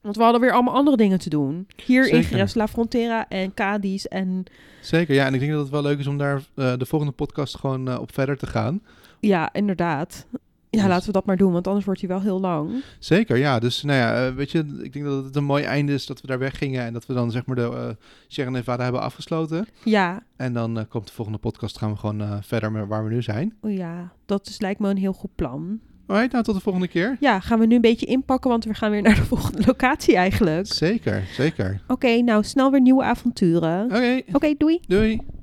Want 0.00 0.16
we 0.16 0.22
hadden 0.22 0.40
weer 0.40 0.52
allemaal 0.52 0.74
andere 0.74 0.96
dingen 0.96 1.18
te 1.18 1.28
doen. 1.28 1.66
Hier 1.84 2.08
in. 2.08 2.22
Gres 2.22 2.54
La 2.54 2.68
Frontera 2.68 3.28
en 3.28 3.54
Cadiz 3.54 4.04
en 4.04 4.44
Zeker, 4.80 5.14
ja. 5.14 5.26
En 5.26 5.34
ik 5.34 5.40
denk 5.40 5.52
dat 5.52 5.60
het 5.60 5.70
wel 5.70 5.82
leuk 5.82 5.98
is 5.98 6.06
om 6.06 6.18
daar 6.18 6.42
eh, 6.54 6.72
de 6.76 6.86
volgende 6.86 7.14
podcast 7.14 7.56
gewoon 7.56 7.98
op 7.98 8.12
verder 8.12 8.36
te 8.36 8.46
gaan. 8.46 8.82
ja, 9.20 9.52
inderdaad. 9.52 10.26
Ja, 10.70 10.80
Dus- 10.80 10.88
laten 10.88 11.06
we 11.06 11.12
dat 11.12 11.24
maar 11.26 11.36
doen, 11.36 11.52
want 11.52 11.66
anders 11.66 11.84
wordt 11.84 12.00
hij 12.00 12.08
wel 12.08 12.20
heel 12.20 12.40
lang. 12.40 12.82
Zeker, 12.98 13.36
ja. 13.36 13.58
Dus 13.58 13.82
nou 13.82 13.98
ja, 13.98 14.26
eh, 14.26 14.34
weet 14.34 14.50
je, 14.50 14.78
ik 14.82 14.92
denk 14.92 15.04
dat 15.04 15.24
het 15.24 15.36
een 15.36 15.44
mooi 15.44 15.64
einde 15.64 15.92
is 15.92 16.06
dat 16.06 16.20
we 16.20 16.26
daar 16.26 16.38
weggingen 16.38 16.84
en 16.84 16.92
dat 16.92 17.06
we 17.06 17.14
dan 17.14 17.30
zeg 17.30 17.46
maar 17.46 17.56
de 17.56 17.70
uh, 17.72 17.88
Sierra 18.26 18.50
Nevada 18.50 18.82
hebben 18.82 19.00
afgesloten. 19.02 19.66
Ja, 19.84 20.22
En 20.36 20.52
dan 20.52 20.78
eh, 20.78 20.84
komt 20.88 21.06
de 21.06 21.12
volgende 21.12 21.38
podcast, 21.40 21.78
gaan 21.78 21.90
we 21.90 21.96
gewoon 21.96 22.42
verder 22.42 22.72
met 22.72 22.86
waar 22.88 23.04
we 23.04 23.10
nu 23.10 23.22
zijn. 23.22 23.54
oh 23.60 23.72
ja, 23.72 24.12
dat 24.26 24.46
is, 24.46 24.60
lijkt 24.60 24.80
me 24.80 24.88
een 24.90 24.96
heel 24.96 25.12
goed 25.12 25.34
plan. 25.34 25.80
Alright, 26.06 26.32
nou 26.32 26.44
tot 26.44 26.54
de 26.54 26.60
volgende 26.60 26.88
keer. 26.88 27.16
Ja, 27.20 27.40
gaan 27.40 27.58
we 27.58 27.66
nu 27.66 27.74
een 27.74 27.80
beetje 27.80 28.06
inpakken, 28.06 28.50
want 28.50 28.64
we 28.64 28.74
gaan 28.74 28.90
weer 28.90 29.02
naar 29.02 29.14
de 29.14 29.24
volgende 29.34 29.62
locatie 29.66 30.16
eigenlijk. 30.16 30.66
Zeker, 30.66 31.24
zeker. 31.32 31.80
Oké, 31.86 32.20
nou 32.22 32.44
snel 32.44 32.70
weer 32.70 32.80
nieuwe 32.80 33.02
avonturen. 33.02 33.84
Oké, 33.84 34.20
Oké, 34.32 34.54
doei. 34.58 34.80
doei. 34.86 35.20